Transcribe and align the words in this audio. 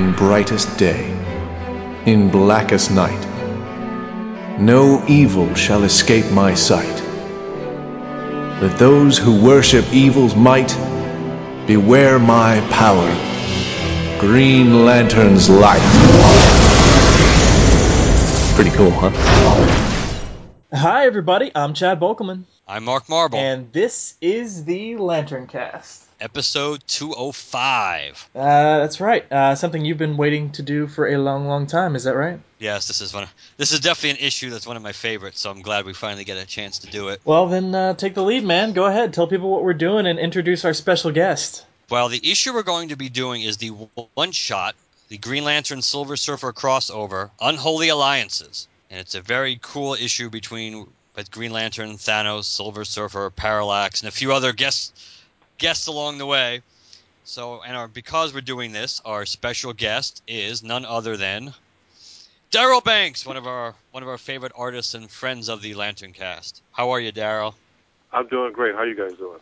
in 0.00 0.12
brightest 0.12 0.78
day, 0.78 1.04
in 2.06 2.30
blackest 2.30 2.90
night. 2.90 3.22
No 4.58 5.04
evil 5.06 5.54
shall 5.54 5.84
escape 5.84 6.30
my 6.32 6.54
sight. 6.54 6.98
Let 8.62 8.78
those 8.78 9.18
who 9.18 9.44
worship 9.44 9.84
evil's 9.92 10.34
might 10.34 10.74
beware 11.66 12.18
my 12.18 12.60
power. 12.70 13.08
Green 14.18 14.86
Lantern's 14.86 15.50
light. 15.50 15.84
Pretty 18.54 18.70
cool, 18.70 18.92
huh? 18.92 19.10
Hi, 20.72 21.04
everybody. 21.04 21.52
I'm 21.54 21.74
Chad 21.74 22.00
Bokelman, 22.00 22.44
I'm 22.66 22.84
Mark 22.84 23.06
Marble. 23.10 23.38
and 23.38 23.70
this 23.72 24.14
is 24.22 24.64
the 24.64 24.96
Lantern 24.96 25.46
Cast. 25.46 26.04
Episode 26.20 26.82
205. 26.86 28.30
Uh, 28.34 28.38
that's 28.78 29.00
right. 29.00 29.30
Uh, 29.32 29.54
something 29.54 29.84
you've 29.84 29.98
been 29.98 30.16
waiting 30.16 30.50
to 30.52 30.62
do 30.62 30.86
for 30.86 31.08
a 31.08 31.18
long, 31.18 31.46
long 31.46 31.66
time. 31.66 31.96
Is 31.96 32.04
that 32.04 32.14
right? 32.14 32.38
Yes, 32.58 32.88
this 32.88 33.00
is 33.00 33.14
one. 33.14 33.26
This 33.56 33.72
is 33.72 33.80
definitely 33.80 34.20
an 34.20 34.26
issue 34.26 34.50
that's 34.50 34.66
one 34.66 34.76
of 34.76 34.82
my 34.82 34.92
favorites, 34.92 35.40
so 35.40 35.50
I'm 35.50 35.62
glad 35.62 35.86
we 35.86 35.94
finally 35.94 36.24
get 36.24 36.36
a 36.38 36.46
chance 36.46 36.78
to 36.80 36.86
do 36.88 37.08
it. 37.08 37.20
Well, 37.24 37.48
then 37.48 37.74
uh, 37.74 37.94
take 37.94 38.14
the 38.14 38.22
lead, 38.22 38.44
man. 38.44 38.72
Go 38.72 38.84
ahead. 38.84 39.14
Tell 39.14 39.26
people 39.26 39.50
what 39.50 39.64
we're 39.64 39.72
doing 39.74 40.06
and 40.06 40.18
introduce 40.18 40.64
our 40.64 40.74
special 40.74 41.10
guest. 41.10 41.64
Well, 41.88 42.08
the 42.08 42.30
issue 42.30 42.52
we're 42.52 42.62
going 42.62 42.90
to 42.90 42.96
be 42.96 43.08
doing 43.08 43.42
is 43.42 43.56
the 43.56 43.70
one 44.14 44.32
shot, 44.32 44.76
the 45.08 45.18
Green 45.18 45.44
Lantern 45.44 45.82
Silver 45.82 46.16
Surfer 46.16 46.52
crossover, 46.52 47.30
Unholy 47.40 47.88
Alliances. 47.88 48.68
And 48.90 49.00
it's 49.00 49.14
a 49.14 49.20
very 49.20 49.58
cool 49.60 49.94
issue 49.94 50.30
between 50.30 50.86
with 51.16 51.30
Green 51.30 51.52
Lantern, 51.52 51.96
Thanos, 51.96 52.44
Silver 52.44 52.84
Surfer, 52.84 53.30
Parallax, 53.30 54.00
and 54.00 54.08
a 54.08 54.12
few 54.12 54.32
other 54.32 54.52
guests 54.52 54.92
guests 55.60 55.86
along 55.86 56.18
the 56.18 56.26
way. 56.26 56.62
So, 57.22 57.62
and 57.62 57.76
our, 57.76 57.86
because 57.86 58.34
we're 58.34 58.40
doing 58.40 58.72
this, 58.72 59.00
our 59.04 59.24
special 59.24 59.72
guest 59.72 60.22
is 60.26 60.64
none 60.64 60.84
other 60.84 61.16
than 61.16 61.54
Darryl 62.50 62.82
Banks, 62.82 63.24
one 63.24 63.36
of 63.36 63.46
our 63.46 63.74
one 63.92 64.02
of 64.02 64.08
our 64.08 64.18
favorite 64.18 64.50
artists 64.56 64.94
and 64.94 65.08
friends 65.08 65.48
of 65.48 65.62
the 65.62 65.74
Lantern 65.74 66.12
Cast. 66.12 66.62
How 66.72 66.90
are 66.90 66.98
you, 66.98 67.12
Daryl? 67.12 67.54
I'm 68.12 68.26
doing 68.26 68.52
great. 68.52 68.74
How 68.74 68.80
are 68.80 68.88
you 68.88 68.96
guys 68.96 69.16
doing? 69.16 69.38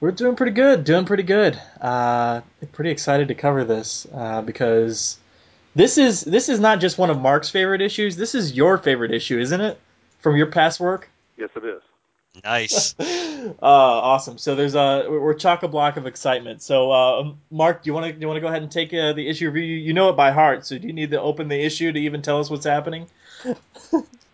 We're 0.00 0.12
doing 0.12 0.36
pretty 0.36 0.52
good. 0.52 0.84
Doing 0.84 1.04
pretty 1.04 1.24
good. 1.24 1.60
Uh, 1.78 2.40
pretty 2.72 2.90
excited 2.90 3.28
to 3.28 3.34
cover 3.34 3.64
this 3.64 4.06
uh, 4.14 4.40
because 4.40 5.18
this 5.74 5.98
is 5.98 6.22
this 6.22 6.48
is 6.48 6.60
not 6.60 6.80
just 6.80 6.96
one 6.96 7.10
of 7.10 7.20
Mark's 7.20 7.50
favorite 7.50 7.82
issues. 7.82 8.16
This 8.16 8.34
is 8.34 8.54
your 8.54 8.78
favorite 8.78 9.12
issue, 9.12 9.38
isn't 9.38 9.60
it? 9.60 9.78
From 10.20 10.36
your 10.36 10.46
past 10.46 10.80
work. 10.80 11.10
Yes, 11.36 11.50
it 11.56 11.64
is. 11.64 11.82
Nice. 12.44 12.94
uh, 13.00 13.54
awesome. 13.62 14.38
So 14.38 14.54
there's 14.54 14.74
a 14.74 15.06
we're 15.08 15.34
chock 15.34 15.62
a 15.62 15.68
block 15.68 15.96
of 15.96 16.06
excitement. 16.06 16.62
So 16.62 16.90
uh, 16.90 17.32
Mark, 17.50 17.82
do 17.82 17.88
you 17.88 17.94
want 17.94 18.06
to 18.06 18.12
do 18.12 18.20
you 18.20 18.26
want 18.26 18.36
to 18.36 18.40
go 18.40 18.48
ahead 18.48 18.62
and 18.62 18.70
take 18.70 18.92
uh, 18.94 19.12
the 19.12 19.28
issue 19.28 19.50
review? 19.50 19.76
You 19.76 19.92
know 19.92 20.10
it 20.10 20.16
by 20.16 20.30
heart. 20.30 20.66
So 20.66 20.78
do 20.78 20.86
you 20.86 20.92
need 20.92 21.10
to 21.10 21.20
open 21.20 21.48
the 21.48 21.60
issue 21.60 21.92
to 21.92 21.98
even 21.98 22.22
tell 22.22 22.38
us 22.40 22.50
what's 22.50 22.66
happening? 22.66 23.06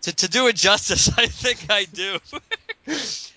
to, 0.03 0.15
to 0.15 0.29
do 0.29 0.47
it 0.49 0.57
justice, 0.57 1.09
I 1.19 1.27
think 1.27 1.67
I 1.71 1.85
do. 1.85 2.19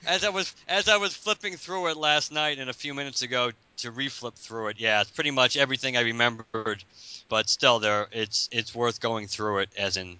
as 0.06 0.23
I 0.23 0.30
was 0.30 0.53
as 0.67 0.88
I 0.88 0.98
was 0.98 1.14
flipping 1.16 1.56
through 1.56 1.88
it 1.89 1.98
last 1.98 2.31
night 2.31 2.59
and 2.59 2.70
a 2.70 2.73
few 2.73 2.94
minutes 2.94 3.22
ago 3.22 3.52
to 3.78 3.92
reflip 3.92 4.36
through 4.36 4.70
it, 4.70 4.80
yeah, 4.80 5.02
it's 5.02 5.11
pretty 5.11 5.31
much 5.31 5.58
everything 5.58 5.98
I 5.98 6.02
remembered. 6.02 6.83
But 7.30 7.50
still, 7.50 7.80
there 7.80 8.08
it's 8.11 8.50
it's 8.52 8.73
worth 8.76 9.00
going 9.00 9.28
through 9.28 9.59
it 9.59 9.70
as 9.78 9.98
in 9.98 10.17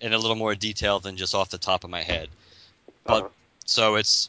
in 0.00 0.12
a 0.12 0.18
little 0.18 0.36
more 0.36 0.54
detail 0.54 0.98
than 0.98 1.16
just 1.16 1.34
off 1.34 1.50
the 1.50 1.58
top 1.58 1.84
of 1.84 1.90
my 1.90 2.02
head. 2.02 2.28
But 3.04 3.24
Uh-huh. 3.24 3.28
So 3.66 3.96
it's 3.96 4.28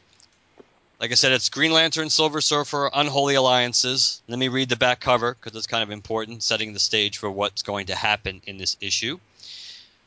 like 1.04 1.12
I 1.12 1.16
said, 1.16 1.34
it's 1.34 1.50
Green 1.50 1.74
Lantern, 1.74 2.10
Silver 2.10 2.40
Surfer, 2.40 2.90
Unholy 2.94 3.36
Alliances. 3.36 4.22
Let 4.30 4.40
me 4.40 4.48
read 4.48 4.70
the 4.70 4.78
back 4.78 5.02
cover 5.02 5.34
because 5.36 5.54
it's 5.58 5.68
kind 5.68 5.84
of 5.84 5.92
important, 5.92 6.44
setting 6.44 6.72
the 6.72 6.80
stage 6.80 7.18
for 7.18 7.30
what's 7.30 7.62
going 7.62 7.88
to 7.88 7.96
happen 7.96 8.42
in 8.46 8.58
this 8.58 8.78
issue. 8.80 9.20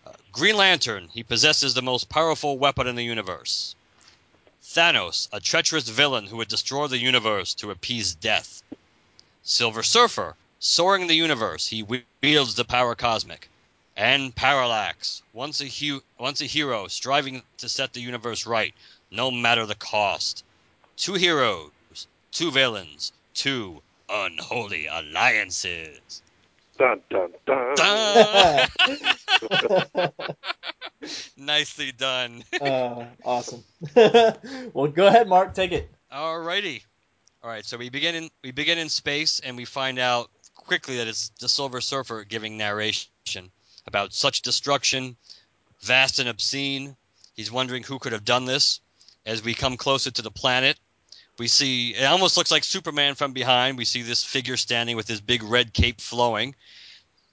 Uh, 0.06 0.12
Green 0.32 0.56
Lantern, 0.56 1.08
he 1.12 1.22
possesses 1.22 1.74
the 1.74 1.82
most 1.82 2.08
powerful 2.08 2.56
weapon 2.56 2.86
in 2.86 2.96
the 2.96 3.04
universe. 3.04 3.74
Thanos, 4.62 5.28
a 5.32 5.40
treacherous 5.40 5.88
villain 5.88 6.26
who 6.26 6.38
would 6.38 6.48
destroy 6.48 6.86
the 6.86 6.98
universe 6.98 7.52
to 7.54 7.70
appease 7.70 8.14
death. 8.14 8.62
Silver 9.42 9.82
Surfer, 9.82 10.34
soaring 10.60 11.08
the 11.08 11.14
universe, 11.14 11.68
he 11.68 11.86
wields 12.22 12.54
the 12.54 12.64
power 12.64 12.94
cosmic. 12.94 13.50
And 13.96 14.34
Parallax, 14.34 15.22
once 15.32 15.60
a, 15.60 15.66
hu- 15.66 16.02
once 16.18 16.40
a 16.40 16.46
hero 16.46 16.86
striving 16.86 17.42
to 17.58 17.68
set 17.68 17.92
the 17.92 18.00
universe 18.00 18.46
right, 18.46 18.74
no 19.10 19.30
matter 19.30 19.66
the 19.66 19.74
cost. 19.74 20.44
Two 20.96 21.14
heroes, 21.14 21.70
two 22.32 22.50
villains, 22.50 23.12
two 23.34 23.82
unholy 24.08 24.86
alliances. 24.86 26.22
Dun 26.78 27.00
dun 27.10 27.32
dun. 27.46 27.74
Dun! 27.76 28.68
Nicely 31.36 31.92
done. 31.92 32.44
uh, 32.60 33.04
awesome. 33.24 33.64
well, 33.94 34.88
go 34.88 35.06
ahead, 35.06 35.28
Mark. 35.28 35.54
Take 35.54 35.72
it. 35.72 35.90
Alrighty. 36.12 36.82
All 37.42 37.50
right, 37.50 37.64
so 37.64 37.76
we 37.78 37.90
begin 37.90 38.14
in 38.14 38.30
we 38.42 38.50
begin 38.50 38.78
in 38.78 38.88
space, 38.88 39.40
and 39.40 39.56
we 39.56 39.64
find 39.64 39.98
out 39.98 40.30
quickly 40.54 40.96
that 40.96 41.06
it's 41.06 41.30
the 41.40 41.48
Silver 41.48 41.80
Surfer 41.80 42.24
giving 42.24 42.56
narration 42.56 43.50
about 43.86 44.12
such 44.12 44.42
destruction, 44.42 45.16
vast 45.80 46.18
and 46.18 46.28
obscene. 46.28 46.96
He's 47.34 47.52
wondering 47.52 47.82
who 47.82 47.98
could 47.98 48.12
have 48.12 48.24
done 48.24 48.46
this. 48.46 48.80
As 49.26 49.42
we 49.42 49.54
come 49.54 49.76
closer 49.76 50.10
to 50.12 50.22
the 50.22 50.30
planet, 50.30 50.78
we 51.38 51.48
see 51.48 51.90
it 51.90 52.04
almost 52.04 52.36
looks 52.36 52.50
like 52.52 52.64
Superman 52.64 53.16
from 53.16 53.32
behind. 53.32 53.76
We 53.76 53.84
see 53.84 54.02
this 54.02 54.24
figure 54.24 54.56
standing 54.56 54.96
with 54.96 55.08
his 55.08 55.20
big 55.20 55.42
red 55.42 55.72
cape 55.74 56.00
flowing. 56.00 56.54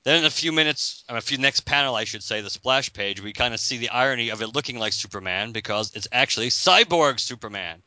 Then 0.04 0.18
in 0.18 0.26
a 0.26 0.30
few 0.30 0.52
minutes, 0.52 1.06
a 1.08 1.22
few 1.22 1.38
next 1.38 1.62
panel, 1.62 1.96
I 1.96 2.04
should 2.04 2.24
say, 2.24 2.42
the 2.42 2.50
splash 2.50 2.92
page, 2.92 3.22
we 3.22 3.32
kind 3.32 3.54
of 3.54 3.60
see 3.60 3.78
the 3.78 3.90
irony 3.90 4.30
of 4.30 4.42
it 4.42 4.48
looking 4.48 4.78
like 4.78 4.92
Superman 4.92 5.54
because 5.54 5.96
it's 5.96 6.10
actually 6.12 6.50
Cyborg 6.50 7.22
Superman, 7.22 7.82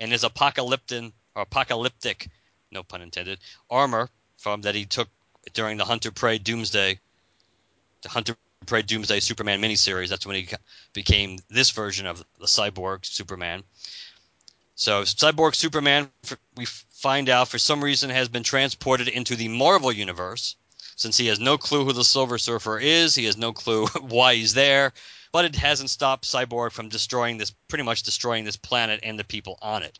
and 0.00 0.10
his 0.10 0.24
apocalyptic 0.24 1.12
or 1.36 1.42
apocalyptic, 1.42 2.28
no 2.72 2.82
pun 2.82 3.02
intended, 3.02 3.38
armor 3.70 4.08
from 4.36 4.62
that 4.62 4.74
he 4.74 4.84
took 4.84 5.08
during 5.52 5.76
the 5.76 5.84
Hunter 5.84 6.10
Prey 6.10 6.38
Doomsday, 6.38 6.98
the 8.02 8.08
Hunter 8.08 8.36
Prey 8.66 8.82
Doomsday 8.82 9.20
Superman 9.20 9.60
miniseries. 9.60 10.08
That's 10.08 10.26
when 10.26 10.36
he 10.36 10.48
became 10.92 11.38
this 11.48 11.70
version 11.70 12.06
of 12.06 12.24
the 12.38 12.46
Cyborg 12.46 13.04
Superman. 13.04 13.64
So 14.74 15.02
Cyborg 15.02 15.54
Superman, 15.54 16.10
we 16.56 16.66
find 16.66 17.28
out 17.28 17.48
for 17.48 17.58
some 17.58 17.82
reason 17.82 18.10
has 18.10 18.28
been 18.28 18.42
transported 18.42 19.08
into 19.08 19.36
the 19.36 19.48
Marvel 19.48 19.92
universe. 19.92 20.56
Since 20.96 21.16
he 21.16 21.26
has 21.26 21.40
no 21.40 21.56
clue 21.56 21.84
who 21.84 21.92
the 21.92 22.04
Silver 22.04 22.38
Surfer 22.38 22.78
is, 22.78 23.14
he 23.14 23.24
has 23.24 23.36
no 23.36 23.52
clue 23.52 23.86
why 24.00 24.34
he's 24.34 24.54
there. 24.54 24.92
But 25.32 25.44
it 25.44 25.56
hasn't 25.56 25.90
stopped 25.90 26.24
Cyborg 26.24 26.72
from 26.72 26.88
destroying 26.88 27.38
this, 27.38 27.52
pretty 27.68 27.84
much 27.84 28.02
destroying 28.02 28.44
this 28.44 28.56
planet 28.56 29.00
and 29.02 29.18
the 29.18 29.24
people 29.24 29.58
on 29.62 29.82
it. 29.82 29.98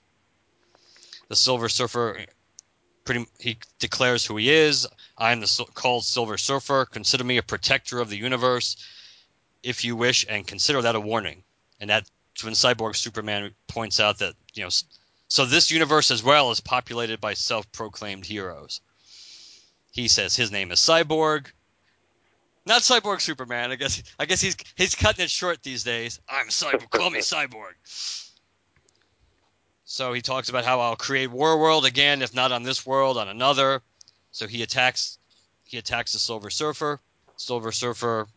The 1.29 1.37
Silver 1.37 1.69
Surfer, 1.69 2.27
pretty, 3.05 3.27
he 3.39 3.59
declares 3.79 4.25
who 4.25 4.37
he 4.37 4.51
is. 4.51 4.87
I 5.17 5.33
am 5.33 5.41
the 5.41 5.47
sil- 5.49 5.71
called 5.75 6.05
Silver 6.05 6.39
Surfer. 6.39 6.87
Consider 6.87 7.25
me 7.25 7.37
a 7.37 7.43
protector 7.43 8.01
of 8.01 8.09
the 8.09 8.17
universe, 8.17 8.77
if 9.63 9.85
you 9.85 9.97
wish, 9.97 10.25
and 10.29 10.47
consider 10.47 10.83
that 10.83 10.95
a 10.95 11.01
warning. 11.01 11.43
And 11.81 11.91
that's 11.91 12.11
when 12.43 12.55
Cyborg 12.55 12.97
Superman 12.97 13.55
points 13.67 14.01
out 14.01 14.19
that 14.19 14.35
you 14.55 14.65
know, 14.65 14.71
so 15.29 15.45
this 15.47 15.71
universe 15.71 16.11
as 16.11 16.23
well 16.23 16.51
is 16.51 16.61
populated 16.61 17.21
by 17.21 17.35
self-proclaimed 17.35 18.27
heroes. 18.27 18.81
He 19.93 20.09
says 20.09 20.37
his 20.37 20.53
name 20.53 20.71
is 20.71 20.79
Cyborg. 20.79 21.47
Not 22.67 22.83
Cyborg 22.83 23.21
Superman. 23.21 23.73
I 23.73 23.77
guess 23.77 24.03
I 24.19 24.27
guess 24.27 24.41
he's 24.41 24.57
he's 24.77 24.95
cutting 24.95 25.25
it 25.25 25.31
short 25.31 25.63
these 25.63 25.83
days. 25.83 26.21
I'm 26.29 26.49
Cyborg. 26.49 26.91
Call 26.91 27.11
me 27.11 27.19
Cyborg. 27.21 28.30
So 29.93 30.13
he 30.13 30.23
talks 30.23 30.49
about 30.49 30.65
how 30.65 30.79
I'll 30.79 30.95
create 30.95 31.33
War 31.33 31.59
World 31.59 31.85
again, 31.85 32.23
if 32.23 32.33
not 32.33 32.53
on 32.53 32.63
this 32.63 32.87
world, 32.87 33.19
on 33.19 33.27
another. 33.29 33.83
So 34.31 34.47
he 34.47 34.63
attacks 34.63 35.19
he 35.65 35.79
attacks 35.79 36.13
the 36.13 36.21
Silver 36.21 36.49
Surfer. 36.49 37.01
Silver 37.37 37.73
Surfer 37.73 38.29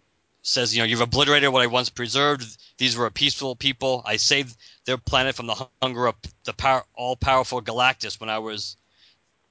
says, 0.42 0.76
you 0.76 0.82
know, 0.82 0.88
you've 0.88 1.02
obliterated 1.02 1.50
what 1.50 1.62
I 1.62 1.68
once 1.68 1.92
preserved. 1.92 2.58
These 2.80 2.98
were 2.98 3.06
a 3.06 3.12
peaceful 3.12 3.56
people. 3.56 4.02
I 4.04 4.16
saved 4.16 4.58
their 4.86 4.98
planet 4.98 5.36
from 5.36 5.46
the 5.46 5.68
hunger 5.84 6.08
of 6.08 6.16
the 6.44 6.54
power, 6.54 6.86
all-powerful 6.96 7.62
Galactus 7.62 8.20
when 8.20 8.32
I 8.32 8.40
was 8.40 8.76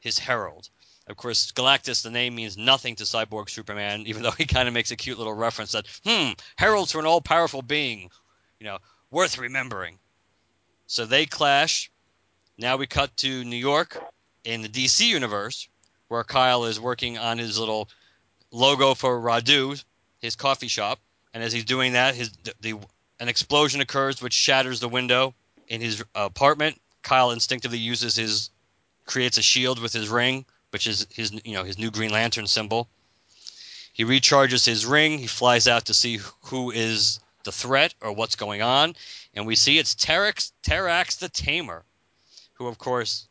his 0.00 0.18
herald. 0.18 0.70
Of 1.06 1.16
course, 1.16 1.52
Galactus, 1.52 2.02
the 2.02 2.10
name 2.10 2.34
means 2.34 2.56
nothing 2.56 2.96
to 2.96 3.04
Cyborg 3.04 3.48
Superman, 3.48 4.08
even 4.08 4.24
though 4.24 4.32
he 4.32 4.46
kind 4.46 4.66
of 4.66 4.74
makes 4.74 4.90
a 4.90 4.96
cute 4.96 5.18
little 5.18 5.34
reference 5.34 5.70
that, 5.70 5.86
hmm, 6.04 6.32
heralds 6.56 6.90
for 6.90 6.98
an 6.98 7.06
all-powerful 7.06 7.62
being, 7.62 8.10
you 8.58 8.66
know, 8.66 8.78
worth 9.12 9.38
remembering. 9.38 10.00
So 10.88 11.06
they 11.06 11.26
clash. 11.26 11.91
Now 12.62 12.76
we 12.76 12.86
cut 12.86 13.16
to 13.18 13.42
New 13.42 13.56
York 13.56 14.00
in 14.44 14.62
the 14.62 14.68
DC 14.68 15.04
universe, 15.04 15.66
where 16.06 16.22
Kyle 16.22 16.64
is 16.64 16.78
working 16.78 17.18
on 17.18 17.36
his 17.38 17.58
little 17.58 17.88
logo 18.52 18.94
for 18.94 19.20
Radu, 19.20 19.82
his 20.20 20.36
coffee 20.36 20.68
shop. 20.68 21.00
And 21.34 21.42
as 21.42 21.52
he's 21.52 21.64
doing 21.64 21.94
that, 21.94 22.14
his 22.14 22.30
the, 22.44 22.54
the 22.60 22.74
an 23.18 23.28
explosion 23.28 23.80
occurs 23.80 24.22
which 24.22 24.32
shatters 24.32 24.78
the 24.78 24.88
window 24.88 25.34
in 25.66 25.80
his 25.80 26.02
uh, 26.02 26.04
apartment. 26.14 26.80
Kyle 27.02 27.32
instinctively 27.32 27.78
uses 27.78 28.14
his 28.14 28.50
creates 29.06 29.38
a 29.38 29.42
shield 29.42 29.80
with 29.80 29.92
his 29.92 30.08
ring, 30.08 30.44
which 30.70 30.86
is 30.86 31.08
his 31.10 31.32
you 31.44 31.54
know 31.54 31.64
his 31.64 31.78
new 31.78 31.90
Green 31.90 32.12
Lantern 32.12 32.46
symbol. 32.46 32.88
He 33.92 34.04
recharges 34.04 34.64
his 34.64 34.86
ring. 34.86 35.18
He 35.18 35.26
flies 35.26 35.66
out 35.66 35.86
to 35.86 35.94
see 35.94 36.20
who 36.42 36.70
is 36.70 37.18
the 37.42 37.50
threat 37.50 37.92
or 38.00 38.12
what's 38.12 38.36
going 38.36 38.62
on, 38.62 38.94
and 39.34 39.48
we 39.48 39.56
see 39.56 39.78
it's 39.78 39.96
Terrax, 39.96 40.52
Terrax 40.62 41.18
the 41.18 41.28
Tamer, 41.28 41.84
who 42.62 42.68
of 42.68 42.78
course, 42.78 43.26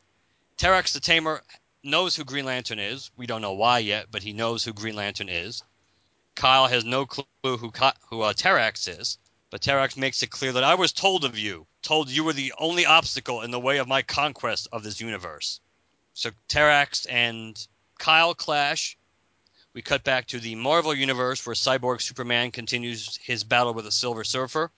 Terrax 0.58 0.92
the 0.92 1.00
Tamer 1.00 1.42
knows 1.82 2.14
who 2.14 2.24
Green 2.24 2.44
Lantern 2.44 2.78
is. 2.78 3.10
We 3.16 3.26
don't 3.26 3.40
know 3.40 3.54
why 3.54 3.78
yet, 3.78 4.08
but 4.10 4.22
he 4.22 4.32
knows 4.32 4.62
who 4.62 4.74
Green 4.74 4.94
Lantern 4.94 5.30
is. 5.30 5.62
Kyle 6.34 6.66
has 6.66 6.84
no 6.84 7.06
clue 7.06 7.24
who 7.42 7.72
who 8.08 8.20
uh, 8.20 8.34
Terrax 8.34 8.88
is, 9.00 9.18
but 9.50 9.62
Terrax 9.62 9.96
makes 9.96 10.22
it 10.22 10.30
clear 10.30 10.52
that 10.52 10.64
I 10.64 10.74
was 10.74 10.92
told 10.92 11.24
of 11.24 11.38
you, 11.38 11.66
told 11.80 12.10
you 12.10 12.24
were 12.24 12.34
the 12.34 12.52
only 12.58 12.84
obstacle 12.84 13.40
in 13.40 13.50
the 13.50 13.60
way 13.60 13.78
of 13.78 13.88
my 13.88 14.02
conquest 14.02 14.68
of 14.70 14.82
this 14.82 15.00
universe. 15.00 15.60
So 16.14 16.30
Terrax 16.48 17.06
and 17.08 17.56
Kyle 17.98 18.34
clash. 18.34 18.98
We 19.72 19.80
cut 19.80 20.04
back 20.04 20.26
to 20.26 20.40
the 20.40 20.54
Marvel 20.56 20.94
universe 20.94 21.46
where 21.46 21.54
Cyborg 21.54 22.02
Superman 22.02 22.50
continues 22.50 23.18
his 23.22 23.44
battle 23.44 23.72
with 23.72 23.86
the 23.86 23.92
Silver 23.92 24.24
Surfer. 24.24 24.70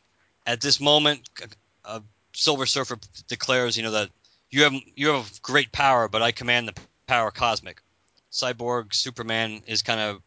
At 0.47 0.61
this 0.61 0.79
moment, 0.79 1.29
uh, 1.85 2.01
Silver 2.33 2.67
Surfer 2.67 2.99
declares, 3.27 3.77
you 3.77 3.83
know, 3.83 3.93
that 3.93 4.11
you 4.55 4.62
have 4.62 4.75
you 4.95 5.09
have 5.09 5.43
great 5.43 5.73
power, 5.73 6.09
but 6.09 6.23
I 6.23 6.31
command 6.31 6.69
the 6.69 6.81
power 7.09 7.33
cosmic. 7.33 7.83
Cyborg 8.31 8.95
Superman 8.95 9.62
is 9.67 9.83
kind 9.83 9.99
of, 9.99 10.23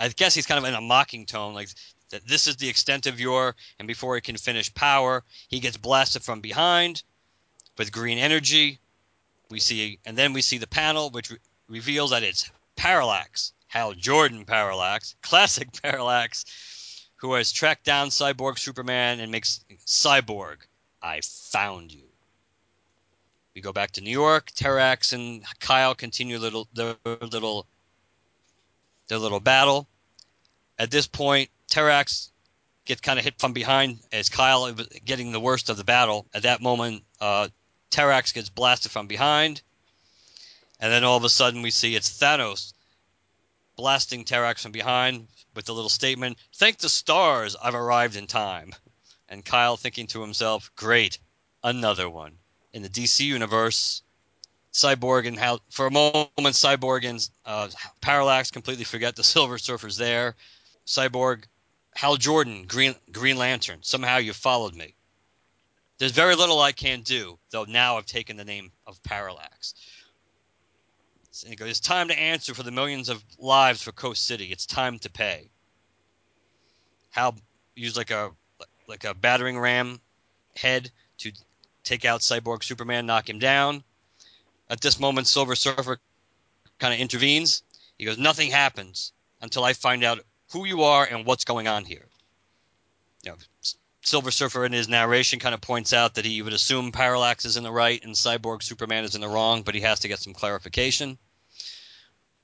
I 0.00 0.08
guess 0.08 0.34
he's 0.34 0.46
kind 0.46 0.58
of 0.58 0.64
in 0.64 0.74
a 0.74 0.80
mocking 0.80 1.26
tone, 1.26 1.54
like 1.54 1.68
that 2.10 2.26
this 2.26 2.48
is 2.48 2.56
the 2.56 2.68
extent 2.68 3.06
of 3.06 3.20
your, 3.20 3.54
and 3.78 3.86
before 3.86 4.16
he 4.16 4.20
can 4.20 4.36
finish 4.36 4.74
power, 4.74 5.22
he 5.48 5.60
gets 5.60 5.76
blasted 5.76 6.22
from 6.22 6.40
behind 6.40 7.04
with 7.78 7.92
green 7.92 8.18
energy. 8.18 8.80
We 9.48 9.60
see, 9.60 10.00
and 10.04 10.16
then 10.16 10.32
we 10.32 10.42
see 10.42 10.58
the 10.58 10.66
panel, 10.66 11.10
which 11.10 11.30
re- 11.30 11.38
reveals 11.68 12.10
that 12.10 12.24
it's 12.24 12.50
Parallax, 12.74 13.52
Hal 13.68 13.92
Jordan 13.92 14.44
Parallax, 14.44 15.14
classic 15.22 15.68
Parallax, 15.82 16.44
who 17.16 17.34
has 17.34 17.52
tracked 17.52 17.84
down 17.84 18.08
Cyborg 18.08 18.58
Superman 18.58 19.20
and 19.20 19.30
makes 19.30 19.64
Cyborg, 19.86 20.56
I 21.00 21.20
found 21.22 21.92
you. 21.92 22.11
We 23.54 23.60
go 23.60 23.72
back 23.72 23.92
to 23.92 24.00
New 24.00 24.10
York. 24.10 24.50
Terrax 24.52 25.12
and 25.12 25.44
Kyle 25.60 25.94
continue 25.94 26.38
little 26.38 26.68
their 26.72 26.96
little 27.04 27.66
their 29.08 29.18
little 29.18 29.40
battle. 29.40 29.88
At 30.78 30.90
this 30.90 31.06
point, 31.06 31.50
Terrax 31.68 32.30
gets 32.86 33.02
kind 33.02 33.18
of 33.18 33.24
hit 33.24 33.38
from 33.38 33.52
behind 33.52 34.00
as 34.10 34.30
Kyle 34.30 34.66
is 34.66 34.86
getting 35.04 35.32
the 35.32 35.40
worst 35.40 35.68
of 35.68 35.76
the 35.76 35.84
battle. 35.84 36.26
At 36.32 36.44
that 36.44 36.62
moment, 36.62 37.04
uh, 37.20 37.48
Terrax 37.90 38.32
gets 38.32 38.48
blasted 38.48 38.90
from 38.90 39.06
behind, 39.06 39.60
and 40.80 40.90
then 40.90 41.04
all 41.04 41.18
of 41.18 41.24
a 41.24 41.28
sudden 41.28 41.60
we 41.60 41.70
see 41.70 41.94
it's 41.94 42.18
Thanos 42.18 42.72
blasting 43.76 44.24
Terrax 44.24 44.60
from 44.60 44.72
behind 44.72 45.28
with 45.54 45.66
the 45.66 45.74
little 45.74 45.90
statement, 45.90 46.38
"Thank 46.54 46.78
the 46.78 46.88
stars, 46.88 47.54
I've 47.56 47.74
arrived 47.74 48.16
in 48.16 48.26
time." 48.26 48.74
And 49.28 49.44
Kyle 49.44 49.76
thinking 49.76 50.06
to 50.08 50.22
himself, 50.22 50.70
"Great, 50.74 51.18
another 51.62 52.08
one." 52.08 52.38
In 52.72 52.82
the 52.82 52.88
DC 52.88 53.24
universe, 53.24 54.02
Cyborg 54.72 55.26
and 55.26 55.38
how 55.38 55.60
for 55.70 55.86
a 55.86 55.90
moment 55.90 56.30
Cyborg 56.36 57.04
and 57.04 57.28
uh, 57.44 57.68
Parallax 58.00 58.50
completely 58.50 58.84
forget 58.84 59.16
the 59.16 59.24
Silver 59.34 59.58
Surfer's 59.58 59.96
there. 59.96 60.34
Cyborg, 60.86 61.44
Hal 61.94 62.16
Jordan, 62.16 62.64
Green 62.66 62.94
Green 63.10 63.36
Lantern. 63.36 63.80
Somehow 63.82 64.16
you 64.16 64.32
followed 64.32 64.74
me. 64.74 64.94
There's 65.98 66.12
very 66.12 66.34
little 66.34 66.60
I 66.60 66.72
can 66.72 67.02
do, 67.02 67.38
though. 67.50 67.64
Now 67.64 67.96
I've 67.96 68.06
taken 68.06 68.36
the 68.36 68.44
name 68.44 68.72
of 68.86 69.02
Parallax. 69.02 69.74
And 71.46 71.56
goes, 71.56 71.70
it's 71.70 71.80
time 71.80 72.08
to 72.08 72.18
answer 72.18 72.54
for 72.54 72.62
the 72.62 72.70
millions 72.70 73.08
of 73.08 73.22
lives 73.38 73.82
for 73.82 73.92
Coast 73.92 74.26
City. 74.26 74.46
It's 74.46 74.66
time 74.66 74.98
to 75.00 75.10
pay. 75.10 75.50
Hal 77.10 77.36
used 77.74 77.96
like 77.96 78.10
a 78.10 78.32
like 78.88 79.04
a 79.04 79.14
battering 79.14 79.58
ram 79.58 80.00
head 80.56 80.90
to 81.18 81.32
take 81.84 82.04
out 82.04 82.20
Cyborg 82.20 82.62
Superman, 82.64 83.06
knock 83.06 83.28
him 83.28 83.38
down. 83.38 83.84
At 84.68 84.80
this 84.80 84.98
moment, 84.98 85.26
Silver 85.26 85.54
Surfer 85.54 85.98
kind 86.78 86.94
of 86.94 87.00
intervenes. 87.00 87.62
He 87.98 88.04
goes, 88.04 88.18
Nothing 88.18 88.50
happens 88.50 89.12
until 89.40 89.64
I 89.64 89.72
find 89.72 90.04
out 90.04 90.20
who 90.52 90.64
you 90.64 90.84
are 90.84 91.04
and 91.04 91.26
what's 91.26 91.44
going 91.44 91.68
on 91.68 91.84
here. 91.84 92.06
You 93.24 93.32
know, 93.32 93.36
Silver 94.02 94.30
Surfer 94.30 94.64
in 94.64 94.72
his 94.72 94.88
narration 94.88 95.38
kind 95.38 95.54
of 95.54 95.60
points 95.60 95.92
out 95.92 96.14
that 96.14 96.24
he 96.24 96.42
would 96.42 96.52
assume 96.52 96.90
Parallax 96.90 97.44
is 97.44 97.56
in 97.56 97.62
the 97.62 97.70
right 97.70 98.02
and 98.04 98.14
Cyborg 98.14 98.62
Superman 98.62 99.04
is 99.04 99.14
in 99.14 99.20
the 99.20 99.28
wrong, 99.28 99.62
but 99.62 99.74
he 99.74 99.80
has 99.82 100.00
to 100.00 100.08
get 100.08 100.18
some 100.18 100.34
clarification. 100.34 101.18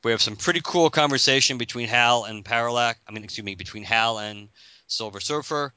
We 0.05 0.13
have 0.13 0.23
some 0.23 0.37
pretty 0.37 0.61
cool 0.63 0.91
conversation 0.91 1.59
between 1.59 1.89
Hal 1.89 2.25
and 2.25 2.45
Parallax. 2.45 3.01
I 3.09 3.13
mean, 3.13 3.25
excuse 3.25 3.45
me, 3.45 3.57
between 3.57 3.83
Hal 3.83 4.19
and 4.19 4.49
Silver 4.87 5.19
Surfer. 5.19 5.75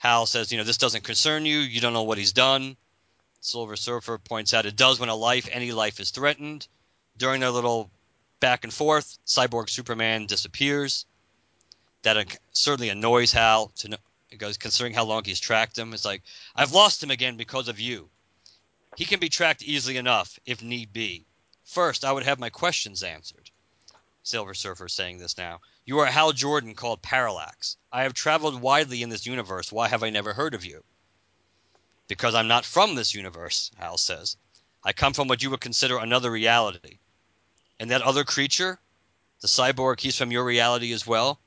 Hal 0.00 0.24
says, 0.24 0.50
you 0.50 0.56
know, 0.56 0.64
this 0.64 0.78
doesn't 0.78 1.04
concern 1.04 1.44
you. 1.44 1.58
You 1.58 1.78
don't 1.82 1.92
know 1.92 2.04
what 2.04 2.16
he's 2.16 2.32
done. 2.32 2.78
Silver 3.42 3.76
Surfer 3.76 4.16
points 4.16 4.54
out 4.54 4.64
it 4.64 4.74
does 4.74 4.98
when 4.98 5.10
a 5.10 5.14
life, 5.14 5.46
any 5.52 5.72
life, 5.72 6.00
is 6.00 6.10
threatened. 6.10 6.66
During 7.18 7.40
their 7.42 7.50
little 7.50 7.90
back 8.40 8.64
and 8.64 8.72
forth, 8.72 9.18
Cyborg 9.26 9.68
Superman 9.68 10.24
disappears. 10.24 11.04
That 12.00 12.38
certainly 12.52 12.88
annoys 12.88 13.32
Hal 13.32 13.68
to 13.76 13.88
know, 13.90 13.96
considering 14.58 14.94
how 14.94 15.04
long 15.04 15.24
he's 15.24 15.38
tracked 15.38 15.78
him, 15.78 15.92
it's 15.92 16.06
like 16.06 16.22
I've 16.56 16.72
lost 16.72 17.02
him 17.02 17.10
again 17.10 17.36
because 17.36 17.68
of 17.68 17.78
you. 17.78 18.08
He 18.96 19.04
can 19.04 19.20
be 19.20 19.28
tracked 19.28 19.62
easily 19.62 19.98
enough 19.98 20.38
if 20.46 20.62
need 20.62 20.94
be. 20.94 21.26
First, 21.64 22.06
I 22.06 22.12
would 22.12 22.24
have 22.24 22.38
my 22.38 22.48
questions 22.48 23.02
answered. 23.02 23.50
Silver 24.22 24.54
Surfer 24.54 24.88
saying 24.88 25.18
this 25.18 25.36
now. 25.36 25.60
You 25.86 26.00
are 26.00 26.06
Hal 26.06 26.32
Jordan 26.32 26.74
called 26.74 27.02
Parallax. 27.02 27.76
I 27.90 28.02
have 28.02 28.12
traveled 28.12 28.60
widely 28.60 29.02
in 29.02 29.08
this 29.08 29.26
universe. 29.26 29.72
Why 29.72 29.88
have 29.88 30.02
I 30.02 30.10
never 30.10 30.34
heard 30.34 30.54
of 30.54 30.64
you? 30.64 30.84
Because 32.06 32.34
I'm 32.34 32.48
not 32.48 32.64
from 32.64 32.94
this 32.94 33.14
universe, 33.14 33.70
Hal 33.78 33.96
says. 33.96 34.36
I 34.84 34.92
come 34.92 35.14
from 35.14 35.28
what 35.28 35.42
you 35.42 35.50
would 35.50 35.60
consider 35.60 35.98
another 35.98 36.30
reality. 36.30 36.98
And 37.78 37.90
that 37.90 38.02
other 38.02 38.24
creature, 38.24 38.78
the 39.40 39.48
cyborg, 39.48 40.00
he's 40.00 40.16
from 40.16 40.30
your 40.30 40.44
reality 40.44 40.92
as 40.92 41.06
well. 41.06 41.40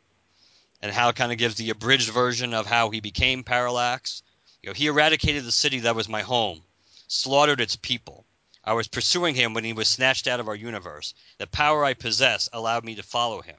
And 0.81 0.91
Hal 0.91 1.13
kind 1.13 1.31
of 1.31 1.37
gives 1.37 1.55
the 1.55 1.69
abridged 1.69 2.09
version 2.09 2.53
of 2.53 2.65
how 2.65 2.89
he 2.89 3.01
became 3.01 3.43
Parallax. 3.43 4.23
You 4.61 4.69
know, 4.69 4.73
he 4.73 4.87
eradicated 4.87 5.45
the 5.45 5.51
city 5.51 5.79
that 5.81 5.95
was 5.95 6.09
my 6.09 6.21
home, 6.21 6.63
slaughtered 7.07 7.61
its 7.61 7.75
people. 7.75 8.25
I 8.63 8.73
was 8.73 8.87
pursuing 8.87 9.35
him 9.35 9.53
when 9.53 9.63
he 9.63 9.73
was 9.73 9.87
snatched 9.87 10.27
out 10.27 10.39
of 10.39 10.47
our 10.47 10.55
universe. 10.55 11.13
The 11.37 11.47
power 11.47 11.85
I 11.85 11.93
possess 11.93 12.49
allowed 12.51 12.83
me 12.83 12.95
to 12.95 13.03
follow 13.03 13.41
him. 13.41 13.57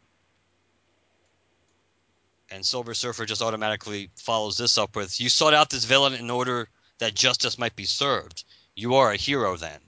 And 2.54 2.64
Silver 2.64 2.94
Surfer 2.94 3.26
just 3.26 3.42
automatically 3.42 4.10
follows 4.14 4.56
this 4.56 4.78
up 4.78 4.94
with 4.94 5.20
You 5.20 5.28
sought 5.28 5.54
out 5.54 5.70
this 5.70 5.86
villain 5.86 6.14
in 6.14 6.30
order 6.30 6.68
that 6.98 7.12
justice 7.12 7.58
might 7.58 7.74
be 7.74 7.84
served. 7.84 8.44
You 8.76 8.94
are 8.94 9.10
a 9.10 9.16
hero 9.16 9.56
then. 9.56 9.80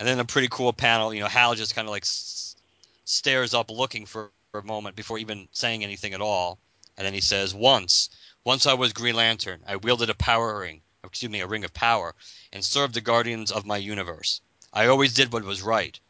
And 0.00 0.08
then 0.08 0.18
a 0.18 0.24
pretty 0.24 0.48
cool 0.48 0.72
panel, 0.72 1.14
you 1.14 1.20
know, 1.20 1.28
Hal 1.28 1.54
just 1.54 1.76
kind 1.76 1.86
of 1.86 1.92
like 1.92 2.02
s- 2.02 2.56
stares 3.04 3.54
up 3.54 3.70
looking 3.70 4.04
for, 4.04 4.32
for 4.50 4.58
a 4.58 4.64
moment 4.64 4.96
before 4.96 5.18
even 5.18 5.46
saying 5.52 5.84
anything 5.84 6.12
at 6.12 6.20
all. 6.20 6.58
And 6.96 7.06
then 7.06 7.14
he 7.14 7.20
says, 7.20 7.54
Once, 7.54 8.10
once 8.42 8.66
I 8.66 8.74
was 8.74 8.92
Green 8.92 9.14
Lantern. 9.14 9.62
I 9.64 9.76
wielded 9.76 10.10
a 10.10 10.14
power 10.14 10.58
ring 10.58 10.82
excuse 11.04 11.30
me, 11.30 11.38
a 11.38 11.46
ring 11.46 11.62
of 11.62 11.72
power, 11.72 12.16
and 12.52 12.64
served 12.64 12.94
the 12.94 13.00
guardians 13.00 13.52
of 13.52 13.64
my 13.64 13.76
universe. 13.76 14.40
I 14.72 14.88
always 14.88 15.14
did 15.14 15.32
what 15.32 15.44
was 15.44 15.62
right. 15.62 16.00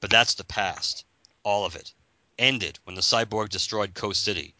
But 0.00 0.10
that's 0.10 0.34
the 0.34 0.42
past. 0.42 1.04
All 1.44 1.64
of 1.64 1.76
it. 1.76 1.92
Ended 2.40 2.80
when 2.82 2.96
the 2.96 3.02
cyborg 3.02 3.50
destroyed 3.50 3.94
Coast 3.94 4.24
City. 4.24 4.55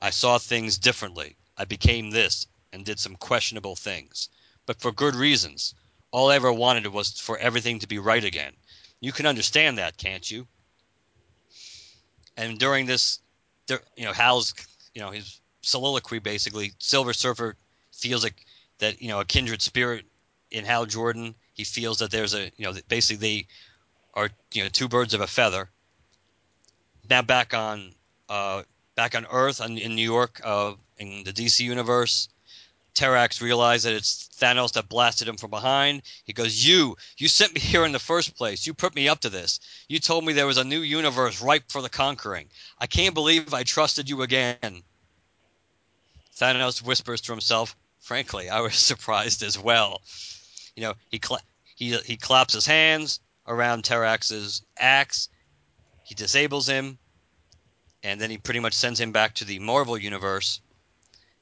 I 0.00 0.10
saw 0.10 0.38
things 0.38 0.78
differently. 0.78 1.36
I 1.56 1.64
became 1.64 2.10
this 2.10 2.46
and 2.72 2.84
did 2.84 2.98
some 2.98 3.16
questionable 3.16 3.76
things. 3.76 4.28
But 4.66 4.80
for 4.80 4.92
good 4.92 5.14
reasons. 5.14 5.74
All 6.12 6.30
I 6.30 6.36
ever 6.36 6.52
wanted 6.52 6.86
was 6.88 7.20
for 7.20 7.38
everything 7.38 7.78
to 7.80 7.86
be 7.86 7.98
right 7.98 8.24
again. 8.24 8.52
You 9.00 9.12
can 9.12 9.26
understand 9.26 9.78
that, 9.78 9.96
can't 9.96 10.28
you? 10.28 10.46
And 12.36 12.58
during 12.58 12.86
this, 12.86 13.20
you 13.68 14.04
know, 14.04 14.12
Hal's, 14.12 14.54
you 14.94 15.02
know, 15.02 15.10
his 15.10 15.40
soliloquy 15.62 16.18
basically, 16.18 16.72
Silver 16.78 17.12
Surfer 17.12 17.56
feels 17.92 18.24
like 18.24 18.44
that 18.78 19.00
you 19.00 19.08
know 19.08 19.20
a 19.20 19.24
kindred 19.24 19.62
spirit 19.62 20.04
in 20.50 20.64
Hal 20.64 20.86
Jordan. 20.86 21.34
He 21.54 21.64
feels 21.64 21.98
that 21.98 22.10
there's 22.10 22.34
a 22.34 22.50
you 22.56 22.64
know 22.64 22.74
basically 22.88 23.16
they 23.16 23.46
are 24.14 24.30
you 24.52 24.62
know 24.62 24.68
two 24.68 24.88
birds 24.88 25.14
of 25.14 25.20
a 25.20 25.26
feather. 25.26 25.70
Now 27.08 27.22
back 27.22 27.54
on 27.54 27.92
uh, 28.28 28.62
back 29.00 29.14
on 29.14 29.26
Earth 29.32 29.62
in, 29.64 29.94
New 29.94 30.04
York 30.04 30.42
uh, 30.44 30.74
in 30.98 31.24
the 31.24 31.32
DC 31.32 31.60
universe, 31.60 32.28
Terrax 32.94 33.40
realized 33.40 33.86
that 33.86 33.94
it's 33.94 34.28
Thanos 34.38 34.72
that 34.72 34.90
blasted 34.90 35.26
him 35.26 35.38
from 35.38 35.48
behind. 35.48 36.02
He 36.24 36.34
goes, 36.34 36.66
"You, 36.66 36.98
you 37.16 37.26
sent 37.26 37.54
me 37.54 37.60
here 37.72 37.86
in 37.86 37.92
the 37.92 37.98
first 37.98 38.36
place. 38.36 38.66
You 38.66 38.74
put 38.74 38.94
me 38.94 39.08
up 39.08 39.20
to 39.20 39.30
this. 39.30 39.58
You 39.88 40.00
told 40.00 40.26
me 40.26 40.34
there 40.34 40.46
was 40.46 40.58
a 40.58 40.64
new 40.64 40.80
universe 40.80 41.40
ripe 41.40 41.72
for 41.72 41.80
the 41.80 41.88
conquering. 41.88 42.50
I 42.78 42.86
can't 42.86 43.14
believe 43.14 43.54
I 43.54 43.62
trusted 43.62 44.10
you 44.10 44.20
again." 44.20 44.82
Thanos 46.36 46.82
whispers 46.82 47.22
to 47.22 47.32
himself, 47.32 47.76
frankly, 48.00 48.50
I 48.50 48.60
was 48.60 48.74
surprised 48.92 49.42
as 49.42 49.58
well. 49.58 50.02
You 50.76 50.82
know, 50.82 50.94
he 51.10 51.18
cla- 51.18 51.46
he 51.74 51.96
he 52.04 52.18
claps 52.18 52.52
his 52.52 52.66
hands 52.66 53.20
around 53.46 53.84
Terrax's 53.84 54.60
axe. 54.78 55.30
He 56.04 56.14
disables 56.14 56.68
him. 56.68 56.98
And 58.02 58.20
then 58.20 58.30
he 58.30 58.38
pretty 58.38 58.60
much 58.60 58.74
sends 58.74 59.00
him 59.00 59.12
back 59.12 59.34
to 59.34 59.44
the 59.44 59.58
Marvel 59.58 59.96
universe. 59.96 60.60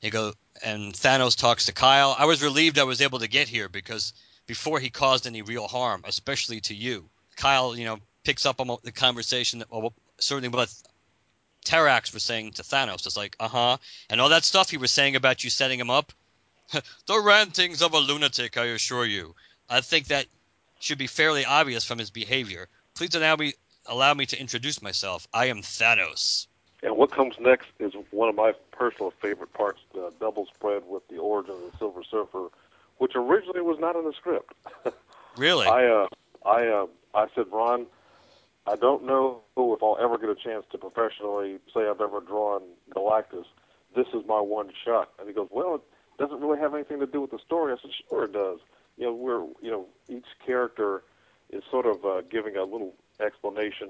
He 0.01 0.11
go 0.11 0.33
and 0.63 0.93
Thanos 0.93 1.37
talks 1.37 1.67
to 1.67 1.73
Kyle. 1.73 2.15
I 2.19 2.25
was 2.25 2.43
relieved 2.43 2.79
I 2.79 2.85
was 2.85 3.01
able 3.01 3.21
to 3.21 3.29
get 3.29 3.49
here 3.49 3.69
because 3.69 4.13
before 4.47 4.81
he 4.81 4.91
caused 4.91 5.27
any 5.27 5.43
real 5.43 5.69
harm, 5.69 6.03
especially 6.07 6.61
to 6.63 6.75
you. 6.75 7.09
Kyle, 7.37 7.77
you 7.77 7.85
know, 7.85 7.99
picks 8.25 8.47
up 8.47 8.61
on 8.61 8.79
the 8.83 8.93
conversation 8.93 9.61
that 9.61 9.71
well, 9.71 9.93
certainly 10.19 10.49
what 10.49 10.73
Terrax 11.65 12.13
was 12.13 12.23
saying 12.23 12.53
to 12.53 12.63
Thanos. 12.63 13.07
It's 13.07 13.17
like, 13.17 13.37
uh 13.39 13.49
huh, 13.49 13.77
and 14.11 14.21
all 14.21 14.31
that 14.31 14.45
stuff 14.45 14.71
he 14.71 14.77
was 14.77 14.91
saying 14.91 15.17
about 15.17 15.45
you 15.45 15.51
setting 15.51 15.79
him 15.79 15.91
up. 15.91 16.13
the 17.07 17.21
rantings 17.21 17.83
of 17.83 17.95
a 17.95 17.99
lunatic, 17.99 18.57
I 18.57 18.67
assure 18.67 19.07
you. 19.07 19.35
I 19.69 19.81
think 19.81 20.09
that 20.09 20.27
should 20.81 20.99
be 20.99 21.07
fairly 21.07 21.45
obvious 21.45 21.85
from 21.85 21.99
his 21.99 22.11
behavior. 22.11 22.69
Please 22.95 23.15
allow 23.15 23.37
me 23.37 23.55
allow 23.89 24.15
me 24.15 24.27
to 24.27 24.41
introduce 24.41 24.81
myself. 24.81 25.27
I 25.35 25.47
am 25.47 25.59
Thanos. 25.59 26.47
And 26.83 26.97
what 26.97 27.11
comes 27.11 27.35
next 27.41 27.69
is 27.81 27.93
one 28.11 28.29
of 28.29 28.37
my 28.37 28.53
personal 28.71 29.13
favorite 29.21 29.53
parts: 29.53 29.81
the 29.93 30.13
double 30.21 30.47
spread 30.47 30.83
with 30.87 31.07
the 31.09 31.19
origin 31.19 31.55
of 31.55 31.73
the 31.73 31.79
Silver 31.79 32.03
Surfer, 32.09 32.49
which 32.99 33.13
originally 33.17 33.61
was 33.61 33.79
not 33.81 33.97
in 33.97 34.05
the 34.05 34.13
script. 34.13 34.53
Really? 35.39 35.67
I 35.67 35.87
uh, 35.87 36.09
I 36.45 36.67
uh, 36.67 36.87
I 37.15 37.27
said, 37.35 37.47
Ron, 37.53 37.87
I 38.67 38.77
don't 38.77 39.05
know 39.05 39.41
if 39.57 39.83
I'll 39.83 39.97
ever 40.01 40.19
get 40.19 40.29
a 40.29 40.35
chance 40.35 40.65
to 40.73 40.79
professionally 40.79 41.59
say 41.73 41.89
I've 41.89 42.01
ever 42.01 42.21
drawn 42.21 42.63
Galactus. 42.91 43.45
This 43.95 44.09
is 44.09 44.27
my 44.27 44.41
one 44.41 44.71
shot. 44.85 45.11
And 45.19 45.29
he 45.29 45.35
goes, 45.35 45.49
Well, 45.51 45.77
it 45.77 45.83
doesn't 46.19 46.41
really 46.41 46.59
have 46.59 46.75
anything 46.75 46.99
to 47.01 47.07
do 47.07 47.21
with 47.21 47.31
the 47.31 47.39
story. 47.39 47.73
I 47.73 47.77
said, 47.81 47.93
Sure 48.09 48.25
it 48.25 48.33
does. 48.33 48.59
You 48.97 49.07
know, 49.07 49.15
we're 49.15 49.41
you 49.63 49.71
know 49.71 49.87
each 50.09 50.27
character 50.45 51.05
is 51.51 51.63
sort 51.71 51.87
of 51.87 52.05
uh, 52.05 52.23
giving 52.23 52.57
a 52.57 52.65
little 52.65 52.95
explanation 53.21 53.89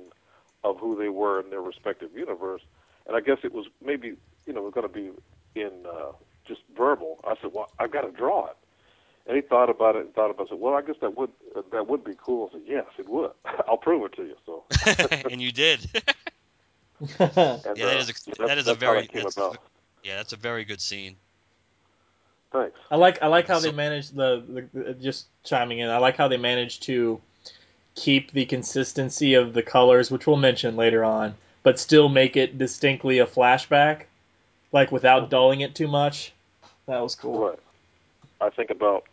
of 0.65 0.79
who 0.79 0.97
they 0.97 1.09
were 1.09 1.41
in 1.41 1.51
their 1.51 1.61
respective 1.61 2.11
universe. 2.15 2.63
And 3.07 3.17
I 3.17 3.21
guess 3.21 3.39
it 3.43 3.53
was 3.53 3.67
maybe 3.85 4.15
you 4.47 4.53
know 4.53 4.61
it 4.61 4.65
was 4.65 4.75
going 4.75 4.89
to 4.89 4.93
be 4.93 5.11
in 5.61 5.87
uh, 5.87 6.13
just 6.47 6.61
verbal. 6.77 7.21
I 7.25 7.35
said, 7.41 7.51
Well, 7.53 7.71
I've 7.79 7.91
got 7.91 8.03
to 8.03 8.11
draw 8.11 8.47
it. 8.47 8.57
And 9.29 9.37
he 9.37 9.43
thought 9.43 9.69
about 9.69 9.95
it 9.95 10.07
and 10.07 10.15
thought 10.15 10.31
about 10.31 10.45
it. 10.45 10.49
Said, 10.49 10.59
"Well, 10.59 10.73
I 10.73 10.81
guess 10.81 10.97
that 11.03 11.15
would 11.19 11.29
that 11.71 11.87
would 11.87 12.03
be 12.03 12.15
cool." 12.17 12.49
I 12.51 12.53
said, 12.55 12.63
"Yes, 12.67 12.87
it 12.99 13.07
would. 13.11 13.31
I'll 13.69 13.77
prove 13.77 14.03
it 14.07 14.17
to 14.17 14.23
you." 14.23 14.37
So, 14.47 14.65
and 15.31 15.43
you 15.43 15.53
did. 15.53 15.81
and, 17.01 17.11
yeah, 17.21 17.27
uh, 17.37 17.59
that 17.75 17.97
is 17.99 18.09
a, 18.09 18.13
yeah, 18.27 18.47
that 18.47 18.57
is 18.57 18.69
a 18.69 18.75
very 18.75 19.07
that's, 19.13 19.37
about. 19.37 19.59
yeah, 20.03 20.17
that's 20.17 20.33
a 20.33 20.37
very 20.37 20.65
good 20.65 20.81
scene. 20.81 21.17
Thanks. 22.53 22.79
I 22.91 22.97
like 22.97 23.23
I 23.23 23.27
like 23.27 23.47
how 23.47 23.59
So- 23.59 23.67
they 23.69 23.77
managed 23.77 24.17
the, 24.17 24.43
the 24.73 24.95
just 24.95 25.27
chiming 25.45 25.81
in. 25.81 25.91
I 25.91 25.99
like 25.99 26.17
how 26.17 26.29
they 26.29 26.39
managed 26.39 26.85
to 26.85 27.21
keep 27.99 28.31
the 28.31 28.47
consistency 28.47 29.35
of 29.35 29.53
the 29.53 29.63
colors, 29.63 30.11
which 30.11 30.27
we'll 30.27 30.37
mention 30.37 30.77
later 30.77 31.05
on, 31.05 31.35
but 31.63 31.79
still 31.79 32.09
make 32.09 32.37
it 32.37 32.57
distinctly 32.57 33.19
a 33.19 33.27
flashback, 33.27 34.03
like 34.73 34.93
without 34.93 35.31
dulling 35.31 35.61
it 35.61 35.75
too 35.75 35.89
much. 35.89 36.33
That 36.87 37.01
was 37.01 37.15
cool. 37.15 37.49
Right. 37.49 37.59
I 38.41 38.51
think 38.51 38.71
about 38.71 39.05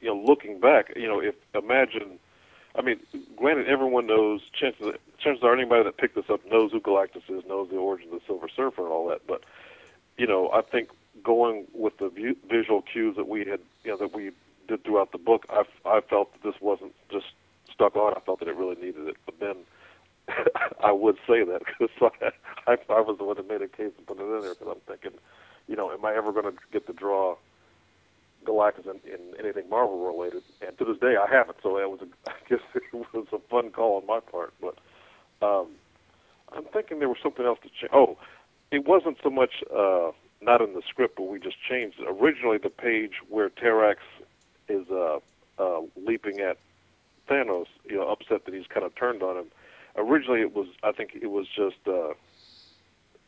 you 0.00 0.08
know 0.08 0.16
looking 0.16 0.60
back. 0.60 0.92
You 0.96 1.08
know, 1.08 1.20
if 1.20 1.34
imagine. 1.54 2.18
I 2.76 2.82
mean, 2.82 2.98
granted, 3.36 3.68
everyone 3.68 4.06
knows. 4.06 4.40
Chances 4.52 4.94
chances 5.18 5.42
are 5.42 5.54
anybody 5.54 5.84
that 5.84 5.96
picked 5.96 6.14
this 6.14 6.28
up 6.28 6.40
knows 6.50 6.72
who 6.72 6.80
Galactus 6.80 7.28
is, 7.28 7.44
knows 7.46 7.68
the 7.70 7.76
origin 7.76 8.08
of 8.12 8.20
the 8.20 8.26
Silver 8.26 8.48
Surfer 8.48 8.82
and 8.82 8.92
all 8.92 9.08
that. 9.08 9.26
But 9.26 9.42
you 10.16 10.26
know, 10.26 10.50
I 10.52 10.62
think 10.62 10.90
going 11.22 11.66
with 11.72 11.98
the 11.98 12.10
visual 12.48 12.82
cues 12.82 13.16
that 13.16 13.28
we 13.28 13.40
had, 13.40 13.60
you 13.84 13.92
know, 13.92 13.96
that 13.96 14.14
we 14.14 14.30
did 14.68 14.84
throughout 14.84 15.12
the 15.12 15.18
book, 15.18 15.46
I 15.50 15.64
I 15.84 16.00
felt 16.00 16.32
that 16.32 16.42
this 16.42 16.60
wasn't 16.60 16.94
just 17.10 17.26
stuck 17.74 17.96
on. 17.96 18.14
I 18.16 18.20
felt 18.20 18.40
that 18.40 18.48
it 18.48 18.56
really 18.56 18.76
needed 18.76 19.08
it. 19.08 19.16
But 19.26 19.40
then 19.40 19.56
I 20.84 20.92
would 20.92 21.16
say 21.26 21.44
that 21.44 21.62
because 21.66 21.90
I, 22.66 22.76
I 22.88 23.00
was 23.00 23.16
the 23.18 23.24
one 23.24 23.36
that 23.36 23.48
made 23.48 23.62
a 23.62 23.68
case 23.68 23.92
and 23.96 24.06
put 24.06 24.18
it 24.18 24.22
in 24.22 24.40
there 24.40 24.54
because 24.54 24.68
I'm 24.76 24.80
thinking, 24.96 25.18
you 25.68 25.76
know, 25.76 25.90
am 25.90 26.04
I 26.04 26.14
ever 26.14 26.32
going 26.32 26.46
to 26.46 26.58
get 26.72 26.86
to 26.86 26.92
draw 26.92 27.36
Galactus 28.44 28.86
in, 28.86 29.00
in 29.10 29.20
anything 29.38 29.68
Marvel 29.68 30.06
related? 30.06 30.42
And 30.66 30.76
to 30.78 30.84
this 30.84 30.98
day, 30.98 31.16
I 31.16 31.32
haven't. 31.32 31.58
So 31.62 31.76
that 31.78 31.90
was, 31.90 32.00
a, 32.02 32.30
I 32.30 32.34
guess, 32.48 32.60
it 32.74 32.82
was 32.92 33.26
a 33.32 33.38
fun 33.50 33.70
call 33.70 33.96
on 33.96 34.06
my 34.06 34.20
part. 34.20 34.54
But 34.60 34.78
um, 35.46 35.68
I'm 36.52 36.64
thinking 36.72 36.98
there 36.98 37.08
was 37.08 37.18
something 37.22 37.44
else 37.44 37.58
to 37.62 37.68
change. 37.68 37.90
Oh, 37.92 38.16
it 38.70 38.86
wasn't 38.86 39.18
so 39.22 39.30
much 39.30 39.62
uh, 39.74 40.10
not 40.40 40.60
in 40.60 40.74
the 40.74 40.82
script, 40.88 41.16
but 41.16 41.24
we 41.24 41.38
just 41.38 41.56
changed. 41.68 41.96
Originally, 42.06 42.58
the 42.58 42.70
page 42.70 43.12
where 43.28 43.50
Terrax 43.50 43.96
is 44.68 44.86
uh, 44.90 45.18
uh, 45.58 45.80
leaping 45.96 46.40
at 46.40 46.58
Thanos, 47.28 47.66
you 47.84 47.96
know, 47.96 48.08
upset 48.08 48.44
that 48.44 48.54
he's 48.54 48.66
kind 48.66 48.84
of 48.84 48.94
turned 48.94 49.22
on 49.22 49.36
him. 49.36 49.46
Originally, 49.96 50.40
it 50.40 50.54
was 50.54 50.68
I 50.82 50.92
think 50.92 51.10
it 51.14 51.30
was 51.30 51.46
just 51.46 51.76
uh, 51.86 52.14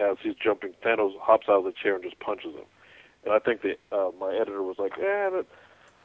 as 0.01 0.17
he's 0.23 0.35
jumping, 0.35 0.75
Thanos 0.85 1.19
hops 1.19 1.49
out 1.49 1.59
of 1.59 1.65
the 1.65 1.73
chair 1.73 1.95
and 1.95 2.05
just 2.05 2.19
punches 2.19 2.55
him. 2.55 2.67
And 3.25 3.33
I 3.33 3.39
think 3.39 3.63
that 3.63 3.79
uh, 3.93 4.11
my 4.19 4.35
editor 4.35 4.63
was 4.63 4.79
like, 4.79 4.93
"Yeah, 4.99 5.31
that 5.31 5.47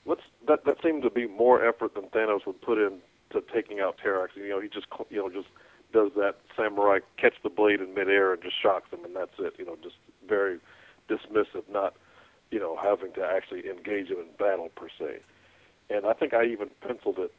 let's 0.05 0.21
that 0.47 0.65
that 0.65 0.81
seemed 0.81 1.03
to 1.03 1.09
be 1.09 1.27
more 1.27 1.65
effort 1.65 1.93
than 1.95 2.05
Thanos 2.05 2.45
would 2.45 2.61
put 2.61 2.77
in 2.77 2.99
to 3.31 3.43
taking 3.53 3.79
out 3.79 3.97
Terrax. 4.03 4.29
You 4.35 4.49
know, 4.49 4.59
he 4.59 4.67
just 4.67 4.87
you 5.09 5.17
know 5.17 5.29
just 5.29 5.47
does 5.93 6.11
that 6.15 6.37
samurai 6.55 6.99
catch 7.17 7.35
the 7.43 7.49
blade 7.49 7.81
in 7.81 7.93
midair 7.93 8.33
and 8.33 8.41
just 8.41 8.59
shocks 8.61 8.91
him, 8.91 9.03
and 9.03 9.15
that's 9.15 9.37
it. 9.39 9.55
You 9.57 9.65
know, 9.65 9.77
just 9.83 9.95
very 10.27 10.59
dismissive, 11.09 11.63
not 11.71 11.95
you 12.49 12.59
know 12.59 12.77
having 12.81 13.13
to 13.13 13.25
actually 13.25 13.69
engage 13.69 14.09
him 14.09 14.19
in 14.19 14.27
battle 14.37 14.69
per 14.75 14.87
se. 14.97 15.19
And 15.89 16.05
I 16.05 16.13
think 16.13 16.33
I 16.33 16.45
even 16.45 16.69
penciled 16.79 17.19
it 17.19 17.33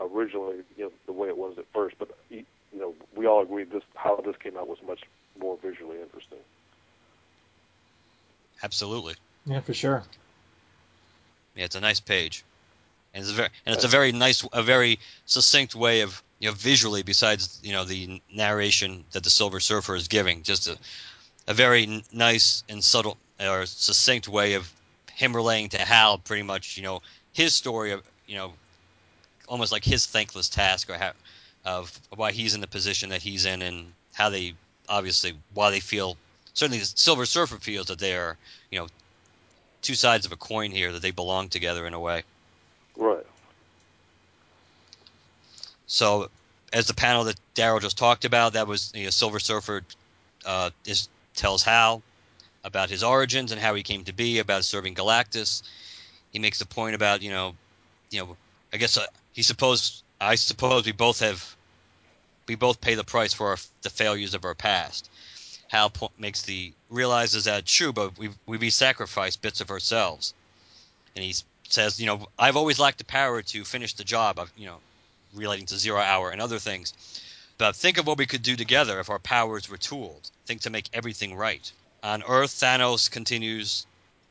originally, 0.00 0.56
you 0.76 0.84
know, 0.84 0.92
the 1.06 1.12
way 1.12 1.28
it 1.28 1.36
was 1.36 1.58
at 1.58 1.64
first. 1.72 1.96
But 1.98 2.10
you 2.30 2.44
know, 2.74 2.94
we 3.14 3.26
all 3.26 3.42
agreed 3.42 3.70
this 3.70 3.82
how 3.94 4.16
this 4.16 4.36
came 4.36 4.56
out 4.56 4.68
was 4.68 4.78
much 4.86 5.00
more 5.40 5.58
visually 5.62 6.00
interesting. 6.00 6.38
Absolutely. 8.62 9.14
Yeah, 9.44 9.60
for 9.60 9.74
sure. 9.74 10.02
Yeah, 11.54 11.64
it's 11.64 11.76
a 11.76 11.80
nice 11.80 12.00
page, 12.00 12.44
and 13.14 13.22
it's 13.22 13.30
a 13.30 13.34
very 13.34 13.48
and 13.64 13.74
it's 13.74 13.84
a 13.84 13.88
very 13.88 14.12
nice, 14.12 14.46
a 14.52 14.62
very 14.62 14.98
succinct 15.24 15.74
way 15.74 16.02
of 16.02 16.22
you 16.38 16.48
know 16.48 16.54
visually. 16.54 17.02
Besides 17.02 17.60
you 17.62 17.72
know 17.72 17.84
the 17.84 18.20
narration 18.32 19.04
that 19.12 19.24
the 19.24 19.30
Silver 19.30 19.60
Surfer 19.60 19.96
is 19.96 20.08
giving, 20.08 20.42
just 20.42 20.68
a 20.68 20.76
a 21.48 21.54
very 21.54 21.84
n- 21.84 22.02
nice 22.12 22.64
and 22.68 22.82
subtle 22.82 23.16
or 23.40 23.66
succinct 23.66 24.28
way 24.28 24.54
of 24.54 24.70
him 25.12 25.34
relaying 25.34 25.70
to 25.70 25.78
Hal 25.78 26.18
pretty 26.18 26.42
much 26.42 26.76
you 26.76 26.82
know 26.82 27.00
his 27.32 27.54
story 27.54 27.92
of 27.92 28.02
you 28.26 28.36
know 28.36 28.52
almost 29.48 29.72
like 29.72 29.84
his 29.84 30.06
thankless 30.06 30.48
task 30.48 30.90
or 30.90 30.94
how 30.94 31.12
of 31.64 31.98
why 32.14 32.32
he's 32.32 32.54
in 32.54 32.60
the 32.60 32.66
position 32.66 33.10
that 33.10 33.22
he's 33.22 33.44
in 33.44 33.62
and 33.62 33.92
how 34.14 34.30
they 34.30 34.54
obviously 34.88 35.34
why 35.54 35.70
they 35.70 35.80
feel 35.80 36.16
certainly 36.54 36.78
the 36.78 36.84
Silver 36.84 37.26
Surfer 37.26 37.56
feels 37.56 37.86
that 37.86 37.98
they 37.98 38.14
are 38.14 38.36
you 38.70 38.78
know 38.78 38.86
two 39.82 39.94
sides 39.94 40.26
of 40.26 40.32
a 40.32 40.36
coin 40.36 40.70
here 40.70 40.92
that 40.92 41.02
they 41.02 41.10
belong 41.10 41.48
together 41.48 41.86
in 41.86 41.94
a 41.94 42.00
way. 42.00 42.22
Right. 42.96 43.26
So, 45.86 46.28
as 46.72 46.86
the 46.86 46.94
panel 46.94 47.24
that 47.24 47.36
Darryl 47.54 47.80
just 47.80 47.96
talked 47.96 48.24
about, 48.24 48.54
that 48.54 48.66
was 48.66 48.90
you 48.94 49.04
know, 49.04 49.10
Silver 49.10 49.38
Surfer 49.38 49.82
uh, 50.44 50.70
is, 50.84 51.08
tells 51.34 51.62
Hal 51.62 52.02
about 52.64 52.90
his 52.90 53.04
origins 53.04 53.52
and 53.52 53.60
how 53.60 53.74
he 53.74 53.84
came 53.84 54.02
to 54.04 54.12
be, 54.12 54.40
about 54.40 54.64
serving 54.64 54.94
Galactus. 54.94 55.62
He 56.32 56.40
makes 56.40 56.60
a 56.60 56.66
point 56.66 56.96
about 56.96 57.22
you 57.22 57.30
know, 57.30 57.54
you 58.10 58.20
know, 58.20 58.36
I 58.72 58.78
guess 58.78 58.96
uh, 58.96 59.06
he 59.36 59.42
suppose 59.42 60.02
I 60.18 60.34
suppose 60.36 60.86
we 60.86 60.92
both 60.92 61.20
have 61.20 61.56
we 62.48 62.54
both 62.54 62.80
pay 62.80 62.94
the 62.94 63.04
price 63.04 63.34
for 63.34 63.48
our, 63.48 63.58
the 63.82 63.90
failures 63.90 64.34
of 64.34 64.44
our 64.44 64.54
past. 64.54 65.10
Hal 65.68 65.90
po- 65.90 66.12
makes 66.18 66.42
the 66.42 66.72
realizes 66.88 67.44
that 67.44 67.66
true, 67.66 67.92
but 67.92 68.16
we 68.18 68.30
we 68.46 68.70
sacrificed 68.70 69.42
bits 69.42 69.60
of 69.60 69.70
ourselves, 69.70 70.32
and 71.14 71.22
he 71.22 71.34
says, 71.68 72.00
you 72.00 72.06
know, 72.06 72.26
I've 72.38 72.56
always 72.56 72.78
lacked 72.78 72.98
the 72.98 73.04
power 73.04 73.42
to 73.42 73.64
finish 73.64 73.92
the 73.92 74.04
job 74.04 74.38
of 74.38 74.50
you 74.56 74.66
know 74.66 74.78
relating 75.34 75.66
to 75.66 75.76
zero 75.76 76.00
hour 76.00 76.30
and 76.30 76.40
other 76.40 76.58
things. 76.58 76.94
But 77.58 77.76
think 77.76 77.98
of 77.98 78.06
what 78.06 78.18
we 78.18 78.26
could 78.26 78.42
do 78.42 78.56
together 78.56 79.00
if 79.00 79.10
our 79.10 79.18
powers 79.18 79.68
were 79.68 79.76
tooled. 79.76 80.30
Think 80.46 80.62
to 80.62 80.70
make 80.70 80.88
everything 80.94 81.34
right. 81.34 81.70
On 82.02 82.22
Earth, 82.26 82.52
Thanos 82.52 83.10
continues. 83.10 83.86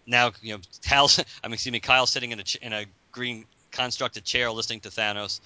Now, 0.07 0.31
you 0.41 0.55
know, 0.55 0.61
Hal. 0.83 1.11
I 1.43 1.47
mean, 1.47 1.53
excuse 1.53 1.73
me, 1.73 1.79
Kyle 1.79 2.07
sitting 2.07 2.31
in 2.31 2.39
a 2.39 2.45
in 2.61 2.73
a 2.73 2.85
green 3.11 3.45
constructed 3.75 4.23
chair, 4.23 4.51
listening 4.51 4.79
to 4.81 4.89
Thanos 4.89 5.39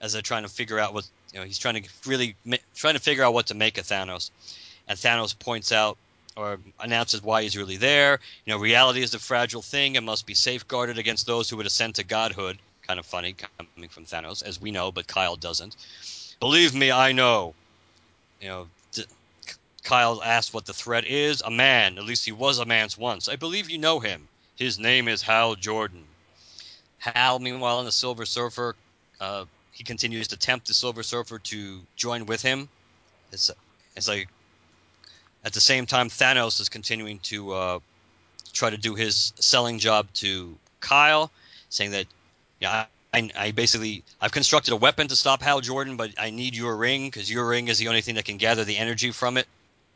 as 0.00 0.12
they're 0.12 0.22
trying 0.22 0.42
to 0.42 0.48
figure 0.48 0.78
out 0.78 0.94
what 0.94 1.06
you 1.32 1.40
know. 1.40 1.46
He's 1.46 1.58
trying 1.58 1.82
to 1.82 1.88
really 2.06 2.36
trying 2.74 2.94
to 2.94 3.00
figure 3.00 3.24
out 3.24 3.34
what 3.34 3.46
to 3.46 3.54
make 3.54 3.78
of 3.78 3.86
Thanos, 3.86 4.30
and 4.88 4.98
Thanos 4.98 5.38
points 5.38 5.72
out 5.72 5.96
or 6.36 6.58
announces 6.80 7.22
why 7.22 7.42
he's 7.42 7.56
really 7.56 7.76
there. 7.76 8.18
You 8.44 8.52
know, 8.52 8.58
reality 8.58 9.02
is 9.02 9.14
a 9.14 9.18
fragile 9.18 9.62
thing 9.62 9.96
and 9.96 10.06
must 10.06 10.26
be 10.26 10.34
safeguarded 10.34 10.98
against 10.98 11.26
those 11.26 11.48
who 11.48 11.56
would 11.58 11.66
ascend 11.66 11.96
to 11.96 12.04
godhood. 12.04 12.58
Kind 12.86 12.98
of 12.98 13.06
funny 13.06 13.34
coming 13.34 13.88
from 13.90 14.06
Thanos, 14.06 14.42
as 14.42 14.60
we 14.60 14.70
know, 14.70 14.90
but 14.90 15.06
Kyle 15.06 15.36
doesn't. 15.36 15.76
Believe 16.40 16.74
me, 16.74 16.90
I 16.90 17.12
know. 17.12 17.54
You 18.40 18.48
know, 18.48 18.66
Kyle 19.84 20.22
asks 20.22 20.52
what 20.52 20.66
the 20.66 20.72
threat 20.72 21.06
is. 21.06 21.42
A 21.42 21.50
man. 21.50 21.98
At 21.98 22.04
least 22.04 22.24
he 22.24 22.32
was 22.32 22.58
a 22.58 22.64
man's 22.64 22.98
once. 22.98 23.28
I 23.28 23.36
believe 23.36 23.70
you 23.70 23.78
know 23.78 24.00
him. 24.00 24.26
His 24.56 24.78
name 24.78 25.06
is 25.06 25.22
Hal 25.22 25.54
Jordan. 25.54 26.04
Hal, 27.02 27.40
meanwhile, 27.40 27.80
in 27.80 27.84
the 27.84 27.92
Silver 27.92 28.24
Surfer, 28.24 28.76
uh, 29.20 29.44
he 29.72 29.82
continues 29.84 30.28
to 30.28 30.36
tempt 30.36 30.68
the 30.68 30.74
Silver 30.74 31.02
Surfer 31.02 31.40
to 31.40 31.80
join 31.96 32.26
with 32.26 32.42
him. 32.42 32.68
It's 33.32 33.50
it's 33.96 34.08
like 34.08 34.28
At 35.44 35.52
the 35.52 35.60
same 35.60 35.86
time, 35.86 36.08
Thanos 36.08 36.60
is 36.60 36.68
continuing 36.68 37.18
to 37.20 37.52
uh, 37.52 37.78
try 38.52 38.70
to 38.70 38.76
do 38.76 38.94
his 38.94 39.32
selling 39.40 39.78
job 39.80 40.06
to 40.14 40.56
Kyle, 40.80 41.30
saying 41.70 41.90
that, 41.92 42.06
yeah, 42.60 42.86
I, 43.12 43.30
I 43.36 43.50
basically 43.50 44.04
I've 44.20 44.32
constructed 44.32 44.72
a 44.72 44.76
weapon 44.76 45.08
to 45.08 45.16
stop 45.16 45.42
Hal 45.42 45.60
Jordan, 45.60 45.96
but 45.96 46.10
I 46.18 46.30
need 46.30 46.54
your 46.56 46.76
ring 46.76 47.08
because 47.08 47.30
your 47.30 47.46
ring 47.48 47.68
is 47.68 47.78
the 47.78 47.88
only 47.88 48.02
thing 48.02 48.14
that 48.14 48.24
can 48.24 48.36
gather 48.36 48.64
the 48.64 48.76
energy 48.76 49.10
from 49.10 49.36
it. 49.36 49.46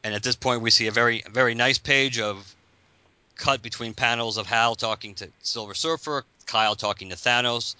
And 0.03 0.15
at 0.15 0.23
this 0.23 0.37
point, 0.37 0.63
we 0.63 0.71
see 0.71 0.89
a 0.89 0.93
very 0.93 1.23
very 1.31 1.55
nice 1.55 1.79
page 1.79 2.19
of 2.19 2.55
cut 3.37 3.63
between 3.63 3.95
panels 3.95 4.39
of 4.39 4.47
Hal 4.47 4.75
talking 4.75 5.15
to 5.17 5.29
Silver 5.43 5.75
Surfer, 5.75 6.25
Kyle 6.47 6.76
talking 6.76 7.11
to 7.11 7.17
Thanos, 7.17 7.76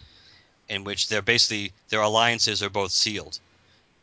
in 0.69 0.85
which 0.85 1.09
they're 1.09 1.23
basically 1.23 1.73
their 1.89 2.03
alliances 2.03 2.63
are 2.63 2.71
both 2.71 2.93
sealed. 2.93 3.39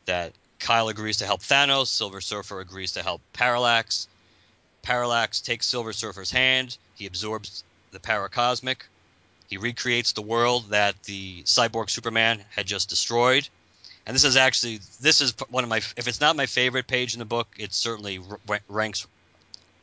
That 0.05 0.33
Kyle 0.59 0.89
agrees 0.89 1.17
to 1.17 1.25
help 1.25 1.41
Thanos, 1.41 1.87
Silver 1.87 2.21
Surfer 2.21 2.59
agrees 2.59 2.93
to 2.93 3.03
help 3.03 3.21
Parallax. 3.33 4.07
Parallax 4.81 5.41
takes 5.41 5.67
Silver 5.67 5.93
Surfer's 5.93 6.31
hand, 6.31 6.77
he 6.95 7.05
absorbs 7.05 7.63
the 7.91 7.99
power 7.99 8.29
cosmic, 8.29 8.85
he 9.47 9.57
recreates 9.57 10.13
the 10.13 10.21
world 10.21 10.69
that 10.69 11.01
the 11.03 11.43
cyborg 11.43 11.89
Superman 11.89 12.43
had 12.49 12.65
just 12.65 12.89
destroyed. 12.89 13.47
And 14.05 14.15
this 14.15 14.23
is 14.23 14.35
actually 14.35 14.79
this 14.99 15.21
is 15.21 15.33
one 15.49 15.63
of 15.63 15.69
my 15.69 15.77
if 15.77 16.07
it's 16.07 16.19
not 16.19 16.35
my 16.35 16.45
favorite 16.45 16.87
page 16.87 17.13
in 17.13 17.19
the 17.19 17.25
book, 17.25 17.47
it 17.57 17.73
certainly 17.73 18.19
ranks 18.67 19.07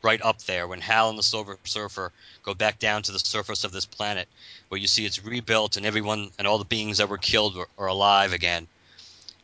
right 0.03 0.21
up 0.21 0.39
there 0.43 0.67
when 0.67 0.81
Hal 0.81 1.09
and 1.09 1.17
the 1.17 1.23
Silver 1.23 1.57
Surfer 1.63 2.11
go 2.43 2.53
back 2.53 2.79
down 2.79 3.03
to 3.03 3.11
the 3.11 3.19
surface 3.19 3.63
of 3.63 3.71
this 3.71 3.85
planet, 3.85 4.27
where 4.69 4.79
you 4.79 4.87
see 4.87 5.05
it's 5.05 5.23
rebuilt 5.23 5.77
and 5.77 5.85
everyone 5.85 6.31
and 6.37 6.47
all 6.47 6.57
the 6.57 6.65
beings 6.65 6.97
that 6.97 7.09
were 7.09 7.17
killed 7.17 7.57
are, 7.57 7.67
are 7.77 7.87
alive 7.87 8.33
again. 8.33 8.67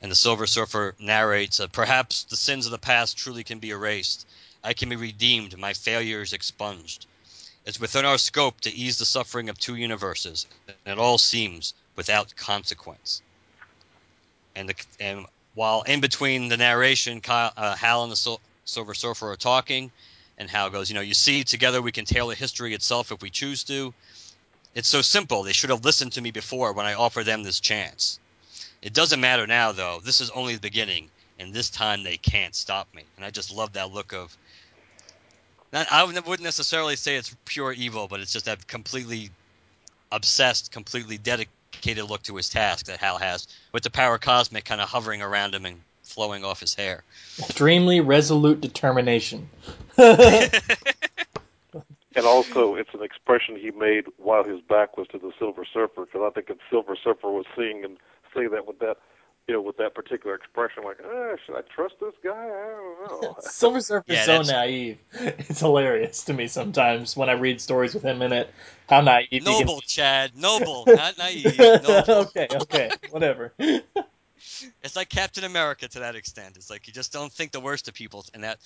And 0.01 0.11
the 0.11 0.15
Silver 0.15 0.47
Surfer 0.47 0.95
narrates, 0.99 1.59
uh, 1.59 1.67
perhaps 1.67 2.23
the 2.23 2.37
sins 2.37 2.65
of 2.65 2.71
the 2.71 2.77
past 2.77 3.17
truly 3.17 3.43
can 3.43 3.59
be 3.59 3.71
erased. 3.71 4.27
I 4.63 4.73
can 4.73 4.89
be 4.89 4.95
redeemed, 4.95 5.57
my 5.57 5.73
failures 5.73 6.33
expunged. 6.33 7.05
It's 7.65 7.79
within 7.79 8.05
our 8.05 8.17
scope 8.17 8.61
to 8.61 8.73
ease 8.73 8.97
the 8.97 9.05
suffering 9.05 9.49
of 9.49 9.59
two 9.59 9.75
universes, 9.75 10.45
and 10.67 10.77
it 10.85 10.97
all 10.99 11.17
seems 11.17 11.73
without 11.95 12.35
consequence. 12.35 13.21
And 14.55 14.69
the, 14.69 14.75
and 14.99 15.25
while 15.53 15.81
in 15.81 15.99
between 15.99 16.47
the 16.47 16.57
narration, 16.57 17.21
Kyle, 17.21 17.51
uh, 17.57 17.75
Hal 17.75 18.03
and 18.03 18.11
the 18.11 18.15
Sil- 18.15 18.41
Silver 18.65 18.93
Surfer 18.93 19.31
are 19.31 19.35
talking, 19.35 19.91
and 20.37 20.49
Hal 20.49 20.69
goes, 20.69 20.89
you 20.89 20.95
know, 20.95 21.01
you 21.01 21.13
see, 21.13 21.43
together 21.43 21.81
we 21.81 21.91
can 21.91 22.05
tailor 22.05 22.35
history 22.35 22.73
itself 22.73 23.11
if 23.11 23.21
we 23.21 23.29
choose 23.29 23.63
to. 23.65 23.93
It's 24.75 24.87
so 24.87 25.01
simple. 25.01 25.43
They 25.43 25.53
should 25.53 25.71
have 25.71 25.85
listened 25.85 26.13
to 26.13 26.21
me 26.21 26.31
before 26.31 26.73
when 26.73 26.85
I 26.85 26.93
offered 26.93 27.25
them 27.25 27.43
this 27.43 27.59
chance. 27.59 28.19
It 28.81 28.93
doesn't 28.93 29.19
matter 29.19 29.47
now, 29.47 29.71
though. 29.71 29.99
This 30.03 30.21
is 30.21 30.29
only 30.29 30.53
the 30.53 30.61
beginning, 30.61 31.09
and 31.39 31.53
this 31.53 31.69
time 31.69 32.03
they 32.03 32.17
can't 32.17 32.55
stop 32.55 32.87
me. 32.93 33.03
And 33.15 33.25
I 33.25 33.31
just 33.31 33.51
love 33.51 33.73
that 33.73 33.91
look 33.91 34.13
of 34.13 34.37
I 35.73 36.03
wouldn't 36.05 36.41
necessarily 36.41 36.95
say 36.95 37.17
it's 37.17 37.35
pure 37.45 37.73
evil, 37.73 38.07
but 38.07 38.21
it's 38.21 38.31
just 38.31 38.45
that 38.45 38.67
completely 38.67 39.31
obsessed, 40.11 40.71
completely 40.71 41.17
dedicated 41.17 42.09
look 42.09 42.23
to 42.23 42.35
his 42.37 42.49
task 42.49 42.85
that 42.85 42.99
Hal 42.99 43.17
has, 43.17 43.47
with 43.73 43.83
the 43.83 43.89
power 43.89 44.17
cosmic 44.17 44.63
kind 44.63 44.79
of 44.79 44.89
hovering 44.89 45.21
around 45.21 45.53
him 45.53 45.65
and 45.65 45.81
flowing 46.17 46.43
off 46.43 46.59
his 46.59 46.73
hair. 46.73 47.03
Extremely 47.37 47.99
resolute 47.99 48.59
determination. 48.59 49.47
and 49.99 50.49
also, 52.17 52.73
it's 52.73 52.89
an 52.95 53.03
expression 53.03 53.55
he 53.55 53.69
made 53.69 54.05
while 54.17 54.43
his 54.43 54.59
back 54.61 54.97
was 54.97 55.07
to 55.09 55.19
the 55.19 55.31
Silver 55.37 55.63
Surfer, 55.63 56.05
because 56.05 56.21
I 56.25 56.31
think 56.31 56.47
the 56.47 56.57
Silver 56.71 56.95
Surfer 56.95 57.29
was 57.29 57.45
seeing 57.55 57.83
him 57.83 57.97
say 58.35 58.47
that 58.47 58.65
with 58.65 58.79
that 58.79 58.97
you 59.47 59.53
know, 59.53 59.61
with 59.61 59.77
that 59.77 59.95
particular 59.95 60.35
expression, 60.35 60.83
like, 60.83 60.97
eh, 60.99 61.35
should 61.45 61.55
I 61.55 61.61
trust 61.73 61.95
this 62.01 62.13
guy? 62.21 62.31
I 62.31 63.07
don't 63.07 63.21
know. 63.21 63.35
Silver 63.41 63.79
Surfer's 63.79 64.15
yeah, 64.15 64.25
so 64.25 64.41
naive. 64.41 64.97
It's 65.13 65.59
hilarious 65.59 66.23
to 66.23 66.33
me 66.33 66.47
sometimes 66.47 67.15
when 67.15 67.29
I 67.29 67.33
read 67.33 67.61
stories 67.61 67.93
with 67.93 68.03
him 68.03 68.23
in 68.23 68.33
it. 68.33 68.49
How 68.89 69.01
naive. 69.01 69.45
Noble, 69.45 69.79
can... 69.81 69.87
Chad. 69.87 70.35
Noble, 70.35 70.83
not 70.87 71.17
naive. 71.19 71.57
Noble. 71.57 72.03
okay, 72.09 72.47
okay, 72.51 72.89
whatever. 73.11 73.53
It's 74.83 74.95
like 74.95 75.09
Captain 75.09 75.43
America 75.43 75.87
to 75.87 75.99
that 75.99 76.15
extent. 76.15 76.57
It's 76.57 76.69
like 76.69 76.87
you 76.87 76.93
just 76.93 77.13
don't 77.13 77.31
think 77.31 77.51
the 77.51 77.59
worst 77.59 77.87
of 77.87 77.93
people, 77.93 78.25
and 78.33 78.43
that. 78.43 78.59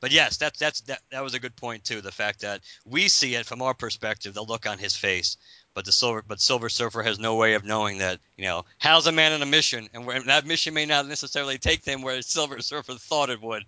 But 0.00 0.12
yes, 0.12 0.36
that's 0.36 0.58
that's 0.58 0.80
that. 0.82 1.00
That 1.10 1.22
was 1.22 1.34
a 1.34 1.40
good 1.40 1.56
point 1.56 1.84
too. 1.84 2.00
The 2.00 2.12
fact 2.12 2.40
that 2.40 2.60
we 2.84 3.08
see 3.08 3.34
it 3.34 3.46
from 3.46 3.62
our 3.62 3.74
perspective, 3.74 4.34
the 4.34 4.42
look 4.42 4.66
on 4.66 4.78
his 4.78 4.96
face, 4.96 5.36
but 5.74 5.84
the 5.84 5.92
silver 5.92 6.22
but 6.26 6.40
Silver 6.40 6.68
Surfer 6.68 7.02
has 7.02 7.18
no 7.18 7.36
way 7.36 7.54
of 7.54 7.64
knowing 7.64 7.98
that 7.98 8.20
you 8.36 8.44
know 8.44 8.64
Hal's 8.78 9.06
a 9.06 9.12
man 9.12 9.32
on 9.32 9.42
a 9.42 9.46
mission, 9.46 9.88
and 9.92 10.06
where, 10.06 10.22
that 10.22 10.46
mission 10.46 10.74
may 10.74 10.86
not 10.86 11.06
necessarily 11.06 11.58
take 11.58 11.82
them 11.82 12.02
where 12.02 12.22
Silver 12.22 12.60
Surfer 12.60 12.94
thought 12.94 13.30
it 13.30 13.42
would. 13.42 13.64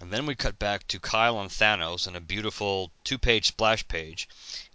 And 0.00 0.12
then 0.12 0.26
we 0.26 0.36
cut 0.36 0.60
back 0.60 0.86
to 0.88 1.00
Kyle 1.00 1.40
and 1.40 1.50
Thanos 1.50 2.06
in 2.06 2.14
a 2.14 2.20
beautiful 2.20 2.92
two-page 3.02 3.48
splash 3.48 3.86
page, 3.88 4.28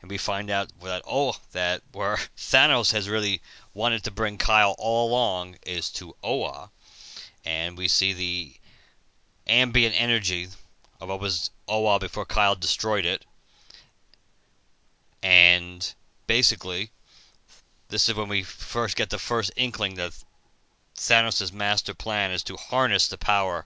and 0.04 0.12
we 0.12 0.18
find 0.18 0.52
out 0.52 0.70
that 0.82 1.02
oh, 1.08 1.34
that 1.54 1.82
where 1.94 2.18
Thanos 2.38 2.92
has 2.92 3.10
really 3.10 3.42
wanted 3.74 4.04
to 4.04 4.12
bring 4.12 4.38
Kyle 4.38 4.76
all 4.78 5.10
along 5.10 5.56
is 5.66 5.90
to 5.92 6.14
Oa, 6.22 6.70
and 7.46 7.78
we 7.78 7.88
see 7.88 8.12
the 8.12 8.54
ambient 9.48 9.96
energy 9.98 10.50
of 11.00 11.08
what 11.08 11.22
was 11.22 11.52
Oa 11.70 12.00
before 12.00 12.26
Kyle 12.26 12.54
destroyed 12.54 13.06
it, 13.06 13.26
and 15.24 15.94
basically, 16.28 16.92
this 17.88 18.10
is 18.10 18.16
when 18.16 18.28
we 18.28 18.44
first 18.44 18.98
get 18.98 19.10
the 19.10 19.18
first 19.18 19.52
inkling 19.56 19.96
that 19.96 20.12
Thanos' 20.98 21.54
master 21.54 21.94
plan 21.94 22.32
is 22.32 22.44
to 22.44 22.58
harness 22.58 23.08
the 23.08 23.18
power 23.18 23.66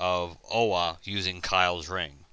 of 0.00 0.36
Oa 0.50 0.98
using 1.04 1.40
Kyle's 1.40 1.88
ring. 1.88 2.25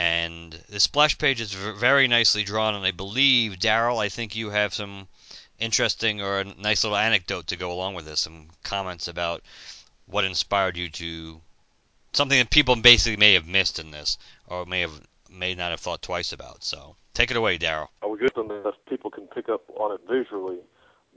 And 0.00 0.54
the 0.70 0.80
splash 0.80 1.18
page 1.18 1.42
is 1.42 1.52
very 1.52 2.08
nicely 2.08 2.42
drawn, 2.42 2.74
and 2.74 2.86
I 2.86 2.90
believe, 2.90 3.58
Darryl, 3.58 3.98
I 3.98 4.08
think 4.08 4.34
you 4.34 4.48
have 4.48 4.72
some 4.72 5.08
interesting 5.58 6.22
or 6.22 6.40
a 6.40 6.44
nice 6.44 6.84
little 6.84 6.96
anecdote 6.96 7.48
to 7.48 7.56
go 7.56 7.70
along 7.70 7.92
with 7.96 8.06
this, 8.06 8.20
some 8.20 8.48
comments 8.62 9.08
about 9.08 9.42
what 10.06 10.24
inspired 10.24 10.78
you 10.78 10.88
to 10.88 11.42
something 12.14 12.38
that 12.38 12.48
people 12.48 12.76
basically 12.76 13.18
may 13.18 13.34
have 13.34 13.46
missed 13.46 13.78
in 13.78 13.90
this, 13.90 14.16
or 14.46 14.64
may 14.64 14.80
have 14.80 15.06
may 15.28 15.54
not 15.54 15.70
have 15.70 15.80
thought 15.80 16.00
twice 16.00 16.32
about. 16.32 16.64
So 16.64 16.96
take 17.12 17.30
it 17.30 17.36
away, 17.36 17.58
Darryl. 17.58 17.88
I 18.02 18.06
would 18.06 18.20
them 18.34 18.50
as 18.66 18.72
people 18.88 19.10
can 19.10 19.26
pick 19.26 19.50
up 19.50 19.64
on 19.76 19.92
it 19.92 20.00
visually, 20.08 20.60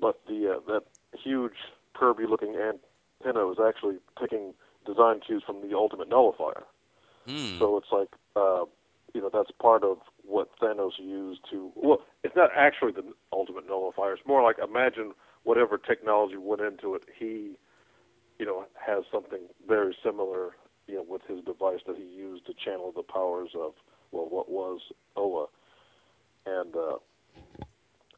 but 0.02 0.20
the 0.28 0.56
uh, 0.56 0.60
that 0.68 0.84
huge 1.24 1.56
Kirby-looking 1.94 2.56
antenna 2.56 3.46
was 3.48 3.60
actually 3.66 4.00
taking 4.20 4.54
design 4.86 5.22
cues 5.22 5.42
from 5.46 5.62
the 5.62 5.74
Ultimate 5.74 6.10
Nullifier. 6.10 6.66
Mm. 7.28 7.60
So 7.60 7.78
it's 7.78 7.92
like, 7.92 8.10
uh, 8.36 8.66
you 9.14 9.22
know, 9.22 9.30
that's 9.32 9.52
part 9.62 9.84
of 9.84 9.98
what 10.26 10.50
Thanos 10.60 10.94
used 11.00 11.42
to. 11.52 11.72
Well, 11.76 12.00
it's 12.24 12.36
not 12.36 12.50
actually 12.56 12.94
the 12.94 13.04
Ultimate 13.32 13.68
Nullifier. 13.68 14.14
It's 14.14 14.28
more 14.28 14.42
like 14.44 14.58
imagine 14.58 15.14
whatever 15.44 15.78
technology 15.78 16.38
went 16.38 16.62
into 16.62 16.96
it. 16.96 17.04
He, 17.18 17.58
you 18.40 18.46
know, 18.46 18.66
has 18.86 19.04
something 19.12 19.42
very 19.68 19.96
similar, 20.04 20.52
you 20.88 20.96
know, 20.96 21.06
with 21.08 21.22
his 21.28 21.44
device 21.44 21.82
that 21.88 21.96
he 21.98 22.04
used 22.04 22.46
to 22.48 22.54
channel 22.54 22.92
the 22.96 23.04
powers 23.04 23.50
of 23.56 23.74
well, 24.12 24.28
what 24.30 24.50
was 24.50 24.80
Oa, 25.16 25.48
and 26.46 26.76
uh, 26.76 26.98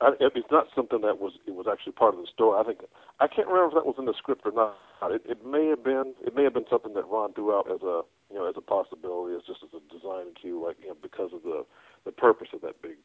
I, 0.02 0.12
it's 0.20 0.52
not 0.52 0.68
something 0.76 1.02
that 1.02 1.20
was 1.20 1.34
it 1.48 1.56
was 1.56 1.68
actually 1.72 1.94
part 1.94 2.14
of 2.14 2.22
the 2.22 2.28
story. 2.28 2.60
I 2.60 2.64
think 2.64 2.80
I 3.20 3.28
can't 3.28 3.48
remember 3.48 3.78
if 3.78 3.84
that 3.84 3.86
was 3.86 3.96
in 3.98 4.06
the 4.06 4.14
script 4.18 4.42
or 4.46 4.52
not. 4.52 4.76
It, 5.04 5.22
it 5.26 5.46
may 5.46 5.68
have 5.68 5.84
been. 5.84 6.14
It 6.26 6.36
may 6.36 6.44
have 6.44 6.54
been 6.54 6.66
something 6.70 6.94
that 6.94 7.08
Ron 7.08 7.34
threw 7.34 7.56
out 7.56 7.72
as 7.72 7.82
a 7.82 8.02
you 8.36 8.42
know 8.42 8.50
as 8.50 8.56
a 8.58 8.62
possibility, 8.62 9.34
as 9.34 9.44
just 9.48 9.64
as 9.64 9.70
a 9.72 9.94
design 9.94 10.36
cue, 10.40 10.62
like 10.62 10.76
you 10.82 10.90
know 10.90 10.98
because 11.02 11.32
of 11.34 11.44
the 11.44 11.66
the 12.04 12.12
purpose 12.12 12.50
of 12.54 12.60
that 12.62 12.82
big 12.82 12.98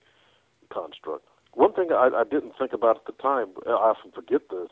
construct. 0.73 1.25
One 1.55 1.73
thing 1.73 1.91
I, 1.93 2.11
I 2.13 2.25
didn't 2.25 2.55
think 2.59 2.73
about 2.73 2.97
at 2.97 3.07
the 3.07 3.23
time, 3.23 3.49
I 3.67 3.71
often 3.71 4.11
forget 4.11 4.43
this, 4.51 4.71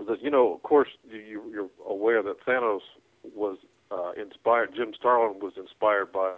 is 0.00 0.06
that 0.06 0.22
you 0.22 0.30
know 0.30 0.54
of 0.54 0.62
course 0.62 0.88
you, 1.10 1.42
you're 1.50 1.70
aware 1.88 2.22
that 2.22 2.36
Thanos 2.46 2.86
was 3.34 3.58
uh, 3.90 4.12
inspired. 4.12 4.74
Jim 4.76 4.92
Starlin 4.96 5.40
was 5.40 5.54
inspired 5.56 6.12
by 6.12 6.30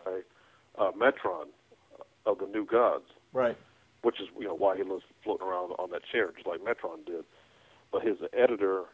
uh, 0.78 0.90
Metron 0.92 1.48
of 2.24 2.38
the 2.38 2.46
New 2.46 2.64
Gods. 2.64 3.04
Right. 3.35 3.57
Which 4.00 4.18
is 4.18 4.28
you 4.38 4.46
know 4.46 4.54
why 4.54 4.76
he 4.76 4.83
was 4.83 5.02
floating 5.22 5.46
around 5.46 5.72
on 5.72 5.90
that 5.90 6.02
chair 6.11 6.31
just 6.35 6.46
like 6.46 6.61
Metron 6.61 7.04
did. 7.04 7.24
But 7.92 8.02
his 8.02 8.16
editor, 8.33 8.85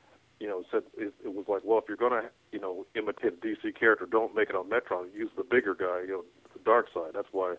you 0.45 0.51
know, 0.51 0.63
said 0.71 0.83
it, 0.99 1.15
it 1.25 1.33
was 1.33 1.47
like, 1.49 1.63
well, 1.65 1.79
if 1.79 1.85
you're 1.89 1.97
going 1.97 2.13
to 2.13 2.29
you 2.53 2.61
know 2.61 2.85
imitate 2.95 3.33
a 3.33 3.47
DC 3.47 3.75
character, 3.81 4.05
don't 4.05 4.35
make 4.35 4.51
it 4.51 4.55
on 4.55 4.69
Metron. 4.69 5.07
Use 5.17 5.31
the 5.39 5.43
bigger 5.43 5.75
guy, 5.75 6.03
you 6.03 6.13
know, 6.13 6.25
the 6.53 6.59
Darkseid. 6.71 7.15
That's 7.15 7.33
why, 7.33 7.55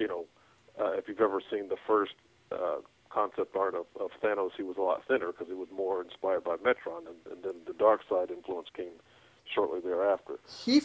you 0.00 0.08
know, 0.08 0.24
uh, 0.80 0.94
if 0.94 1.06
you've 1.06 1.20
ever 1.20 1.40
seen 1.48 1.68
the 1.68 1.76
first 1.86 2.14
uh, 2.50 2.78
concept 3.08 3.54
art 3.54 3.76
of, 3.76 3.86
of 4.00 4.10
Thanos, 4.20 4.50
he 4.56 4.64
was 4.64 4.76
a 4.78 4.80
lot 4.80 5.00
thinner 5.06 5.28
because 5.28 5.46
he 5.46 5.54
was 5.54 5.68
more 5.72 6.02
inspired 6.02 6.42
by 6.42 6.56
Metron, 6.56 7.06
and, 7.06 7.18
and 7.30 7.44
then 7.44 7.54
the 7.68 7.72
Darkseid 7.72 8.32
influence 8.32 8.66
came 8.76 8.98
shortly 9.54 9.78
thereafter. 9.78 10.40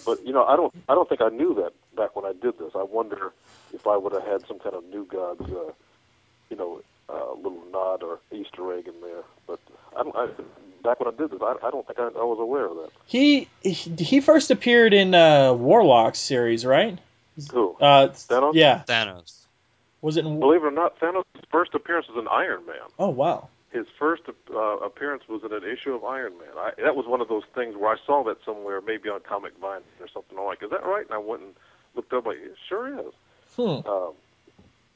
But 0.06 0.24
you 0.24 0.34
know, 0.34 0.46
I 0.46 0.56
don't, 0.56 0.72
I 0.88 0.93
don't 0.93 1.10
think 1.10 1.22
I 1.22 1.30
knew 1.30 1.56
that 1.56 1.74
back 1.98 2.15
when 2.15 2.26
I 2.26 2.34
did 2.34 2.60
this. 2.60 2.74
I 2.76 2.84
wonder 2.84 3.34
if 3.74 3.88
I 3.88 3.98
would 3.98 4.13
have 4.13 4.24
had 4.24 4.48
some 4.48 4.60
kind 4.60 4.76
of 4.76 4.84
New 4.86 5.08
Gods, 5.08 5.41
uh, 5.41 5.72
you 6.52 6.58
know, 6.58 6.84
uh, 7.10 7.34
little 7.34 7.63
nod 7.72 8.04
or 8.04 8.19
Easter 8.32 8.72
egg 8.78 8.88
in 8.88 9.02
there. 9.02 9.24
But 9.48 9.60
I, 9.98 10.02
I, 10.13 10.28
back 10.84 11.00
when 11.00 11.13
I 11.13 11.17
did 11.17 11.32
this. 11.32 11.39
I, 11.41 11.56
I 11.63 11.72
don't 11.72 11.86
think 11.88 12.00
I, 12.00 12.04
I 12.04 12.24
was 12.24 12.38
aware 12.39 12.65
of 12.65 12.76
that. 12.76 12.89
He 13.06 13.48
he, 13.62 13.72
he 13.72 14.22
first 14.22 14.52
appeared 14.52 14.93
in 14.93 15.15
uh, 15.15 15.54
Warlock 15.54 16.15
series, 16.15 16.65
right? 16.65 17.00
Who? 17.52 17.76
Uh, 17.80 18.10
Thanos? 18.10 18.54
Yeah. 18.54 18.84
Thanos. 18.88 19.39
Was 20.02 20.17
it 20.17 20.26
in? 20.26 20.39
Believe 20.39 20.63
it 20.63 20.67
or 20.67 20.72
not, 20.72 21.00
Thanos' 21.00 21.24
first 21.50 21.74
appearance 21.74 22.08
was 22.08 22.17
in 22.17 22.28
Iron 22.28 22.65
Man. 22.65 22.76
Oh 23.00 23.10
wow. 23.10 23.48
His 23.72 23.88
first 23.98 24.22
uh, 24.54 24.60
appearance 24.60 25.24
was 25.28 25.43
in 25.43 25.52
an 25.52 25.63
issue 25.63 25.96
of 25.96 26.04
Iron 26.04 26.38
Man. 26.38 26.50
I, 26.58 26.72
that 26.84 26.96
was 26.96 27.08
one 27.08 27.22
of 27.22 27.28
those 27.28 27.43
things 27.56 27.76
where 27.76 27.91
I 27.91 27.98
saw 28.06 28.24
that 28.26 28.38
somewhere, 28.46 28.82
maybe 28.82 29.10
on 29.10 29.22
Comic 29.22 29.54
Vine 29.60 29.82
or 30.00 30.08
something. 30.13 30.38
I'm 30.38 30.46
like, 30.46 30.62
is 30.62 30.69
that 30.69 30.86
right? 30.86 31.06
And 31.06 31.13
I 31.13 31.17
went 31.17 31.41
and 31.41 31.54
looked 31.96 32.13
up. 32.13 32.28
Like, 32.28 32.38
it 32.38 32.56
sure 32.69 33.00
is. 33.00 33.13
Hmm. 33.56 33.88
Um, 33.88 34.13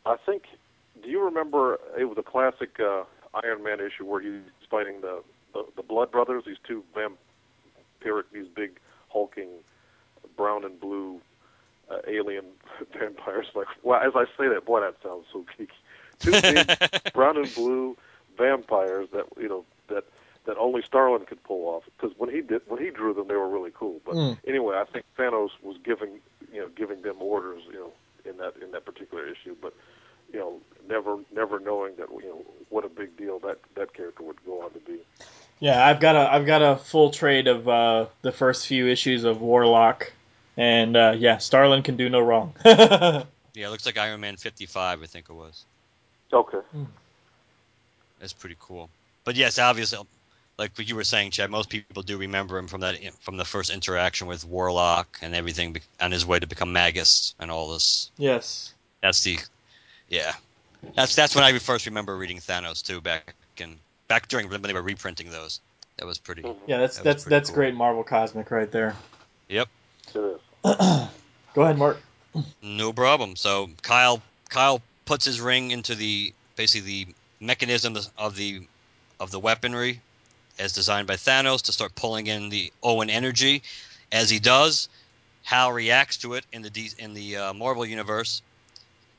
I 0.05 0.17
think. 0.25 0.43
Do 1.01 1.09
you 1.09 1.23
remember? 1.23 1.79
It 1.97 2.05
was 2.05 2.17
a 2.17 2.23
classic 2.23 2.79
uh, 2.79 3.03
Iron 3.43 3.63
Man 3.63 3.79
issue 3.79 4.05
where 4.05 4.21
he's 4.21 4.41
fighting 4.69 5.01
the 5.01 5.23
the, 5.65 5.81
the 5.81 5.83
Blood 5.83 6.11
Brothers. 6.11 6.43
These 6.45 6.57
two 6.67 6.83
vampiric, 6.95 8.23
these 8.31 8.47
big 8.47 8.79
hulking 9.09 9.49
brown 10.35 10.63
and 10.65 10.79
blue 10.79 11.21
uh, 11.89 11.97
alien 12.07 12.45
vampires. 12.99 13.47
Like, 13.55 13.67
wow, 13.83 13.99
as 13.99 14.13
I 14.15 14.25
say 14.37 14.47
that, 14.49 14.65
boy, 14.65 14.81
that 14.81 14.95
sounds 15.03 15.25
so 15.31 15.45
geeky. 15.57 15.69
Two 16.23 16.37
big 16.37 16.67
brown 17.13 17.37
and 17.37 17.53
blue 17.53 17.97
vampires 18.37 19.09
that 19.13 19.25
you 19.39 19.47
know 19.47 19.65
that 19.89 20.05
that 20.45 20.57
only 20.57 20.81
Starlin 20.81 21.25
could 21.25 21.43
pull 21.43 21.67
off. 21.67 21.83
Because 21.97 22.17
when 22.17 22.29
he 22.29 22.41
did 22.41 22.61
when 22.67 22.83
he 22.83 22.89
drew 22.89 23.13
them, 23.13 23.27
they 23.27 23.35
were 23.35 23.49
really 23.49 23.71
cool. 23.73 24.01
But 24.05 24.15
Mm. 24.15 24.37
anyway, 24.47 24.75
I 24.77 24.85
think 24.85 25.05
Thanos 25.17 25.49
was 25.63 25.77
giving 25.83 26.19
you 26.51 26.61
know 26.61 26.69
giving 26.75 27.01
them 27.01 27.17
orders 27.21 27.63
you 27.67 27.73
know 27.79 27.91
in 28.29 28.37
that 28.37 28.55
in 28.61 28.71
that 28.71 28.85
particular 28.85 29.27
issue. 29.27 29.55
But 29.61 29.73
you 30.31 30.39
know, 30.39 30.59
never 30.87 31.17
never 31.33 31.59
knowing 31.59 31.95
that 31.97 32.09
you 32.09 32.29
know 32.29 32.45
what 32.69 32.85
a 32.85 32.89
big 32.89 33.15
deal 33.17 33.39
that 33.39 33.57
that 33.75 33.93
character 33.93 34.23
would 34.23 34.43
go 34.45 34.63
on 34.63 34.71
to 34.71 34.79
be. 34.79 34.99
Yeah, 35.59 35.85
I've 35.85 35.99
got 35.99 36.15
a 36.15 36.31
I've 36.33 36.45
got 36.45 36.61
a 36.61 36.75
full 36.77 37.11
trade 37.11 37.47
of 37.47 37.67
uh, 37.67 38.05
the 38.21 38.31
first 38.31 38.67
few 38.67 38.87
issues 38.87 39.23
of 39.23 39.41
Warlock, 39.41 40.11
and 40.55 40.95
uh, 40.95 41.15
yeah, 41.17 41.37
Starlin 41.37 41.83
can 41.83 41.97
do 41.97 42.09
no 42.09 42.19
wrong. 42.19 42.53
Yeah, 43.57 43.65
it 43.65 43.69
looks 43.71 43.87
like 43.87 43.97
Iron 43.97 44.21
Man 44.21 44.37
55, 44.37 45.01
I 45.01 45.05
think 45.07 45.31
it 45.31 45.33
was. 45.33 45.65
Okay. 46.31 46.59
That's 48.19 48.33
pretty 48.33 48.55
cool. 48.59 48.87
But 49.23 49.35
yes, 49.35 49.57
obviously, 49.57 49.97
like 50.59 50.77
what 50.77 50.87
you 50.87 50.95
were 50.95 51.03
saying, 51.03 51.31
Chad, 51.31 51.49
most 51.49 51.67
people 51.67 52.03
do 52.03 52.19
remember 52.19 52.59
him 52.59 52.67
from 52.67 52.81
that 52.81 52.99
from 53.21 53.35
the 53.35 53.45
first 53.45 53.71
interaction 53.71 54.27
with 54.27 54.45
Warlock 54.45 55.17
and 55.23 55.33
everything 55.33 55.75
on 55.99 56.11
his 56.11 56.23
way 56.23 56.37
to 56.37 56.45
become 56.45 56.71
Magus 56.71 57.33
and 57.39 57.49
all 57.49 57.73
this. 57.73 58.11
yes. 58.17 58.75
That's 59.01 59.23
the, 59.23 59.39
yeah, 60.09 60.33
that's 60.95 61.15
that's 61.15 61.35
when 61.35 61.43
I 61.43 61.57
first 61.59 61.85
remember 61.85 62.17
reading 62.17 62.37
Thanos 62.37 62.81
too 62.83 63.01
back 63.01 63.35
in 63.57 63.77
back 64.07 64.27
during 64.27 64.49
when 64.49 64.61
they 64.61 64.73
were 64.73 64.81
reprinting 64.81 65.29
those. 65.29 65.59
That 65.97 66.05
was 66.05 66.17
pretty. 66.19 66.43
Yeah, 66.67 66.77
that's 66.77 66.97
That 66.97 67.03
that's 67.03 67.23
that's 67.23 67.49
cool. 67.49 67.55
great 67.55 67.75
Marvel 67.75 68.03
Cosmic 68.03 68.51
right 68.51 68.71
there. 68.71 68.95
Yep, 69.49 69.67
It 70.15 70.19
is. 70.19 70.39
Go 71.53 71.61
ahead, 71.63 71.77
Mark. 71.77 71.97
no 72.61 72.93
problem. 72.93 73.35
So 73.35 73.69
Kyle 73.81 74.21
Kyle 74.49 74.81
puts 75.05 75.25
his 75.25 75.41
ring 75.41 75.71
into 75.71 75.95
the 75.95 76.33
basically 76.55 77.05
the 77.05 77.07
mechanism 77.39 77.97
of 78.17 78.35
the 78.35 78.61
of 79.19 79.31
the 79.31 79.39
weaponry 79.39 80.01
as 80.59 80.73
designed 80.73 81.07
by 81.07 81.15
Thanos 81.15 81.63
to 81.63 81.71
start 81.71 81.95
pulling 81.95 82.27
in 82.27 82.49
the 82.49 82.71
Oan 82.83 83.09
energy. 83.09 83.63
As 84.11 84.29
he 84.29 84.39
does, 84.39 84.89
Hal 85.43 85.71
reacts 85.71 86.17
to 86.17 86.33
it 86.35 86.45
in 86.51 86.61
the 86.61 86.69
D- 86.69 86.91
in 86.97 87.13
the 87.13 87.37
uh, 87.37 87.53
Marvel 87.53 87.85
universe. 87.85 88.41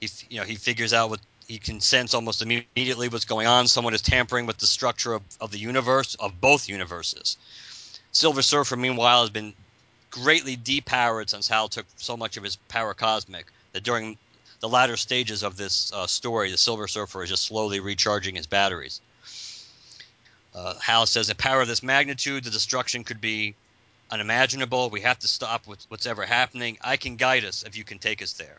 He 0.01 0.09
you 0.29 0.39
know 0.39 0.45
he 0.45 0.55
figures 0.55 0.93
out 0.93 1.11
what 1.11 1.21
he 1.49 1.59
can 1.59 1.81
sense 1.81 2.15
almost 2.15 2.43
immediately 2.43 3.09
what's 3.09 3.25
going 3.25 3.47
on. 3.47 3.67
Someone 3.67 3.95
is 3.95 4.03
tampering 4.03 4.47
with 4.47 4.59
the 4.59 4.67
structure 4.67 5.15
of, 5.15 5.23
of 5.41 5.51
the 5.51 5.59
universe 5.59 6.15
of 6.17 6.41
both 6.41 6.69
universes. 6.69 7.39
Silver 8.13 8.43
Surfer, 8.43 8.77
meanwhile, 8.77 9.23
has 9.23 9.31
been 9.31 9.55
greatly 10.11 10.57
depowered 10.57 11.31
since 11.31 11.49
Hal 11.49 11.69
took 11.69 11.87
so 11.97 12.17
much 12.17 12.37
of 12.37 12.43
his 12.43 12.57
power 12.57 12.95
cosmic 12.95 13.47
that 13.73 13.83
during 13.83 14.17
the 14.61 14.69
latter 14.69 14.97
stages 14.97 15.43
of 15.43 15.57
this 15.57 15.93
uh, 15.93 16.07
story, 16.07 16.51
the 16.51 16.59
Silver 16.59 16.89
Surfer 16.89 17.23
is 17.23 17.31
just 17.31 17.45
slowly 17.45 17.81
recharging 17.81 18.35
his 18.35 18.47
batteries. 18.47 19.01
Uh, 20.55 20.75
Hal 20.81 21.07
says, 21.07 21.31
"A 21.31 21.35
power 21.35 21.63
of 21.63 21.69
this 21.69 21.83
magnitude, 21.83 22.45
the 22.45 22.51
destruction 22.51 23.05
could 23.05 23.21
be 23.21 23.55
unimaginable. 24.11 24.91
We 24.91 25.03
have 25.03 25.19
to 25.21 25.29
stop 25.29 25.67
what's, 25.67 25.87
what's 25.91 26.07
ever 26.07 26.25
happening. 26.25 26.79
I 26.81 26.97
can 26.97 27.17
guide 27.17 27.45
us 27.45 27.63
if 27.63 27.77
you 27.77 27.85
can 27.85 27.99
take 27.99 28.23
us 28.23 28.33
there." 28.35 28.59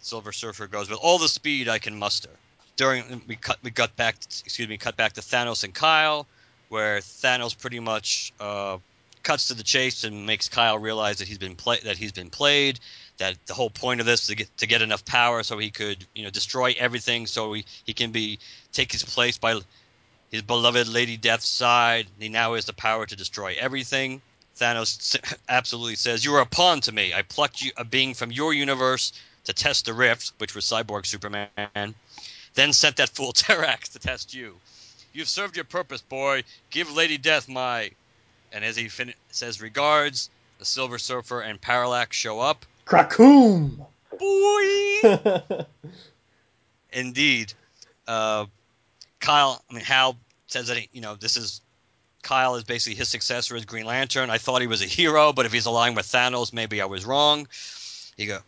Silver 0.00 0.32
Surfer 0.32 0.66
goes, 0.66 0.88
"With 0.88 0.98
all 1.00 1.18
the 1.18 1.28
speed 1.28 1.68
I 1.68 1.78
can 1.78 1.98
muster." 1.98 2.30
During 2.76 3.22
we 3.26 3.36
cut 3.36 3.58
we 3.62 3.70
got 3.70 3.94
back 3.96 4.16
excuse 4.16 4.68
me 4.68 4.78
cut 4.78 4.96
back 4.96 5.12
to 5.14 5.20
Thanos 5.20 5.64
and 5.64 5.74
Kyle, 5.74 6.26
where 6.68 7.00
Thanos 7.00 7.56
pretty 7.56 7.80
much 7.80 8.32
uh, 8.40 8.78
cuts 9.22 9.48
to 9.48 9.54
the 9.54 9.62
chase 9.62 10.04
and 10.04 10.24
makes 10.24 10.48
Kyle 10.48 10.78
realize 10.78 11.18
that 11.18 11.28
he's 11.28 11.38
been 11.38 11.54
play- 11.54 11.80
that 11.84 11.98
he's 11.98 12.12
been 12.12 12.30
played. 12.30 12.80
That 13.18 13.36
the 13.46 13.52
whole 13.52 13.68
point 13.68 14.00
of 14.00 14.06
this 14.06 14.22
is 14.22 14.26
to 14.28 14.34
get 14.36 14.56
to 14.58 14.66
get 14.66 14.80
enough 14.80 15.04
power 15.04 15.42
so 15.42 15.58
he 15.58 15.70
could 15.70 16.06
you 16.14 16.24
know 16.24 16.30
destroy 16.30 16.74
everything 16.78 17.26
so 17.26 17.52
he, 17.52 17.66
he 17.84 17.92
can 17.92 18.10
be 18.10 18.38
take 18.72 18.90
his 18.92 19.02
place 19.02 19.36
by 19.36 19.60
his 20.30 20.42
beloved 20.42 20.88
Lady 20.88 21.18
Death's 21.18 21.48
side. 21.48 22.06
He 22.18 22.30
now 22.30 22.54
has 22.54 22.64
the 22.64 22.72
power 22.72 23.04
to 23.04 23.16
destroy 23.16 23.56
everything. 23.60 24.22
Thanos 24.58 25.18
absolutely 25.48 25.96
says, 25.96 26.24
"You 26.24 26.34
are 26.36 26.40
a 26.40 26.46
pawn 26.46 26.80
to 26.82 26.92
me. 26.92 27.12
I 27.12 27.20
plucked 27.20 27.60
you 27.60 27.72
a 27.76 27.84
being 27.84 28.14
from 28.14 28.32
your 28.32 28.54
universe 28.54 29.12
to 29.50 29.62
test 29.64 29.86
the 29.86 29.94
rift, 29.94 30.32
which 30.38 30.54
was 30.54 30.64
Cyborg 30.64 31.06
Superman, 31.06 31.94
then 32.54 32.72
sent 32.72 32.96
that 32.96 33.08
fool 33.10 33.32
Terrax 33.32 33.92
to 33.92 33.98
test 33.98 34.32
you. 34.34 34.54
You've 35.12 35.28
served 35.28 35.56
your 35.56 35.64
purpose, 35.64 36.00
boy. 36.00 36.44
Give 36.70 36.90
Lady 36.92 37.18
Death 37.18 37.48
my." 37.48 37.90
And 38.52 38.64
as 38.64 38.76
he 38.76 38.88
fin- 38.88 39.14
says 39.30 39.60
regards, 39.60 40.30
the 40.58 40.64
Silver 40.64 40.98
Surfer 40.98 41.40
and 41.40 41.60
Parallax 41.60 42.16
show 42.16 42.40
up. 42.40 42.64
Krakoom. 42.86 43.86
Boy! 44.18 45.64
Indeed. 46.92 47.52
Uh, 48.06 48.46
Kyle, 49.20 49.62
I 49.70 49.74
mean, 49.74 49.84
Hal 49.84 50.16
says 50.48 50.68
that, 50.68 50.76
he, 50.76 50.88
you 50.92 51.00
know, 51.00 51.14
this 51.14 51.36
is. 51.36 51.60
Kyle 52.22 52.56
is 52.56 52.64
basically 52.64 52.96
his 52.96 53.08
successor 53.08 53.56
as 53.56 53.64
Green 53.64 53.86
Lantern. 53.86 54.28
I 54.28 54.36
thought 54.36 54.60
he 54.60 54.66
was 54.66 54.82
a 54.82 54.86
hero, 54.86 55.32
but 55.32 55.46
if 55.46 55.52
he's 55.52 55.64
aligned 55.64 55.96
with 55.96 56.04
Thanos, 56.06 56.52
maybe 56.52 56.82
I 56.82 56.84
was 56.84 57.06
wrong. 57.06 57.48
He 58.16 58.26
go. 58.26 58.40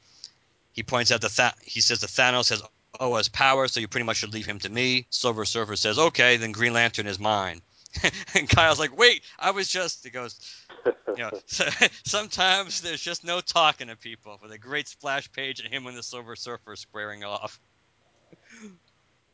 He 0.73 0.83
points 0.83 1.13
out 1.13 1.21
that 1.21 1.33
Tha- 1.33 1.55
he 1.63 1.81
says 1.81 2.01
that 2.01 2.11
Thanos 2.11 2.51
has 2.51 2.63
Oa's 3.01 3.29
power, 3.29 3.69
so 3.69 3.81
you 3.81 3.89
pretty 3.89 4.05
much 4.05 4.19
should 4.19 4.33
leave 4.33 4.47
him 4.47 4.59
to 4.61 4.69
me. 4.69 5.07
Silver 5.11 5.45
Surfer 5.45 5.77
says, 5.77 5.99
"Okay, 5.99 6.37
then 6.37 6.53
Green 6.53 6.73
Lantern 6.73 7.07
is 7.07 7.19
mine." 7.19 7.63
and 8.35 8.49
Kyle's 8.49 8.79
like, 8.79 8.97
"Wait, 8.97 9.23
I 9.39 9.51
was 9.51 9.69
just." 9.69 10.05
He 10.05 10.11
goes, 10.11 10.39
you 10.85 11.17
know, 11.17 11.31
sometimes 12.05 12.81
there's 12.81 13.01
just 13.01 13.25
no 13.25 13.41
talking 13.41 13.89
to 13.89 13.97
people. 13.97 14.39
With 14.43 14.53
a 14.53 14.59
great 14.59 14.89
splash 14.89 15.31
page 15.33 15.61
and 15.61 15.73
him 15.73 15.87
and 15.87 15.97
the 15.97 16.03
Silver 16.03 16.37
Surfer 16.37 16.77
squaring 16.77 17.25
off. 17.25 17.61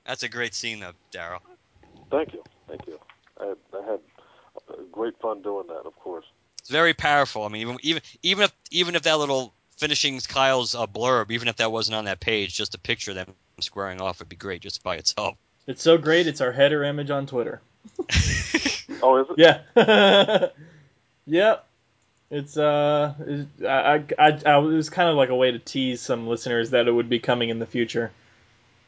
That's 0.04 0.22
a 0.22 0.28
great 0.28 0.54
scene, 0.54 0.80
though, 0.80 0.92
Darryl. 1.12 1.40
Thank 2.10 2.32
you. 2.32 2.42
Thank 2.66 2.86
you. 2.86 2.98
I 3.40 3.46
had, 3.46 3.56
I 3.74 3.90
had 3.90 4.00
great 4.90 5.14
fun 5.20 5.42
doing 5.42 5.66
that, 5.68 5.86
of 5.86 5.94
course. 5.96 6.24
It's 6.60 6.70
very 6.70 6.94
powerful. 6.94 7.44
I 7.44 7.48
mean, 7.48 7.62
even 7.62 7.78
even 7.82 8.02
even 8.22 8.44
if 8.44 8.52
even 8.70 8.94
if 8.94 9.02
that 9.02 9.18
little 9.18 9.54
finishing 9.78 10.20
Kyle's 10.20 10.74
uh, 10.74 10.86
blurb, 10.86 11.30
even 11.30 11.48
if 11.48 11.56
that 11.56 11.72
wasn't 11.72 11.96
on 11.96 12.04
that 12.06 12.20
page, 12.20 12.54
just 12.54 12.74
a 12.74 12.78
picture 12.78 13.12
of 13.12 13.16
them 13.16 13.34
squaring 13.60 14.00
off 14.00 14.18
would 14.18 14.28
be 14.28 14.36
great 14.36 14.60
just 14.60 14.82
by 14.82 14.96
itself. 14.96 15.36
It's 15.66 15.82
so 15.82 15.98
great. 15.98 16.26
It's 16.26 16.40
our 16.40 16.52
header 16.52 16.84
image 16.84 17.10
on 17.10 17.26
Twitter. 17.26 17.60
Oh, 19.00 19.18
is 19.18 19.26
it? 19.30 19.62
Yeah. 19.76 20.48
yep. 21.26 21.64
It's 22.30 22.56
uh, 22.56 23.14
it- 23.20 23.64
I, 23.64 23.68
I, 23.94 24.04
I, 24.18 24.40
I- 24.44 24.58
it 24.58 24.62
was 24.62 24.90
kind 24.90 25.08
of 25.08 25.14
like 25.16 25.28
a 25.28 25.36
way 25.36 25.52
to 25.52 25.58
tease 25.58 26.00
some 26.00 26.26
listeners 26.26 26.70
that 26.70 26.88
it 26.88 26.92
would 26.92 27.08
be 27.08 27.20
coming 27.20 27.48
in 27.50 27.58
the 27.60 27.66
future. 27.66 28.10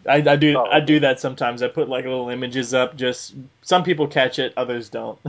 I, 0.09 0.17
I 0.17 0.37
do 0.37 0.57
Oh, 0.59 0.65
I 0.65 0.81
do 0.81 0.99
that 1.01 1.21
sometimes. 1.21 1.63
I 1.63 1.69
put 1.69 1.89
like 1.89 2.05
little 2.07 2.29
images 2.31 2.75
up. 2.75 2.97
Just 2.97 3.35
some 3.63 3.85
people 3.85 4.09
catch 4.09 4.39
it, 4.41 4.53
others 4.57 4.89
don't. 4.89 5.19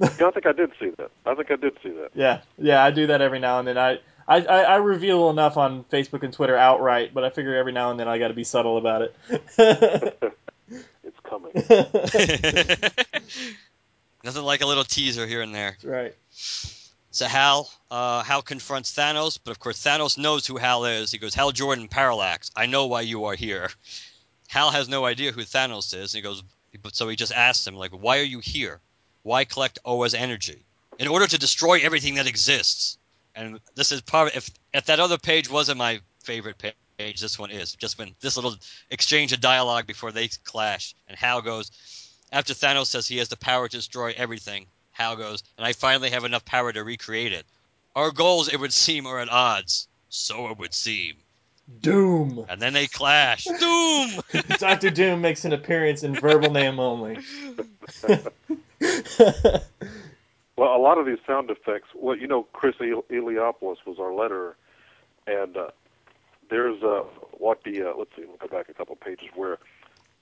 Yeah, 0.00 0.28
I 0.28 0.30
think 0.30 0.46
I 0.46 0.52
did 0.52 0.70
see 0.80 0.90
that. 0.98 1.10
I 1.26 1.34
think 1.34 1.50
I 1.50 1.56
did 1.56 1.76
see 1.82 1.90
that. 1.90 2.10
yeah, 2.14 2.40
yeah, 2.56 2.82
I 2.82 2.90
do 2.90 3.08
that 3.08 3.20
every 3.20 3.40
now 3.40 3.58
and 3.58 3.68
then. 3.68 3.76
I, 3.76 3.98
I, 4.30 4.42
I 4.42 4.60
I 4.62 4.76
reveal 4.76 5.28
enough 5.28 5.56
on 5.56 5.84
Facebook 5.84 6.22
and 6.22 6.32
Twitter 6.32 6.56
outright, 6.56 7.12
but 7.12 7.24
I 7.24 7.30
figure 7.30 7.56
every 7.56 7.72
now 7.72 7.90
and 7.90 7.98
then 7.98 8.06
I 8.06 8.18
got 8.18 8.28
to 8.28 8.34
be 8.34 8.44
subtle 8.44 8.78
about 8.78 9.02
it. 9.02 9.14
It's 11.02 11.18
coming. 11.24 11.50
Nothing 14.22 14.42
like 14.42 14.60
a 14.60 14.66
little 14.66 14.84
teaser 14.84 15.26
here 15.26 15.42
and 15.42 15.52
there. 15.52 15.76
That's 15.82 15.84
right. 15.84 16.14
So 17.10 17.26
Hal, 17.26 17.68
uh, 17.90 18.22
Hal 18.22 18.42
confronts 18.42 18.92
Thanos, 18.94 19.36
but 19.42 19.50
of 19.50 19.58
course 19.58 19.82
Thanos 19.82 20.16
knows 20.16 20.46
who 20.46 20.58
Hal 20.58 20.84
is. 20.84 21.10
He 21.10 21.18
goes, 21.18 21.34
"Hal 21.34 21.50
Jordan, 21.50 21.88
Parallax, 21.88 22.52
I 22.54 22.66
know 22.66 22.86
why 22.86 23.00
you 23.00 23.24
are 23.24 23.34
here." 23.34 23.70
Hal 24.46 24.70
has 24.70 24.88
no 24.88 25.04
idea 25.04 25.32
who 25.32 25.40
Thanos 25.40 25.92
is, 25.92 26.14
and 26.14 26.18
he 26.18 26.22
goes, 26.22 26.44
so 26.92 27.08
he 27.08 27.16
just 27.16 27.32
asks 27.32 27.66
him, 27.66 27.74
like, 27.74 27.90
"Why 27.90 28.20
are 28.20 28.22
you 28.22 28.38
here? 28.38 28.80
Why 29.24 29.44
collect 29.44 29.80
Oa's 29.84 30.14
energy? 30.14 30.64
In 31.00 31.08
order 31.08 31.26
to 31.26 31.38
destroy 31.38 31.80
everything 31.80 32.14
that 32.14 32.28
exists." 32.28 32.98
And 33.34 33.60
this 33.74 33.92
is 33.92 34.00
part. 34.00 34.30
Of, 34.30 34.36
if 34.36 34.50
if 34.74 34.86
that 34.86 35.00
other 35.00 35.18
page 35.18 35.50
wasn't 35.50 35.78
my 35.78 36.00
favorite 36.22 36.58
page, 36.98 37.20
this 37.20 37.38
one 37.38 37.50
is. 37.50 37.74
Just 37.74 37.98
when 37.98 38.14
this 38.20 38.36
little 38.36 38.54
exchange 38.90 39.32
of 39.32 39.40
dialogue 39.40 39.86
before 39.86 40.12
they 40.12 40.28
clash, 40.44 40.94
and 41.08 41.16
Hal 41.16 41.42
goes, 41.42 41.70
after 42.32 42.54
Thanos 42.54 42.86
says 42.86 43.06
he 43.06 43.18
has 43.18 43.28
the 43.28 43.36
power 43.36 43.68
to 43.68 43.76
destroy 43.76 44.14
everything, 44.16 44.66
Hal 44.92 45.16
goes, 45.16 45.42
and 45.56 45.66
I 45.66 45.72
finally 45.72 46.10
have 46.10 46.24
enough 46.24 46.44
power 46.44 46.72
to 46.72 46.84
recreate 46.84 47.32
it. 47.32 47.46
Our 47.96 48.10
goals, 48.10 48.52
it 48.52 48.58
would 48.58 48.72
seem, 48.72 49.06
are 49.06 49.18
at 49.18 49.28
odds. 49.28 49.88
So 50.08 50.48
it 50.48 50.58
would 50.58 50.74
seem. 50.74 51.14
Doom. 51.80 52.44
And 52.48 52.60
then 52.60 52.72
they 52.72 52.86
clash. 52.86 53.44
Doom! 53.60 54.10
Doctor 54.58 54.90
Doom 54.90 55.20
makes 55.20 55.44
an 55.44 55.52
appearance 55.52 56.02
in 56.02 56.14
verbal 56.14 56.50
name 56.50 56.80
only. 56.80 57.18
Well, 60.60 60.76
a 60.76 60.82
lot 60.82 60.98
of 60.98 61.06
these 61.06 61.16
sound 61.26 61.50
effects. 61.50 61.88
Well, 61.94 62.14
you 62.14 62.26
know, 62.26 62.42
Chris 62.52 62.74
El- 62.82 63.04
Eliopoulos 63.10 63.76
was 63.86 63.96
our 63.98 64.10
letterer, 64.10 64.56
and 65.26 65.56
uh, 65.56 65.68
there's 66.50 66.82
uh, 66.82 67.04
what 67.32 67.64
the 67.64 67.80
uh, 67.80 67.92
let's 67.98 68.10
see, 68.14 68.26
we'll 68.26 68.36
go 68.36 68.46
back 68.46 68.68
a 68.68 68.74
couple 68.74 68.94
pages 68.94 69.28
where 69.34 69.56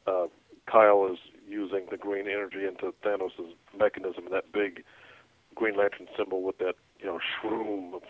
uh, 0.07 0.27
Kyle 0.70 1.09
is 1.12 1.18
using 1.48 1.87
the 1.90 1.96
green 1.96 2.29
energy 2.29 2.64
into 2.64 2.94
Thanos' 3.05 3.33
mechanism, 3.77 4.27
and 4.27 4.33
that 4.33 4.53
big 4.53 4.85
Green 5.57 5.77
Lantern 5.77 6.07
symbol 6.16 6.44
with 6.44 6.59
that 6.59 6.77
you 7.01 7.07
know 7.07 7.18
shroom 7.42 8.01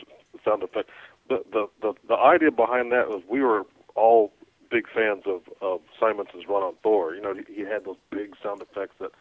sound 0.44 0.62
effect. 0.62 0.90
The 1.30 1.42
the 1.50 1.68
the, 1.80 1.94
the 2.08 2.16
idea 2.16 2.50
behind 2.50 2.92
that 2.92 3.08
was 3.08 3.22
we 3.26 3.40
were 3.40 3.62
all 3.94 4.34
big 4.70 4.84
fans 4.94 5.22
of 5.24 5.40
of 5.62 5.80
Simonson's 5.98 6.46
run 6.46 6.62
on 6.62 6.74
Thor. 6.82 7.14
You 7.14 7.22
know, 7.22 7.32
he, 7.32 7.54
he 7.54 7.60
had 7.62 7.86
those 7.86 7.96
big 8.10 8.34
sound 8.42 8.60
effects 8.60 8.96
that 9.00 9.12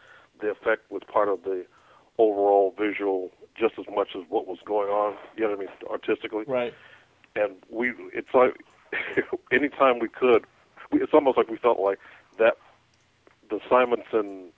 the 0.42 0.50
effect 0.50 0.92
was 0.92 1.04
part 1.10 1.30
of 1.30 1.44
the 1.44 1.66
overall 2.18 2.74
visual 2.78 3.32
just 3.58 3.74
as 3.80 3.86
much 3.94 4.10
as 4.16 4.24
what 4.30 4.48
You 5.36 5.44
know 5.44 5.50
what 5.50 5.58
I 5.58 5.60
mean, 5.62 5.70
artistically. 5.90 6.44
right. 6.48 6.74
And 7.36 7.56
we, 7.70 7.94
it's 8.14 8.34
like 8.34 8.54
anytime 9.52 10.00
we 10.00 10.10
could, 10.10 10.46
we, 10.92 11.02
it's 11.02 11.14
almost 11.14 11.38
like 11.38 11.50
we 11.50 11.58
felt 11.58 11.80
like 11.80 12.00
that 12.40 12.58
the 13.50 13.60
Simonson 13.70 14.50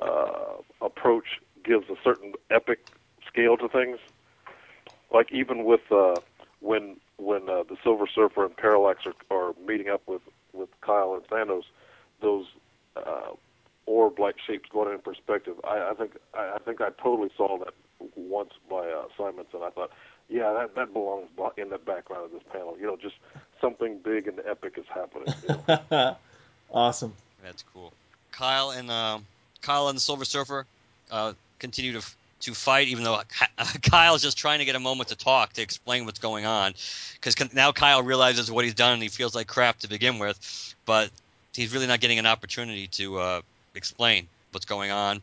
uh, 0.00 0.56
approach 0.80 1.40
gives 1.64 1.88
a 1.88 1.94
certain 2.02 2.32
epic 2.50 2.80
scale 3.26 3.56
to 3.56 3.68
things. 3.68 3.98
Like 5.12 5.32
even 5.32 5.64
with 5.64 5.80
uh, 5.90 6.16
when 6.60 6.96
when 7.18 7.48
uh, 7.48 7.62
the 7.68 7.76
Silver 7.82 8.06
Surfer 8.12 8.44
and 8.44 8.56
Parallax 8.56 9.04
are, 9.06 9.14
are 9.36 9.54
meeting 9.66 9.88
up 9.88 10.02
with 10.06 10.22
with 10.52 10.68
Kyle 10.80 11.14
and 11.14 11.24
Thanos, 11.28 11.64
those 12.20 12.46
uh, 12.96 13.30
orb-like 13.86 14.36
shapes 14.44 14.68
going 14.72 14.92
in 14.92 15.00
perspective. 15.00 15.54
I, 15.64 15.90
I 15.90 15.94
think 15.94 16.12
I, 16.34 16.54
I 16.56 16.58
think 16.64 16.80
I 16.80 16.90
totally 17.02 17.30
saw 17.36 17.58
that 17.58 17.74
once 18.14 18.52
by 18.68 18.88
uh, 18.88 19.04
Simonson. 19.16 19.60
I 19.62 19.70
thought, 19.70 19.90
yeah, 20.28 20.52
that 20.52 20.74
that 20.74 20.92
belongs 20.92 21.28
in 21.56 21.70
the 21.70 21.78
background 21.78 22.26
of 22.26 22.32
this 22.32 22.42
panel. 22.52 22.76
You 22.78 22.86
know, 22.86 22.96
just 22.96 23.16
something 23.60 23.98
big 23.98 24.26
and 24.28 24.40
epic 24.46 24.74
is 24.76 24.86
happening. 24.92 25.34
You 25.48 25.78
know? 25.90 26.16
awesome. 26.72 27.12
That's 27.42 27.64
cool. 27.72 27.92
Kyle 28.32 28.70
and 28.70 28.90
uh, 28.90 29.18
Kyle 29.62 29.88
and 29.88 29.96
the 29.96 30.00
Silver 30.00 30.24
Surfer 30.24 30.66
uh, 31.10 31.32
continue 31.58 31.92
to 31.92 32.06
to 32.40 32.54
fight, 32.54 32.88
even 32.88 33.04
though 33.04 33.20
Kyle's 33.82 34.22
just 34.22 34.36
trying 34.36 34.58
to 34.58 34.64
get 34.64 34.76
a 34.76 34.80
moment 34.80 35.08
to 35.08 35.16
talk 35.16 35.54
to 35.54 35.62
explain 35.62 36.04
what's 36.04 36.18
going 36.18 36.44
on, 36.44 36.74
because 37.14 37.54
now 37.54 37.72
Kyle 37.72 38.02
realizes 38.02 38.50
what 38.50 38.64
he's 38.64 38.74
done 38.74 38.94
and 38.94 39.02
he 39.02 39.08
feels 39.08 39.34
like 39.34 39.46
crap 39.46 39.78
to 39.80 39.88
begin 39.88 40.18
with, 40.18 40.74
but 40.84 41.10
he's 41.54 41.72
really 41.72 41.86
not 41.86 42.00
getting 42.00 42.18
an 42.18 42.26
opportunity 42.26 42.88
to 42.88 43.18
uh, 43.18 43.40
explain 43.74 44.28
what's 44.52 44.66
going 44.66 44.90
on. 44.90 45.22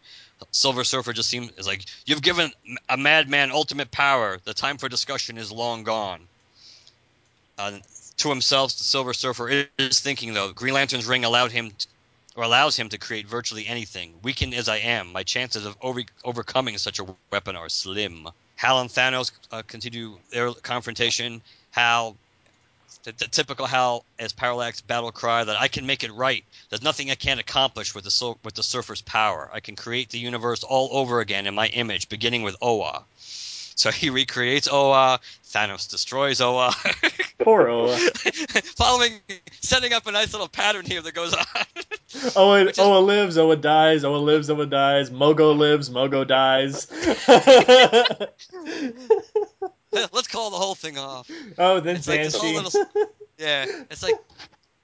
Silver 0.51 0.83
Surfer 0.83 1.13
just 1.13 1.29
seems 1.29 1.51
is 1.57 1.67
like 1.67 1.85
you've 2.05 2.21
given 2.21 2.51
a 2.89 2.97
madman 2.97 3.51
ultimate 3.51 3.91
power. 3.91 4.37
The 4.43 4.53
time 4.53 4.77
for 4.77 4.89
discussion 4.89 5.37
is 5.37 5.51
long 5.51 5.83
gone. 5.83 6.21
Uh, 7.57 7.79
to 8.17 8.29
himself, 8.29 8.77
the 8.77 8.83
Silver 8.83 9.13
Surfer 9.13 9.65
is 9.77 9.99
thinking 9.99 10.33
though. 10.33 10.51
Green 10.51 10.73
Lantern's 10.73 11.05
ring 11.05 11.25
allowed 11.25 11.51
him, 11.51 11.71
to, 11.71 11.87
or 12.35 12.43
allows 12.43 12.75
him 12.75 12.89
to 12.89 12.97
create 12.97 13.27
virtually 13.27 13.67
anything. 13.67 14.13
Weakened 14.23 14.53
as 14.53 14.69
I 14.69 14.77
am, 14.77 15.11
my 15.11 15.23
chances 15.23 15.65
of 15.65 15.75
over, 15.81 16.01
overcoming 16.23 16.77
such 16.77 16.99
a 16.99 17.05
weapon 17.31 17.55
are 17.55 17.69
slim. 17.69 18.27
Hal 18.55 18.79
and 18.81 18.89
Thanos 18.89 19.31
uh, 19.51 19.61
continue 19.67 20.17
their 20.31 20.51
confrontation. 20.53 21.41
Hal, 21.71 22.15
the, 22.99 23.11
the 23.11 23.27
typical 23.27 23.65
Hal 23.65 24.05
as 24.19 24.33
Parallax 24.33 24.81
battle 24.81 25.11
cry 25.11 25.43
that 25.43 25.59
I 25.59 25.67
can 25.67 25.85
make 25.85 26.03
it 26.03 26.11
right. 26.11 26.43
There's 26.69 26.83
nothing 26.83 27.11
I 27.11 27.15
can't 27.15 27.39
accomplish 27.39 27.93
with 27.95 28.03
the 28.05 28.35
with 28.43 28.53
the 28.55 28.63
Surfer's 28.63 29.01
power. 29.01 29.49
I 29.53 29.59
can 29.59 29.75
create 29.75 30.09
the 30.09 30.19
universe 30.19 30.63
all 30.63 30.89
over 30.91 31.19
again 31.19 31.47
in 31.47 31.55
my 31.55 31.67
image, 31.67 32.09
beginning 32.09 32.43
with 32.43 32.55
Oa. 32.61 33.03
So 33.75 33.89
he 33.89 34.09
recreates 34.11 34.67
Oa. 34.71 35.19
Thanos 35.45 35.89
destroys 35.89 36.41
Oa. 36.41 36.71
Poor 37.39 37.67
Oa. 37.67 37.97
Following, 38.77 39.13
setting 39.61 39.93
up 39.93 40.05
a 40.07 40.11
nice 40.11 40.31
little 40.33 40.47
pattern 40.47 40.85
here 40.85 41.01
that 41.01 41.13
goes 41.13 41.33
on. 41.33 41.45
Oa, 42.35 42.65
is- 42.65 42.77
Oa 42.79 42.99
lives, 42.99 43.37
Oa 43.37 43.55
dies, 43.55 44.03
Oa 44.03 44.17
lives, 44.17 44.49
Oa 44.49 44.65
dies, 44.67 45.09
Mogo 45.09 45.57
lives, 45.57 45.89
Mogo 45.89 46.25
dies. 46.25 46.87
Let's 50.11 50.27
call 50.27 50.49
the 50.49 50.57
whole 50.57 50.75
thing 50.75 50.97
off. 50.97 51.29
oh, 51.57 51.79
then 51.79 51.95
It's 51.97 52.07
like 52.07 52.23
this 52.23 52.35
whole 52.35 52.53
little- 52.53 52.85
Yeah, 53.37 53.65
it's 53.89 54.03
like, 54.03 54.15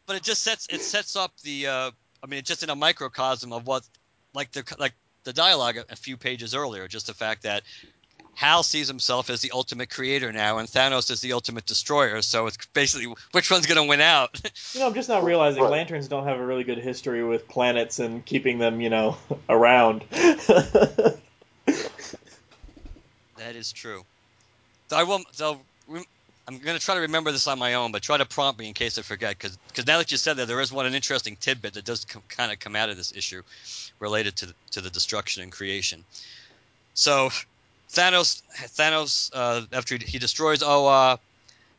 but 0.05 0.15
it 0.15 0.23
just 0.23 0.41
sets 0.43 0.67
it 0.71 0.81
sets 0.81 1.15
up 1.15 1.31
the. 1.43 1.67
Uh, 1.67 1.91
I 2.23 2.27
mean, 2.27 2.39
it's 2.39 2.47
just 2.49 2.63
in 2.63 2.69
a 2.69 2.75
microcosm 2.75 3.53
of 3.53 3.67
what, 3.67 3.87
like 4.33 4.51
the 4.51 4.63
like 4.79 4.93
the 5.23 5.33
dialogue 5.33 5.77
a, 5.77 5.85
a 5.91 5.95
few 5.95 6.17
pages 6.17 6.55
earlier. 6.55 6.87
Just 6.87 7.07
the 7.07 7.13
fact 7.13 7.43
that 7.43 7.61
Hal 8.33 8.63
sees 8.63 8.87
himself 8.87 9.29
as 9.29 9.41
the 9.41 9.51
ultimate 9.53 9.89
creator 9.91 10.31
now, 10.33 10.57
and 10.57 10.67
Thanos 10.67 11.11
is 11.11 11.21
the 11.21 11.33
ultimate 11.33 11.65
destroyer. 11.67 12.21
So 12.23 12.47
it's 12.47 12.57
basically 12.73 13.13
which 13.33 13.51
one's 13.51 13.67
going 13.67 13.81
to 13.81 13.87
win 13.87 14.01
out. 14.01 14.39
You 14.73 14.81
know, 14.81 14.87
I'm 14.87 14.93
just 14.93 15.09
not 15.09 15.23
realizing 15.23 15.63
Right. 15.63 15.71
lanterns 15.71 16.07
don't 16.07 16.25
have 16.25 16.37
a 16.39 16.45
really 16.45 16.63
good 16.63 16.77
history 16.77 17.23
with 17.23 17.47
planets 17.47 17.97
and 17.99 18.23
keeping 18.25 18.59
them, 18.59 18.81
you 18.81 18.89
know, 18.89 19.17
around. 19.49 20.03
That 23.37 23.55
is 23.55 23.71
true. 23.71 24.03
I 24.91 25.03
will. 25.03 25.21
So 25.31 25.59
I'm 26.49 26.57
going 26.57 26.77
to 26.77 26.83
try 26.83 26.95
to 26.95 27.01
remember 27.01 27.31
this 27.31 27.47
on 27.47 27.59
my 27.59 27.75
own, 27.75 27.91
but 27.91 28.01
try 28.01 28.17
to 28.17 28.25
prompt 28.25 28.59
me 28.59 28.67
in 28.67 28.73
case 28.73 28.97
I 28.97 29.03
forget. 29.03 29.37
Because 29.37 29.85
now 29.85 29.99
that 29.99 30.11
you 30.11 30.17
said 30.17 30.37
that, 30.37 30.47
there 30.47 30.59
is 30.61 30.71
one 30.71 30.87
an 30.87 30.95
interesting 30.95 31.35
tidbit 31.35 31.73
that 31.73 31.85
does 31.85 32.05
com- 32.05 32.23
kind 32.27 32.51
of 32.51 32.59
come 32.59 32.75
out 32.75 32.89
of 32.89 32.97
this 32.97 33.15
issue, 33.15 33.43
related 33.99 34.35
to 34.37 34.47
the, 34.47 34.53
to 34.71 34.81
the 34.81 34.89
destruction 34.89 35.43
and 35.43 35.51
creation. 35.51 36.03
So 36.95 37.29
Thanos, 37.91 38.41
Thanos, 38.51 39.29
uh, 39.33 39.61
after 39.71 39.97
he, 39.97 40.05
he 40.05 40.17
destroys 40.17 40.63
Oa, 40.63 41.19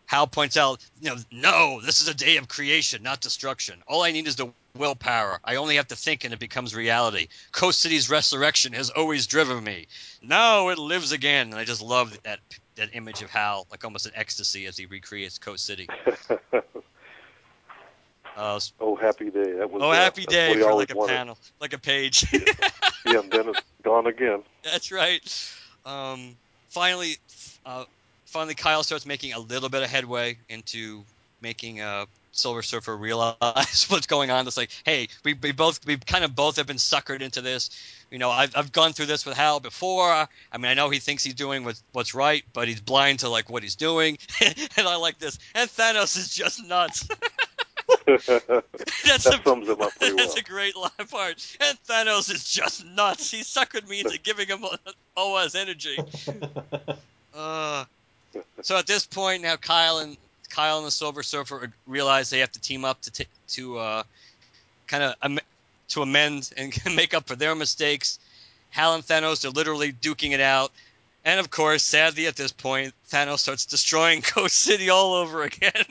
Hal 0.07 0.27
points 0.27 0.57
out, 0.57 0.85
you 1.01 1.11
know, 1.11 1.17
no, 1.31 1.81
this 1.81 2.01
is 2.01 2.09
a 2.09 2.15
day 2.15 2.37
of 2.37 2.49
creation, 2.49 3.03
not 3.03 3.21
destruction. 3.21 3.81
All 3.87 4.03
I 4.03 4.11
need 4.11 4.27
is 4.27 4.37
the 4.37 4.53
willpower. 4.77 5.41
I 5.45 5.57
only 5.57 5.77
have 5.77 5.89
to 5.89 5.97
think 5.97 6.25
and 6.25 6.35
it 6.35 6.41
becomes 6.41 6.75
reality. 6.75 7.29
Coast 7.53 7.81
City's 7.81 8.11
resurrection 8.11 8.73
has 8.73 8.91
always 8.91 9.29
driven 9.29 9.63
me. 9.63 9.87
Now 10.21 10.71
it 10.71 10.79
lives 10.79 11.13
again. 11.13 11.51
And 11.51 11.57
I 11.57 11.65
just 11.65 11.81
love 11.81 12.17
that 12.25 12.41
that 12.81 12.95
image 12.95 13.23
of 13.23 13.31
Hal, 13.31 13.67
like 13.71 13.85
almost 13.85 14.07
an 14.07 14.13
ecstasy 14.15 14.67
as 14.67 14.77
he 14.77 14.87
recreates 14.87 15.39
Coast 15.39 15.65
City. 15.65 15.89
Uh, 18.37 18.61
oh, 18.79 18.95
happy 18.95 19.29
day. 19.29 19.53
That 19.53 19.71
was. 19.71 19.83
oh, 19.83 19.91
uh, 19.91 19.95
happy 19.95 20.23
that's 20.23 20.33
day 20.33 20.55
for 20.55 20.73
like 20.73 20.95
a 20.95 20.97
wanted. 20.97 21.13
panel, 21.13 21.39
like 21.61 21.73
a 21.73 21.79
page. 21.79 22.25
Yeah, 23.05 23.21
and 23.21 23.31
then 23.31 23.49
it's 23.49 23.61
gone 23.83 24.07
again. 24.07 24.43
That's 24.63 24.93
right. 24.93 25.53
Um, 25.85 26.37
finally, 26.69 27.17
uh, 27.67 27.85
finally, 28.27 28.55
Kyle 28.55 28.83
starts 28.83 29.05
making 29.05 29.33
a 29.33 29.39
little 29.39 29.69
bit 29.69 29.83
of 29.83 29.91
headway 29.91 30.39
into 30.49 31.03
making 31.41 31.81
uh, 31.81 32.07
Silver 32.33 32.63
Surfer 32.63 32.97
realize 32.97 33.87
what's 33.89 34.07
going 34.07 34.31
on. 34.31 34.47
It's 34.47 34.57
like, 34.57 34.71
hey, 34.85 35.09
we, 35.25 35.35
we 35.35 35.53
both 35.53 35.85
we 35.87 35.97
kind 35.97 36.25
of 36.25 36.35
both 36.35 36.57
have 36.57 36.67
been 36.67 36.77
suckered 36.77 37.21
into 37.21 37.41
this. 37.41 37.71
You 38.11 38.19
know, 38.19 38.31
I've 38.31 38.57
I've 38.57 38.73
gone 38.73 38.93
through 38.93 39.07
this 39.07 39.27
with 39.27 39.37
Hal 39.37 39.61
before. 39.61 40.11
I 40.11 40.29
mean, 40.59 40.67
I 40.67 40.75
know 40.75 40.91
he 40.91 40.99
thinks 40.99 41.25
he's 41.25 41.35
doing 41.35 41.65
what, 41.65 41.81
what's 41.93 42.15
right, 42.15 42.45
but 42.53 42.69
he's 42.69 42.81
blind 42.81 43.21
to 43.21 43.29
like 43.29 43.51
what 43.51 43.63
he's 43.63 43.77
doing. 43.77 44.19
and 44.77 44.87
I 44.87 44.97
like 44.97 45.19
this. 45.19 45.39
And 45.55 45.69
Thanos 45.69 46.17
is 46.17 46.35
just 46.35 46.65
nuts. 46.65 47.09
That's 48.07 48.27
that 48.27 48.65
a, 49.27 49.43
sums 49.43 49.69
him 49.69 49.81
up 49.81 49.93
pretty 49.97 50.15
well. 50.15 50.25
that's 50.25 50.37
a 50.37 50.43
great 50.43 50.77
line 50.77 50.91
part. 51.11 51.57
And 51.61 51.79
Thanos 51.89 52.33
is 52.33 52.49
just 52.49 52.85
nuts. 52.85 53.31
He 53.31 53.41
suckered 53.41 53.89
me 53.89 54.01
into 54.01 54.19
giving 54.19 54.47
him 54.47 54.65
Oa's 55.17 55.55
energy. 55.55 55.99
Uh, 57.35 57.85
so 58.63 58.77
at 58.77 58.87
this 58.87 59.07
point 59.07 59.43
now, 59.43 59.57
Kyle 59.57 59.99
and 59.99 60.17
Kyle 60.51 60.79
and 60.79 60.87
the 60.87 60.91
Silver 60.91 61.23
Surfer 61.23 61.73
realize 61.87 62.29
they 62.29 62.41
have 62.41 62.53
to 62.53 62.61
team 62.61 62.85
up 62.85 63.01
to 63.03 63.11
t- 63.11 63.27
to 63.49 63.79
uh, 63.79 64.03
kind 64.87 65.03
of 65.03 65.15
am- 65.23 65.39
to 65.89 66.03
amend 66.03 66.53
and 66.57 66.77
make 66.95 67.15
up 67.15 67.27
for 67.27 67.37
their 67.37 67.55
mistakes. 67.55 68.19
Hal 68.71 68.95
and 68.95 69.05
Thanos 69.05 69.45
are 69.45 69.51
literally 69.51 69.93
duking 69.93 70.33
it 70.33 70.41
out, 70.41 70.73
and 71.25 71.41
of 71.41 71.51
course, 71.51 71.83
sadly 71.83 72.27
at 72.27 72.37
this 72.37 72.53
point, 72.53 72.95
Thanos 73.11 73.39
starts 73.41 73.65
destroying 73.65 74.23
Coast 74.35 74.57
City 74.57 74.91
all 74.91 75.15
over 75.15 75.43
again. 75.43 75.85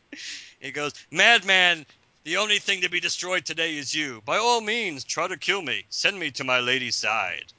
he 0.60 0.70
goes, 0.70 0.92
"Madman, 1.10 1.86
the 2.24 2.38
only 2.38 2.58
thing 2.58 2.80
to 2.80 2.90
be 2.90 3.00
destroyed 3.00 3.44
today 3.44 3.76
is 3.76 3.94
you. 3.94 4.22
By 4.24 4.38
all 4.38 4.60
means, 4.60 5.04
try 5.04 5.28
to 5.28 5.36
kill 5.36 5.62
me. 5.62 5.84
Send 5.90 6.18
me 6.18 6.30
to 6.32 6.44
my 6.44 6.60
lady's 6.60 6.96
side." 6.96 7.52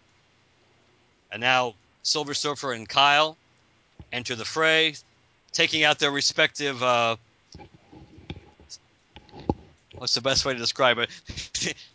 And 1.31 1.41
now 1.41 1.75
Silver 2.03 2.33
Surfer 2.33 2.71
and 2.71 2.87
Kyle 2.87 3.37
enter 4.11 4.35
the 4.35 4.45
fray, 4.45 4.95
taking 5.57 5.83
out 5.83 5.97
their 5.97 6.11
respective. 6.11 6.81
Uh, 6.83 7.15
what's 9.95 10.13
the 10.13 10.21
best 10.21 10.45
way 10.45 10.53
to 10.53 10.59
describe 10.59 10.99
it? 10.99 11.09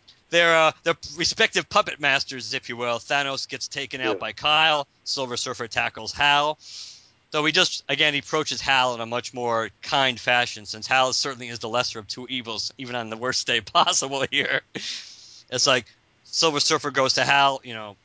their 0.29 0.53
uh, 0.55 0.71
their 0.83 0.95
respective 1.17 1.69
puppet 1.69 1.99
masters, 1.99 2.53
if 2.53 2.67
you 2.67 2.75
will. 2.75 2.99
Thanos 2.99 3.47
gets 3.47 3.69
taken 3.69 4.01
out 4.01 4.15
Yeah. 4.15 4.19
by 4.19 4.33
Kyle. 4.33 4.85
Silver 5.05 5.37
Surfer 5.37 5.67
tackles 5.67 6.11
Hal. 6.11 6.59
Though 7.31 7.45
he 7.45 7.53
just 7.53 7.83
again 7.87 8.13
he 8.13 8.19
approaches 8.19 8.59
Hal 8.59 8.95
in 8.95 9.01
a 9.01 9.05
much 9.05 9.33
more 9.33 9.69
kind 9.81 10.19
fashion, 10.19 10.65
since 10.65 10.85
Hal 10.85 11.13
certainly 11.13 11.47
is 11.47 11.59
the 11.59 11.69
lesser 11.69 11.99
of 11.99 12.07
two 12.07 12.27
evils, 12.29 12.73
even 12.77 12.95
on 12.95 13.09
the 13.09 13.17
worst 13.17 13.47
day 13.47 13.61
possible 13.79 14.25
here. 14.29 14.61
It's 14.75 15.65
like 15.65 15.85
Silver 16.25 16.59
Surfer 16.59 16.91
goes 16.91 17.13
to 17.13 17.23
Hal, 17.23 17.61
you 17.63 17.73
know, 17.73 17.95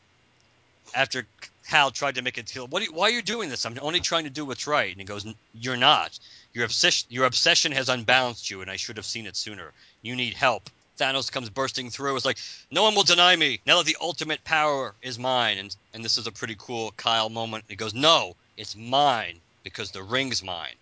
after 0.94 1.26
Hal 1.68 1.90
tried 1.90 2.14
to 2.14 2.22
make 2.22 2.38
it 2.38 2.48
feel, 2.48 2.66
what? 2.66 2.80
Are 2.80 2.86
you, 2.86 2.92
why 2.92 3.08
are 3.08 3.10
you 3.10 3.20
doing 3.20 3.50
this? 3.50 3.66
I'm 3.66 3.78
only 3.82 4.00
trying 4.00 4.24
to 4.24 4.30
do 4.30 4.46
what's 4.46 4.66
right. 4.66 4.90
And 4.90 4.98
he 4.98 5.04
goes, 5.04 5.26
"You're 5.52 5.76
not. 5.76 6.18
Your 6.54 6.64
obsession, 6.64 7.06
your 7.10 7.26
obsession 7.26 7.72
has 7.72 7.90
unbalanced 7.90 8.50
you, 8.50 8.62
and 8.62 8.70
I 8.70 8.76
should 8.76 8.96
have 8.96 9.04
seen 9.04 9.26
it 9.26 9.36
sooner. 9.36 9.74
You 10.00 10.16
need 10.16 10.32
help." 10.32 10.70
Thanos 10.98 11.30
comes 11.30 11.50
bursting 11.50 11.90
through. 11.90 12.16
It's 12.16 12.24
like, 12.24 12.38
no 12.70 12.82
one 12.82 12.94
will 12.94 13.02
deny 13.02 13.36
me 13.36 13.60
now 13.66 13.76
that 13.76 13.84
the 13.84 13.98
ultimate 14.00 14.42
power 14.44 14.94
is 15.02 15.18
mine. 15.18 15.58
And 15.58 15.76
and 15.92 16.02
this 16.02 16.16
is 16.16 16.26
a 16.26 16.32
pretty 16.32 16.56
cool 16.58 16.92
Kyle 16.92 17.28
moment. 17.28 17.66
He 17.68 17.76
goes, 17.76 17.92
"No, 17.92 18.34
it's 18.56 18.74
mine 18.74 19.38
because 19.62 19.90
the 19.90 20.02
ring's 20.02 20.42
mine. 20.42 20.74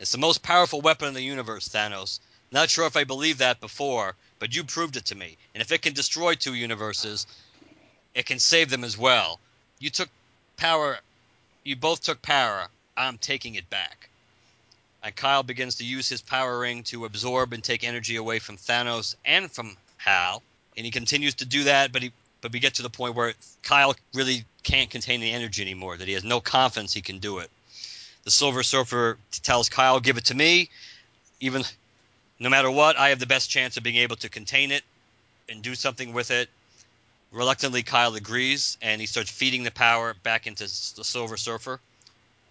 It's 0.00 0.12
the 0.12 0.18
most 0.18 0.42
powerful 0.42 0.82
weapon 0.82 1.08
in 1.08 1.14
the 1.14 1.22
universe, 1.22 1.66
Thanos. 1.66 2.20
Not 2.52 2.68
sure 2.68 2.86
if 2.86 2.96
I 2.98 3.04
believed 3.04 3.38
that 3.38 3.58
before, 3.58 4.14
but 4.38 4.54
you 4.54 4.64
proved 4.64 4.98
it 4.98 5.06
to 5.06 5.14
me. 5.14 5.38
And 5.54 5.62
if 5.62 5.72
it 5.72 5.80
can 5.80 5.94
destroy 5.94 6.34
two 6.34 6.52
universes, 6.52 7.26
it 8.14 8.26
can 8.26 8.38
save 8.38 8.68
them 8.68 8.84
as 8.84 8.98
well. 8.98 9.40
You 9.78 9.88
took 9.88 10.10
power. 10.56 10.98
You 11.64 11.76
both 11.76 12.02
took 12.02 12.22
power. 12.22 12.68
I'm 12.96 13.18
taking 13.18 13.54
it 13.54 13.68
back." 13.70 14.08
And 15.02 15.14
Kyle 15.14 15.42
begins 15.42 15.76
to 15.76 15.84
use 15.84 16.08
his 16.08 16.20
power 16.20 16.58
ring 16.58 16.82
to 16.84 17.04
absorb 17.04 17.52
and 17.52 17.62
take 17.62 17.84
energy 17.84 18.16
away 18.16 18.38
from 18.38 18.56
Thanos 18.56 19.14
and 19.24 19.50
from 19.52 19.76
Hal. 19.98 20.42
And 20.76 20.84
he 20.84 20.90
continues 20.90 21.34
to 21.36 21.44
do 21.44 21.64
that, 21.64 21.92
but 21.92 22.02
he 22.02 22.12
but 22.40 22.52
we 22.52 22.60
get 22.60 22.74
to 22.74 22.82
the 22.82 22.90
point 22.90 23.14
where 23.14 23.34
Kyle 23.62 23.96
really 24.14 24.44
can't 24.62 24.90
contain 24.90 25.20
the 25.20 25.32
energy 25.32 25.62
anymore, 25.62 25.96
that 25.96 26.06
he 26.06 26.14
has 26.14 26.24
no 26.24 26.40
confidence 26.40 26.92
he 26.92 27.02
can 27.02 27.18
do 27.18 27.38
it. 27.38 27.50
The 28.24 28.30
Silver 28.30 28.62
Surfer 28.62 29.18
tells 29.42 29.68
Kyle, 29.68 30.00
give 30.00 30.16
it 30.16 30.26
to 30.26 30.34
me. 30.34 30.68
Even 31.40 31.64
no 32.38 32.48
matter 32.48 32.70
what, 32.70 32.96
I 32.96 33.08
have 33.10 33.18
the 33.18 33.26
best 33.26 33.50
chance 33.50 33.76
of 33.76 33.82
being 33.82 33.96
able 33.96 34.16
to 34.16 34.28
contain 34.28 34.70
it 34.70 34.84
and 35.48 35.62
do 35.62 35.74
something 35.74 36.12
with 36.12 36.30
it. 36.30 36.48
Reluctantly, 37.32 37.82
Kyle 37.82 38.14
agrees, 38.14 38.78
and 38.80 39.00
he 39.00 39.06
starts 39.06 39.30
feeding 39.30 39.62
the 39.64 39.70
power 39.70 40.14
back 40.22 40.46
into 40.46 40.64
the 40.64 41.04
Silver 41.04 41.36
Surfer, 41.36 41.80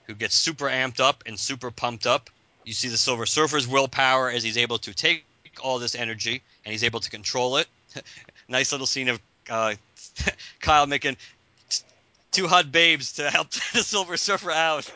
who 0.06 0.14
gets 0.14 0.36
super 0.36 0.66
amped 0.66 1.00
up 1.00 1.24
and 1.26 1.40
super 1.40 1.72
pumped 1.72 2.06
up. 2.06 2.30
You 2.66 2.74
see 2.74 2.90
the 2.90 2.98
Silver 2.98 3.26
Surfer's 3.26 3.68
willpower 3.68 4.30
as 4.30 4.44
he's 4.44 4.58
able 4.58 4.80
to 4.80 4.94
take 4.94 5.26
all 5.64 5.80
this 5.80 5.96
energy 5.96 6.42
and 6.66 6.72
he's 6.72 6.84
able 6.84 7.00
to 7.00 7.10
control 7.10 7.58
it. 7.58 7.68
nice 8.48 8.72
little 8.72 8.88
scene 8.88 9.10
of 9.10 9.20
uh, 9.50 9.76
Kyle 10.60 10.88
making 10.88 11.16
t- 11.70 11.84
two 12.32 12.48
hot 12.48 12.72
babes 12.72 13.14
to 13.14 13.30
help 13.30 13.50
the 13.74 13.84
Silver 13.84 14.18
Surfer 14.18 14.52
out. 14.52 14.92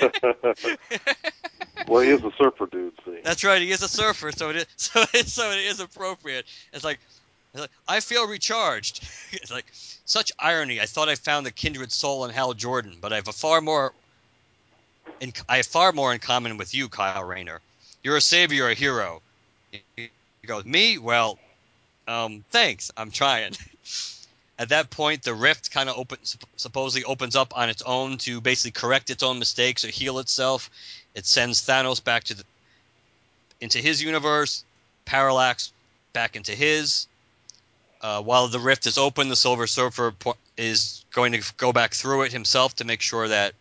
well, 1.88 2.02
he 2.02 2.10
is 2.10 2.24
a 2.24 2.32
surfer 2.38 2.66
dude. 2.66 2.94
See, 3.06 3.20
That's 3.24 3.44
right. 3.44 3.62
He 3.62 3.72
is 3.72 3.82
a 3.82 3.88
surfer, 3.88 4.32
so 4.32 4.50
it 4.50 4.56
is 4.58 4.66
so 4.76 5.04
it, 5.14 5.28
so 5.28 5.52
it 5.52 5.60
is 5.60 5.80
appropriate. 5.80 6.46
It's 6.74 6.84
like, 6.84 7.00
like 7.54 7.72
I 7.88 8.00
feel 8.00 8.28
recharged. 8.28 9.08
it's 9.32 9.52
like 9.52 9.66
such 10.06 10.32
irony. 10.40 10.80
I 10.80 10.86
thought 10.86 11.10
I 11.10 11.16
found 11.16 11.46
the 11.46 11.52
kindred 11.52 11.92
soul 11.92 12.26
in 12.26 12.32
Hal 12.32 12.54
Jordan, 12.54 12.98
but 13.02 13.14
I 13.14 13.18
have 13.18 13.28
a 13.28 13.34
far 13.34 13.62
more. 13.62 13.94
In, 15.20 15.34
I 15.48 15.58
have 15.58 15.66
far 15.66 15.92
more 15.92 16.14
in 16.14 16.20
common 16.20 16.58
with 16.58 16.74
you, 16.74 16.88
Kyle 16.88 17.24
Rayner. 17.24 17.62
You're 18.04 18.18
a 18.18 18.22
savior, 18.22 18.70
a 18.70 18.74
hero. 18.74 19.22
He 19.72 20.10
goes, 20.46 20.66
me? 20.66 20.98
Well, 20.98 21.38
um, 22.08 22.46
thanks. 22.52 22.92
I'm 22.96 23.12
trying. 23.12 23.54
At 24.60 24.70
that 24.70 24.90
point, 24.90 25.24
the 25.24 25.34
rift 25.34 25.72
kind 25.72 25.90
of 25.90 25.98
opens, 25.98 26.38
supposedly 26.58 27.06
opens 27.06 27.36
up 27.36 27.56
on 27.58 27.70
its 27.70 27.82
own 27.82 28.18
to 28.20 28.42
basically 28.42 28.72
correct 28.72 29.10
its 29.10 29.24
own 29.24 29.40
mistakes 29.40 29.86
or 29.86 29.88
heal 29.88 30.20
itself. 30.20 30.70
It 31.16 31.26
sends 31.26 31.62
Thanos 31.62 32.04
back 32.04 32.26
to 32.26 32.34
the, 32.34 32.44
into 33.62 33.80
his 33.80 34.02
universe, 34.02 34.66
Parallax 35.06 35.72
back 36.12 36.36
into 36.36 36.54
his. 36.54 37.08
Uh, 38.02 38.22
while 38.22 38.48
the 38.48 38.60
rift 38.60 38.88
is 38.88 38.98
open, 38.98 39.28
the 39.28 39.36
Silver 39.36 39.68
Surfer 39.68 40.12
po- 40.12 40.38
is 40.56 41.04
going 41.12 41.34
to 41.34 41.54
go 41.58 41.74
back 41.74 41.94
through 41.94 42.24
it 42.24 42.32
himself 42.32 42.76
to 42.76 42.86
make 42.86 43.02
sure 43.02 43.28
that 43.28 43.54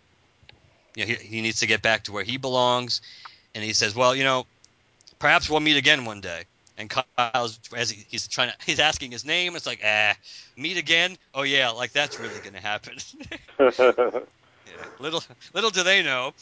you 0.94 1.04
know, 1.04 1.14
he, 1.14 1.14
he 1.14 1.40
needs 1.40 1.60
to 1.60 1.66
get 1.66 1.82
back 1.82 2.04
to 2.04 2.12
where 2.12 2.24
he 2.24 2.36
belongs. 2.36 3.00
And 3.54 3.64
he 3.64 3.72
says, 3.72 3.94
"Well, 3.94 4.14
you 4.14 4.24
know, 4.24 4.46
perhaps 5.18 5.50
we'll 5.50 5.60
meet 5.60 5.76
again 5.76 6.04
one 6.04 6.20
day." 6.20 6.44
And 6.76 6.88
Kyle's 6.88 7.58
as 7.76 7.90
he, 7.90 8.04
he's 8.08 8.28
trying 8.28 8.50
to, 8.50 8.56
he's 8.64 8.78
asking 8.78 9.10
his 9.10 9.24
name. 9.24 9.56
It's 9.56 9.66
like, 9.66 9.80
ah, 9.84 10.14
meet 10.56 10.76
again? 10.76 11.16
Oh 11.34 11.42
yeah, 11.42 11.70
like 11.70 11.92
that's 11.92 12.20
really 12.20 12.38
going 12.40 12.54
to 12.54 12.60
happen. 12.60 12.98
Yeah, 14.68 14.84
little 14.98 15.22
little 15.54 15.70
do 15.70 15.82
they 15.82 16.02
know. 16.02 16.34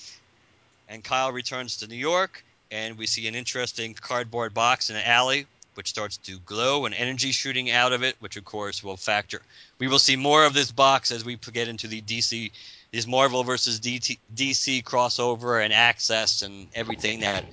And 0.88 1.02
Kyle 1.02 1.32
returns 1.32 1.78
to 1.78 1.86
New 1.86 1.96
York, 1.96 2.44
and 2.70 2.98
we 2.98 3.06
see 3.06 3.26
an 3.28 3.34
interesting 3.34 3.94
cardboard 3.94 4.52
box 4.52 4.90
in 4.90 4.96
an 4.96 5.04
alley, 5.04 5.46
which 5.76 5.88
starts 5.88 6.16
to 6.16 6.38
glow 6.40 6.86
and 6.86 6.94
energy 6.94 7.32
shooting 7.32 7.70
out 7.70 7.92
of 7.92 8.02
it, 8.02 8.16
which 8.20 8.36
of 8.36 8.44
course 8.44 8.82
will 8.82 8.96
factor. 8.96 9.40
We 9.78 9.88
will 9.88 9.98
see 9.98 10.16
more 10.16 10.44
of 10.44 10.54
this 10.54 10.72
box 10.72 11.12
as 11.12 11.24
we 11.24 11.36
get 11.36 11.68
into 11.68 11.86
the 11.86 12.00
DC, 12.00 12.50
these 12.90 13.06
Marvel 13.06 13.44
versus 13.44 13.80
DT, 13.80 14.18
DC 14.34 14.82
crossover 14.82 15.62
and 15.62 15.72
access 15.72 16.42
and 16.42 16.68
everything 16.74 17.20
that. 17.20 17.44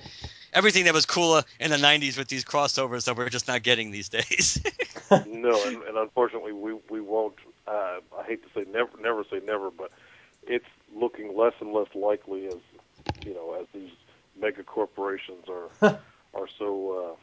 Everything 0.52 0.84
that 0.84 0.94
was 0.94 1.04
cooler 1.04 1.42
in 1.58 1.72
the 1.72 1.76
'90s 1.76 2.16
with 2.16 2.28
these 2.28 2.44
crossovers 2.44 3.06
that 3.06 3.16
we're 3.16 3.28
just 3.28 3.48
not 3.48 3.64
getting 3.64 3.90
these 3.90 4.08
days. 4.08 4.62
no, 5.26 5.60
and, 5.66 5.82
and 5.82 5.98
unfortunately, 5.98 6.52
we 6.52 6.74
we 6.88 7.00
won't. 7.00 7.34
Uh, 7.66 7.98
I 8.16 8.22
hate 8.24 8.40
to 8.44 8.48
say 8.54 8.64
never, 8.70 8.90
never 9.02 9.24
say 9.24 9.40
never, 9.44 9.72
but 9.72 9.90
it's 10.46 10.64
looking 10.94 11.36
less 11.36 11.54
and 11.60 11.72
less 11.72 11.88
likely 11.96 12.46
as 12.46 12.58
you 13.26 13.34
know 13.34 13.58
as 13.60 13.66
these 13.74 13.90
mega 14.40 14.62
corporations 14.62 15.46
are 15.48 15.98
are 16.34 16.48
so. 16.56 17.18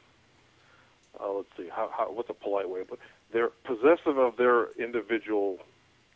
Uh, 1.20 1.32
let's 1.34 1.48
see, 1.58 1.68
how, 1.70 1.90
how 1.96 2.06
what's 2.12 2.30
a 2.30 2.34
polite 2.34 2.70
way? 2.70 2.82
But 2.90 3.00
they're 3.34 3.50
possessive 3.66 4.18
of 4.18 4.38
their 4.38 4.72
individual 4.80 5.60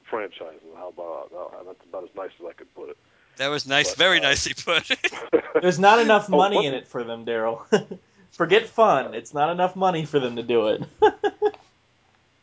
franchises. 0.10 0.62
How 0.76 0.90
about 0.90 1.32
uh, 1.36 1.64
that's 1.64 1.84
about 1.88 2.04
as 2.04 2.10
nice 2.16 2.32
as 2.40 2.46
I 2.50 2.54
could 2.54 2.74
put 2.76 2.90
it. 2.90 2.98
that 3.38 3.48
was 3.50 3.68
nice, 3.68 3.90
But, 3.92 3.98
very 3.98 4.20
uh, 4.20 4.24
nicely 4.24 4.54
put. 4.54 4.90
There's 5.62 5.80
not 5.80 6.00
enough 6.00 6.28
Oh, 6.32 6.38
money 6.38 6.58
what- 6.58 6.66
in 6.66 6.74
it 6.74 6.88
for 6.88 7.04
them, 7.04 7.26
Darryl. 7.26 7.62
Forget 8.32 8.68
fun. 8.68 9.14
It's 9.14 9.34
not 9.34 9.50
enough 9.50 9.76
money 9.78 10.04
for 10.06 10.20
them 10.20 10.36
to 10.36 10.44
do 10.44 10.68
it. 10.68 10.84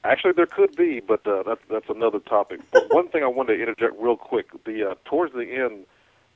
Actually, 0.04 0.32
there 0.32 0.46
could 0.46 0.74
be, 0.74 1.00
but 1.00 1.24
uh, 1.26 1.42
that's 1.44 1.60
that's 1.70 1.88
another 1.88 2.18
topic. 2.18 2.60
But 2.72 2.92
one 2.92 3.08
thing 3.08 3.22
I 3.22 3.28
wanted 3.28 3.56
to 3.56 3.60
interject 3.62 3.94
real 4.00 4.16
quick: 4.16 4.46
the 4.64 4.90
uh, 4.90 4.94
towards 5.04 5.32
the 5.32 5.44
end, 5.52 5.84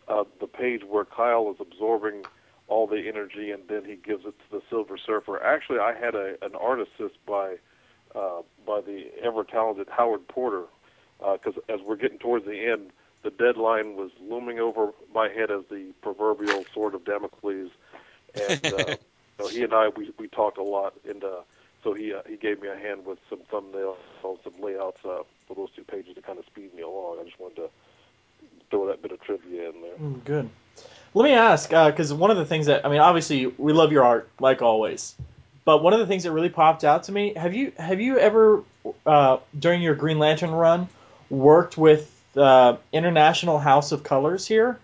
uh, 0.09 0.25
the 0.41 0.47
page 0.47 0.83
where 0.85 1.05
Kyle 1.05 1.51
is 1.51 1.57
absorbing 1.59 2.25
all 2.69 2.87
the 2.87 3.09
energy 3.09 3.51
and 3.51 3.63
then 3.69 3.85
he 3.85 3.97
gives 3.97 4.25
it 4.25 4.35
to 4.39 4.51
the 4.51 4.63
Silver 4.69 4.99
Surfer. 4.99 5.43
Actually, 5.43 5.79
I 5.79 5.95
had 5.95 6.15
a 6.15 6.35
an 6.43 6.55
art 6.61 6.81
assist 6.81 7.25
by 7.27 7.57
uh, 8.15 8.43
by 8.67 8.81
the 8.81 9.11
ever 9.23 9.45
talented 9.45 9.89
Howard 9.91 10.27
Porter 10.29 10.65
because 11.19 11.55
as 11.69 11.81
we're 11.87 11.97
getting 11.97 12.19
towards 12.19 12.45
the 12.45 12.67
end, 12.67 12.91
the 13.23 13.31
deadline 13.31 13.97
was 13.97 14.11
looming 14.21 14.59
over 14.59 14.91
my 15.15 15.29
head 15.29 15.51
as 15.51 15.63
the 15.71 15.93
proverbial 16.03 16.65
sword 16.75 16.95
of 16.95 17.05
Damocles, 17.05 17.71
and 18.35 18.67
uh, 18.67 18.97
so 19.39 19.49
he 19.49 19.63
and 19.63 19.73
I 19.73 19.89
we 19.89 20.13
we 20.19 20.29
talked 20.29 20.59
a 20.59 20.63
lot 20.63 20.95
and. 21.09 21.25
Uh, 21.25 21.41
so 21.85 21.95
he 21.95 22.13
uh, 22.13 22.23
he 22.29 22.37
gave 22.37 22.61
me 22.61 22.67
a 22.67 22.75
hand 22.75 23.07
with 23.07 23.21
some 23.31 23.39
thumbnails, 23.53 23.95
some 24.21 24.61
layouts 24.61 24.99
uh, 25.05 25.19
for 25.47 25.55
those 25.55 25.69
two 25.77 25.85
pages 25.85 26.17
to 26.17 26.23
kind 26.23 26.37
of 26.37 26.45
speed 26.47 26.75
me 26.75 26.83
along. 26.83 27.19
I 27.21 27.25
just 27.25 27.39
wanted 27.39 27.57
to 27.57 27.69
throw 28.71 28.89
that 28.89 29.03
bit 29.03 29.13
of 29.13 29.21
trivia 29.21 29.69
in 29.69 29.83
there. 29.83 29.97
Mm, 29.97 30.25
Good. 30.25 30.51
Let 31.17 31.25
me 31.25 31.33
ask, 31.33 31.71
because 31.71 32.13
one 32.13 32.31
of 32.31 32.37
the 32.37 32.45
things 32.45 32.67
that 32.67 32.85
I 32.85 32.91
mean, 32.91 33.01
obviously, 33.01 33.47
we 33.47 33.73
love 33.73 33.91
your 33.91 34.05
art 34.05 34.29
like 34.39 34.61
always, 34.61 35.15
but 35.65 35.83
one 35.83 35.95
of 35.95 35.99
the 35.99 36.07
things 36.07 36.25
that 36.25 36.33
really 36.33 36.51
popped 36.51 36.85
out 36.85 37.05
to 37.05 37.13
me 37.13 37.33
have 37.35 37.55
you 37.55 37.73
have 37.79 38.03
you 38.03 38.19
ever 38.19 38.63
uh, 39.07 39.39
during 39.59 39.81
your 39.81 39.95
Green 39.95 40.19
Lantern 40.19 40.51
run 40.51 40.91
worked 41.31 41.79
with 41.79 42.13
uh, 42.37 42.77
International 42.93 43.59
House 43.59 43.93
of 43.93 44.03
Colors 44.03 44.47
here? 44.47 44.79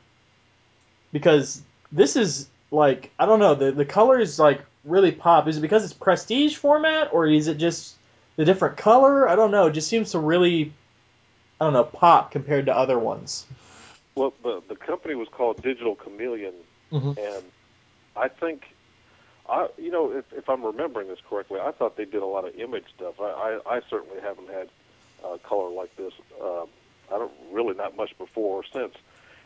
Because 1.13 1.61
this 1.93 2.17
is 2.17 2.49
like 2.71 3.11
I 3.19 3.27
don't 3.27 3.39
know 3.39 3.55
the 3.55 3.71
the 3.71 3.85
colors 3.85 4.39
like 4.39 4.63
really 4.87 5.13
pop. 5.13 5.49
Is 5.49 5.59
it 5.59 5.61
because 5.61 5.85
it's 5.85 5.93
prestige 5.93 6.57
format 6.57 7.11
or 7.13 7.27
is 7.27 7.47
it 7.47 7.59
just 7.59 7.95
the 8.37 8.47
different 8.47 8.79
color? 8.79 9.29
I 9.29 9.37
don't 9.37 9.51
know. 9.51 9.67
It 9.67 9.73
just 9.73 9.89
seems 9.89 10.13
to 10.13 10.19
really 10.19 10.73
I 11.61 11.67
don't 11.67 11.75
know 11.75 11.85
pop 11.85 12.31
compared 12.31 12.65
to 12.67 12.75
other 12.75 12.99
ones. 12.99 13.45
Well, 14.15 14.35
the 14.43 14.63
the 14.69 14.77
company 14.77 15.15
was 15.15 15.29
called 15.29 15.63
Digital 15.63 15.95
Chameleon, 15.95 16.55
Mhm. 16.93 17.17
and 17.17 17.45
I 18.15 18.29
think, 18.29 18.75
I 19.49 19.69
you 19.79 19.91
know, 19.91 20.13
if 20.13 20.31
if 20.33 20.49
I'm 20.49 20.65
remembering 20.65 21.09
this 21.09 21.21
correctly, 21.29 21.61
I 21.61 21.73
thought 21.73 21.97
they 21.97 22.05
did 22.05 22.23
a 22.23 22.27
lot 22.27 22.45
of 22.47 22.55
image 22.59 22.85
stuff. 22.95 23.21
I 23.21 23.61
I, 23.67 23.77
I 23.77 23.81
certainly 23.89 24.21
haven't 24.21 24.49
had 24.51 24.69
uh, 25.25 25.39
color 25.39 25.71
like 25.71 25.95
this. 25.97 26.13
Um, 26.41 26.69
I 27.13 27.19
don't 27.19 27.33
really 27.51 27.75
not 27.75 27.97
much 27.97 28.17
before 28.19 28.59
or 28.61 28.65
since, 28.65 28.95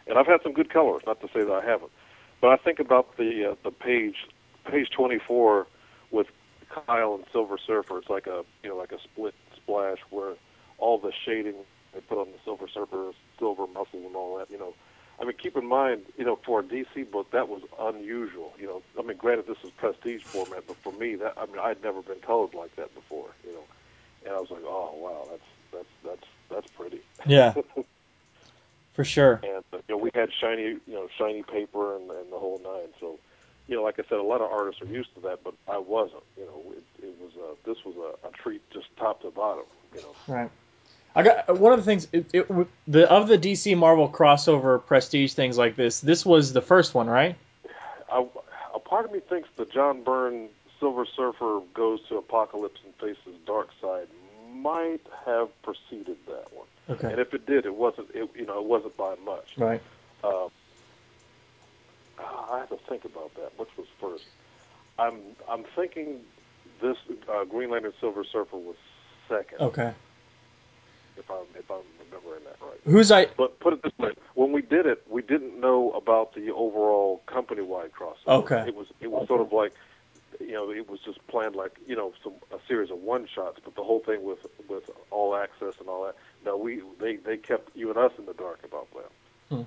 and 0.06 0.18
I've 0.18 0.26
had 0.26 0.42
some 0.42 0.52
good 0.52 0.70
colors. 0.70 1.02
Not 1.06 1.20
to 1.20 1.28
say 1.28 1.44
that 1.44 1.52
I 1.52 1.64
haven't, 1.64 1.92
but 2.40 2.48
I 2.50 2.56
think 2.56 2.80
about 2.80 3.16
the 3.16 3.52
uh, 3.52 3.54
the 3.62 3.70
page 3.70 4.26
page 4.64 4.90
24 4.90 5.68
with 6.10 6.26
Kyle 6.70 7.14
and 7.14 7.24
Silver 7.30 7.56
Surfer. 7.56 7.98
It's 7.98 8.10
like 8.10 8.26
a 8.26 8.44
you 8.64 8.70
know 8.70 8.76
like 8.76 8.90
a 8.90 9.00
split 9.00 9.34
splash 9.54 9.98
where 10.10 10.34
all 10.78 10.98
the 10.98 11.12
shading 11.24 11.54
they 11.96 12.00
put 12.02 12.18
on 12.18 12.26
the 12.26 12.38
Silver 12.44 12.68
Surfer, 12.68 13.12
silver 13.38 13.66
muscles 13.66 14.04
and 14.06 14.14
all 14.14 14.38
that. 14.38 14.50
You 14.50 14.58
know, 14.58 14.74
I 15.20 15.24
mean, 15.24 15.34
keep 15.40 15.56
in 15.56 15.66
mind, 15.66 16.02
you 16.18 16.24
know, 16.24 16.38
for 16.44 16.60
a 16.60 16.62
DC 16.62 17.10
book 17.10 17.30
that 17.32 17.48
was 17.48 17.62
unusual. 17.80 18.52
You 18.58 18.66
know, 18.66 18.82
I 18.98 19.02
mean, 19.02 19.16
granted 19.16 19.46
this 19.46 19.58
is 19.64 19.70
prestige 19.76 20.22
format, 20.24 20.64
but 20.66 20.76
for 20.82 20.92
me, 20.92 21.16
that 21.16 21.34
I 21.36 21.46
mean, 21.46 21.58
I'd 21.58 21.82
never 21.82 22.02
been 22.02 22.20
colored 22.20 22.54
like 22.54 22.76
that 22.76 22.94
before. 22.94 23.30
You 23.46 23.54
know, 23.54 23.64
and 24.26 24.34
I 24.34 24.40
was 24.40 24.50
like, 24.50 24.62
oh 24.64 24.94
wow, 24.96 25.26
that's 25.30 25.42
that's 25.72 25.88
that's 26.04 26.28
that's 26.50 26.66
pretty. 26.76 27.00
Yeah. 27.26 27.54
For 28.94 29.04
sure. 29.04 29.40
and 29.42 29.62
uh, 29.74 29.76
you 29.88 29.94
know, 29.94 29.98
we 29.98 30.10
had 30.14 30.30
shiny, 30.40 30.62
you 30.62 30.80
know, 30.88 31.06
shiny 31.18 31.42
paper 31.42 31.96
and, 31.96 32.10
and 32.10 32.32
the 32.32 32.38
whole 32.38 32.58
nine. 32.64 32.88
So, 32.98 33.18
you 33.66 33.76
know, 33.76 33.82
like 33.82 33.98
I 33.98 34.04
said, 34.08 34.16
a 34.16 34.22
lot 34.22 34.40
of 34.40 34.50
artists 34.50 34.80
are 34.80 34.86
used 34.86 35.14
to 35.16 35.20
that, 35.20 35.44
but 35.44 35.52
I 35.68 35.76
wasn't. 35.76 36.22
You 36.38 36.46
know, 36.46 36.62
it, 36.72 37.04
it 37.04 37.14
was 37.20 37.32
a, 37.36 37.68
this 37.68 37.84
was 37.84 37.94
a, 37.96 38.26
a 38.26 38.30
treat 38.30 38.62
just 38.70 38.86
top 38.96 39.20
to 39.20 39.30
bottom. 39.30 39.66
You 39.94 40.00
know. 40.00 40.14
Right. 40.26 40.50
I 41.16 41.22
got 41.22 41.58
one 41.58 41.72
of 41.72 41.78
the 41.78 41.84
things 41.84 42.06
it, 42.12 42.26
it, 42.34 42.68
the 42.86 43.10
of 43.10 43.26
the 43.26 43.38
DC 43.38 43.76
Marvel 43.76 44.06
crossover 44.06 44.84
prestige 44.84 45.32
things 45.32 45.56
like 45.56 45.74
this. 45.74 46.00
This 46.00 46.26
was 46.26 46.52
the 46.52 46.60
first 46.60 46.94
one, 46.94 47.08
right? 47.08 47.36
I, 48.12 48.26
a 48.74 48.78
part 48.78 49.06
of 49.06 49.12
me 49.12 49.20
thinks 49.20 49.48
the 49.56 49.64
John 49.64 50.02
Byrne 50.02 50.50
Silver 50.78 51.06
Surfer 51.06 51.60
goes 51.72 52.00
to 52.08 52.20
Apokolips 52.20 52.84
and 52.84 52.94
faces 53.00 53.34
Dark 53.46 53.70
Side 53.80 54.08
might 54.52 55.00
have 55.24 55.48
preceded 55.62 56.18
that 56.26 56.52
one. 56.52 56.66
Okay. 56.90 57.10
And 57.10 57.18
if 57.18 57.32
it 57.32 57.46
did, 57.46 57.64
it 57.64 57.74
wasn't. 57.74 58.10
It, 58.14 58.28
you 58.36 58.44
know, 58.44 58.58
it 58.58 58.66
wasn't 58.66 58.96
by 58.98 59.14
much. 59.24 59.54
Right. 59.56 59.80
Um, 60.22 60.50
I 62.18 62.58
have 62.58 62.68
to 62.68 62.78
think 62.88 63.06
about 63.06 63.34
that. 63.36 63.58
Which 63.58 63.70
was 63.78 63.86
first? 63.98 64.26
I'm 64.98 65.18
I'm 65.48 65.64
thinking 65.74 66.20
this 66.82 66.98
uh, 67.32 67.44
Green 67.44 67.70
Lantern 67.70 67.94
Silver 68.00 68.22
Surfer 68.22 68.58
was 68.58 68.76
second. 69.28 69.60
Okay. 69.60 69.94
If 71.16 71.30
I'm 71.30 71.46
if 71.58 71.70
I'm 71.70 71.82
remembering 72.04 72.44
that 72.44 72.56
right. 72.60 72.78
Who's 72.84 73.10
I? 73.10 73.26
But 73.36 73.58
put 73.60 73.72
it 73.72 73.82
this 73.82 73.92
way: 73.98 74.12
when 74.34 74.52
we 74.52 74.62
did 74.62 74.86
it, 74.86 75.02
we 75.08 75.22
didn't 75.22 75.58
know 75.58 75.90
about 75.92 76.34
the 76.34 76.50
overall 76.52 77.22
company-wide 77.26 77.92
crossover. 77.92 78.44
Okay. 78.44 78.64
It 78.68 78.74
was 78.74 78.88
it 79.00 79.10
was 79.10 79.26
sort 79.26 79.40
of 79.40 79.52
like, 79.52 79.72
you 80.40 80.52
know, 80.52 80.70
it 80.70 80.88
was 80.88 81.00
just 81.00 81.26
planned 81.28 81.56
like 81.56 81.78
you 81.86 81.96
know 81.96 82.12
some 82.22 82.34
a 82.52 82.58
series 82.68 82.90
of 82.90 82.98
one 82.98 83.26
shots, 83.26 83.60
but 83.64 83.74
the 83.74 83.82
whole 83.82 84.00
thing 84.00 84.24
with 84.24 84.46
with 84.68 84.90
all 85.10 85.34
access 85.34 85.74
and 85.80 85.88
all 85.88 86.04
that. 86.04 86.16
No, 86.44 86.56
we 86.56 86.82
they 87.00 87.16
they 87.16 87.36
kept 87.36 87.74
you 87.74 87.88
and 87.88 87.98
us 87.98 88.12
in 88.18 88.26
the 88.26 88.34
dark 88.34 88.60
about 88.64 88.88
that. 88.94 89.56
Hmm. 89.56 89.62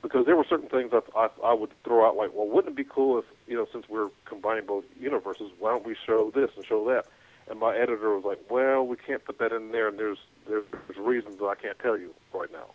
Because 0.00 0.26
there 0.26 0.36
were 0.36 0.46
certain 0.48 0.68
things 0.68 0.92
that 0.92 1.04
I 1.16 1.28
I 1.44 1.52
would 1.52 1.70
throw 1.82 2.06
out 2.06 2.16
like, 2.16 2.30
well, 2.32 2.46
wouldn't 2.46 2.72
it 2.72 2.76
be 2.76 2.84
cool 2.88 3.18
if 3.18 3.24
you 3.48 3.56
know 3.56 3.66
since 3.72 3.88
we're 3.88 4.10
combining 4.24 4.66
both 4.66 4.84
universes, 5.00 5.50
why 5.58 5.70
don't 5.70 5.84
we 5.84 5.96
show 6.06 6.30
this 6.30 6.50
and 6.56 6.64
show 6.64 6.84
that? 6.88 7.06
And 7.48 7.58
my 7.58 7.76
editor 7.76 8.14
was 8.14 8.24
like, 8.24 8.40
well, 8.50 8.86
we 8.86 8.96
can't 8.96 9.24
put 9.24 9.38
that 9.38 9.52
in 9.52 9.72
there, 9.72 9.88
and 9.88 9.98
there's 9.98 10.18
there's, 10.46 10.64
reasons 10.98 11.38
that 11.38 11.46
I 11.46 11.54
can't 11.54 11.78
tell 11.78 11.96
you 11.96 12.14
right 12.32 12.50
now. 12.52 12.66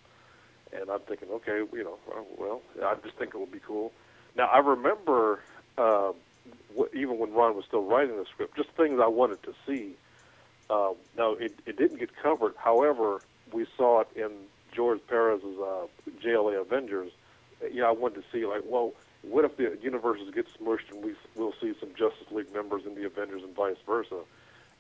And 0.71 0.89
I'm 0.89 1.01
thinking, 1.01 1.29
okay, 1.29 1.61
you 1.71 1.83
know, 1.83 1.97
uh, 2.11 2.21
well, 2.37 2.61
I 2.83 2.95
just 3.03 3.15
think 3.17 3.35
it 3.35 3.39
would 3.39 3.51
be 3.51 3.59
cool. 3.59 3.91
Now 4.35 4.47
I 4.47 4.59
remember, 4.59 5.39
uh, 5.77 6.13
wh- 6.77 6.95
even 6.95 7.19
when 7.19 7.33
Ron 7.33 7.55
was 7.55 7.65
still 7.65 7.83
writing 7.83 8.17
the 8.17 8.25
script, 8.25 8.55
just 8.55 8.69
things 8.69 8.99
I 9.01 9.07
wanted 9.07 9.43
to 9.43 9.53
see. 9.67 9.95
Uh, 10.69 10.93
now 11.17 11.33
it, 11.33 11.59
it 11.65 11.77
didn't 11.77 11.99
get 11.99 12.15
covered. 12.15 12.55
However, 12.57 13.21
we 13.51 13.67
saw 13.77 14.01
it 14.01 14.07
in 14.15 14.31
George 14.73 15.01
Perez's 15.07 15.59
uh, 15.59 15.87
JLA 16.23 16.59
Avengers. 16.59 17.11
You 17.61 17.81
know, 17.81 17.89
I 17.89 17.91
wanted 17.91 18.23
to 18.23 18.23
see 18.31 18.45
like, 18.45 18.63
well, 18.65 18.93
what 19.21 19.45
if 19.45 19.57
the 19.57 19.77
universes 19.81 20.33
get 20.33 20.47
smushed 20.59 20.89
and 20.91 21.03
we 21.03 21.15
we'll 21.35 21.53
see 21.61 21.73
some 21.79 21.89
Justice 21.89 22.31
League 22.31 22.51
members 22.53 22.85
in 22.85 22.95
the 22.95 23.05
Avengers 23.05 23.43
and 23.43 23.55
vice 23.55 23.77
versa? 23.85 24.21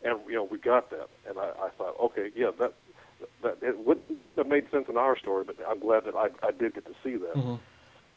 And 0.03 0.19
you 0.27 0.35
know, 0.35 0.43
we 0.43 0.57
got 0.57 0.89
that, 0.89 1.09
and 1.27 1.37
I, 1.39 1.51
I 1.61 1.69
thought, 1.77 1.95
okay, 1.99 2.29
yeah, 2.35 2.51
that 2.59 2.73
that 3.41 3.57
it 3.61 3.85
wouldn't 3.85 4.19
have 4.35 4.47
made 4.47 4.69
sense 4.71 4.85
in 4.89 4.97
our 4.97 5.17
story, 5.17 5.45
but 5.45 5.55
I'm 5.67 5.79
glad 5.79 6.05
that 6.05 6.15
I, 6.15 6.29
I 6.45 6.51
did 6.51 6.73
get 6.73 6.85
to 6.85 6.95
see 7.03 7.15
that. 7.15 7.35
Mhm. 7.35 7.59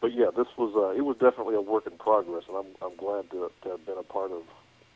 But 0.00 0.12
yeah, 0.12 0.26
this 0.36 0.48
was 0.56 0.74
uh, 0.76 0.96
it 0.96 1.04
was 1.04 1.16
definitely 1.16 1.54
a 1.54 1.60
work 1.60 1.86
in 1.86 1.96
progress, 1.98 2.44
and 2.48 2.56
I'm 2.56 2.66
I'm 2.82 2.96
glad 2.96 3.30
to, 3.30 3.50
to 3.62 3.68
have 3.70 3.86
been 3.86 3.98
a 3.98 4.02
part 4.02 4.32
of 4.32 4.42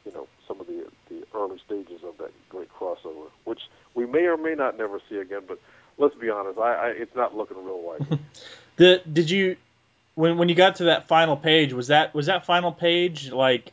you 0.04 0.12
know 0.12 0.26
some 0.46 0.60
of 0.60 0.66
the 0.66 0.86
the 1.08 1.24
early 1.34 1.58
stages 1.64 2.02
of 2.04 2.18
that 2.18 2.32
great 2.48 2.68
crossover, 2.72 3.30
which 3.44 3.60
we 3.94 4.06
may 4.06 4.26
or 4.26 4.36
may 4.36 4.54
not 4.54 4.76
never 4.76 5.00
see 5.08 5.16
again. 5.16 5.42
But 5.46 5.58
let's 5.96 6.14
be 6.16 6.28
honest, 6.28 6.58
I, 6.58 6.74
I 6.74 6.88
it's 6.88 7.14
not 7.14 7.36
looking 7.36 7.64
real 7.64 7.86
likely. 7.86 8.18
The 8.76 9.02
did 9.12 9.28
you 9.28 9.56
when 10.14 10.38
when 10.38 10.48
you 10.48 10.54
got 10.54 10.76
to 10.76 10.84
that 10.84 11.06
final 11.06 11.36
page 11.36 11.72
was 11.74 11.88
that 11.88 12.14
was 12.14 12.26
that 12.26 12.46
final 12.46 12.72
page 12.72 13.30
like 13.30 13.72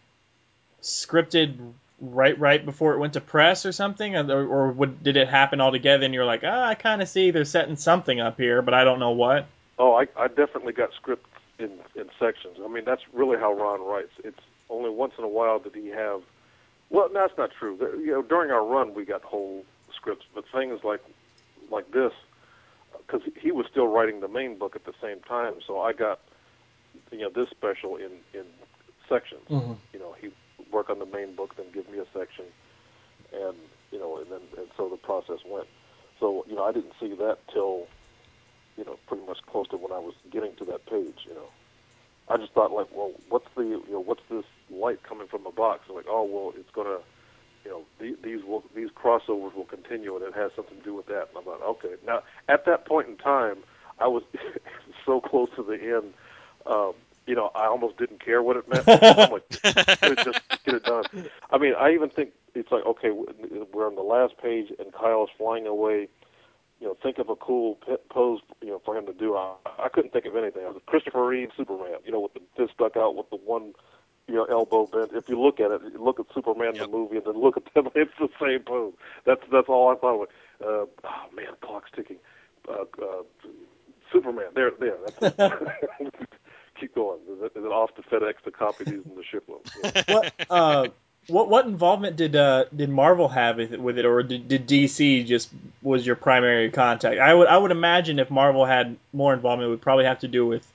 scripted 0.82 1.72
right 2.00 2.38
right 2.40 2.64
before 2.64 2.94
it 2.94 3.00
went 3.00 3.14
to 3.14 3.22
press 3.22 3.66
or 3.66 3.72
something 3.72 4.16
or, 4.16 4.46
or 4.46 4.72
would, 4.72 5.02
did 5.04 5.18
it 5.18 5.28
happen 5.28 5.60
all 5.60 5.72
together 5.72 6.06
and 6.06 6.14
you're 6.14 6.26
like 6.26 6.44
ah 6.46 6.66
I 6.68 6.76
kind 6.76 7.02
of 7.02 7.10
see 7.10 7.32
they're 7.32 7.44
setting 7.46 7.76
something 7.76 8.20
up 8.20 8.38
here 8.38 8.62
but 8.62 8.74
I 8.76 8.84
don't 8.84 9.00
know 9.00 9.12
what 9.12 9.48
Oh, 9.80 9.94
I, 9.94 10.08
I 10.18 10.28
definitely 10.28 10.74
got 10.74 10.92
scripts 10.94 11.30
in 11.60 11.70
in 11.96 12.10
sections. 12.20 12.58
I 12.64 12.68
mean, 12.68 12.84
that's 12.84 13.04
really 13.14 13.38
how 13.38 13.54
Ron 13.54 13.80
writes. 13.86 14.12
It's 14.24 14.40
only 14.72 14.90
once 14.90 15.14
in 15.20 15.24
a 15.24 15.28
while 15.28 15.60
did 15.60 15.76
he 15.76 15.90
have. 15.90 16.22
Well, 16.90 17.10
no, 17.14 17.20
that's 17.28 17.38
not 17.38 17.52
true. 17.52 17.78
There- 17.78 17.96
You 17.96 18.14
know, 18.14 18.22
during 18.24 18.50
our 18.50 18.66
run, 18.66 18.96
we 18.96 19.06
got 19.06 19.22
whole 19.22 19.64
scripts, 19.96 20.26
but 20.34 20.46
things 20.52 20.84
like 20.84 21.02
like 21.70 21.92
this, 21.92 22.12
because 23.06 23.22
he 23.40 23.52
was 23.52 23.68
still 23.70 23.88
writing 23.88 24.20
the 24.20 24.28
main 24.28 24.58
book 24.58 24.76
at 24.76 24.84
the 24.86 24.94
same 25.00 25.20
time. 25.20 25.54
So 25.68 25.80
I 25.80 25.94
got, 25.94 26.22
you 27.12 27.20
know, 27.20 27.30
this 27.30 27.50
special 27.52 27.98
in 27.98 28.12
in 28.34 28.46
sections. 29.08 29.48
Mhm. 29.48 29.78
You 29.94 30.00
know, 30.00 30.16
he 30.20 30.30
would 30.30 30.36
work 30.72 30.90
on 30.90 31.00
the 31.00 31.06
main 31.06 31.36
book, 31.36 31.56
then 31.58 31.68
give 31.74 31.90
me 31.90 32.00
a 32.00 32.06
section, 32.18 32.46
and 33.34 33.58
you 33.92 34.00
know, 34.00 34.18
and 34.18 34.32
then 34.32 34.42
and 34.58 34.68
so 34.78 34.90
the 34.90 34.98
process 34.98 35.40
went. 35.46 35.68
So 36.20 36.46
you 36.48 36.56
know, 36.56 36.64
I 36.64 36.72
didn't 36.72 36.94
see 37.00 37.14
that 37.16 37.38
till 37.54 37.88
you 38.78 38.86
know, 38.86 38.96
pretty 39.08 39.26
much 39.26 39.40
close 39.52 39.68
to 39.70 39.78
when 39.78 39.92
I 39.92 40.00
was 40.00 40.14
getting 40.32 40.56
to 40.58 40.66
that 40.66 40.86
page, 40.86 41.26
you 41.28 41.34
know. 41.34 41.50
I 42.30 42.38
just 42.38 42.54
thought 42.54 42.72
like, 42.72 42.88
well, 42.94 43.12
what's 43.30 43.48
the, 43.56 43.64
you 43.64 43.84
know, 43.90 44.04
what's 44.04 44.22
this 44.30 44.46
light 44.70 45.00
coming 45.08 45.28
from 45.28 45.44
the 45.44 45.50
box? 45.50 45.82
And 45.88 45.96
like, 45.96 46.06
oh, 46.08 46.24
well, 46.24 46.54
it's 46.56 46.70
gonna, 46.74 47.00
you 47.66 47.72
know, 47.72 47.82
these, 48.00 48.16
these 48.24 48.44
will, 48.46 48.64
these 48.76 48.90
crossovers 48.90 49.56
will 49.56 49.68
continue, 49.70 50.16
and 50.16 50.24
it 50.24 50.34
has 50.36 50.52
something 50.56 50.78
to 50.78 50.84
do 50.84 50.94
with 50.94 51.08
that. 51.08 51.30
And 51.30 51.40
I 51.40 51.42
thought, 51.42 51.62
okay. 51.64 51.96
Now, 52.06 52.22
at 52.48 52.66
that 52.66 52.86
point 52.86 53.08
in 53.10 53.18
time, 53.18 53.58
I 54.00 54.08
was 54.08 54.24
so 55.06 55.20
close 55.22 55.50
to 55.56 55.64
the 55.64 55.74
end. 55.74 56.14
Um, 56.66 56.94
you 57.28 57.36
know, 57.36 57.52
I 57.56 57.66
almost 57.68 57.98
didn't 57.98 58.24
care 58.24 58.42
what 58.42 58.58
it 58.58 58.68
meant. 58.68 58.88
I'm 58.88 59.32
like, 59.32 59.50
just 59.50 60.42
get 60.66 60.76
it 60.76 60.84
done. 60.84 61.04
I 61.52 61.58
mean, 61.58 61.74
I 61.78 61.92
even 61.94 62.10
think 62.10 62.32
it's 62.56 62.72
like, 62.72 62.86
okay, 62.86 63.12
we're 63.12 63.88
on 63.88 63.96
the 63.96 64.02
last 64.02 64.38
page, 64.42 64.72
and 64.80 64.92
Kyle's 64.94 65.30
flying 65.38 65.68
away 65.68 66.08
you 66.80 66.88
know, 66.88 66.98
think 67.02 67.18
of 67.18 67.30
a 67.30 67.36
cool 67.36 67.80
pose, 68.10 68.40
you 68.62 68.70
know, 68.70 68.82
for 68.86 68.96
him 68.96 69.06
to 69.08 69.14
do. 69.14 69.36
I, 69.36 69.56
I 69.80 69.90
couldn't 69.90 70.14
think 70.14 70.26
of 70.26 70.36
anything. 70.36 70.62
It 70.64 70.74
was 70.74 70.82
Christopher 70.86 71.26
Reeve 71.26 71.50
Superman, 71.58 71.98
you 72.06 72.12
know, 72.12 72.20
with 72.20 72.34
the 72.34 72.42
fist 72.56 72.74
stuck 72.74 72.96
out 72.96 73.16
with 73.16 73.30
the 73.30 73.38
one, 73.38 73.74
you 74.28 74.36
know, 74.36 74.46
elbow 74.46 74.86
bent. 74.86 75.12
If 75.14 75.28
you 75.28 75.42
look 75.42 75.60
at 75.60 75.72
it, 75.72 76.00
look 76.00 76.20
at 76.20 76.28
Superman 76.34 76.76
Yep. 76.76 76.86
the 76.86 76.92
movie, 76.92 77.18
and 77.18 77.26
then 77.26 77.42
look 77.42 77.58
at 77.58 77.74
them. 77.74 77.90
It's 77.96 78.12
the 78.20 78.30
same 78.40 78.60
pose. 78.62 78.94
That's 79.26 79.42
that's 79.52 79.70
all 79.70 79.90
I 79.90 79.96
thought. 79.96 80.24
Of. 80.24 80.30
Uh, 80.62 80.86
oh 81.04 81.36
man, 81.36 81.54
clock's 81.62 81.90
ticking. 81.96 82.18
Uh, 82.70 82.84
uh, 83.02 83.24
Superman, 84.12 84.48
there, 84.54 84.72
there. 84.80 84.98
That's 85.20 85.40
it. 85.40 86.14
Keep 86.80 86.94
going. 86.94 87.20
Is 87.28 87.42
it, 87.42 87.52
is 87.58 87.66
it 87.66 87.72
off 87.72 87.96
to 87.96 87.97
FedEx 88.12 88.42
to 88.44 88.52
copy 88.52 88.84
these 88.86 89.06
in 89.06 89.16
the 89.16 89.24
shipload? 89.24 89.62
Yeah. 89.84 90.04
what 90.08 90.34
uh 90.50 90.88
what 91.28 91.50
what 91.50 91.66
involvement 91.66 92.16
did 92.16 92.36
uh 92.36 92.66
did 92.76 92.90
Marvel 92.90 93.28
have 93.28 93.58
with 93.58 93.74
it, 93.74 93.82
with 93.82 93.98
it 93.98 94.06
or 94.06 94.24
did, 94.24 94.48
did 94.48 94.68
DC 94.68 95.26
just 95.26 95.50
was 95.82 96.06
your 96.06 96.16
primary 96.16 96.72
contact 96.72 97.20
I 97.20 97.34
would 97.34 97.48
I 97.48 97.58
would 97.58 97.72
imagine 97.72 98.20
if 98.20 98.30
Marvel 98.30 98.66
had 98.66 98.96
more 99.14 99.34
involvement 99.34 99.68
it 99.68 99.72
would 99.72 99.82
probably 99.82 100.06
have 100.06 100.20
to 100.20 100.28
do 100.28 100.46
with 100.46 100.66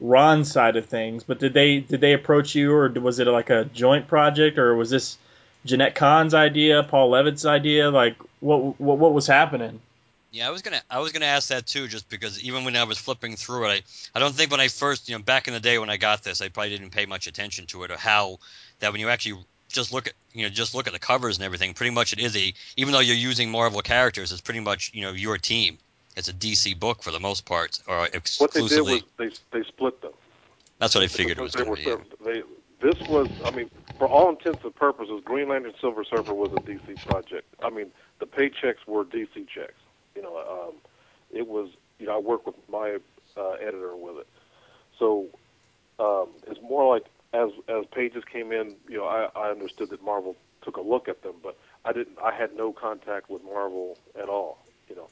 Ron's 0.00 0.50
side 0.50 0.76
of 0.76 0.86
things 0.86 1.24
but 1.24 1.38
did 1.38 1.54
they 1.54 1.80
did 1.80 2.00
they 2.00 2.12
approach 2.12 2.54
you 2.54 2.72
or 2.72 2.88
was 2.90 3.18
it 3.18 3.26
like 3.26 3.50
a 3.50 3.64
joint 3.66 4.08
project 4.08 4.58
or 4.58 4.74
was 4.74 4.90
this 4.90 5.16
Jenette 5.66 5.94
Kahn's 5.94 6.34
idea 6.34 6.82
Paul 6.82 7.10
Levitz's 7.10 7.46
idea 7.46 7.90
like 7.90 8.16
what 8.40 8.78
what 8.80 8.98
what 8.98 9.14
was 9.14 9.26
happening 9.26 9.80
Yeah, 10.34 10.48
I 10.48 10.50
was 10.50 10.62
gonna 10.62 10.82
I 10.90 10.98
was 10.98 11.12
gonna 11.12 11.26
ask 11.26 11.50
that 11.50 11.64
too, 11.64 11.86
just 11.86 12.08
because 12.08 12.42
even 12.42 12.64
when 12.64 12.74
I 12.74 12.82
was 12.82 12.98
flipping 12.98 13.36
through 13.36 13.66
it, 13.66 13.84
I, 14.14 14.18
I 14.18 14.20
don't 14.20 14.34
think 14.34 14.50
when 14.50 14.58
I 14.58 14.66
first 14.66 15.08
you 15.08 15.16
know 15.16 15.22
back 15.22 15.46
in 15.46 15.54
the 15.54 15.60
day 15.60 15.78
when 15.78 15.90
I 15.90 15.96
got 15.96 16.24
this, 16.24 16.40
I 16.40 16.48
probably 16.48 16.70
didn't 16.70 16.90
pay 16.90 17.06
much 17.06 17.28
attention 17.28 17.66
to 17.66 17.84
it 17.84 17.92
or 17.92 17.96
how 17.96 18.40
that 18.80 18.90
when 18.90 19.00
you 19.00 19.10
actually 19.10 19.44
just 19.68 19.92
look 19.92 20.08
at 20.08 20.14
you 20.32 20.42
know 20.42 20.48
just 20.48 20.74
look 20.74 20.88
at 20.88 20.92
the 20.92 20.98
covers 20.98 21.36
and 21.36 21.44
everything, 21.44 21.72
pretty 21.72 21.94
much 21.94 22.12
it 22.12 22.18
is 22.18 22.36
a 22.36 22.52
even 22.76 22.92
though 22.92 22.98
you're 22.98 23.14
using 23.14 23.48
Marvel 23.48 23.80
characters, 23.80 24.32
it's 24.32 24.40
pretty 24.40 24.58
much 24.58 24.90
you 24.92 25.02
know 25.02 25.12
your 25.12 25.38
team. 25.38 25.78
It's 26.16 26.26
a 26.26 26.32
DC 26.32 26.80
book 26.80 27.04
for 27.04 27.12
the 27.12 27.20
most 27.20 27.44
part, 27.44 27.78
or 27.86 28.06
exclusively. 28.12 28.62
What 28.94 29.04
they 29.18 29.26
did 29.26 29.30
was 29.30 29.40
they 29.52 29.58
they 29.60 29.68
split 29.68 30.02
them. 30.02 30.12
that's 30.80 30.96
what 30.96 31.04
I 31.04 31.06
figured 31.06 31.38
it 31.38 31.42
was 31.42 31.54
going 31.54 31.70
to 31.70 31.76
be. 31.76 31.82
yeah. 31.82 31.86
sort 31.90 32.00
of- 32.00 32.24
they, 32.24 32.42
this 32.80 32.96
was, 33.08 33.28
I 33.46 33.50
mean, 33.50 33.70
for 33.98 34.08
all 34.08 34.30
intents 34.30 34.64
and 34.64 34.74
purposes, 34.74 35.22
Green 35.24 35.48
Lantern 35.48 35.72
Silver 35.80 36.04
Surfer 36.04 36.34
was 36.34 36.52
a 36.52 36.58
DC 36.58 37.00
project. 37.06 37.46
I 37.62 37.70
mean, 37.70 37.86
the 38.18 38.26
paychecks 38.26 38.86
were 38.86 39.04
DC 39.04 39.48
checks. 39.48 39.74
You 40.14 40.22
know, 40.22 40.36
um, 40.38 40.74
it 41.30 41.46
was, 41.46 41.70
you 41.98 42.06
know, 42.06 42.16
I 42.16 42.18
work 42.18 42.46
with 42.46 42.56
my 42.68 42.98
uh, 43.36 43.52
editor 43.52 43.96
with 43.96 44.18
it. 44.18 44.28
So 44.98 45.26
um, 45.98 46.28
it's 46.46 46.60
more 46.62 46.92
like 46.94 47.04
as 47.32 47.50
as 47.68 47.84
pages 47.92 48.24
came 48.24 48.52
in, 48.52 48.76
you 48.88 48.98
know, 48.98 49.06
I, 49.06 49.28
I 49.34 49.50
understood 49.50 49.90
that 49.90 50.02
Marvel 50.02 50.36
took 50.62 50.76
a 50.76 50.80
look 50.80 51.08
at 51.08 51.22
them, 51.22 51.34
but 51.42 51.58
I 51.84 51.92
didn't. 51.92 52.18
I 52.22 52.32
had 52.32 52.56
no 52.56 52.72
contact 52.72 53.28
with 53.28 53.42
Marvel 53.44 53.98
at 54.20 54.28
all. 54.28 54.58
You 54.88 54.96
know. 54.96 55.08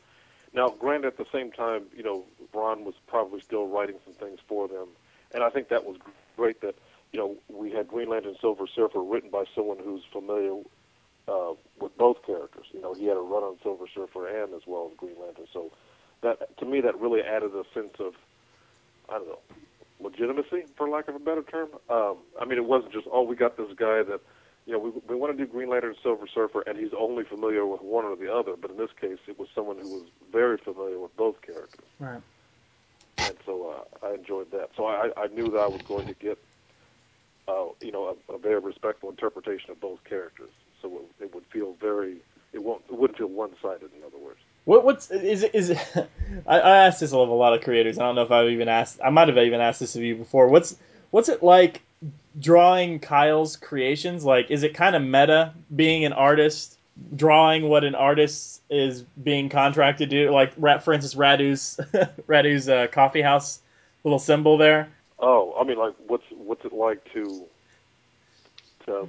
Now, 0.54 0.68
granted, 0.68 1.08
at 1.08 1.16
the 1.16 1.26
same 1.32 1.50
time, 1.50 1.84
you 1.96 2.02
know, 2.02 2.24
Ron 2.52 2.84
was 2.84 2.94
probably 3.06 3.40
still 3.40 3.66
writing 3.66 3.96
some 4.04 4.14
things 4.14 4.38
for 4.46 4.68
them, 4.68 4.88
and 5.34 5.42
I 5.42 5.50
think 5.50 5.68
that 5.68 5.84
was 5.84 5.96
great 6.36 6.60
that 6.60 6.74
you 7.12 7.18
know 7.18 7.36
we 7.48 7.70
had 7.70 7.88
Green 7.88 8.08
Lantern 8.08 8.36
Silver 8.40 8.66
Surfer 8.66 9.02
written 9.02 9.30
by 9.30 9.44
someone 9.54 9.78
who's 9.82 10.04
familiar 10.12 10.54
uh, 11.28 11.52
with 11.80 11.96
both 11.96 12.24
characters. 12.24 12.66
You 12.72 12.80
know, 12.80 12.94
he 12.94 13.06
had 13.06 13.16
a 13.16 13.20
run 13.20 13.42
on 13.42 13.56
Silver 13.62 13.84
Surfer 13.94 14.26
and 14.26 14.54
as 14.54 14.62
well 14.66 14.90
as 14.90 14.96
Green 14.98 15.16
Lantern, 15.20 15.46
so 15.52 15.72
that 16.22 16.56
to 16.58 16.64
me 16.64 16.80
that 16.80 16.98
really 17.00 17.20
added 17.20 17.52
a 17.54 17.64
sense 17.74 17.94
of 17.98 18.14
I 19.08 19.14
don't 19.14 19.28
know 19.28 19.40
legitimacy, 20.00 20.64
for 20.76 20.88
lack 20.88 21.06
of 21.06 21.14
a 21.14 21.20
better 21.20 21.42
term. 21.42 21.68
Um, 21.88 22.16
I 22.40 22.44
mean, 22.44 22.58
it 22.58 22.64
wasn't 22.64 22.92
just 22.92 23.06
oh 23.10 23.22
we 23.22 23.36
got 23.36 23.56
this 23.56 23.72
guy 23.76 24.02
that 24.02 24.20
you 24.66 24.72
know, 24.72 24.78
we, 24.78 24.90
we 25.08 25.16
want 25.16 25.36
to 25.36 25.44
do 25.44 25.50
Green 25.50 25.68
Lantern 25.68 25.90
and 25.90 25.98
Silver 26.02 26.26
Surfer, 26.32 26.62
and 26.66 26.78
he's 26.78 26.92
only 26.96 27.24
familiar 27.24 27.66
with 27.66 27.82
one 27.82 28.04
or 28.04 28.14
the 28.14 28.32
other. 28.32 28.54
But 28.56 28.70
in 28.70 28.76
this 28.76 28.90
case, 29.00 29.18
it 29.26 29.38
was 29.38 29.48
someone 29.54 29.78
who 29.78 29.88
was 29.88 30.04
very 30.30 30.56
familiar 30.58 30.98
with 30.98 31.16
both 31.16 31.42
characters. 31.42 31.84
Right. 31.98 32.22
And 33.18 33.36
so 33.44 33.70
uh, 33.70 34.06
I 34.06 34.14
enjoyed 34.14 34.50
that. 34.52 34.70
So 34.76 34.86
I, 34.86 35.10
I 35.16 35.26
knew 35.28 35.50
that 35.50 35.58
I 35.58 35.66
was 35.66 35.82
going 35.82 36.06
to 36.06 36.14
get, 36.14 36.38
uh, 37.48 37.66
you 37.80 37.90
know, 37.90 38.16
a, 38.28 38.34
a 38.34 38.38
very 38.38 38.60
respectful 38.60 39.10
interpretation 39.10 39.70
of 39.70 39.80
both 39.80 40.02
characters. 40.04 40.50
So 40.82 41.00
it, 41.20 41.24
it 41.24 41.34
would 41.34 41.44
feel 41.46 41.74
very, 41.80 42.16
it 42.52 42.62
won't, 42.62 42.82
it 42.90 42.98
wouldn't 42.98 43.18
feel 43.18 43.28
one-sided. 43.28 43.90
In 43.96 44.04
other 44.04 44.18
words. 44.18 44.40
What 44.64 44.84
what's 44.84 45.10
is 45.10 45.42
is 45.42 45.70
I, 46.46 46.60
I 46.60 46.86
asked 46.86 47.00
this 47.00 47.12
of 47.12 47.28
a 47.28 47.32
lot 47.32 47.54
of 47.54 47.62
creators. 47.62 47.98
I 47.98 48.02
don't 48.02 48.14
know 48.14 48.22
if 48.22 48.30
I've 48.30 48.50
even 48.50 48.68
asked. 48.68 49.00
I 49.04 49.10
might 49.10 49.28
have 49.28 49.38
even 49.38 49.60
asked 49.60 49.80
this 49.80 49.96
of 49.96 50.02
you 50.02 50.16
before. 50.16 50.48
What's 50.48 50.76
what's 51.10 51.28
it 51.28 51.42
like 51.42 51.82
drawing 52.38 53.00
Kyle's 53.00 53.56
creations? 53.56 54.24
Like, 54.24 54.50
is 54.50 54.62
it 54.62 54.74
kind 54.74 54.94
of 54.94 55.02
meta 55.02 55.52
being 55.74 56.04
an 56.04 56.12
artist, 56.12 56.78
drawing 57.16 57.68
what 57.68 57.84
an 57.84 57.94
artist 57.94 58.60
is 58.70 59.02
being 59.02 59.48
contracted 59.48 60.10
to 60.10 60.26
do? 60.26 60.30
Like, 60.30 60.54
for 60.82 60.92
instance, 60.92 61.14
Radu's 61.14 61.80
Radu's 62.26 62.68
uh, 62.68 62.86
coffee 62.88 63.22
house 63.22 63.60
little 64.04 64.18
symbol 64.18 64.58
there. 64.58 64.88
Oh, 65.18 65.54
I 65.58 65.64
mean, 65.64 65.78
like, 65.78 65.94
what's 66.06 66.24
what's 66.30 66.64
it 66.64 66.72
like 66.72 67.04
to 67.12 67.46
to 68.86 69.08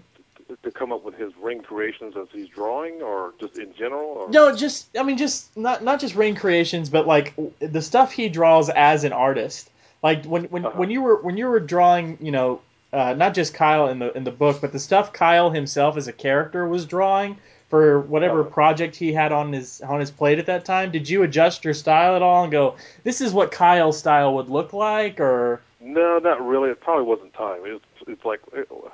to 0.64 0.72
come 0.72 0.92
up 0.92 1.04
with 1.04 1.16
his 1.16 1.32
ring 1.42 1.62
creations 1.62 2.16
as 2.16 2.28
he's 2.32 2.48
drawing, 2.48 3.02
or 3.02 3.34
just 3.40 3.58
in 3.58 3.74
general? 3.74 4.06
Or? 4.06 4.30
No, 4.30 4.56
just 4.56 4.96
I 4.98 5.04
mean, 5.04 5.18
just 5.18 5.56
not 5.58 5.84
not 5.84 6.00
just 6.00 6.16
ring 6.16 6.36
creations, 6.36 6.90
but 6.90 7.08
like 7.08 7.34
the 7.60 7.82
stuff 7.82 8.12
he 8.12 8.30
draws 8.30 8.70
as 8.70 9.04
an 9.04 9.14
artist. 9.14 9.70
Like 10.02 10.26
when 10.26 10.46
when, 10.46 10.66
uh-huh. 10.66 10.78
when 10.78 10.90
you 10.92 11.02
were 11.02 11.22
when 11.22 11.38
you 11.38 11.48
were 11.48 11.60
drawing, 11.60 12.18
you 12.22 12.32
know, 12.32 12.62
uh, 12.92 13.14
not 13.14 13.34
just 13.34 13.54
Kyle 13.54 13.88
in 13.88 14.00
the 14.00 14.16
in 14.16 14.24
the 14.24 14.32
book, 14.32 14.60
but 14.62 14.72
the 14.72 14.80
stuff 14.80 15.14
Kyle 15.14 15.50
himself 15.50 15.98
as 15.98 16.08
a 16.08 16.14
character 16.14 16.68
was 16.68 16.86
drawing 16.86 17.38
for 17.70 18.02
whatever 18.02 18.42
oh. 18.42 18.46
project 18.46 18.96
he 18.96 19.12
had 19.14 19.32
on 19.32 19.52
his 19.52 19.82
on 19.82 20.00
his 20.00 20.12
plate 20.12 20.38
at 20.38 20.46
that 20.46 20.64
time. 20.64 20.92
Did 20.92 21.10
you 21.10 21.24
adjust 21.24 21.66
your 21.66 21.74
style 21.74 22.16
at 22.16 22.22
all 22.22 22.44
and 22.44 22.52
go, 22.52 22.76
"This 23.04 23.20
is 23.20 23.34
what 23.34 23.52
Kyle's 23.52 23.98
style 23.98 24.36
would 24.36 24.50
look 24.50 24.74
like," 24.74 25.20
or? 25.20 25.62
No, 25.82 26.20
not 26.20 26.46
really. 26.46 26.70
It 26.70 26.80
probably 26.82 27.06
wasn't 27.06 27.34
time. 27.34 27.62
It's 27.66 27.84
it's 28.08 28.26
like, 28.26 28.42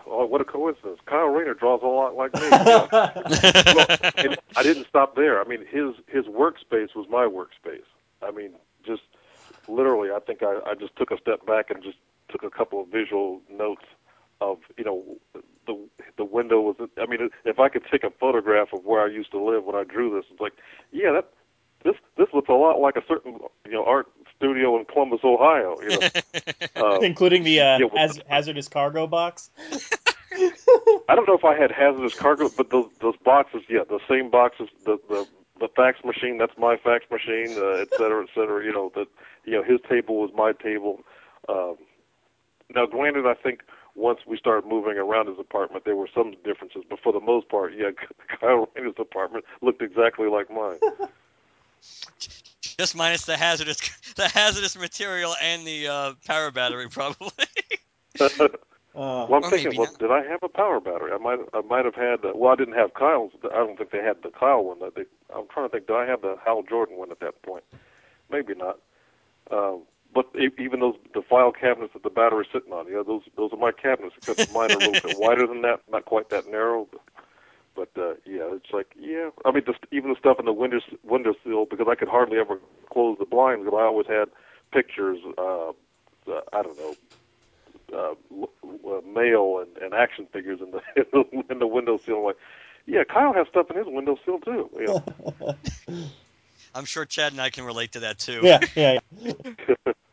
oh, 0.07 0.25
what 0.25 0.41
a 0.41 0.45
coincidence. 0.45 0.99
Kyle 1.05 1.27
Rayner 1.27 1.53
draws 1.53 1.81
a 1.83 1.87
lot 1.87 2.15
like 2.15 2.33
me. 2.33 2.49
well, 2.51 2.87
I 4.55 4.63
didn't 4.63 4.87
stop 4.87 5.15
there. 5.15 5.41
I 5.41 5.45
mean, 5.45 5.65
his 5.65 5.95
his 6.07 6.25
workspace 6.25 6.95
was 6.95 7.07
my 7.09 7.25
workspace. 7.25 7.87
I 8.21 8.31
mean, 8.31 8.51
just 8.85 9.03
literally, 9.67 10.09
I 10.11 10.19
think 10.19 10.43
I, 10.43 10.59
I 10.65 10.75
just 10.75 10.95
took 10.95 11.11
a 11.11 11.17
step 11.17 11.45
back 11.45 11.69
and 11.69 11.83
just 11.83 11.97
took 12.29 12.43
a 12.43 12.49
couple 12.49 12.81
of 12.81 12.89
visual 12.89 13.41
notes 13.49 13.85
of 14.41 14.59
you 14.77 14.83
know 14.83 15.03
the 15.67 15.77
the 16.17 16.25
window 16.25 16.61
was. 16.61 16.75
I 16.97 17.05
mean, 17.05 17.29
if 17.45 17.59
I 17.59 17.69
could 17.69 17.83
take 17.91 18.03
a 18.03 18.11
photograph 18.11 18.73
of 18.73 18.85
where 18.85 19.01
I 19.01 19.07
used 19.07 19.31
to 19.31 19.43
live 19.43 19.63
when 19.63 19.75
I 19.75 19.83
drew 19.83 20.13
this, 20.13 20.25
it's 20.31 20.41
like, 20.41 20.53
yeah, 20.91 21.11
that 21.13 21.29
this 21.83 21.95
this 22.17 22.27
looks 22.33 22.49
a 22.49 22.53
lot 22.53 22.79
like 22.79 22.95
a 22.95 23.03
certain 23.07 23.39
you 23.65 23.71
know 23.71 23.85
art 23.85 24.07
studio 24.39 24.77
in 24.79 24.85
Columbus, 24.85 25.19
Ohio. 25.23 25.77
You 25.81 25.89
know, 25.89 26.09
uh, 26.75 26.99
including 27.01 27.43
the 27.43 27.59
uh, 27.59 27.79
yeah, 27.79 27.87
haz- 27.93 28.21
hazardous 28.27 28.67
cargo 28.67 29.05
box. 29.05 29.49
I 30.31 31.15
don't 31.15 31.27
know 31.27 31.35
if 31.35 31.43
I 31.43 31.55
had 31.55 31.71
hazardous 31.71 32.15
cargo, 32.15 32.49
but 32.55 32.69
those 32.69 32.89
those 33.01 33.15
boxes, 33.23 33.63
yeah, 33.69 33.83
the 33.87 33.99
same 34.07 34.29
boxes, 34.29 34.69
the 34.85 34.97
the 35.09 35.27
the 35.59 35.67
fax 35.75 36.03
machine, 36.03 36.37
that's 36.37 36.57
my 36.57 36.77
fax 36.77 37.05
machine, 37.11 37.57
uh, 37.57 37.81
et 37.81 37.89
cetera, 37.97 38.23
et 38.23 38.29
cetera. 38.33 38.63
You 38.63 38.71
know 38.71 38.91
that 38.95 39.07
you 39.45 39.53
know 39.53 39.63
his 39.63 39.79
table 39.89 40.15
was 40.21 40.31
my 40.33 40.53
table. 40.53 41.01
Um, 41.47 41.75
now, 42.73 42.85
granted, 42.85 43.25
I 43.25 43.33
think 43.33 43.61
once 43.95 44.19
we 44.25 44.37
started 44.37 44.67
moving 44.67 44.97
around 44.97 45.27
his 45.27 45.39
apartment, 45.39 45.83
there 45.83 45.95
were 45.95 46.09
some 46.13 46.35
differences, 46.43 46.83
but 46.89 46.99
for 46.99 47.11
the 47.11 47.19
most 47.19 47.49
part, 47.49 47.73
yeah, 47.75 47.89
Kyle 48.39 48.69
Rayner's 48.75 48.95
apartment 48.97 49.45
looked 49.61 49.81
exactly 49.81 50.27
like 50.27 50.49
mine. 50.49 50.77
Just 52.61 52.95
minus 52.95 53.25
the 53.25 53.35
hazardous, 53.35 53.81
the 54.19 54.27
hazardous 54.27 54.77
material 54.77 55.33
and 55.41 55.65
the 55.65 55.87
uh, 55.87 56.13
power 56.25 56.51
battery, 56.51 56.89
probably. 56.89 57.31
Uh, 58.95 59.27
well, 59.29 59.45
I'm 59.45 59.49
thinking, 59.51 59.77
well, 59.77 59.85
not. 59.85 59.99
did 59.99 60.11
I 60.11 60.23
have 60.23 60.41
a 60.41 60.49
power 60.49 60.81
battery? 60.81 61.11
I 61.13 61.17
might, 61.19 61.39
I 61.53 61.61
might 61.61 61.85
have 61.85 61.95
had. 61.95 62.25
Uh, 62.25 62.33
well, 62.35 62.51
I 62.51 62.55
didn't 62.55 62.73
have 62.73 62.95
Kyle's. 62.95 63.31
I 63.45 63.55
don't 63.55 63.77
think 63.77 63.91
they 63.91 64.03
had 64.03 64.23
the 64.23 64.31
Kyle 64.31 64.63
one. 64.63 64.79
They, 64.79 65.03
I'm 65.33 65.47
trying 65.47 65.67
to 65.67 65.69
think. 65.69 65.87
Did 65.87 65.95
I 65.95 66.05
have 66.07 66.21
the 66.21 66.35
Hal 66.43 66.63
Jordan 66.63 66.97
one 66.97 67.11
at 67.11 67.19
that 67.19 67.41
point? 67.43 67.63
Maybe 68.31 68.55
not. 68.55 68.79
Uh, 69.49 69.75
but 70.13 70.25
even 70.59 70.79
those 70.79 70.95
the 71.13 71.21
file 71.21 71.51
cabinets 71.51 71.93
that 71.93 72.03
the 72.03 72.09
battery's 72.09 72.49
sitting 72.51 72.73
on, 72.73 72.91
yeah, 72.91 73.03
those 73.05 73.21
those 73.37 73.53
are 73.53 73.57
my 73.57 73.71
cabinets. 73.71 74.15
Except 74.17 74.51
mine 74.51 74.71
are 74.71 74.77
a 74.77 74.79
little 74.79 75.09
bit 75.09 75.17
wider 75.19 75.45
than 75.45 75.61
that, 75.61 75.81
not 75.89 76.05
quite 76.05 76.29
that 76.31 76.49
narrow. 76.49 76.87
But, 77.75 77.93
but 77.93 78.01
uh, 78.01 78.13
yeah, 78.25 78.53
it's 78.53 78.71
like 78.71 78.93
yeah. 78.99 79.29
I 79.45 79.51
mean, 79.51 79.63
just 79.65 79.79
even 79.91 80.09
the 80.11 80.19
stuff 80.19 80.39
in 80.39 80.45
the 80.45 80.53
window 80.53 80.79
windowsill 81.03 81.65
because 81.65 81.87
I 81.89 81.95
could 81.95 82.07
hardly 82.07 82.37
ever 82.37 82.59
close 82.91 83.17
the 83.19 83.25
blinds. 83.25 83.63
because 83.65 83.77
I 83.77 83.83
always 83.83 84.07
had 84.07 84.29
pictures. 84.71 85.19
Uh, 85.37 85.69
uh, 85.69 86.41
I 86.53 86.61
don't 86.61 86.77
know. 86.77 86.95
Uh, 87.91 88.13
uh, 88.87 89.01
mail 89.01 89.59
and, 89.59 89.77
and 89.83 89.93
action 89.93 90.27
figures 90.31 90.59
in 90.61 90.71
the 90.71 91.43
in 91.49 91.59
the 91.59 91.67
windowsill. 91.67 92.25
Like, 92.25 92.37
yeah, 92.85 93.03
Kyle 93.03 93.33
has 93.33 93.47
stuff 93.47 93.69
in 93.71 93.77
his 93.77 93.87
windowsill 93.87 94.39
too. 94.39 94.69
You 94.77 95.01
know? 95.87 96.05
I'm 96.75 96.85
sure 96.85 97.05
Chad 97.05 97.31
and 97.31 97.41
I 97.41 97.49
can 97.49 97.63
relate 97.63 97.93
to 97.93 98.01
that 98.01 98.19
too. 98.19 98.41
Yeah, 98.43 98.59
yeah. 98.75 98.99
yeah. 99.21 99.33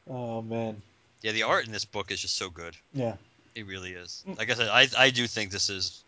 oh 0.08 0.42
man. 0.42 0.80
Yeah, 1.22 1.32
the 1.32 1.42
art 1.42 1.66
in 1.66 1.72
this 1.72 1.84
book 1.84 2.10
is 2.10 2.20
just 2.20 2.36
so 2.36 2.50
good. 2.50 2.76
Yeah. 2.92 3.16
It 3.54 3.66
really 3.66 3.92
is. 3.92 4.22
Like 4.36 4.50
I 4.50 4.54
said, 4.54 4.68
I 4.68 4.86
I 4.98 5.10
do 5.10 5.26
think 5.26 5.50
this 5.50 5.70
is, 5.70 6.04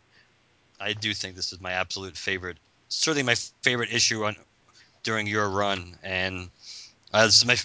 I 0.81 0.93
do 0.93 1.13
think 1.15 1.37
this 1.37 1.53
is 1.53 1.61
my 1.61 1.73
absolute 1.73 2.17
favorite. 2.17 2.59
Certainly 2.89 3.25
my 3.25 3.35
favorite 3.63 3.93
issue 3.93 4.25
on 4.25 4.37
during 5.03 5.27
your 5.27 5.49
run, 5.49 5.97
and 6.03 6.51
uh, 7.13 7.27
this 7.27 7.39
is 7.39 7.47
my 7.47 7.57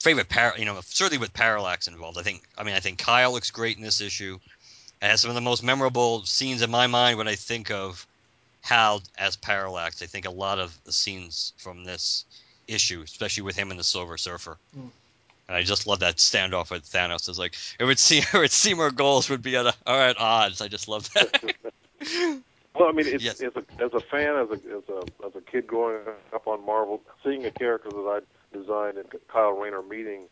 favorite 0.00 0.28
par. 0.28 0.54
You 0.56 0.64
know, 0.64 0.80
certainly 0.84 1.18
with 1.18 1.32
Parallax 1.34 1.88
involved. 1.88 2.18
I 2.18 2.22
think. 2.22 2.42
I 2.56 2.62
mean, 2.62 2.74
I 2.74 2.80
think 2.80 2.98
Kyle 2.98 3.32
looks 3.32 3.50
great 3.50 3.76
in 3.76 3.82
this 3.82 4.00
issue. 4.00 4.38
It 5.02 5.06
has 5.06 5.20
some 5.20 5.30
of 5.30 5.34
the 5.34 5.40
most 5.40 5.62
memorable 5.62 6.24
scenes 6.24 6.62
in 6.62 6.70
my 6.70 6.86
mind 6.86 7.18
when 7.18 7.28
I 7.28 7.34
think 7.34 7.70
of 7.70 8.06
Hal 8.62 9.02
as 9.18 9.36
Parallax. 9.36 10.02
I 10.02 10.06
think 10.06 10.26
a 10.26 10.30
lot 10.30 10.58
of 10.58 10.76
the 10.84 10.92
scenes 10.92 11.52
from 11.58 11.84
this 11.84 12.24
issue, 12.66 13.02
especially 13.02 13.42
with 13.42 13.56
him 13.56 13.70
and 13.70 13.78
the 13.78 13.84
Silver 13.84 14.16
Surfer. 14.16 14.56
Mm. 14.76 14.90
And 15.48 15.56
I 15.56 15.62
just 15.62 15.86
love 15.86 16.00
that 16.00 16.16
standoff 16.16 16.70
with 16.70 16.84
Thanos. 16.84 17.28
It's 17.28 17.38
like 17.38 17.54
it 17.78 17.84
would 17.84 17.98
see 18.06 18.18
it 18.18 18.32
would 18.32 18.50
Seymour 18.50 18.90
goals 18.92 19.28
would 19.28 19.42
be 19.42 19.56
at 19.56 19.66
a, 19.66 19.74
all 19.86 19.98
right 19.98 20.16
odds. 20.18 20.60
I 20.60 20.68
just 20.68 20.88
love 20.88 21.12
that. 21.14 21.54
well, 22.74 22.88
I 22.88 22.92
mean, 22.92 23.06
it's, 23.06 23.24
yes. 23.24 23.40
as 23.40 23.52
a 23.56 23.82
as 23.82 23.92
a 23.94 24.00
fan, 24.00 24.36
as 24.36 24.50
a 24.50 24.76
as 24.76 24.88
a 24.88 25.26
as 25.26 25.34
a 25.34 25.40
kid 25.40 25.66
growing 25.66 26.02
up 26.34 26.46
on 26.46 26.64
Marvel, 26.64 27.02
seeing 27.24 27.44
a 27.44 27.50
character 27.50 27.90
that 27.90 28.22
I 28.22 28.56
designed 28.56 28.98
and 28.98 29.08
Kyle 29.28 29.52
Rayner 29.52 29.82
meeting 29.82 30.24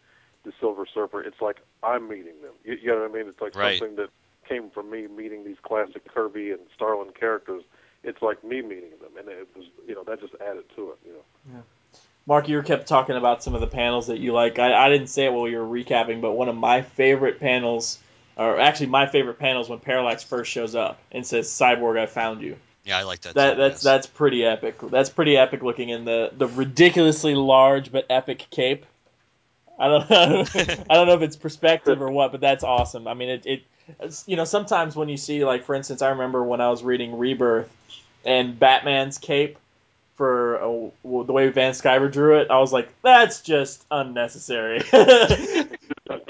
the 0.44 0.52
Silver 0.60 0.84
Surfer, 0.92 1.22
it's 1.22 1.40
like 1.40 1.60
I'm 1.82 2.08
meeting 2.08 2.42
them. 2.42 2.52
You, 2.64 2.74
you 2.74 2.88
know 2.88 3.00
what 3.00 3.10
I 3.10 3.14
mean? 3.14 3.28
It's 3.28 3.40
like 3.40 3.56
right. 3.56 3.78
something 3.78 3.96
that 3.96 4.10
came 4.46 4.68
from 4.70 4.90
me 4.90 5.06
meeting 5.06 5.44
these 5.44 5.56
classic 5.62 6.06
Kirby 6.06 6.50
and 6.50 6.60
Starlin 6.74 7.10
characters 7.18 7.62
it's 8.04 8.22
like 8.22 8.44
me 8.44 8.62
meeting 8.62 8.90
them, 9.00 9.12
and 9.18 9.28
it 9.28 9.48
was 9.56 9.64
you 9.86 9.94
know 9.94 10.04
that 10.04 10.20
just 10.20 10.34
added 10.40 10.64
to 10.76 10.90
it. 10.90 10.98
You 11.06 11.12
know. 11.12 11.54
Yeah. 11.54 11.98
Mark, 12.26 12.48
you 12.48 12.62
kept 12.62 12.86
talking 12.86 13.16
about 13.16 13.42
some 13.42 13.54
of 13.54 13.60
the 13.60 13.66
panels 13.66 14.06
that 14.06 14.18
you 14.18 14.32
like. 14.32 14.58
I, 14.58 14.86
I 14.86 14.88
didn't 14.88 15.08
say 15.08 15.26
it 15.26 15.32
while 15.32 15.48
you 15.48 15.58
were 15.58 15.66
recapping, 15.84 16.20
but 16.20 16.32
one 16.32 16.48
of 16.48 16.56
my 16.56 16.82
favorite 16.82 17.40
panels, 17.40 17.98
or 18.36 18.58
actually 18.58 18.86
my 18.86 19.06
favorite 19.06 19.38
panels, 19.38 19.68
when 19.68 19.78
Parallax 19.78 20.22
first 20.22 20.50
shows 20.50 20.74
up 20.74 20.98
and 21.12 21.26
says, 21.26 21.48
"Cyborg, 21.48 21.98
I 21.98 22.06
found 22.06 22.42
you." 22.42 22.56
Yeah, 22.84 22.98
I 22.98 23.04
like 23.04 23.22
that. 23.22 23.34
That 23.34 23.54
too, 23.54 23.60
that's 23.60 23.74
yes. 23.74 23.82
that's 23.82 24.06
pretty 24.06 24.44
epic. 24.44 24.78
That's 24.80 25.10
pretty 25.10 25.36
epic 25.36 25.62
looking 25.62 25.88
in 25.88 26.04
the 26.04 26.30
the 26.36 26.46
ridiculously 26.46 27.34
large 27.34 27.90
but 27.90 28.06
epic 28.10 28.46
cape. 28.50 28.86
I 29.78 29.88
don't 29.88 30.10
know. 30.10 30.44
I 30.90 30.94
don't 30.94 31.06
know 31.06 31.14
if 31.14 31.22
it's 31.22 31.36
perspective 31.36 32.02
or 32.02 32.10
what, 32.10 32.32
but 32.32 32.40
that's 32.40 32.64
awesome. 32.64 33.08
I 33.08 33.14
mean, 33.14 33.30
it, 33.30 33.46
it 33.46 33.62
you 34.26 34.36
know 34.36 34.44
sometimes 34.44 34.96
when 34.96 35.08
you 35.08 35.16
see 35.16 35.44
like 35.44 35.64
for 35.64 35.74
instance, 35.74 36.02
I 36.02 36.10
remember 36.10 36.42
when 36.42 36.60
I 36.60 36.68
was 36.70 36.82
reading 36.82 37.18
Rebirth 37.18 37.70
and 38.24 38.58
Batman's 38.58 39.18
cape 39.18 39.58
for 40.16 40.62
uh, 40.62 40.90
the 41.02 41.32
way 41.32 41.48
Van 41.48 41.72
Sciver 41.72 42.10
drew 42.10 42.40
it, 42.40 42.50
I 42.50 42.58
was 42.58 42.72
like, 42.72 42.88
that's 43.02 43.40
just 43.40 43.84
unnecessary. 43.90 44.80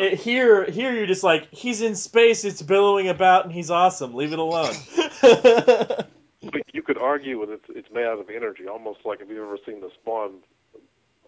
it, 0.04 0.12
it, 0.14 0.20
here, 0.20 0.64
here 0.70 0.92
you're 0.92 1.06
just 1.06 1.24
like 1.24 1.52
he's 1.52 1.82
in 1.82 1.94
space. 1.94 2.44
It's 2.44 2.62
billowing 2.62 3.08
about, 3.08 3.44
and 3.44 3.52
he's 3.52 3.70
awesome. 3.70 4.14
Leave 4.14 4.32
it 4.32 4.38
alone. 4.38 4.74
but 5.22 6.62
you 6.72 6.82
could 6.82 6.98
argue 6.98 7.44
that 7.46 7.52
it's, 7.52 7.64
it's 7.68 7.92
made 7.92 8.04
out 8.04 8.18
of 8.18 8.30
energy, 8.30 8.66
almost 8.68 9.00
like 9.04 9.20
if 9.20 9.28
you've 9.28 9.38
ever 9.38 9.58
seen 9.64 9.80
the 9.80 9.90
Spawn 10.02 10.34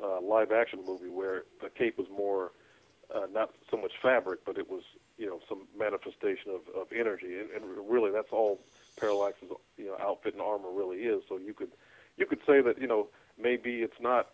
uh, 0.02 0.20
live 0.20 0.52
action 0.52 0.80
movie 0.86 1.08
where 1.08 1.44
the 1.62 1.70
cape 1.70 1.98
was 1.98 2.06
more 2.10 2.52
uh, 3.14 3.26
not 3.32 3.50
so 3.70 3.76
much 3.76 3.92
fabric, 4.02 4.40
but 4.44 4.58
it 4.58 4.68
was 4.68 4.82
you 5.18 5.26
know 5.26 5.40
some 5.48 5.66
manifestation 5.78 6.50
of, 6.50 6.60
of 6.74 6.88
energy, 6.92 7.38
and, 7.38 7.50
and 7.50 7.88
really 7.88 8.10
that's 8.10 8.32
all 8.32 8.60
Parallax's 8.98 9.48
you 9.76 9.86
know 9.86 9.96
outfit 10.00 10.34
and 10.34 10.42
armor 10.42 10.70
really 10.72 10.98
is. 10.98 11.22
So 11.28 11.38
you 11.38 11.54
could 11.54 11.70
you 12.16 12.26
could 12.26 12.40
say 12.46 12.60
that 12.60 12.80
you 12.80 12.86
know 12.86 13.08
maybe 13.40 13.82
it's 13.82 14.00
not 14.00 14.28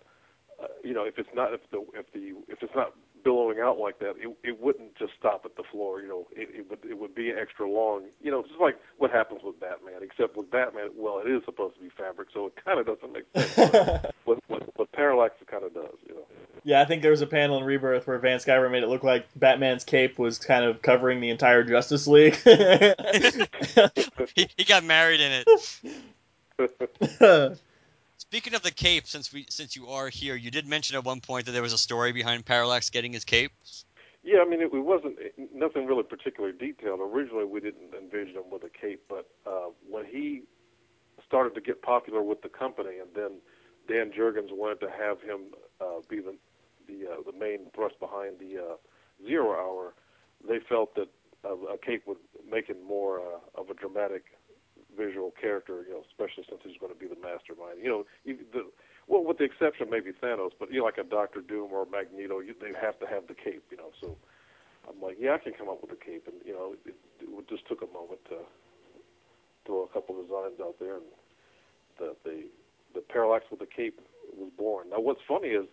uh, 0.63 0.69
you 0.83 0.95
know 0.95 1.05
if 1.05 1.19
it's 1.19 1.35
not 1.35 1.53
if 1.53 1.61
the 1.71 1.85
if 1.95 2.13
the 2.13 2.35
if 2.49 2.63
it's 2.63 2.75
not 2.75 2.95
billowing 3.23 3.61
out 3.61 3.79
like 3.79 3.99
that, 4.01 4.15
it, 4.19 4.35
it 4.43 4.61
wouldn't 4.61 4.97
just 4.97 5.13
stop 5.19 5.43
at 5.45 5.57
the 5.57 5.63
floor. 5.71 6.01
You 6.01 6.09
know, 6.09 6.27
it, 6.33 6.49
it 6.55 6.71
would 6.71 6.79
it 6.89 6.99
would 6.99 7.15
be 7.15 7.31
extra 7.31 7.69
long. 7.69 8.05
You 8.21 8.31
know, 8.31 8.43
just 8.43 8.61
like 8.61 8.79
what 8.99 9.11
happens 9.11 9.41
with 9.43 9.59
Batman. 9.61 10.03
Except 10.03 10.37
with 10.37 10.51
Batman, 10.51 10.91
well, 10.97 11.21
it 11.25 11.31
is 11.31 11.43
supposed 11.45 11.77
to 11.77 11.83
be 11.83 11.91
fabric, 11.91 12.29
so 12.33 12.47
it 12.47 12.55
kind 12.65 12.79
of 12.79 12.87
doesn't 12.87 13.13
make 13.13 13.25
sense. 13.35 14.07
but, 14.27 14.39
what 14.49 14.79
what 14.79 14.93
Parallax 14.93 15.35
kind 15.47 15.65
of 15.65 15.75
does, 15.75 15.97
you 16.09 16.15
know. 16.15 16.27
Yeah, 16.65 16.81
I 16.81 16.85
think 16.85 17.03
there 17.03 17.11
was 17.11 17.23
a 17.23 17.27
panel 17.27 17.59
in 17.59 17.65
Rebirth 17.65 18.07
where 18.07 18.19
Van 18.19 18.39
Sciver 18.39 18.71
made 18.71 18.85
it 18.85 18.89
look 18.89 19.03
like 19.03 19.27
Batman's 19.35 19.85
cape 19.85 20.19
was 20.19 20.39
kind 20.39 20.65
of 20.65 20.81
covering 20.81 21.21
the 21.21 21.31
entire 21.31 21.65
Justice 21.65 22.07
League. 22.07 22.37
he, 24.37 24.49
he 24.57 24.65
got 24.65 24.85
married 24.85 25.21
in 25.21 25.45
it. 26.59 27.59
Speaking 28.33 28.55
of 28.55 28.63
the 28.63 28.71
cape, 28.71 29.07
since 29.07 29.31
we 29.31 29.45
since 29.51 29.77
you 29.77 29.89
are 29.89 30.09
here, 30.09 30.35
you 30.35 30.51
did 30.51 30.67
mention 30.67 30.97
at 30.97 31.05
one 31.05 31.21
point 31.21 31.45
that 31.45 31.53
there 31.53 31.61
was 31.61 31.75
a 31.75 31.79
story 31.79 32.13
behind 32.13 32.47
Parallax 32.47 32.89
getting 32.89 33.13
his 33.13 33.27
cape. 33.27 33.53
Yeah, 34.25 34.39
I 34.41 34.49
mean 34.49 34.63
it, 34.63 34.73
it 34.73 34.85
wasn't 34.87 35.19
nothing 35.55 35.85
really 35.85 36.03
particularly 36.03 36.57
detailed. 36.57 37.01
Originally, 37.03 37.45
we 37.45 37.61
didn't 37.61 37.93
envision 37.93 38.37
him 38.37 38.51
with 38.51 38.63
a 38.65 38.71
cape, 38.71 39.03
but 39.07 39.29
uh, 39.47 39.69
when 39.87 40.07
he 40.07 40.45
started 41.27 41.55
to 41.57 41.61
get 41.61 41.83
popular 41.83 42.23
with 42.23 42.41
the 42.41 42.49
company, 42.49 43.01
and 43.03 43.11
then 43.15 43.33
Dan 43.87 44.11
Jurgens 44.19 44.49
wanted 44.51 44.81
to 44.81 44.89
have 44.89 45.21
him 45.21 45.53
uh, 45.79 46.01
be 46.09 46.21
the 46.21 46.35
the 46.89 47.13
uh, 47.13 47.31
the 47.31 47.39
main 47.39 47.67
thrust 47.75 48.01
behind 48.01 48.37
the 48.41 48.57
uh, 48.57 48.77
Zero 49.27 49.51
Hour, 49.53 49.93
they 50.49 50.59
felt 50.71 50.95
that 50.95 51.09
uh, 51.45 51.75
a 51.75 51.77
cape 51.77 52.05
would 52.07 52.17
make 52.51 52.67
him 52.67 52.83
more 52.83 53.21
uh, 53.21 53.61
of 53.61 53.69
a 53.69 53.75
dramatic 53.75 54.25
visual 54.97 55.33
character, 55.41 55.85
you 55.87 55.95
know, 55.95 56.03
especially 56.09 56.45
since 56.49 56.61
he's 56.65 56.79
going 56.79 56.93
to 56.93 56.99
be 56.99 57.07
the 57.07 57.21
mastermind. 57.21 57.81
You 57.83 57.89
know, 57.89 58.03
the, 58.27 58.69
well, 59.09 59.25
with 59.25 59.39
the 59.39 59.45
exception 59.45 59.89
maybe 59.91 60.13
Thanos, 60.13 60.53
but 60.59 60.71
you 60.73 60.79
know, 60.79 60.85
like 60.85 60.99
a 60.99 61.05
Doctor 61.05 61.41
Doom 61.41 61.73
or 61.73 61.87
Magneto, 61.87 62.41
you, 62.41 62.55
they 62.61 62.73
have 62.81 62.99
to 63.01 63.07
have 63.07 63.27
the 63.27 63.35
cape, 63.35 63.65
you 63.71 63.77
know. 63.77 63.91
So 64.01 64.17
I'm 64.89 65.01
like, 65.01 65.17
yeah, 65.19 65.35
I 65.35 65.39
can 65.39 65.53
come 65.53 65.69
up 65.69 65.83
with 65.83 65.93
a 65.93 66.01
cape, 66.01 66.27
and 66.27 66.37
you 66.45 66.53
know, 66.53 66.75
it, 66.87 66.95
it 67.21 67.49
just 67.49 67.67
took 67.69 67.83
a 67.83 67.91
moment 67.93 68.21
to 68.29 68.39
throw 69.67 69.85
a 69.85 69.89
couple 69.89 70.21
designs 70.21 70.61
out 70.61 70.77
there, 70.79 70.97
and 70.97 71.09
the 71.99 72.17
the 72.25 72.47
the 72.95 73.01
parallax 73.01 73.45
with 73.51 73.61
the 73.61 73.67
cape 73.67 74.01
was 74.37 74.51
born. 74.57 74.91
Now, 74.91 75.01
what's 75.01 75.21
funny 75.27 75.49
is 75.49 75.67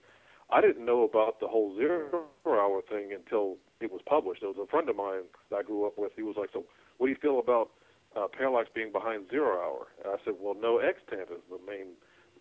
I 0.52 0.62
didn't 0.62 0.86
know 0.86 1.04
about 1.04 1.40
the 1.40 1.48
whole 1.48 1.76
zero 1.76 2.26
hour 2.48 2.82
thing 2.90 3.14
until 3.14 3.58
it 3.82 3.92
was 3.92 4.02
published. 4.06 4.42
There 4.42 4.50
was 4.50 4.58
a 4.62 4.68
friend 4.68 4.90
of 4.90 4.96
mine 4.96 5.24
that 5.50 5.58
I 5.58 5.64
grew 5.64 5.86
up 5.86 5.98
with. 5.98 6.12
He 6.16 6.24
was 6.24 6.36
like, 6.38 6.50
"So, 6.54 6.66
what 6.98 7.08
do 7.08 7.12
you 7.12 7.18
feel 7.22 7.40
about 7.40 7.70
uh, 8.16 8.28
Parallax 8.28 8.70
being 8.74 8.92
behind 8.92 9.30
Zero 9.30 9.58
Hour. 9.60 9.88
And 10.04 10.14
I 10.14 10.18
said, 10.24 10.36
well, 10.40 10.56
no, 10.60 10.78
Extant 10.80 11.30
is 11.32 11.44
the 11.50 11.60
main 11.66 11.94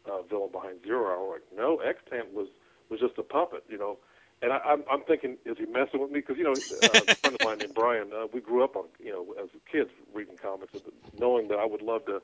uh, 0.06 0.22
villain 0.22 0.50
behind 0.50 0.82
Zero 0.84 1.06
Hour. 1.06 1.32
Like, 1.34 1.42
no, 1.56 1.78
Extant 1.78 2.32
was 2.32 2.48
was 2.90 3.00
just 3.00 3.18
a 3.18 3.22
puppet, 3.22 3.64
you 3.68 3.78
know. 3.78 3.98
And 4.40 4.52
I, 4.52 4.58
I'm 4.58 4.84
I'm 4.90 5.02
thinking, 5.02 5.36
is 5.44 5.56
he 5.58 5.66
messing 5.66 6.00
with 6.00 6.10
me? 6.10 6.20
Because 6.20 6.36
you 6.38 6.44
know, 6.44 6.52
uh, 6.52 7.00
a 7.08 7.14
friend 7.20 7.34
of 7.34 7.40
mine 7.42 7.58
named 7.58 7.74
Brian, 7.74 8.10
uh, 8.14 8.26
we 8.32 8.40
grew 8.40 8.62
up 8.62 8.76
on 8.76 8.84
you 8.98 9.10
know 9.10 9.34
as 9.42 9.50
kids 9.70 9.90
reading 10.14 10.36
comics, 10.40 10.72
knowing 11.18 11.48
that 11.48 11.58
I 11.58 11.66
would 11.66 11.82
love 11.82 12.06
to, 12.06 12.22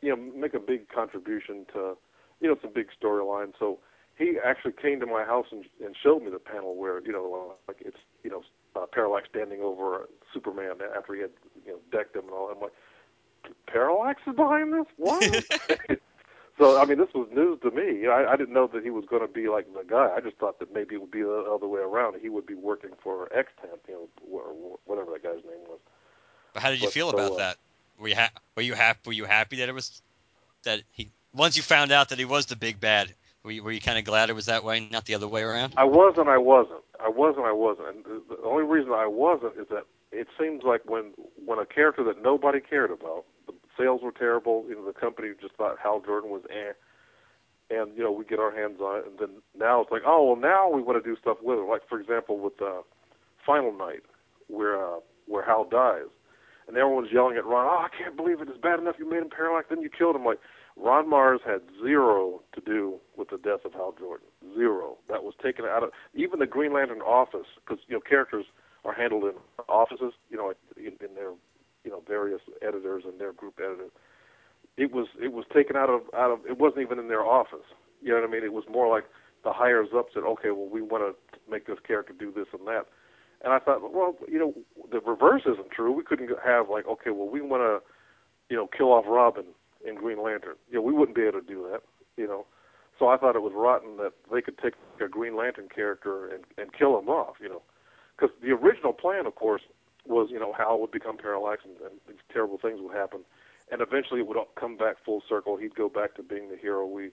you 0.00 0.10
know, 0.10 0.16
make 0.16 0.54
a 0.54 0.60
big 0.60 0.88
contribution 0.88 1.66
to, 1.72 1.96
you 2.40 2.48
know, 2.48 2.56
some 2.62 2.72
big 2.72 2.88
storyline. 3.00 3.52
So 3.58 3.80
he 4.16 4.38
actually 4.44 4.72
came 4.80 5.00
to 5.00 5.06
my 5.06 5.24
house 5.24 5.46
and, 5.50 5.64
and 5.84 5.96
showed 6.00 6.22
me 6.22 6.30
the 6.30 6.38
panel 6.38 6.76
where 6.76 7.02
you 7.02 7.12
know, 7.12 7.54
like 7.66 7.78
it's 7.80 7.96
you 8.22 8.30
know, 8.30 8.42
uh, 8.76 8.86
Parallax 8.92 9.28
standing 9.30 9.60
over 9.62 10.08
Superman 10.32 10.76
after 10.96 11.14
he 11.14 11.20
had 11.22 11.30
you 11.66 11.72
know 11.72 11.78
decked 11.90 12.16
him 12.16 12.24
and 12.24 12.32
all. 12.32 12.50
I'm 12.50 12.60
like, 12.60 12.72
Parallax 13.66 14.20
is 14.26 14.34
behind 14.36 14.72
this? 14.72 14.86
What? 14.96 15.44
so 16.58 16.78
I 16.80 16.84
mean, 16.84 16.98
this 16.98 17.12
was 17.14 17.28
news 17.32 17.60
to 17.62 17.70
me. 17.70 18.06
I, 18.06 18.32
I 18.32 18.36
didn't 18.36 18.54
know 18.54 18.66
that 18.68 18.82
he 18.84 18.90
was 18.90 19.04
going 19.08 19.22
to 19.22 19.32
be 19.32 19.48
like 19.48 19.72
the 19.72 19.84
guy. 19.88 20.10
I 20.16 20.20
just 20.20 20.36
thought 20.38 20.58
that 20.60 20.72
maybe 20.74 20.94
it 20.96 21.00
would 21.00 21.10
be 21.10 21.22
the 21.22 21.44
other 21.52 21.68
way 21.68 21.80
around. 21.80 22.20
He 22.20 22.28
would 22.28 22.46
be 22.46 22.54
working 22.54 22.90
for 23.02 23.26
Extant, 23.32 23.80
you 23.88 23.94
know, 23.94 24.08
or 24.30 24.78
whatever 24.84 25.12
that 25.12 25.22
guy's 25.22 25.44
name 25.44 25.64
was. 25.68 25.80
But 26.52 26.62
how 26.62 26.70
did 26.70 26.80
you 26.80 26.86
But 26.86 26.92
feel 26.92 27.10
so, 27.10 27.16
about 27.16 27.36
uh, 27.36 27.36
that? 27.36 27.58
Were 27.98 28.08
you 28.08 28.16
ha- 28.16 28.32
were 28.56 28.62
you 28.62 28.74
happy? 28.74 29.00
Were 29.06 29.12
you 29.12 29.24
happy 29.24 29.56
that 29.56 29.68
it 29.68 29.74
was 29.74 30.02
that 30.64 30.82
he 30.92 31.10
once 31.32 31.56
you 31.56 31.62
found 31.62 31.92
out 31.92 32.10
that 32.10 32.18
he 32.18 32.24
was 32.24 32.46
the 32.46 32.56
big 32.56 32.80
bad? 32.80 33.14
Were 33.44 33.50
you, 33.50 33.62
were 33.62 33.72
you 33.72 33.80
kind 33.80 33.98
of 33.98 34.04
glad 34.04 34.30
it 34.30 34.34
was 34.34 34.46
that 34.46 34.62
way, 34.62 34.88
not 34.90 35.06
the 35.06 35.14
other 35.14 35.26
way 35.26 35.42
around? 35.42 35.74
I 35.76 35.84
was 35.84 36.14
and 36.16 36.28
I 36.28 36.38
wasn't. 36.38 36.82
I 37.00 37.08
was 37.08 37.34
and 37.36 37.44
I 37.44 37.52
wasn't. 37.52 37.88
And 37.88 38.04
the, 38.04 38.36
the 38.36 38.42
only 38.44 38.62
reason 38.62 38.92
I 38.92 39.06
wasn't 39.06 39.54
is 39.58 39.66
that 39.70 39.84
it 40.12 40.28
seems 40.38 40.62
like 40.62 40.82
when 40.88 41.12
when 41.44 41.58
a 41.58 41.66
character 41.66 42.04
that 42.04 42.22
nobody 42.22 42.60
cared 42.60 42.90
about, 42.90 43.24
the 43.46 43.54
sales 43.76 44.00
were 44.02 44.12
terrible. 44.12 44.64
You 44.68 44.76
know, 44.76 44.86
the 44.86 44.92
company 44.92 45.28
just 45.40 45.54
thought 45.56 45.76
Hal 45.82 46.00
Jordan 46.00 46.30
was 46.30 46.42
eh, 46.50 46.72
and 47.70 47.96
you 47.96 48.04
know 48.04 48.12
we 48.12 48.24
get 48.24 48.38
our 48.38 48.54
hands 48.54 48.80
on 48.80 48.98
it, 49.00 49.06
and 49.06 49.18
then 49.18 49.42
now 49.58 49.80
it's 49.80 49.90
like, 49.90 50.02
oh 50.06 50.24
well, 50.24 50.36
now 50.36 50.70
we 50.70 50.82
want 50.82 51.02
to 51.02 51.08
do 51.08 51.18
stuff 51.20 51.38
with 51.42 51.58
it. 51.58 51.68
Like 51.68 51.82
for 51.88 52.00
example, 52.00 52.38
with 52.38 52.60
uh, 52.62 52.82
Final 53.44 53.72
Night, 53.72 54.02
where 54.48 54.76
uh, 54.80 55.00
where 55.26 55.44
Hal 55.44 55.64
dies, 55.64 56.12
and 56.68 56.76
everyone's 56.76 57.10
yelling 57.12 57.36
at 57.36 57.44
Ron, 57.44 57.66
oh 57.66 57.84
I 57.84 57.88
can't 57.96 58.16
believe 58.16 58.40
it. 58.40 58.48
It's 58.48 58.60
bad 58.60 58.78
enough 58.78 58.96
you 58.98 59.08
made 59.08 59.22
him 59.22 59.30
paralyzed, 59.30 59.66
then 59.70 59.80
you 59.80 59.90
killed 59.90 60.14
him. 60.14 60.24
Like 60.24 60.38
Ron 60.76 61.08
Marz 61.08 61.38
had 61.44 61.60
zero 61.82 62.40
to 62.54 62.60
do 62.60 62.98
with 63.16 63.30
the 63.30 63.38
death 63.38 63.64
of 63.64 63.72
Hal 63.72 63.94
Jordan. 63.98 64.26
Zero. 64.54 64.96
That 65.08 65.22
was 65.22 65.34
taken 65.42 65.64
out 65.64 65.82
of 65.82 65.90
even 66.14 66.38
the 66.38 66.46
Green 66.46 66.72
Lantern 66.72 67.00
office 67.00 67.46
because 67.56 67.82
you 67.88 67.94
know 67.94 68.00
characters 68.00 68.46
are 68.84 68.94
handled 68.94 69.24
in 69.24 69.32
offices. 69.68 70.12
You 70.30 70.36
know, 70.36 70.52
in, 70.76 70.92
in 71.06 71.14
their 71.14 71.32
you 71.84 71.90
know 71.90 72.02
various 72.06 72.40
editors 72.62 73.04
and 73.06 73.20
their 73.20 73.32
group 73.32 73.58
editors. 73.58 73.90
It 74.76 74.92
was 74.92 75.08
it 75.20 75.32
was 75.32 75.44
taken 75.52 75.76
out 75.76 75.90
of 75.90 76.02
out 76.16 76.30
of 76.30 76.40
it 76.48 76.58
wasn't 76.58 76.82
even 76.82 76.98
in 76.98 77.08
their 77.08 77.24
office. 77.24 77.66
You 78.00 78.10
know 78.10 78.20
what 78.20 78.28
I 78.28 78.32
mean? 78.32 78.44
It 78.44 78.52
was 78.52 78.64
more 78.70 78.88
like 78.88 79.04
the 79.44 79.52
hires 79.52 79.88
up 79.94 80.06
said, 80.14 80.22
okay, 80.22 80.50
well 80.50 80.68
we 80.68 80.80
want 80.80 81.04
to 81.04 81.50
make 81.50 81.66
this 81.66 81.78
character 81.86 82.14
do 82.18 82.32
this 82.32 82.46
and 82.52 82.66
that. 82.66 82.86
And 83.44 83.52
I 83.52 83.58
thought, 83.58 83.92
well, 83.92 84.16
you 84.28 84.38
know, 84.38 84.54
the 84.90 85.00
reverse 85.00 85.42
isn't 85.46 85.72
true. 85.72 85.92
We 85.92 86.04
couldn't 86.04 86.30
have 86.44 86.68
like, 86.70 86.86
okay, 86.86 87.10
well 87.10 87.28
we 87.28 87.40
want 87.40 87.62
to, 87.62 87.86
you 88.48 88.56
know, 88.56 88.68
kill 88.76 88.92
off 88.92 89.04
Robin 89.06 89.46
in 89.86 89.94
Green 89.94 90.22
Lantern. 90.22 90.56
You 90.70 90.76
know, 90.76 90.82
we 90.82 90.92
wouldn't 90.92 91.16
be 91.16 91.22
able 91.22 91.40
to 91.40 91.46
do 91.46 91.66
that. 91.70 91.82
You 92.16 92.26
know, 92.26 92.46
so 92.98 93.08
I 93.08 93.16
thought 93.16 93.36
it 93.36 93.42
was 93.42 93.52
rotten 93.54 93.96
that 93.96 94.12
they 94.32 94.42
could 94.42 94.58
take 94.58 94.74
a 95.00 95.08
Green 95.08 95.36
Lantern 95.36 95.68
character 95.74 96.28
and 96.28 96.44
and 96.58 96.72
kill 96.72 96.98
him 96.98 97.08
off. 97.08 97.36
You 97.40 97.48
know, 97.48 97.62
because 98.16 98.34
the 98.42 98.50
original 98.50 98.92
plan, 98.92 99.26
of 99.26 99.34
course, 99.34 99.62
was 100.06 100.28
you 100.30 100.38
know 100.38 100.52
Hal 100.52 100.80
would 100.80 100.90
become 100.90 101.16
paralyzed 101.16 101.62
and, 101.64 101.76
and 101.80 102.00
these 102.08 102.22
terrible 102.32 102.58
things 102.58 102.80
would 102.80 102.94
happen, 102.94 103.20
and 103.70 103.80
eventually 103.80 104.20
it 104.20 104.26
would 104.26 104.38
come 104.58 104.76
back 104.76 104.96
full 105.04 105.22
circle. 105.28 105.56
He'd 105.56 105.74
go 105.74 105.88
back 105.88 106.14
to 106.16 106.22
being 106.22 106.50
the 106.50 106.56
hero 106.56 106.86
we 106.86 107.10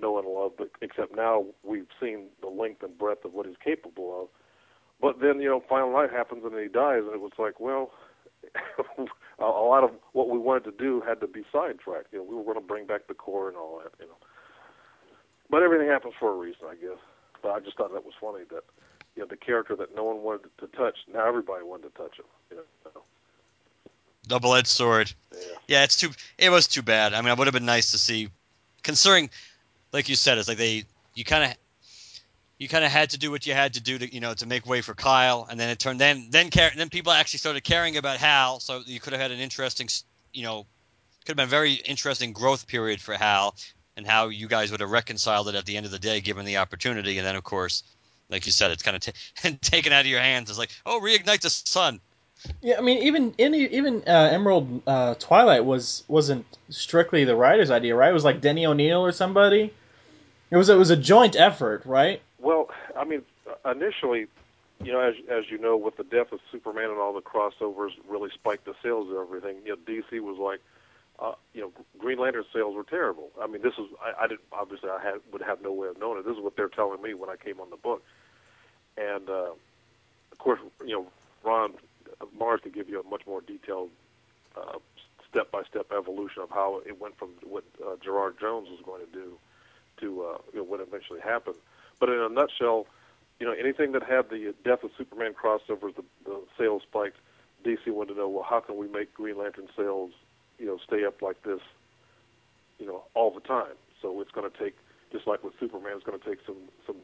know 0.00 0.18
and 0.18 0.28
love, 0.28 0.52
but 0.56 0.70
except 0.80 1.14
now 1.14 1.44
we've 1.64 1.88
seen 2.00 2.26
the 2.40 2.48
length 2.48 2.82
and 2.82 2.96
breadth 2.96 3.24
of 3.24 3.34
what 3.34 3.46
he's 3.46 3.56
capable 3.62 4.22
of. 4.22 4.28
But 5.00 5.20
then 5.20 5.40
you 5.40 5.48
know, 5.48 5.62
Final 5.68 5.92
Night 5.92 6.10
happens 6.10 6.42
and 6.44 6.58
he 6.58 6.68
dies, 6.68 7.02
and 7.04 7.14
it 7.14 7.20
was 7.20 7.32
like, 7.38 7.60
well, 7.60 7.90
a, 9.38 9.42
lot 9.42 9.84
of 9.84 9.90
what 10.12 10.28
we 10.28 10.38
wanted 10.38 10.64
to 10.64 10.72
do 10.72 11.02
had 11.06 11.20
to 11.20 11.26
be 11.26 11.42
sidetracked. 11.52 12.12
You 12.12 12.18
know, 12.18 12.24
we 12.24 12.36
were 12.36 12.44
going 12.44 12.56
to 12.56 12.60
bring 12.60 12.86
back 12.86 13.06
the 13.08 13.14
Corps 13.14 13.48
and 13.48 13.56
all 13.56 13.80
that. 13.82 13.92
You 14.00 14.06
know, 14.06 14.16
but 15.50 15.62
everything 15.62 15.88
happens 15.88 16.14
for 16.18 16.32
a 16.32 16.36
reason, 16.36 16.62
I 16.68 16.74
guess. 16.74 16.98
But 17.42 17.52
I 17.52 17.60
just 17.60 17.76
thought 17.76 17.92
that 17.92 18.04
was 18.04 18.14
funny 18.20 18.44
that 18.50 18.64
you 19.16 19.22
know 19.22 19.26
the 19.28 19.36
character 19.36 19.76
that 19.76 19.94
no 19.94 20.04
one 20.04 20.22
wanted 20.22 20.50
to 20.58 20.66
touch, 20.68 20.96
now 21.12 21.26
everybody 21.26 21.64
wanted 21.64 21.94
to 21.94 22.02
touch 22.02 22.18
him. 22.18 22.26
You 22.50 22.56
know, 22.56 23.02
Double 24.26 24.54
edged 24.54 24.66
sword. 24.68 25.12
yeah. 25.32 25.38
Yeah, 25.68 25.84
it's 25.84 25.96
too. 25.96 26.10
It 26.36 26.50
was 26.50 26.66
too 26.66 26.82
bad. 26.82 27.14
I 27.14 27.20
mean, 27.20 27.30
it 27.30 27.38
would 27.38 27.46
have 27.46 27.54
been 27.54 27.64
nice 27.64 27.92
to 27.92 27.98
see, 27.98 28.28
considering, 28.82 29.30
like 29.92 30.08
you 30.08 30.16
said, 30.16 30.38
it's 30.38 30.48
like 30.48 30.58
they 30.58 30.84
you 31.14 31.24
kind 31.24 31.44
of 31.44 31.56
you 32.58 32.68
kind 32.68 32.84
of 32.84 32.90
had 32.90 33.10
to 33.10 33.18
do 33.18 33.30
what 33.30 33.46
you 33.46 33.54
had 33.54 33.74
to 33.74 33.80
do 33.80 33.98
to 33.98 34.12
you 34.12 34.20
know 34.20 34.34
to 34.34 34.46
make 34.46 34.66
way 34.66 34.80
for 34.80 34.94
Kyle, 34.94 35.46
and 35.48 35.58
then 35.58 35.70
it 35.70 35.78
turned 35.78 36.00
then 36.00 36.28
then 36.30 36.50
care, 36.50 36.70
then 36.76 36.90
people 36.90 37.12
actually 37.12 37.38
started 37.38 37.62
caring 37.64 37.96
about 37.96 38.18
Hal, 38.18 38.60
so 38.60 38.82
you 38.84 39.00
could 39.00 39.12
have 39.12 39.22
had 39.22 39.30
an 39.30 39.38
interesting 39.38 39.88
you 40.32 40.42
know 40.42 40.66
could 41.24 41.32
have 41.32 41.36
been 41.36 41.44
a 41.44 41.48
very 41.48 41.74
interesting 41.74 42.32
growth 42.32 42.66
period 42.66 43.00
for 43.00 43.14
Hal, 43.14 43.54
and 43.96 44.06
how 44.06 44.28
you 44.28 44.48
guys 44.48 44.70
would 44.70 44.80
have 44.80 44.90
reconciled 44.90 45.48
it 45.48 45.54
at 45.54 45.66
the 45.66 45.76
end 45.76 45.86
of 45.86 45.92
the 45.92 45.98
day, 45.98 46.20
given 46.20 46.44
the 46.44 46.58
opportunity, 46.58 47.18
and 47.18 47.26
then 47.26 47.36
of 47.36 47.44
course. 47.44 47.82
Like 48.30 48.44
you 48.44 48.52
said, 48.52 48.72
it's 48.72 48.82
kind 48.82 48.94
of 48.94 49.00
t- 49.00 49.52
taken 49.62 49.90
out 49.90 50.02
of 50.02 50.06
your 50.06 50.20
hands. 50.20 50.50
It's 50.50 50.58
like, 50.58 50.68
oh, 50.84 51.00
reignite 51.02 51.40
the 51.40 51.48
sun. 51.48 51.98
Yeah, 52.60 52.76
I 52.78 52.82
mean, 52.82 53.02
even 53.04 53.34
any, 53.38 53.64
even 53.68 54.02
uh, 54.06 54.28
Emerald 54.30 54.82
uh, 54.86 55.14
Twilight 55.14 55.64
was 55.64 56.04
wasn't 56.08 56.44
strictly 56.68 57.24
the 57.24 57.34
writer's 57.34 57.70
idea, 57.70 57.96
right? 57.96 58.10
It 58.10 58.12
was 58.12 58.24
like 58.24 58.42
Denny 58.42 58.66
O'Neil 58.66 59.04
or 59.04 59.12
somebody. 59.12 59.72
It 60.50 60.56
was 60.56 60.68
it 60.68 60.76
was 60.76 60.90
a 60.90 60.96
joint 60.96 61.36
effort, 61.36 61.84
right? 61.84 62.20
Well, 62.40 62.70
I 62.96 63.04
mean, 63.04 63.22
initially, 63.64 64.26
you 64.82 64.92
know, 64.92 65.00
as 65.00 65.14
as 65.30 65.50
you 65.50 65.58
know, 65.58 65.76
with 65.76 65.96
the 65.96 66.04
death 66.04 66.32
of 66.32 66.40
Superman 66.52 66.90
and 66.90 66.98
all 66.98 67.12
the 67.12 67.20
crossovers, 67.20 67.90
really 68.08 68.30
spiked 68.32 68.64
the 68.64 68.74
sales 68.82 69.10
of 69.10 69.16
everything. 69.16 69.56
You 69.64 69.76
know, 69.76 69.92
DC 69.92 70.20
was 70.20 70.38
like, 70.38 70.60
uh, 71.18 71.34
you 71.52 71.60
know, 71.62 71.72
Green 71.98 72.18
Lantern 72.18 72.44
sales 72.52 72.76
were 72.76 72.84
terrible. 72.84 73.30
I 73.40 73.46
mean, 73.48 73.62
this 73.62 73.74
is 73.74 73.86
I, 74.00 74.24
I 74.24 74.26
didn't 74.28 74.42
obviously 74.52 74.88
I 74.90 75.02
had 75.02 75.14
would 75.32 75.42
have 75.42 75.62
no 75.62 75.72
way 75.72 75.88
of 75.88 75.98
knowing 75.98 76.20
it. 76.20 76.24
This 76.24 76.36
is 76.36 76.42
what 76.42 76.56
they're 76.56 76.68
telling 76.68 77.02
me 77.02 77.14
when 77.14 77.28
I 77.28 77.36
came 77.36 77.60
on 77.60 77.70
the 77.70 77.76
book, 77.76 78.04
and 78.96 79.28
uh, 79.28 79.52
of 80.32 80.38
course, 80.38 80.60
you 80.86 80.92
know, 80.94 81.06
Ron 81.42 81.72
Marz 82.38 82.62
could 82.62 82.74
give 82.74 82.88
you 82.88 83.00
a 83.00 83.08
much 83.08 83.26
more 83.26 83.40
detailed 83.40 83.90
uh, 84.56 84.78
step-by-step 85.30 85.86
evolution 85.96 86.42
of 86.42 86.50
how 86.50 86.80
it 86.86 87.00
went 87.00 87.18
from 87.18 87.30
what 87.42 87.64
uh, 87.84 87.96
Gerard 88.02 88.36
Jones 88.40 88.68
was 88.70 88.80
going 88.84 89.04
to 89.04 89.12
do 89.12 89.38
to 90.00 90.22
uh, 90.22 90.38
you 90.52 90.60
know, 90.60 90.64
what 90.64 90.80
eventually 90.80 91.20
happened. 91.20 91.56
But 92.00 92.10
in 92.10 92.18
a 92.18 92.28
nutshell, 92.28 92.86
you 93.40 93.46
know, 93.46 93.52
anything 93.52 93.92
that 93.92 94.02
had 94.02 94.30
the 94.30 94.54
death 94.64 94.82
of 94.82 94.90
Superman 94.96 95.34
crossovers, 95.34 95.94
the, 95.94 96.04
the 96.24 96.40
sales 96.56 96.82
spiked. 96.82 97.16
DC 97.64 97.88
wanted 97.88 98.14
to 98.14 98.20
know, 98.20 98.28
well, 98.28 98.46
how 98.48 98.60
can 98.60 98.76
we 98.76 98.86
make 98.88 99.12
Green 99.14 99.36
Lantern 99.36 99.68
sales, 99.76 100.12
you 100.58 100.66
know, 100.66 100.78
stay 100.86 101.04
up 101.04 101.20
like 101.22 101.42
this, 101.42 101.60
you 102.78 102.86
know, 102.86 103.02
all 103.14 103.32
the 103.32 103.40
time? 103.40 103.74
So 104.00 104.20
it's 104.20 104.30
going 104.30 104.48
to 104.50 104.58
take, 104.58 104.76
just 105.12 105.26
like 105.26 105.42
with 105.42 105.54
Superman, 105.58 105.92
it's 105.96 106.04
going 106.04 106.18
to 106.18 106.24
take 106.24 106.38
some 106.46 106.56
some 106.86 106.96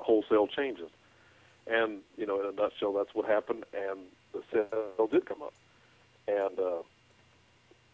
wholesale 0.00 0.46
changes. 0.46 0.88
And 1.66 2.00
you 2.16 2.26
know, 2.26 2.40
in 2.40 2.46
a 2.46 2.52
nutshell, 2.52 2.94
that's 2.94 3.14
what 3.14 3.26
happened, 3.26 3.64
and 3.74 4.00
the 4.32 4.42
sale 4.50 5.06
did 5.06 5.26
come 5.26 5.42
up, 5.42 5.52
and 6.26 6.58
uh, 6.58 6.82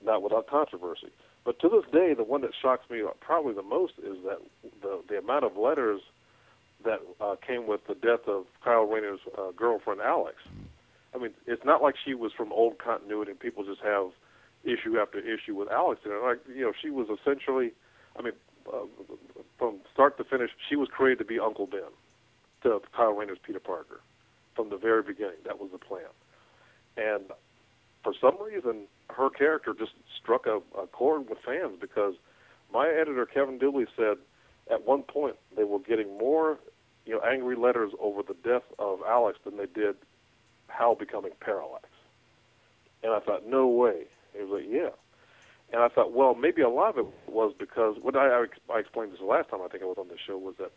not 0.05 0.23
without 0.23 0.47
controversy. 0.47 1.09
But 1.45 1.59
to 1.61 1.69
this 1.69 1.85
day, 1.93 2.15
the 2.15 2.23
one 2.23 2.43
that 2.43 2.53
shocks 2.61 2.89
me 2.89 3.03
probably 3.21 3.55
the 3.55 3.65
most 3.65 3.95
is 3.99 4.17
that 4.25 4.39
the 4.83 5.03
the 5.09 5.19
amount 5.19 5.45
of 5.45 5.57
letters 5.57 6.01
that 6.85 7.01
uh, 7.21 7.37
came 7.47 7.67
with 7.67 7.81
the 7.87 7.95
death 7.95 8.27
of 8.27 8.45
Kyle 8.63 8.85
Rayner's 8.85 9.21
uh, 9.39 9.51
girlfriend 9.57 10.01
Alex. 10.01 10.37
I 11.15 11.19
mean, 11.19 11.31
it's 11.47 11.65
not 11.65 11.83
like 11.83 11.95
she 12.05 12.15
was 12.15 12.33
from 12.37 12.53
old 12.53 12.79
continuity 12.79 13.31
and 13.31 13.41
people 13.41 13.65
just 13.65 13.81
have 13.83 14.11
issue 14.65 14.99
after 14.99 15.19
issue 15.19 15.55
with 15.55 15.69
Alex. 15.71 16.01
And 16.05 16.15
like, 16.23 16.41
you 16.49 16.63
know, 16.63 16.73
she 16.81 16.91
was 16.91 17.07
essentially, 17.09 17.73
I 18.19 18.23
mean, 18.23 18.33
uh, 18.73 18.87
from 19.59 19.81
start 19.93 20.17
to 20.19 20.25
finish, 20.25 20.51
she 20.69 20.77
was 20.77 20.89
created 20.89 21.19
to 21.19 21.25
be 21.25 21.39
Uncle 21.39 21.67
Ben 21.67 21.93
to 22.63 22.81
Kyle 22.97 23.13
Rayner's 23.13 23.39
Peter 23.45 23.61
Parker 23.61 24.01
from 24.57 24.71
the 24.71 24.77
very 24.77 25.03
beginning. 25.03 25.43
That 25.45 25.61
was 25.61 25.71
the 25.71 25.79
plan. 25.79 26.09
And 26.97 27.25
for 28.03 28.15
some 28.21 28.37
reason, 28.43 28.87
her 29.11 29.31
character 29.31 29.75
just 29.79 29.93
struck 30.21 30.47
a, 30.47 30.61
a 30.79 30.87
chord 30.87 31.29
with 31.29 31.39
fans 31.45 31.77
because 31.81 32.15
my 32.73 32.89
editor 32.89 33.27
Kevin 33.27 33.59
Dooley 33.59 33.87
said 33.97 34.17
at 34.71 34.87
one 34.87 35.03
point 35.03 35.37
they 35.57 35.65
were 35.65 35.79
getting 35.79 36.17
more 36.19 36.59
you 37.07 37.15
know, 37.15 37.21
angry 37.21 37.57
letters 37.57 37.93
over 38.01 38.23
the 38.23 38.37
death 38.43 38.65
of 38.79 39.01
Alex 39.07 39.39
than 39.45 39.57
they 39.57 39.67
did 39.67 39.97
Hal 40.69 40.95
becoming 40.95 41.33
Parallax. 41.41 41.89
And 43.03 43.13
I 43.13 43.21
thought, 43.21 43.47
no 43.47 43.67
way. 43.67 44.05
He 44.35 44.43
was 44.43 44.63
like, 44.63 44.71
yeah. 44.71 44.91
And 45.73 45.83
I 45.83 45.89
thought, 45.89 46.13
well, 46.13 46.35
maybe 46.35 46.63
a 46.63 46.69
lot 46.69 46.91
of 46.91 47.07
it 47.07 47.07
was 47.27 47.53
because 47.59 47.97
what 48.01 48.17
I, 48.17 48.45
I 48.73 48.79
explained 48.79 49.13
this 49.13 49.21
last 49.21 49.51
time 49.51 49.61
I 49.63 49.69
think 49.69 49.83
I 49.83 49.87
was 49.87 49.99
on 49.99 50.09
the 50.09 50.19
show 50.19 50.39
was 50.39 50.55
that 50.59 50.73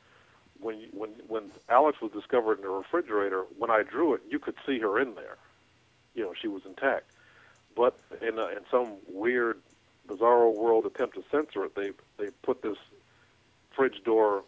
when 0.60 0.88
when 0.92 1.12
when 1.28 1.52
Alex 1.70 2.02
was 2.02 2.12
discovered 2.12 2.58
in 2.58 2.64
the 2.64 2.70
refrigerator, 2.70 3.44
when 3.58 3.70
I 3.70 3.84
drew 3.84 4.14
it, 4.14 4.22
you 4.30 4.40
could 4.40 4.56
see 4.66 4.80
her 4.80 5.00
in 5.00 5.16
there. 5.16 5.38
You 6.16 6.24
know, 6.24 6.34
she 6.40 6.48
was 6.48 6.64
intact. 6.66 7.12
But 7.76 8.00
in 8.22 8.40
a, 8.40 8.48
in 8.48 8.62
some 8.72 8.94
weird, 9.08 9.62
bizarro 10.08 10.56
world 10.56 10.86
attempt 10.86 11.16
to 11.16 11.24
censor 11.30 11.64
it, 11.66 11.76
they 11.76 11.92
they 12.18 12.32
put 12.42 12.64
this 12.64 12.78
fridge 13.76 14.04
door 14.04 14.44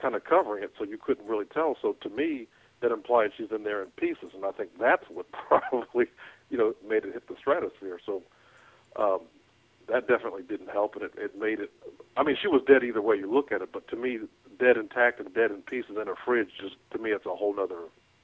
kind 0.00 0.14
of 0.14 0.24
covering 0.24 0.64
it, 0.64 0.72
so 0.78 0.84
you 0.84 0.98
couldn't 0.98 1.26
really 1.26 1.46
tell. 1.46 1.76
So 1.80 1.96
to 2.02 2.08
me, 2.08 2.46
that 2.80 2.92
implied 2.92 3.30
she's 3.36 3.50
in 3.50 3.64
there 3.64 3.82
in 3.82 3.88
pieces, 3.90 4.30
and 4.34 4.44
I 4.44 4.50
think 4.50 4.70
that's 4.78 5.04
what 5.08 5.26
probably, 5.48 6.06
you 6.50 6.58
know, 6.58 6.74
made 6.86 7.04
it 7.04 7.12
hit 7.12 7.28
the 7.28 7.36
stratosphere. 7.38 7.98
So 8.04 8.22
um, 8.96 9.20
that 9.88 10.06
definitely 10.08 10.42
didn't 10.42 10.70
help, 10.70 10.94
and 10.94 11.04
it, 11.04 11.12
it 11.16 11.38
made 11.38 11.60
it. 11.60 11.70
I 12.16 12.22
mean, 12.22 12.36
she 12.40 12.48
was 12.48 12.62
dead 12.66 12.84
either 12.84 13.02
way 13.02 13.16
you 13.16 13.32
look 13.32 13.52
at 13.52 13.62
it, 13.62 13.70
but 13.72 13.88
to 13.88 13.96
me, 13.96 14.20
dead 14.58 14.76
intact 14.76 15.20
and 15.20 15.32
dead 15.34 15.50
in 15.50 15.62
pieces 15.62 15.96
in 16.00 16.08
a 16.08 16.14
fridge, 16.24 16.50
just 16.60 16.76
to 16.92 16.98
me, 16.98 17.10
it's 17.10 17.26
a 17.26 17.34
whole 17.34 17.58
other, 17.58 17.78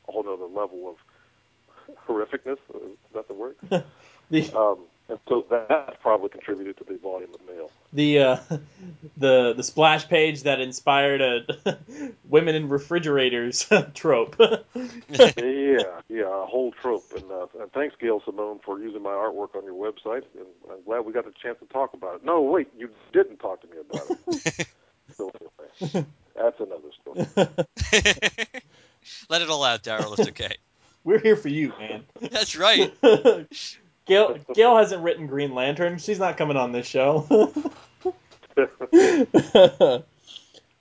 a 0.08 0.12
whole 0.12 0.28
other 0.28 0.46
level 0.46 0.90
of 0.94 1.96
horrificness. 2.08 2.58
Is 2.74 2.96
that 3.14 3.28
the 3.28 3.34
word? 3.34 3.56
the 4.30 4.56
um, 4.56 4.78
and 5.11 5.18
so 5.28 5.44
that 5.50 6.00
probably 6.00 6.28
contributed 6.28 6.76
to 6.78 6.84
the 6.84 6.96
volume 6.98 7.34
of 7.34 7.40
mail. 7.46 7.70
The 7.92 8.18
uh, 8.20 8.36
the 9.16 9.54
the 9.54 9.62
splash 9.62 10.08
page 10.08 10.44
that 10.44 10.61
inspired 10.61 11.20
a 11.20 11.78
women 12.28 12.54
in 12.54 12.68
refrigerators 12.68 13.68
trope. 13.94 14.36
yeah, 14.38 14.52
yeah, 16.08 16.42
a 16.42 16.46
whole 16.46 16.72
trope. 16.80 17.12
And, 17.14 17.30
uh, 17.30 17.46
and 17.61 17.72
thanks, 17.72 17.96
Gail 18.00 18.22
Simone, 18.24 18.61
for 18.64 18.78
using 18.78 19.02
my 19.02 19.11
artwork 19.11 19.56
on 19.56 19.64
your 19.64 19.74
website. 19.74 20.22
And 20.36 20.46
I'm 20.70 20.82
glad 20.84 21.00
we 21.00 21.12
got 21.12 21.24
the 21.24 21.32
chance 21.42 21.58
to 21.58 21.66
talk 21.66 21.92
about 21.92 22.16
it. 22.16 22.24
No, 22.24 22.40
wait, 22.40 22.68
you 22.78 22.88
didn't 23.12 23.38
talk 23.38 23.61
to 23.62 23.66
me 23.66 23.78
about 23.80 24.11
it. 24.11 24.66
so 25.16 25.32
anyway, 25.40 26.06
that's 26.36 26.61
another 26.61 26.90
story. 27.00 27.26
Let 29.28 29.42
it 29.42 29.50
all 29.50 29.64
out, 29.64 29.82
Darryl. 29.82 30.16
It's 30.18 30.28
okay. 30.28 30.56
We're 31.02 31.18
here 31.18 31.36
for 31.36 31.48
you, 31.48 31.72
man. 31.78 32.04
That's 32.20 32.56
right. 32.56 32.92
Gail 34.11 34.38
Gail 34.54 34.76
hasn't 34.76 35.04
written 35.04 35.28
Green 35.28 35.54
Lantern. 35.54 35.98
She's 35.98 36.18
not 36.18 36.36
coming 36.36 36.56
on 36.56 36.72
this 36.72 36.84
show. 36.84 37.26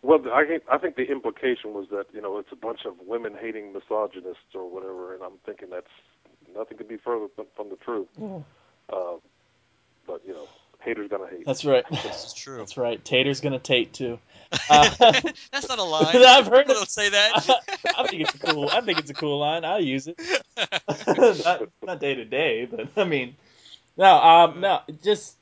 well, 0.02 0.22
I 0.32 0.60
I 0.68 0.78
think 0.80 0.96
the 0.96 1.06
implication 1.12 1.76
was 1.76 1.88
that 1.92 2.06
you 2.12 2.22
know 2.22 2.40
it's 2.40 2.52
a 2.52 2.56
bunch 2.56 2.86
of 2.86 2.96
women 3.06 3.36
hating 3.40 3.72
misogynists 3.72 4.56
or 4.56 4.68
whatever, 4.68 5.14
and 5.14 5.22
I'm 5.22 5.38
thinking 5.46 5.70
that's 5.70 5.86
nothing 6.56 6.80
could 6.80 6.88
be 6.88 6.98
further 6.98 7.28
from 7.56 7.70
the 7.70 7.76
truth. 7.76 8.08
Uh, 8.18 9.18
but 10.08 10.24
you 10.26 10.34
know, 10.34 10.48
haters 10.82 11.08
gonna 11.12 11.30
hate. 11.30 11.46
That's 11.46 11.66
right. 11.66 11.86
This 11.92 12.26
is 12.26 12.34
true. 12.34 12.58
That's 12.58 12.78
right. 12.78 13.04
Tater's 13.06 13.42
gonna 13.42 13.60
tate 13.60 13.94
too. 13.94 14.18
Uh, 14.70 14.90
That's 15.52 15.70
not 15.70 15.80
a 15.80 15.84
line. 15.84 16.08
I've 16.16 16.48
heard 16.48 16.66
People 16.66 16.72
it. 16.72 16.78
don't 16.78 16.90
say 16.90 17.10
that. 17.10 17.50
I 17.98 18.08
think 18.08 18.22
it's 18.24 18.36
a 18.36 18.40
cool. 18.40 18.70
I 18.70 18.82
think 18.82 19.00
it's 19.00 19.10
a 19.10 19.14
cool 19.14 19.40
line. 19.40 19.64
I 19.66 19.80
use 19.80 20.08
it. 20.08 20.20
not 21.46 21.62
not 21.84 22.00
day 22.00 22.16
to 22.16 22.26
day, 22.26 22.66
but 22.66 22.88
I 22.98 23.04
mean, 23.04 23.36
no, 23.98 24.16
um, 24.16 24.62
no, 24.62 24.82
just 25.04 25.36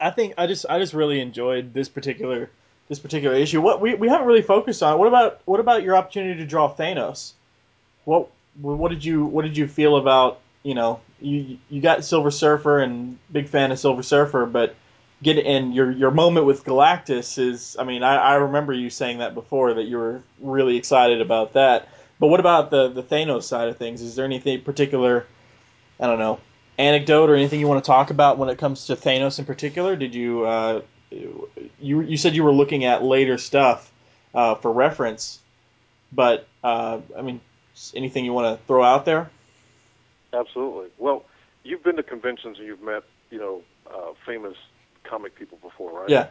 I 0.00 0.10
think 0.10 0.34
I 0.38 0.46
just 0.46 0.66
I 0.68 0.78
just 0.78 0.94
really 0.94 1.20
enjoyed 1.20 1.72
this 1.72 1.88
particular 1.88 2.50
this 2.88 2.98
particular 2.98 3.34
issue. 3.36 3.60
What 3.60 3.80
we, 3.80 3.94
we 3.94 4.08
haven't 4.08 4.26
really 4.26 4.42
focused 4.42 4.82
on. 4.82 4.98
What 4.98 5.08
about 5.08 5.40
what 5.44 5.60
about 5.60 5.82
your 5.82 5.96
opportunity 5.96 6.40
to 6.40 6.46
draw 6.46 6.72
Thanos? 6.74 7.32
What 8.04 8.28
what 8.60 8.90
did 8.90 9.04
you 9.04 9.24
what 9.24 9.42
did 9.42 9.56
you 9.56 9.68
feel 9.68 9.96
about 9.96 10.40
you 10.62 10.74
know 10.74 11.00
you 11.20 11.58
you 11.68 11.80
got 11.80 12.04
Silver 12.04 12.30
Surfer 12.30 12.78
and 12.80 13.18
big 13.30 13.48
fan 13.48 13.72
of 13.72 13.78
Silver 13.78 14.02
Surfer, 14.02 14.46
but 14.46 14.74
get 15.22 15.38
and 15.38 15.74
your 15.74 15.90
your 15.90 16.10
moment 16.10 16.46
with 16.46 16.64
Galactus 16.64 17.38
is 17.38 17.76
I 17.78 17.84
mean 17.84 18.02
I, 18.02 18.16
I 18.16 18.34
remember 18.34 18.72
you 18.72 18.90
saying 18.90 19.18
that 19.18 19.34
before 19.34 19.74
that 19.74 19.84
you 19.84 19.96
were 19.98 20.22
really 20.40 20.76
excited 20.76 21.20
about 21.20 21.54
that. 21.54 21.88
But 22.18 22.28
what 22.28 22.40
about 22.40 22.70
the 22.70 22.88
the 22.88 23.02
Thanos 23.02 23.44
side 23.44 23.68
of 23.68 23.76
things? 23.76 24.02
Is 24.02 24.16
there 24.16 24.24
anything 24.24 24.62
particular 24.62 25.26
I 26.00 26.06
don't 26.06 26.18
know 26.18 26.40
anecdote 26.78 27.30
or 27.30 27.34
anything 27.34 27.60
you 27.60 27.68
want 27.68 27.82
to 27.82 27.86
talk 27.86 28.10
about 28.10 28.38
when 28.38 28.48
it 28.48 28.58
comes 28.58 28.86
to 28.86 28.96
Thanos 28.96 29.38
in 29.38 29.44
particular? 29.44 29.96
Did 29.96 30.14
you 30.14 30.44
uh, 30.44 30.82
you 31.10 32.02
you 32.02 32.16
said 32.16 32.34
you 32.34 32.44
were 32.44 32.52
looking 32.52 32.84
at 32.84 33.02
later 33.02 33.38
stuff 33.38 33.90
uh, 34.34 34.56
for 34.56 34.72
reference, 34.72 35.40
but 36.12 36.46
uh, 36.62 37.00
I 37.16 37.22
mean 37.22 37.40
anything 37.94 38.24
you 38.24 38.32
want 38.32 38.58
to 38.58 38.66
throw 38.66 38.82
out 38.82 39.04
there? 39.04 39.30
Absolutely. 40.32 40.88
Well, 40.98 41.24
you've 41.62 41.82
been 41.82 41.96
to 41.96 42.02
conventions 42.02 42.58
and 42.58 42.66
you've 42.66 42.82
met 42.82 43.04
you 43.30 43.38
know 43.38 43.62
uh, 43.90 44.12
famous 44.26 44.56
comic 45.08 45.34
people 45.34 45.58
before, 45.62 46.00
right? 46.00 46.08
Yeah. 46.08 46.28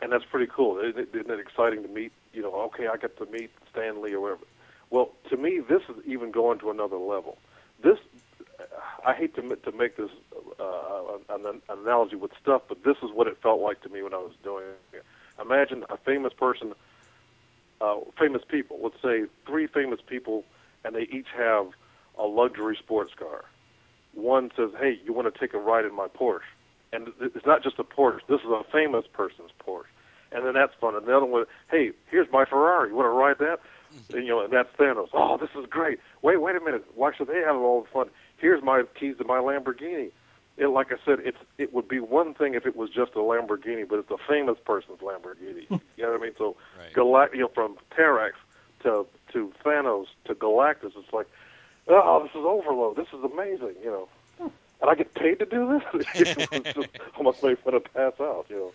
And 0.00 0.12
that's 0.12 0.24
pretty 0.24 0.50
cool. 0.54 0.78
Isn't 0.78 1.08
it 1.14 1.40
exciting 1.40 1.82
to 1.82 1.88
meet? 1.88 2.12
You 2.32 2.42
know, 2.42 2.54
okay, 2.66 2.86
I 2.86 2.96
get 2.96 3.18
to 3.18 3.26
meet 3.26 3.50
Stan 3.72 4.00
Lee 4.00 4.14
or 4.14 4.20
whatever. 4.20 4.44
Well, 4.90 5.10
to 5.30 5.36
me, 5.36 5.60
this 5.60 5.82
is 5.88 5.96
even 6.06 6.30
going 6.30 6.58
to 6.60 6.70
another 6.70 6.96
level. 6.96 7.38
This, 7.82 7.98
I 9.04 9.12
hate 9.14 9.34
to 9.36 9.56
to 9.56 9.72
make 9.72 9.96
this 9.96 10.10
uh, 10.60 11.18
an, 11.28 11.46
an 11.46 11.62
analogy 11.68 12.16
with 12.16 12.30
stuff, 12.40 12.62
but 12.68 12.84
this 12.84 12.96
is 13.02 13.10
what 13.12 13.26
it 13.26 13.38
felt 13.42 13.60
like 13.60 13.82
to 13.82 13.88
me 13.88 14.02
when 14.02 14.14
I 14.14 14.18
was 14.18 14.32
doing 14.42 14.64
it. 14.92 15.04
Imagine 15.40 15.84
a 15.88 15.96
famous 15.96 16.32
person, 16.32 16.74
uh, 17.80 17.96
famous 18.18 18.42
people. 18.48 18.78
Let's 18.82 19.00
say 19.02 19.24
three 19.46 19.66
famous 19.66 20.00
people, 20.06 20.44
and 20.84 20.94
they 20.94 21.02
each 21.02 21.28
have 21.36 21.66
a 22.18 22.24
luxury 22.24 22.76
sports 22.76 23.12
car. 23.18 23.44
One 24.14 24.50
says, 24.56 24.70
"Hey, 24.78 24.98
you 25.04 25.12
want 25.12 25.32
to 25.32 25.38
take 25.38 25.54
a 25.54 25.58
ride 25.58 25.84
in 25.84 25.94
my 25.94 26.08
Porsche?" 26.08 26.40
And 26.92 27.08
it's 27.20 27.46
not 27.46 27.62
just 27.62 27.78
a 27.78 27.84
Porsche. 27.84 28.20
This 28.28 28.40
is 28.40 28.46
a 28.50 28.62
famous 28.72 29.04
person's 29.12 29.50
Porsche, 29.66 29.84
and 30.32 30.46
then 30.46 30.54
that's 30.54 30.72
fun. 30.80 30.94
And 30.96 31.06
the 31.06 31.16
other 31.16 31.26
one, 31.26 31.44
"Hey, 31.70 31.92
here's 32.10 32.30
my 32.32 32.44
Ferrari. 32.44 32.88
You 32.90 32.96
want 32.96 33.06
to 33.06 33.10
ride 33.10 33.38
that?" 33.38 33.60
Mm-hmm. 33.94 34.16
And, 34.16 34.26
you 34.26 34.32
know, 34.32 34.40
and 34.44 34.52
that's 34.52 34.68
Thanos. 34.78 35.08
Oh, 35.12 35.36
this 35.38 35.50
is 35.58 35.66
great. 35.68 35.98
Wait, 36.22 36.40
wait 36.40 36.56
a 36.56 36.60
minute. 36.60 36.84
Why 36.94 37.10
should 37.14 37.28
they 37.28 37.40
have 37.40 37.56
all 37.56 37.82
the 37.82 37.88
fun? 37.88 38.08
Here's 38.36 38.62
my 38.62 38.82
keys 38.98 39.16
to 39.18 39.24
my 39.24 39.38
Lamborghini. 39.38 40.10
It, 40.56 40.66
like 40.68 40.88
I 40.92 40.96
said, 41.04 41.18
it's 41.20 41.38
it 41.56 41.72
would 41.72 41.88
be 41.88 42.00
one 42.00 42.34
thing 42.34 42.54
if 42.54 42.66
it 42.66 42.74
was 42.76 42.90
just 42.90 43.12
a 43.14 43.18
Lamborghini, 43.20 43.88
but 43.88 43.98
it's 43.98 44.10
a 44.10 44.18
famous 44.28 44.56
person's 44.64 44.98
Lamborghini. 44.98 45.66
you 45.70 46.02
know 46.04 46.10
what 46.12 46.20
I 46.20 46.22
mean? 46.24 46.32
So, 46.36 46.56
Right. 46.78 46.92
Galact, 46.94 47.34
you 47.34 47.40
know, 47.40 47.50
from 47.54 47.76
Terrax 47.96 48.32
to 48.82 49.06
to 49.32 49.52
Thanos 49.64 50.06
to 50.24 50.34
Galactus, 50.34 50.92
it's 50.96 51.12
like, 51.12 51.28
oh, 51.88 52.20
this 52.22 52.30
is 52.30 52.44
overload. 52.44 52.96
This 52.96 53.08
is 53.12 53.22
amazing, 53.24 53.74
you 53.82 53.90
know. 53.90 54.08
And 54.80 54.90
I 54.90 54.94
get 54.94 55.12
paid 55.14 55.38
to 55.40 55.46
do 55.46 55.80
this. 55.94 56.04
it 56.14 56.50
was 56.64 56.74
just 56.74 56.88
almost 57.16 57.42
made 57.42 57.58
me 57.66 57.72
to 57.72 57.80
pass 57.80 58.12
out, 58.20 58.46
you 58.48 58.56
know. 58.56 58.72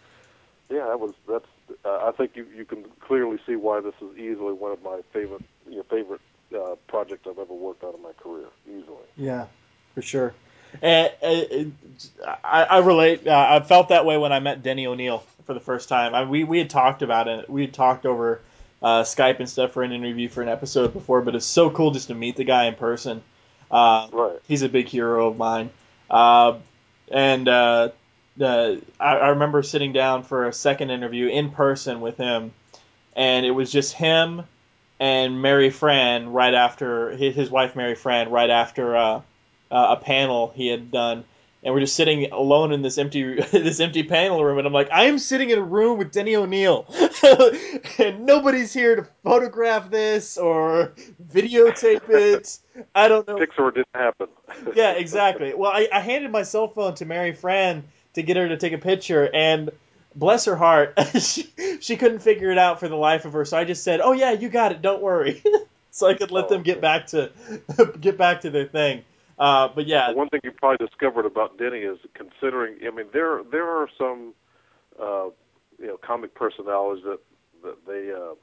Yeah, 0.70 0.88
that 0.88 1.00
was 1.00 1.14
that's. 1.30 1.46
Uh, 1.86 2.08
I 2.08 2.12
think 2.12 2.36
you 2.36 2.46
you 2.56 2.66
can 2.66 2.86
clearly 3.02 3.38
see 3.46 3.56
why 3.56 3.80
this 3.82 3.94
is 4.02 4.18
easily 4.18 4.54
one 4.54 4.72
of 4.72 4.82
my 4.84 5.02
favorite 5.12 5.44
you 5.70 5.78
know, 5.78 5.84
favorite 5.84 6.22
uh, 6.56 6.76
projects 6.88 7.28
I've 7.30 7.38
ever 7.38 7.54
worked 7.54 7.84
on 7.84 7.94
in 7.96 8.02
my 8.02 8.14
career, 8.14 8.48
easily. 8.68 9.04
Yeah, 9.18 9.46
for 9.94 10.02
sure. 10.02 10.34
And, 10.82 11.12
and 11.22 11.76
I, 12.44 12.64
I 12.64 12.78
relate. 12.80 13.28
Uh, 13.28 13.48
I 13.50 13.60
felt 13.60 13.90
that 13.90 14.06
way 14.06 14.18
when 14.18 14.32
I 14.32 14.40
met 14.40 14.64
Denny 14.64 14.88
O'Neil 14.88 15.24
for 15.46 15.54
the 15.54 15.60
first 15.60 15.90
time. 15.90 16.16
I, 16.16 16.24
we 16.24 16.44
we 16.44 16.58
had 16.58 16.70
talked 16.70 17.02
about 17.02 17.28
it. 17.28 17.50
We 17.50 17.62
had 17.62 17.74
talked 17.74 18.06
over 18.06 18.42
uh, 18.82 19.04
Skype 19.04 19.40
and 19.40 19.50
stuff 19.50 19.72
for 19.74 19.84
an 19.84 19.92
interview 19.92 20.30
for 20.30 20.42
an 20.42 20.50
episode 20.50 20.94
before, 20.94 21.22
but 21.22 21.36
it's 21.36 21.46
so 21.46 21.70
cool 21.70 21.92
just 21.92 22.08
to 22.08 22.16
meet 22.16 22.36
the 22.36 22.44
guy 22.44 22.66
in 22.66 22.76
person. 22.76 23.22
Uh, 23.70 24.08
Right. 24.12 24.40
he's 24.48 24.62
a 24.64 24.70
big 24.70 24.88
hero 24.88 25.28
of 25.28 25.38
mine. 25.38 25.70
Uh, 26.14 26.60
and 27.12 27.48
uh, 27.50 27.90
the, 28.38 28.82
I, 29.00 29.18
I 29.18 29.28
remember 29.30 29.64
sitting 29.64 29.94
down 29.94 30.24
for 30.24 30.48
a 30.48 30.54
second 30.54 30.92
interview 30.92 31.28
in 31.28 31.50
person 31.50 32.02
with 32.02 32.18
him, 32.18 32.54
and 33.16 33.46
it 33.46 33.52
was 33.52 33.72
just 33.72 33.94
him 33.94 34.44
and 35.00 35.42
Mary 35.42 35.72
Fran 35.72 36.32
right 36.32 36.54
after 36.54 37.10
his, 37.12 37.50
wife 37.50 37.76
Mary 37.76 37.96
Fran 37.96 38.30
right 38.30 38.50
after 38.50 38.96
uh, 38.96 39.22
uh, 39.72 39.88
a 39.90 39.98
panel 39.98 40.54
he 40.56 40.68
had 40.68 40.92
done. 40.92 41.26
And 41.64 41.74
we're 41.74 41.80
just 41.80 41.96
sitting 41.96 42.32
alone 42.32 42.74
in 42.74 42.82
this 42.82 42.98
empty 42.98 43.36
this 43.52 43.80
empty 43.80 44.04
panel 44.04 44.44
room, 44.44 44.58
and 44.58 44.68
I'm 44.68 44.74
like, 44.74 44.92
I 44.92 45.06
am 45.06 45.18
sitting 45.18 45.50
in 45.50 45.60
a 45.60 45.64
room 45.64 45.98
with 45.98 46.12
Denny 46.12 46.36
O'Neil, 46.36 46.86
and 48.00 48.26
nobody's 48.26 48.74
here 48.74 48.98
to 48.98 49.08
photograph 49.24 49.90
this 49.90 50.38
or 50.38 50.94
videotape 51.32 52.10
it. 52.10 52.60
I 52.94 53.08
don't 53.08 53.28
know 53.28 53.38
Pixar 53.38 53.74
didn't 53.74 53.88
happen. 53.96 54.28
yeah, 54.76 54.92
exactly. 54.94 55.54
Well, 55.54 55.72
I, 55.72 55.88
I 55.92 56.00
handed 56.02 56.32
my 56.32 56.44
cell 56.44 56.68
phone 56.68 56.96
to 56.96 57.06
Mary 57.06 57.34
Fran 57.34 57.84
to 58.16 58.24
get 58.24 58.38
her 58.38 58.48
to 58.50 58.58
take 58.58 58.74
a 58.74 58.78
picture, 58.78 59.30
and 59.34 59.72
bless 60.16 60.46
her 60.46 60.56
heart, 60.56 60.98
she, 61.20 61.48
she 61.80 61.98
couldn't 61.98 62.20
figure 62.20 62.52
it 62.52 62.58
out 62.58 62.80
for 62.80 62.88
the 62.88 62.96
life 62.96 63.26
of 63.26 63.34
her. 63.34 63.46
So 63.46 63.58
I 63.58 63.64
just 63.64 63.84
said, 63.84 64.02
"Oh 64.02 64.12
yeah, 64.12 64.32
you 64.32 64.50
got 64.50 64.72
it. 64.72 64.82
Don't 64.82 65.02
worry," 65.02 65.42
so 65.92 66.08
I 66.08 66.14
could 66.14 66.32
let 66.32 66.46
Oh, 66.46 66.50
them 66.50 66.62
get 66.64 66.78
okay. 66.78 66.82
back 66.82 67.08
to 67.08 67.32
get 68.00 68.18
back 68.18 68.42
to 68.42 68.50
their 68.50 68.66
thing. 68.66 69.04
Uh, 69.38 69.68
but 69.74 69.88
yeah, 69.88 70.12
One 70.14 70.30
thing 70.30 70.42
you 70.44 70.52
probably 70.52 70.86
discovered 70.86 71.26
about 71.26 71.58
Denny 71.58 71.80
is 71.80 71.98
considering. 72.14 72.78
I 72.86 72.92
mean, 72.92 73.08
there 73.14 73.42
there 73.52 73.68
are 73.70 73.88
some, 73.98 74.34
uh, 75.02 75.30
you 75.80 75.88
know, 75.88 75.98
comic 75.98 76.36
personalities 76.36 77.04
that 77.06 77.20
that 77.64 77.78
they 77.88 78.12
uh, 78.12 78.36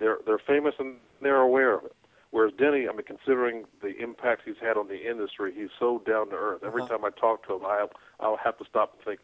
they're 0.00 0.18
they're 0.26 0.38
famous 0.38 0.74
and 0.78 0.96
they're 1.22 1.36
aware 1.40 1.74
of 1.74 1.84
it. 1.84 1.94
Whereas 2.30 2.52
Denny, 2.58 2.88
I 2.88 2.92
mean, 2.92 3.04
considering 3.06 3.64
the 3.80 3.96
impact 4.02 4.42
he's 4.44 4.56
had 4.60 4.76
on 4.76 4.88
the 4.88 5.08
industry, 5.08 5.52
he's 5.56 5.70
so 5.78 6.02
down 6.04 6.30
to 6.30 6.36
earth. 6.36 6.64
Every 6.64 6.82
Uh-huh. 6.82 6.96
time 6.98 7.04
I 7.04 7.10
talk 7.10 7.46
to 7.46 7.54
him, 7.54 7.64
I 7.64 7.86
I'll 8.18 8.36
have 8.36 8.58
to 8.58 8.64
stop 8.64 8.94
and 8.94 9.04
think, 9.04 9.20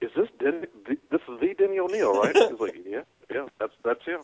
is 0.00 0.10
this 0.16 0.28
Denny? 0.40 0.66
This 1.10 1.20
is 1.28 1.40
the 1.40 1.54
Denny 1.56 1.78
O'Neil, 1.78 2.12
right? 2.12 2.36
He's 2.48 2.58
like, 2.58 2.74
yeah, 2.84 3.02
yeah, 3.30 3.46
that's 3.60 3.74
that's 3.84 4.04
him. 4.04 4.22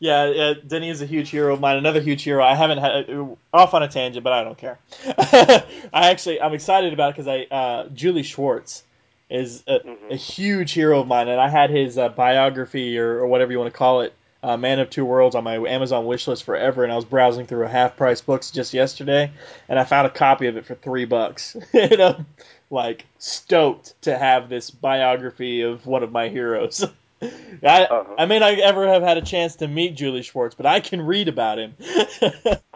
Yeah. 0.00 0.54
Denny 0.66 0.90
is 0.90 1.02
a 1.02 1.06
huge 1.06 1.30
hero 1.30 1.52
of 1.54 1.60
mine. 1.60 1.76
Another 1.76 2.00
huge 2.00 2.22
hero. 2.22 2.42
I 2.44 2.54
haven't 2.54 2.78
had 2.78 3.36
off 3.52 3.74
on 3.74 3.82
a 3.82 3.88
tangent, 3.88 4.24
but 4.24 4.32
I 4.32 4.44
don't 4.44 4.58
care. 4.58 4.78
I 5.18 6.10
actually 6.10 6.40
I'm 6.40 6.54
excited 6.54 6.92
about 6.92 7.10
it 7.10 7.16
because 7.16 7.28
I 7.28 7.54
uh, 7.54 7.88
Julie 7.88 8.22
Schwartz 8.22 8.82
is 9.30 9.62
a, 9.66 9.80
Mhm. 9.80 10.10
a 10.12 10.16
huge 10.16 10.72
hero 10.72 11.00
of 11.00 11.06
mine, 11.06 11.28
and 11.28 11.40
I 11.40 11.48
had 11.48 11.70
his 11.70 11.98
uh, 11.98 12.08
biography 12.08 12.98
or, 12.98 13.18
or 13.20 13.26
whatever 13.26 13.52
you 13.52 13.58
want 13.58 13.70
to 13.70 13.76
call 13.76 14.00
it, 14.00 14.14
uh, 14.42 14.56
Man 14.56 14.78
of 14.78 14.88
Two 14.88 15.04
Worlds, 15.04 15.34
on 15.34 15.44
my 15.44 15.56
Amazon 15.56 16.06
wish 16.06 16.26
list 16.26 16.44
forever. 16.44 16.82
And 16.82 16.90
I 16.92 16.96
was 16.96 17.04
browsing 17.04 17.46
through 17.46 17.64
a 17.64 17.68
half 17.68 17.96
price 17.96 18.20
books 18.22 18.50
just 18.50 18.72
yesterday, 18.72 19.30
and 19.68 19.78
I 19.78 19.84
found 19.84 20.06
a 20.06 20.10
copy 20.10 20.46
of 20.46 20.56
it 20.56 20.64
for 20.64 20.74
three 20.76 21.04
bucks. 21.04 21.56
and 21.74 22.00
I'm 22.00 22.26
like 22.70 23.04
stoked 23.18 24.00
to 24.02 24.16
have 24.16 24.48
this 24.48 24.70
biography 24.70 25.62
of 25.62 25.86
one 25.86 26.02
of 26.02 26.12
my 26.12 26.28
heroes. 26.28 26.84
I, 27.22 27.84
Uh-huh. 27.84 28.14
I 28.18 28.26
may 28.26 28.38
not 28.38 28.58
ever 28.58 28.86
have 28.88 29.02
had 29.02 29.16
a 29.16 29.22
chance 29.22 29.56
to 29.56 29.68
meet 29.68 29.96
Julie 29.96 30.22
Schwartz, 30.22 30.54
but 30.54 30.66
I 30.66 30.80
can 30.80 31.02
read 31.02 31.28
about 31.28 31.58
him. 31.58 31.74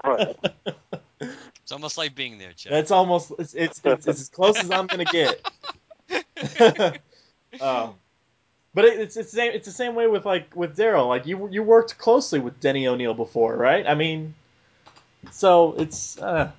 Right. 0.04 0.36
It's 1.62 1.70
almost 1.72 1.96
like 1.96 2.14
being 2.14 2.38
there, 2.38 2.52
Jeff. 2.54 2.70
That's 2.70 2.90
almost 2.90 3.32
it's 3.38 3.54
it's, 3.54 3.80
it's, 3.84 4.06
it's 4.06 4.20
as 4.20 4.28
close 4.28 4.58
as 4.58 4.70
I'm 4.70 4.86
gonna 4.88 5.04
get. 5.04 5.40
oh, 7.60 7.94
but 8.74 8.84
it, 8.84 9.00
it's 9.00 9.16
it's 9.16 9.30
the 9.30 9.36
same 9.36 9.52
it's 9.52 9.66
the 9.66 9.72
same 9.72 9.94
way 9.94 10.06
with 10.08 10.26
like 10.26 10.54
with 10.56 10.76
Darryl. 10.76 11.08
Like 11.08 11.26
you 11.26 11.48
you 11.50 11.62
worked 11.62 11.98
closely 11.98 12.40
with 12.40 12.60
Denny 12.60 12.86
O'Neil 12.86 13.14
before, 13.14 13.56
right? 13.56 13.86
I 13.86 13.94
mean, 13.94 14.34
so 15.30 15.74
it's 15.78 16.18
uh, 16.18 16.50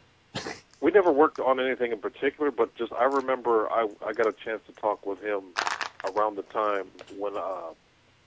we 0.79 0.91
never 0.91 1.11
worked 1.11 1.39
on 1.39 1.59
anything 1.59 1.91
in 1.91 1.99
particular, 1.99 2.49
but 2.49 2.73
just 2.75 2.93
I 2.93 3.03
remember 3.03 3.69
I 3.71 3.89
I 4.05 4.13
got 4.13 4.27
a 4.27 4.33
chance 4.33 4.61
to 4.67 4.71
talk 4.73 5.05
with 5.05 5.21
him 5.21 5.43
around 6.03 6.35
the 6.35 6.43
time 6.43 6.87
when 7.17 7.35
uh, 7.37 7.71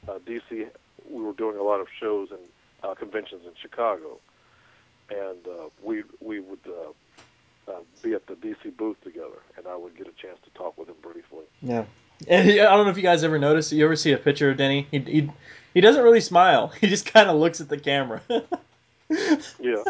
uh, 0.08 0.18
DC 0.26 0.68
we 1.10 1.22
were 1.22 1.32
doing 1.32 1.56
a 1.56 1.62
lot 1.62 1.80
of 1.80 1.86
shows 2.00 2.30
and 2.30 2.40
uh, 2.82 2.94
conventions 2.94 3.42
in 3.44 3.52
Chicago, 3.60 4.18
and 5.10 5.46
uh, 5.46 5.68
we 5.82 6.02
we 6.20 6.40
would 6.40 6.60
uh, 6.66 7.70
uh, 7.70 7.80
be 8.02 8.14
at 8.14 8.26
the 8.26 8.34
DC 8.34 8.76
booth 8.76 9.00
together, 9.02 9.40
and 9.56 9.66
I 9.66 9.76
would 9.76 9.96
get 9.96 10.06
a 10.06 10.12
chance 10.12 10.38
to 10.44 10.50
talk 10.50 10.76
with 10.78 10.88
him 10.88 10.96
briefly. 11.02 11.44
yeah. 11.62 11.84
And 12.28 12.48
he, 12.48 12.60
I 12.60 12.74
don't 12.74 12.86
know 12.86 12.90
if 12.90 12.96
you 12.96 13.02
guys 13.02 13.24
ever 13.24 13.38
noticed. 13.38 13.72
You 13.72 13.84
ever 13.84 13.94
see 13.94 14.12
a 14.12 14.16
picture 14.16 14.50
of 14.50 14.56
Denny? 14.56 14.86
He 14.90 15.00
he, 15.00 15.30
he 15.74 15.80
doesn't 15.82 16.02
really 16.02 16.22
smile. 16.22 16.68
He 16.80 16.86
just 16.86 17.04
kind 17.04 17.28
of 17.28 17.36
looks 17.36 17.60
at 17.60 17.68
the 17.68 17.78
camera. 17.78 18.22
Yeah, 19.08 19.84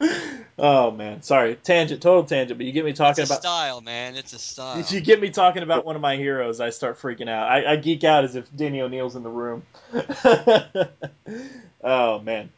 oh 0.58 0.90
man, 0.92 1.22
sorry, 1.22 1.56
tangent, 1.56 2.00
total 2.00 2.24
tangent. 2.24 2.58
But 2.58 2.66
you 2.66 2.72
get 2.72 2.84
me 2.84 2.92
talking 2.92 3.22
it's 3.22 3.30
a 3.30 3.34
about 3.34 3.42
style, 3.42 3.80
man. 3.80 4.14
It's 4.14 4.32
a 4.32 4.38
style. 4.38 4.78
If 4.78 4.92
you 4.92 5.00
get 5.00 5.20
me 5.20 5.30
talking 5.30 5.62
about 5.62 5.84
one 5.84 5.96
of 5.96 6.02
my 6.02 6.16
heroes, 6.16 6.60
I 6.60 6.70
start 6.70 7.00
freaking 7.00 7.28
out. 7.28 7.50
I, 7.50 7.72
I 7.72 7.76
geek 7.76 8.04
out 8.04 8.24
as 8.24 8.36
if 8.36 8.46
Danny 8.54 8.80
O'Neil's 8.80 9.16
in 9.16 9.24
the 9.24 9.30
room. 9.30 9.64
oh 11.82 12.20
man. 12.20 12.50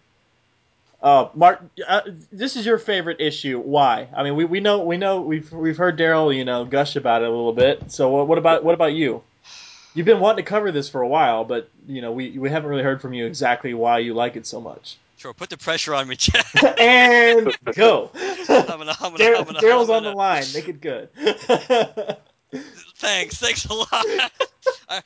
Uh, 1.02 1.28
Mark, 1.34 1.62
uh, 1.86 2.00
this 2.32 2.56
is 2.56 2.64
your 2.64 2.78
favorite 2.78 3.20
issue. 3.20 3.60
Why? 3.60 4.08
I 4.16 4.22
mean, 4.22 4.36
we, 4.36 4.46
we 4.46 4.60
know 4.60 4.80
we 4.80 4.96
know 4.96 5.20
we've 5.20 5.52
we've 5.52 5.76
heard 5.76 5.98
Darryl, 5.98 6.34
you 6.34 6.46
know, 6.46 6.64
gush 6.64 6.96
about 6.96 7.22
it 7.22 7.28
a 7.28 7.30
little 7.30 7.52
bit. 7.52 7.92
So 7.92 8.08
what, 8.10 8.26
what 8.26 8.38
about 8.38 8.64
what 8.64 8.74
about 8.74 8.94
you? 8.94 9.22
You've 9.94 10.06
been 10.06 10.20
wanting 10.20 10.44
to 10.44 10.48
cover 10.48 10.72
this 10.72 10.88
for 10.88 11.02
a 11.02 11.08
while, 11.08 11.44
but 11.44 11.68
you 11.86 12.02
know 12.02 12.12
we 12.12 12.38
we 12.38 12.50
haven't 12.50 12.68
really 12.68 12.82
heard 12.82 13.02
from 13.02 13.12
you 13.12 13.26
exactly 13.26 13.74
why 13.74 13.98
you 13.98 14.14
like 14.14 14.36
it 14.36 14.46
so 14.46 14.60
much. 14.60 14.98
Sure, 15.16 15.32
put 15.32 15.50
the 15.50 15.56
pressure 15.56 15.94
on 15.94 16.08
me, 16.08 16.16
Jeff. 16.16 16.54
and 16.78 17.56
go. 17.74 18.10
I'm 18.48 18.66
gonna, 18.66 18.94
I'm 19.00 19.12
gonna, 19.12 19.18
Dar- 19.18 19.36
I'm 19.36 19.44
gonna, 19.44 19.60
Darryl's 19.60 19.90
on 19.90 20.02
the 20.04 20.12
line. 20.12 20.44
Make 20.52 20.68
it 20.68 20.80
good. 20.80 21.08
Thanks, 22.96 23.38
thanks 23.38 23.64
a 23.64 23.74
lot. 23.74 23.88
I, 24.88 25.02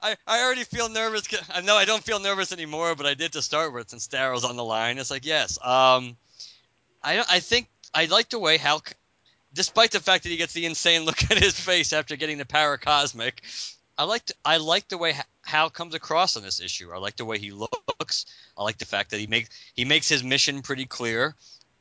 I, 0.00 0.16
I 0.26 0.42
already 0.42 0.62
feel 0.62 0.88
nervous. 0.88 1.26
I 1.52 1.60
know 1.60 1.76
I 1.76 1.84
don't 1.84 2.02
feel 2.02 2.20
nervous 2.20 2.52
anymore, 2.52 2.94
but 2.94 3.06
I 3.06 3.14
did 3.14 3.32
to 3.32 3.42
start 3.42 3.72
with 3.74 3.90
since 3.90 4.06
Darryl's 4.06 4.44
on 4.44 4.56
the 4.56 4.64
line. 4.64 4.98
It's 4.98 5.10
like 5.10 5.26
yes. 5.26 5.58
Um, 5.58 6.16
I 7.02 7.24
I 7.28 7.40
think 7.40 7.68
I 7.92 8.06
like 8.06 8.30
the 8.30 8.38
way 8.38 8.56
Hal, 8.56 8.82
despite 9.52 9.90
the 9.90 10.00
fact 10.00 10.22
that 10.22 10.30
he 10.30 10.36
gets 10.36 10.52
the 10.52 10.66
insane 10.66 11.04
look 11.04 11.30
at 11.30 11.38
his 11.38 11.58
face 11.58 11.92
after 11.92 12.16
getting 12.16 12.38
the 12.38 12.46
power 12.46 12.76
cosmic, 12.78 13.42
I 14.02 14.04
like 14.04 14.32
I 14.44 14.56
like 14.56 14.88
the 14.88 14.98
way 14.98 15.14
Hal 15.44 15.70
comes 15.70 15.94
across 15.94 16.36
on 16.36 16.42
this 16.42 16.60
issue. 16.60 16.90
I 16.92 16.98
like 16.98 17.14
the 17.14 17.24
way 17.24 17.38
he 17.38 17.52
looks. 17.52 18.26
I 18.58 18.64
like 18.64 18.78
the 18.78 18.84
fact 18.84 19.10
that 19.12 19.20
he 19.20 19.28
makes 19.28 19.50
he 19.74 19.84
makes 19.84 20.08
his 20.08 20.24
mission 20.24 20.62
pretty 20.62 20.86
clear. 20.86 21.36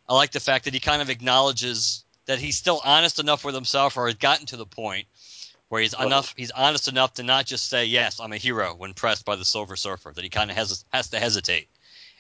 I 0.08 0.14
like 0.14 0.30
the 0.30 0.40
fact 0.40 0.66
that 0.66 0.76
he 0.76 0.80
kind 0.80 1.02
of 1.02 1.10
acknowledges 1.10 2.06
that 2.28 2.38
he's 2.38 2.58
still 2.58 2.80
honest 2.86 3.18
enough 3.18 3.44
with 3.44 3.56
himself, 3.56 3.98
or 3.98 4.06
has 4.06 4.18
gotten 4.18 4.46
to 4.46 4.58
the 4.58 4.68
point 4.68 5.08
where 5.70 5.82
he's 5.82 5.96
enough 5.96 6.36
he's 6.38 6.52
honest 6.52 6.88
enough 6.88 7.16
to 7.16 7.24
not 7.24 7.48
just 7.48 7.68
say 7.68 7.86
yes 7.86 8.20
i'm 8.20 8.34
a 8.34 8.38
hero 8.38 8.76
when 8.76 8.94
pressed 8.94 9.26
by 9.26 9.36
the 9.36 9.46
silver 9.46 9.76
surfer 9.76 10.12
that 10.14 10.24
he 10.24 10.30
kind 10.30 10.52
of 10.52 10.58
has 10.58 10.86
has 10.94 11.10
to 11.10 11.18
hesitate 11.20 11.70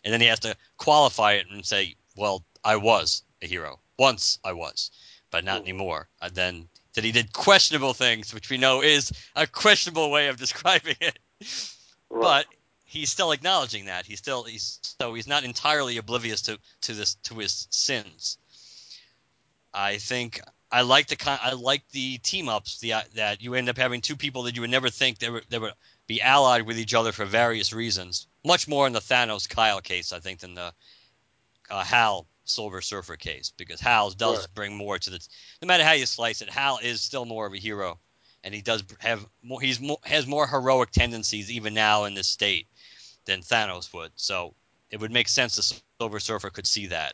and 0.03 0.11
then 0.11 0.21
he 0.21 0.27
has 0.27 0.39
to 0.39 0.55
qualify 0.77 1.33
it 1.33 1.45
and 1.51 1.63
say 1.63 1.93
well 2.15 2.43
i 2.63 2.77
was 2.77 3.23
a 3.43 3.45
hero 3.45 3.77
once 3.99 4.39
i 4.45 4.53
was 4.53 4.89
but 5.31 5.43
not 5.43 5.61
anymore 5.61 6.07
and 6.21 6.33
then 6.33 6.69
that 6.93 7.03
he 7.03 7.11
did 7.11 7.33
questionable 7.33 7.93
things 7.93 8.33
which 8.33 8.49
we 8.49 8.57
know 8.57 8.81
is 8.81 9.11
a 9.35 9.47
questionable 9.47 10.11
way 10.11 10.27
of 10.27 10.37
describing 10.45 10.95
it 10.99 11.17
right. 12.09 12.21
but 12.21 12.45
he's 12.85 13.09
still 13.09 13.31
acknowledging 13.31 13.85
that 13.85 14.05
he's 14.05 14.19
still 14.19 14.43
he's 14.43 14.79
so 14.99 15.13
he's 15.13 15.27
not 15.27 15.43
entirely 15.43 15.97
oblivious 15.97 16.41
to 16.43 16.59
to 16.81 16.93
this 16.93 17.15
to 17.15 17.35
his 17.35 17.67
sins 17.69 18.37
i 19.73 19.97
think 19.97 20.41
I 20.71 20.81
like 20.83 21.07
the 21.07 21.17
I 21.43 21.51
like 21.51 21.87
the 21.89 22.17
team 22.19 22.47
ups 22.47 22.79
the 22.79 22.93
that 23.15 23.41
you 23.41 23.55
end 23.55 23.67
up 23.67 23.77
having 23.77 23.99
two 23.99 24.15
people 24.15 24.43
that 24.43 24.55
you 24.55 24.61
would 24.61 24.69
never 24.69 24.89
think 24.89 25.19
they 25.19 25.29
would 25.29 25.43
they 25.49 25.59
would 25.59 25.73
be 26.07 26.21
allied 26.21 26.63
with 26.63 26.79
each 26.79 26.93
other 26.93 27.11
for 27.11 27.25
various 27.25 27.73
reasons. 27.73 28.27
Much 28.45 28.67
more 28.67 28.87
in 28.87 28.93
the 28.93 28.99
Thanos 29.01 29.47
Kyle 29.49 29.81
case, 29.81 30.13
I 30.13 30.19
think, 30.19 30.39
than 30.39 30.55
the 30.55 30.73
uh, 31.69 31.83
Hal 31.83 32.25
Silver 32.45 32.81
Surfer 32.81 33.15
case, 33.17 33.51
because 33.55 33.79
Hal 33.79 34.11
does 34.11 34.39
Right. 34.39 34.47
bring 34.53 34.75
more 34.75 34.97
to 34.99 35.09
the. 35.09 35.19
No 35.61 35.67
matter 35.67 35.83
how 35.83 35.93
you 35.93 36.05
slice 36.05 36.41
it, 36.41 36.49
Hal 36.49 36.79
is 36.79 37.01
still 37.01 37.25
more 37.25 37.45
of 37.45 37.53
a 37.53 37.57
hero, 37.57 37.99
and 38.43 38.53
he 38.53 38.61
does 38.61 38.83
have 38.99 39.25
more. 39.41 39.61
He's 39.61 39.79
more 39.79 39.99
has 40.03 40.25
more 40.25 40.47
heroic 40.47 40.91
tendencies 40.91 41.51
even 41.51 41.73
now 41.73 42.05
in 42.05 42.13
this 42.13 42.27
state 42.27 42.67
than 43.25 43.41
Thanos 43.41 43.93
would. 43.93 44.11
So 44.15 44.55
it 44.89 44.99
would 44.99 45.11
make 45.11 45.29
sense 45.29 45.55
the 45.55 45.81
Silver 45.99 46.19
Surfer 46.19 46.49
could 46.49 46.67
see 46.67 46.87
that. 46.87 47.13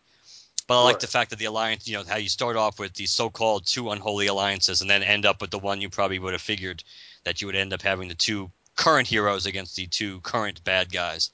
But 0.67 0.79
I 0.79 0.83
like 0.83 0.93
Right. 0.95 1.01
the 1.01 1.07
fact 1.07 1.29
that 1.29 1.39
the 1.39 1.45
alliance, 1.45 1.87
you 1.87 1.97
know, 1.97 2.03
how 2.03 2.17
you 2.17 2.27
start 2.27 2.57
off 2.57 2.77
with 2.77 2.93
these 2.93 3.11
so-called 3.11 3.65
two 3.65 3.91
unholy 3.91 4.27
alliances, 4.27 4.81
and 4.81 4.89
then 4.89 5.01
end 5.01 5.25
up 5.25 5.39
with 5.39 5.49
the 5.49 5.59
one 5.59 5.79
you 5.79 5.89
probably 5.89 6.19
would 6.19 6.33
have 6.33 6.41
figured 6.41 6.83
that 7.23 7.39
you 7.39 7.47
would 7.47 7.55
end 7.55 7.71
up 7.71 7.81
having 7.81 8.09
the 8.09 8.15
two 8.15 8.51
current 8.75 9.07
heroes 9.07 9.45
against 9.45 9.75
the 9.75 9.87
two 9.87 10.19
current 10.21 10.63
bad 10.63 10.91
guys. 10.91 11.31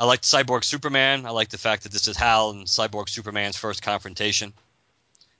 I 0.00 0.06
like 0.06 0.22
Cyborg 0.22 0.64
Superman. 0.64 1.26
I 1.26 1.30
like 1.30 1.50
the 1.50 1.58
fact 1.58 1.82
that 1.84 1.92
this 1.92 2.08
is 2.08 2.16
Hal 2.16 2.50
and 2.50 2.66
Cyborg 2.66 3.08
Superman's 3.10 3.56
first 3.56 3.82
confrontation 3.82 4.52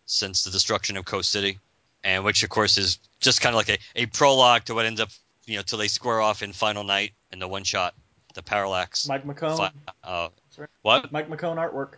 since 0.05 0.45
the 0.45 0.51
destruction 0.51 0.97
of 0.99 1.05
Coast 1.07 1.31
City, 1.31 1.59
and 2.05 2.25
which 2.25 2.43
of 2.43 2.51
course 2.51 2.77
is 2.77 2.99
just 3.21 3.41
kind 3.41 3.55
of 3.55 3.57
like 3.57 3.71
a, 3.71 3.79
a 3.97 4.07
prologue 4.07 4.65
to 4.67 4.75
what 4.75 4.85
ends 4.85 5.01
up, 5.01 5.09
you 5.47 5.57
know, 5.57 5.63
till 5.63 5.79
they 5.79 5.89
square 5.89 6.21
off 6.21 6.43
in 6.43 6.53
Final 6.53 6.85
Night 6.85 7.13
in 7.33 7.39
the 7.39 7.49
one 7.49 7.65
shot, 7.65 7.95
the 8.35 8.43
Parallax. 8.43 9.09
Mike 9.09 9.25
McKone. 9.25 9.57
fi- 9.57 9.73
uh, 10.05 10.29
right. 10.59 10.69
what? 10.83 11.11
Mike 11.11 11.31
McKone 11.31 11.57
artwork. 11.57 11.95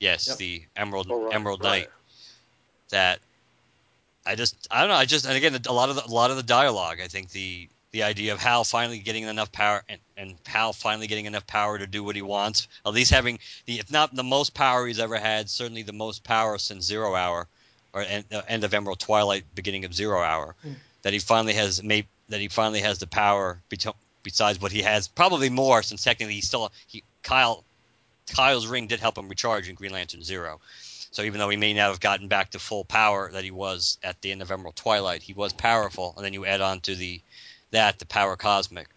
Yes, 0.00 0.26
Yep. 0.28 0.36
the 0.38 0.62
Emerald 0.76 1.08
Oh, 1.10 1.24
right, 1.26 1.34
Emerald 1.34 1.62
right. 1.62 1.80
Night. 1.80 1.88
That 2.90 3.18
I 4.24 4.36
just 4.36 4.68
I 4.70 4.80
don't 4.80 4.88
know. 4.88 4.94
I 4.96 5.04
just 5.04 5.26
and 5.26 5.36
again 5.36 5.58
a 5.68 5.72
lot 5.72 5.90
of 5.90 5.96
the, 5.96 6.06
a 6.06 6.08
lot 6.12 6.30
of 6.30 6.36
the 6.38 6.42
dialogue. 6.42 7.00
I 7.02 7.08
think 7.08 7.30
the 7.30 7.68
the 7.94 8.02
idea 8.02 8.32
of 8.32 8.40
Hal 8.40 8.64
finally 8.64 8.98
getting 8.98 9.22
enough 9.22 9.52
power 9.52 9.84
and, 9.88 10.00
and 10.16 10.34
Hal 10.46 10.72
finally 10.72 11.06
getting 11.06 11.26
enough 11.26 11.46
power 11.46 11.78
to 11.78 11.86
do 11.86 12.02
what 12.02 12.16
he 12.16 12.22
wants. 12.22 12.66
At 12.84 12.92
least 12.92 13.12
having 13.12 13.38
the 13.66 13.78
if 13.78 13.88
not 13.88 14.12
the 14.12 14.24
most 14.24 14.52
power 14.52 14.84
he's 14.84 14.98
ever 14.98 15.16
had, 15.16 15.48
certainly 15.48 15.82
the 15.82 15.92
most 15.92 16.24
power 16.24 16.58
since 16.58 16.84
Zero 16.84 17.14
Hour, 17.14 17.46
or 17.92 18.02
end, 18.02 18.24
uh, 18.32 18.42
end 18.48 18.64
of 18.64 18.74
Emerald 18.74 18.98
Twilight, 18.98 19.44
beginning 19.54 19.84
of 19.84 19.94
Zero 19.94 20.20
Hour. 20.20 20.56
Mm. 20.66 20.74
That 21.02 21.12
he 21.12 21.20
finally 21.20 21.54
has 21.54 21.84
made 21.84 22.06
that 22.30 22.40
he 22.40 22.48
finally 22.48 22.80
has 22.80 22.98
the 22.98 23.06
power 23.06 23.62
beto- 23.70 23.94
besides 24.24 24.60
what 24.60 24.72
he 24.72 24.82
has, 24.82 25.06
probably 25.06 25.48
more 25.48 25.84
since 25.84 26.02
technically 26.02 26.34
he 26.34 26.40
still 26.40 26.72
he 26.88 27.04
Kyle 27.22 27.62
Kyle's 28.28 28.66
ring 28.66 28.88
did 28.88 28.98
help 28.98 29.16
him 29.16 29.28
recharge 29.28 29.68
in 29.68 29.76
Green 29.76 29.92
Lantern 29.92 30.24
Zero. 30.24 30.60
So 31.12 31.22
even 31.22 31.38
though 31.38 31.48
he 31.48 31.56
may 31.56 31.74
not 31.74 31.90
have 31.90 32.00
gotten 32.00 32.26
back 32.26 32.50
to 32.50 32.58
full 32.58 32.84
power 32.84 33.30
that 33.30 33.44
he 33.44 33.52
was 33.52 33.98
at 34.02 34.20
the 34.20 34.32
end 34.32 34.42
of 34.42 34.50
Emerald 34.50 34.74
Twilight, 34.74 35.22
he 35.22 35.32
was 35.32 35.52
powerful. 35.52 36.12
And 36.16 36.24
then 36.24 36.32
you 36.32 36.44
add 36.44 36.60
on 36.60 36.80
to 36.80 36.96
the 36.96 37.22
that 37.74 37.98
the 37.98 38.06
power 38.06 38.36
cosmic. 38.36 38.88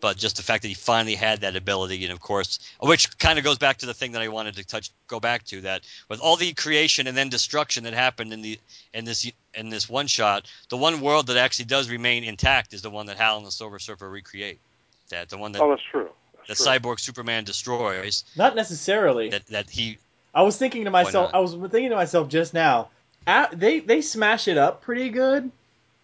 But 0.00 0.16
just 0.16 0.36
the 0.36 0.44
fact 0.44 0.62
that 0.62 0.68
he 0.68 0.74
finally 0.74 1.16
had 1.16 1.40
that 1.40 1.56
ability, 1.56 2.04
and 2.04 2.12
of 2.12 2.20
course, 2.20 2.60
which 2.80 3.18
kind 3.18 3.36
of 3.36 3.44
goes 3.44 3.58
back 3.58 3.78
to 3.78 3.86
the 3.86 3.94
thing 3.94 4.12
that 4.12 4.22
I 4.22 4.28
wanted 4.28 4.54
to 4.56 4.64
touch, 4.64 4.92
go 5.08 5.18
back 5.18 5.44
to 5.46 5.62
that 5.62 5.82
with 6.08 6.20
all 6.20 6.36
the 6.36 6.52
creation 6.52 7.08
and 7.08 7.16
then 7.16 7.30
destruction 7.30 7.82
that 7.82 7.94
happened 7.94 8.32
in 8.32 8.40
the 8.40 8.60
in 8.94 9.04
this 9.04 9.28
in 9.54 9.70
this 9.70 9.88
one 9.88 10.06
shot, 10.06 10.48
the 10.68 10.76
one 10.76 11.00
world 11.00 11.26
that 11.26 11.36
actually 11.36 11.64
does 11.64 11.90
remain 11.90 12.22
intact 12.22 12.74
is 12.74 12.82
the 12.82 12.90
one 12.90 13.06
that 13.06 13.16
Hal 13.16 13.38
and 13.38 13.46
the 13.46 13.50
Silver 13.50 13.80
Surfer 13.80 14.08
recreate. 14.08 14.60
That 15.08 15.30
the 15.30 15.38
one 15.38 15.50
that 15.52 15.62
Oh, 15.62 15.70
that's 15.70 15.82
true. 15.90 16.08
that 16.46 16.56
true. 16.58 16.66
Cyborg 16.66 17.00
Superman 17.00 17.42
destroys. 17.42 18.22
Not 18.36 18.54
necessarily. 18.54 19.30
That 19.30 19.46
that 19.46 19.68
he 19.68 19.98
I 20.32 20.42
was 20.42 20.56
thinking 20.56 20.84
to 20.84 20.90
myself. 20.90 21.32
I 21.34 21.40
was 21.40 21.54
thinking 21.54 21.90
to 21.90 21.96
myself 21.96 22.28
just 22.28 22.54
now. 22.54 22.90
a 23.26 23.48
they 23.52 23.80
they 23.80 24.00
smash 24.00 24.46
it 24.46 24.58
up 24.58 24.82
pretty 24.82 25.08
good, 25.08 25.50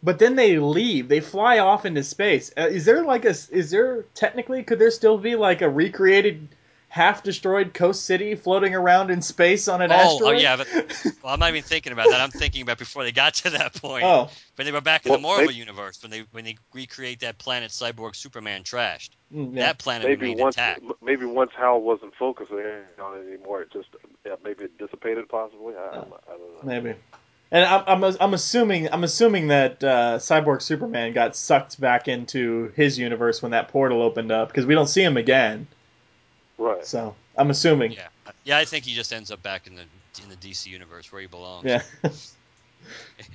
but 0.05 0.19
then 0.19 0.37
they 0.37 0.59
leave. 0.59 1.09
They 1.09 1.21
fly 1.21 1.59
off 1.59 1.87
into 1.87 2.03
space. 2.05 2.53
Uh, 2.57 2.69
is 2.69 2.85
there 2.85 3.03
like 3.05 3.25
a? 3.25 3.31
Is 3.31 3.71
there 3.71 4.03
technically? 4.15 4.63
Could 4.63 4.79
there 4.79 4.91
still 4.91 5.17
be 5.19 5.35
like 5.35 5.63
a 5.63 5.69
recreated, 5.69 6.49
half 6.89 7.23
destroyed 7.23 7.73
Coast 7.73 8.05
City 8.05 8.35
floating 8.35 8.75
around 8.75 9.11
in 9.11 9.23
space 9.23 9.67
on 9.67 9.81
an 9.83 9.91
Oh, 9.91 10.21
oh, 10.23 10.31
yeah, 10.33 10.57
but- 10.57 10.69
well, 11.23 11.33
I'm 11.33 11.41
not 11.41 11.49
even 11.49 11.63
thinking 11.63 11.93
about 11.93 12.11
that. 12.11 12.21
I'm 12.21 12.31
thinking 12.31 12.61
about 12.63 12.79
before 12.79 13.03
they 13.03 13.13
got 13.13 13.35
to 13.35 13.51
that 13.51 13.75
point. 13.75 14.05
oh, 14.05 14.29
When 14.57 14.67
they 14.67 14.73
were 14.73 14.81
back 14.83 15.07
in 15.07 15.11
Well, 15.11 15.19
the 15.19 15.23
Marvel 15.23 15.47
maybe- 15.47 15.59
universe, 15.59 16.03
when 16.03 16.11
they 16.11 16.25
when 16.33 16.45
they 16.45 16.59
recreate 16.75 17.21
that 17.21 17.39
planet 17.39 17.71
Cyborg 17.71 18.15
Superman 18.15 18.63
trashed, 18.63 19.11
mm, 19.35 19.55
yeah. 19.57 19.63
that 19.63 19.79
planet 19.79 20.07
maybe 20.07 20.21
remained 20.27 20.41
once 20.41 20.57
intact. 20.57 20.83
maybe 21.03 21.25
once 21.25 21.53
Hal 21.57 21.81
wasn't 21.81 22.15
focusing 22.15 22.59
on 23.03 23.17
it 23.19 23.27
anymore, 23.27 23.63
it 23.63 23.73
just 23.73 23.89
yeah, 24.27 24.35
maybe 24.45 24.65
it 24.65 24.77
dissipated 24.79 25.29
possibly. 25.31 25.75
I, 25.75 25.89
I 25.89 25.95
don't 25.95 26.11
know. 26.11 26.61
Maybe. 26.63 26.95
And 27.51 27.65
I'm, 27.65 28.03
I'm, 28.05 28.17
I'm 28.21 28.35
assuming 28.35 28.89
I'm 28.93 29.05
assuming 29.05 29.49
that 29.49 29.83
uh, 29.85 30.19
Cyborg 30.19 30.61
Superman 30.63 31.13
got 31.13 31.37
sucked 31.37 31.81
back 31.81 32.09
into 32.09 32.73
his 32.75 32.99
universe 32.99 33.43
when 33.43 33.53
that 33.53 33.69
portal 33.69 34.03
opened 34.03 34.33
up 34.33 34.49
because 34.49 34.67
we 34.67 34.75
don't 34.75 34.89
see 34.89 35.03
him 35.03 35.17
again. 35.17 35.67
Right. 36.59 36.85
So 36.85 37.15
I'm 37.37 37.51
assuming. 37.51 37.93
Yeah, 37.93 38.09
yeah, 38.45 38.59
I 38.59 38.65
think 38.65 38.85
he 38.85 38.95
just 38.95 39.13
ends 39.13 39.31
up 39.31 39.43
back 39.43 39.67
in 39.67 39.77
the 39.77 39.83
in 40.23 40.29
the 40.31 40.37
DC 40.37 40.67
universe 40.67 41.13
where 41.13 41.21
he 41.21 41.27
belongs. 41.27 41.65
Yeah. 41.67 41.83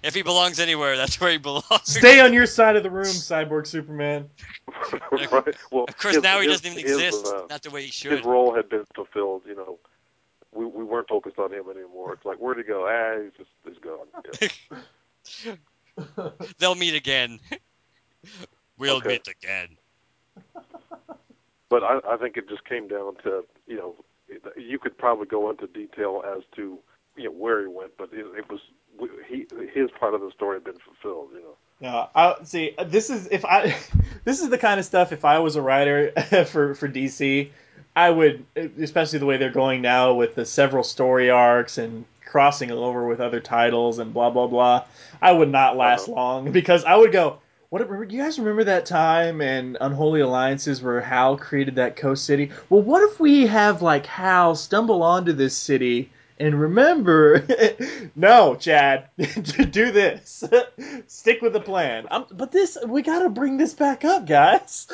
If 0.03 0.14
he 0.14 0.22
belongs 0.22 0.60
anywhere, 0.60 0.95
that's 0.95 1.20
where 1.20 1.32
he 1.32 1.38
belongs. 1.38 1.66
Stay 1.84 2.20
on 2.20 2.34
your 2.34 2.45
side 2.45 2.76
of 2.76 2.84
the 2.84 2.89
room, 2.91 3.05
Cyborg 3.05 3.66
Superman. 3.66 4.30
right. 5.12 5.55
Well, 5.72 5.86
Of 5.88 5.97
course, 5.97 6.14
his- 6.16 6.24
now 6.24 6.39
he 6.39 6.47
his- 6.47 6.62
doesn't 6.62 6.78
even 6.78 6.91
his, 6.91 7.01
exist. 7.01 7.26
uh, 7.26 7.41
not 7.49 7.64
the 7.64 7.72
way 7.72 7.84
he 7.84 7.89
should. 7.91 8.12
his 8.12 8.24
role 8.24 8.53
had 8.53 8.70
been 8.70 8.86
fulfilled. 8.93 9.41
You 9.47 9.55
know, 9.55 9.80
we 10.54 10.66
we 10.66 10.84
weren't 10.84 11.08
focused 11.08 11.38
on 11.39 11.52
him 11.54 11.66
anymore. 11.70 12.14
It's 12.14 12.26
like 12.26 12.38
where'd 12.38 12.58
he 12.58 12.64
go? 12.64 12.88
Ah, 12.88 13.22
he's 13.24 13.34
just 13.38 13.50
he's 13.66 13.78
gone. 13.78 14.08
Yeah. 15.45 15.56
They'll 16.60 16.76
meet 16.76 16.95
again. 16.95 17.39
we'll 18.78 18.97
Okay. 18.97 19.10
meet 19.10 19.28
again. 19.28 19.78
But 21.70 21.84
I, 21.84 22.00
I 22.08 22.18
think 22.18 22.36
it 22.38 22.50
just 22.50 22.66
came 22.66 22.88
down 22.88 23.16
to 23.24 23.45
you 23.68 23.78
know, 23.78 23.95
you 24.58 24.80
could 24.80 24.97
probably 24.97 25.28
go 25.28 25.50
into 25.50 25.68
detail 25.68 26.24
as 26.26 26.43
to 26.56 26.80
you 27.16 27.26
know 27.26 27.32
where 27.32 27.62
he 27.62 27.68
went, 27.68 27.91
but 27.97 28.10
it, 28.14 28.26
it 28.38 28.50
was 28.50 28.60
he 29.28 29.45
his 29.74 29.89
part 30.00 30.14
of 30.14 30.22
the 30.22 30.32
story 30.32 30.56
had 30.58 30.64
been 30.64 30.80
fulfilled. 30.80 31.30
You 31.34 31.41
know. 31.41 31.56
No, 31.82 32.10
I 32.16 32.36
see. 32.43 32.76
This 32.88 33.10
is 33.10 33.28
if 33.32 33.45
I, 33.45 33.76
this 34.26 34.41
is 34.41 34.50
the 34.50 34.58
kind 34.58 34.80
of 34.80 34.86
stuff. 34.86 35.12
If 35.12 35.24
I 35.26 35.39
was 35.39 35.56
a 35.56 35.62
writer 35.62 36.12
for 36.47 36.74
for 36.76 36.88
DC, 36.89 37.52
I 38.06 38.10
would, 38.10 38.45
especially 38.82 39.20
the 39.20 39.26
way 39.26 39.38
they're 39.38 39.52
going 39.52 39.82
now 39.82 40.14
with 40.14 40.36
the 40.36 40.45
several 40.45 40.84
story 40.84 41.30
arcs 41.30 41.78
and 41.78 42.06
crossing 42.26 42.72
over 42.72 43.08
with 43.08 43.20
other 43.20 43.39
titles 43.39 44.00
and 44.00 44.14
blah 44.14 44.30
blah 44.30 44.47
blah. 44.47 44.86
I 45.22 45.32
would 45.32 45.50
not 45.52 45.76
last 45.78 46.04
Uh-huh. 46.08 46.14
long 46.22 46.52
because 46.60 46.84
I 46.86 46.95
would 46.95 47.12
go. 47.12 47.39
What 47.72 47.88
do 47.88 48.16
you 48.16 48.24
guys 48.24 48.39
remember 48.39 48.64
that 48.64 48.88
time 48.88 49.41
in 49.41 49.78
Unholy 49.80 50.22
Alliances 50.22 50.82
where 50.82 51.02
Hal 51.02 51.38
created 51.38 51.76
that 51.76 51.95
coast 51.95 52.26
city? 52.26 52.50
Well, 52.70 52.82
what 52.82 53.04
if 53.12 53.20
we 53.20 53.45
have 53.45 53.84
like 53.84 54.08
Hal 54.08 54.56
stumble 54.56 55.04
onto 55.04 55.34
this 55.34 55.56
city 55.56 56.10
and 56.39 56.60
remember? 56.60 57.45
no, 58.16 58.56
Chad, 58.56 59.10
do 59.72 59.91
this. 59.91 60.43
Stick 61.06 61.43
with 61.43 61.54
the 61.54 61.60
plan. 61.60 62.08
i 62.10 62.24
but 62.32 62.52
this, 62.52 62.76
we 62.88 63.04
got 63.04 63.20
to 63.20 63.30
bring 63.30 63.58
this 63.58 63.76
back 63.76 64.04
up, 64.04 64.26
guys. 64.26 64.88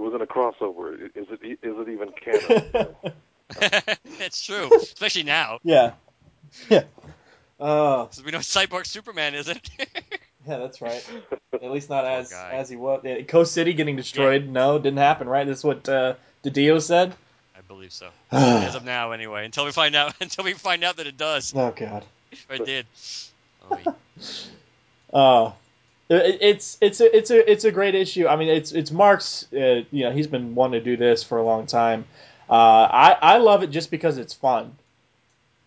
It 0.00 0.04
wasn't 0.04 0.22
a 0.22 0.26
crossover. 0.26 0.94
Is 1.14 1.26
it 1.30 1.40
is 1.42 1.58
it 1.62 1.88
even 1.90 2.10
canon? 2.12 2.94
That's 4.18 4.42
true, 4.42 4.70
especially 4.80 5.24
now. 5.24 5.58
yeah, 5.62 5.92
yeah. 6.70 6.84
Uh, 7.60 8.06
So 8.10 8.22
we 8.24 8.30
know 8.30 8.38
Cyborg 8.38 8.86
Superman 8.86 9.34
isn't. 9.34 9.68
yeah, 9.78 10.56
that's 10.58 10.80
right. 10.80 11.06
At 11.52 11.70
least 11.70 11.90
not 11.90 12.06
as 12.06 12.30
guy. 12.30 12.52
as 12.52 12.70
he 12.70 12.76
was. 12.76 13.02
Yeah, 13.04 13.20
Coast 13.22 13.52
City 13.52 13.74
getting 13.74 13.96
destroyed. 13.96 14.48
No, 14.48 14.78
didn't 14.78 14.98
happen. 15.00 15.28
Right? 15.28 15.46
That's 15.46 15.62
what 15.62 15.86
uh, 15.86 16.14
Didio 16.42 16.80
said. 16.80 17.12
I 17.54 17.60
believe 17.68 17.92
so. 17.92 18.08
oh 18.32 18.58
As 18.66 18.74
of 18.76 18.84
now, 18.86 19.12
anyway. 19.12 19.44
Until 19.44 19.66
we 19.66 19.72
find 19.72 19.94
out, 19.94 20.14
until 20.22 20.44
we 20.44 20.54
find 20.54 20.82
out 20.82 20.96
that 20.96 21.06
it 21.06 21.18
does, 21.18 21.52
Oh 21.54 21.72
God. 21.76 22.06
or 22.48 22.54
it 22.56 22.64
did. 22.64 22.86
Oh. 23.70 23.76
Uh, 25.12 25.52
it, 25.52 25.54
it's 26.10 26.76
it's 26.80 27.00
a 27.00 27.16
it's 27.16 27.30
a 27.30 27.50
it's 27.50 27.64
a 27.64 27.70
great 27.70 27.94
issue. 27.94 28.26
I 28.26 28.36
mean, 28.36 28.48
it's 28.48 28.72
it's 28.72 28.90
Mark's. 28.90 29.46
Uh, 29.52 29.82
you 29.90 30.04
know, 30.04 30.12
he's 30.12 30.26
been 30.26 30.54
wanting 30.54 30.80
to 30.80 30.84
do 30.84 30.96
this 30.96 31.22
for 31.22 31.38
a 31.38 31.44
long 31.44 31.66
time. 31.66 32.04
Uh, 32.48 32.88
I 32.90 33.16
I 33.20 33.36
love 33.38 33.62
it 33.62 33.70
just 33.70 33.90
because 33.90 34.18
it's 34.18 34.34
fun. 34.34 34.76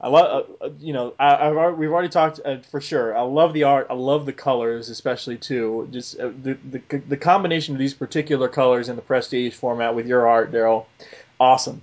I 0.02 0.10
love 0.10 0.46
uh, 0.62 0.66
uh, 0.66 0.70
you 0.80 0.92
know 0.92 1.14
I, 1.18 1.46
already, 1.46 1.78
we've 1.78 1.92
already 1.92 2.10
talked 2.10 2.42
uh, 2.44 2.58
for 2.70 2.82
sure. 2.82 3.18
I 3.18 3.22
love 3.22 3.54
the 3.54 3.64
art. 3.64 3.88
I 3.90 3.94
love 3.94 4.26
the 4.26 4.34
colors, 4.34 4.90
especially 4.90 5.38
too. 5.38 5.88
Just 5.92 6.20
uh, 6.20 6.32
the, 6.44 6.58
the 6.70 6.98
the 7.08 7.18
combination 7.18 7.74
of 7.74 7.80
these 7.80 7.94
particular 7.94 8.50
colors 8.50 8.90
in 8.90 8.98
the 8.98 9.02
prestige 9.02 9.54
format 9.56 9.96
with 9.96 10.06
your 10.06 10.28
art, 10.28 10.52
Darryl, 10.52 10.86
awesome. 11.40 11.82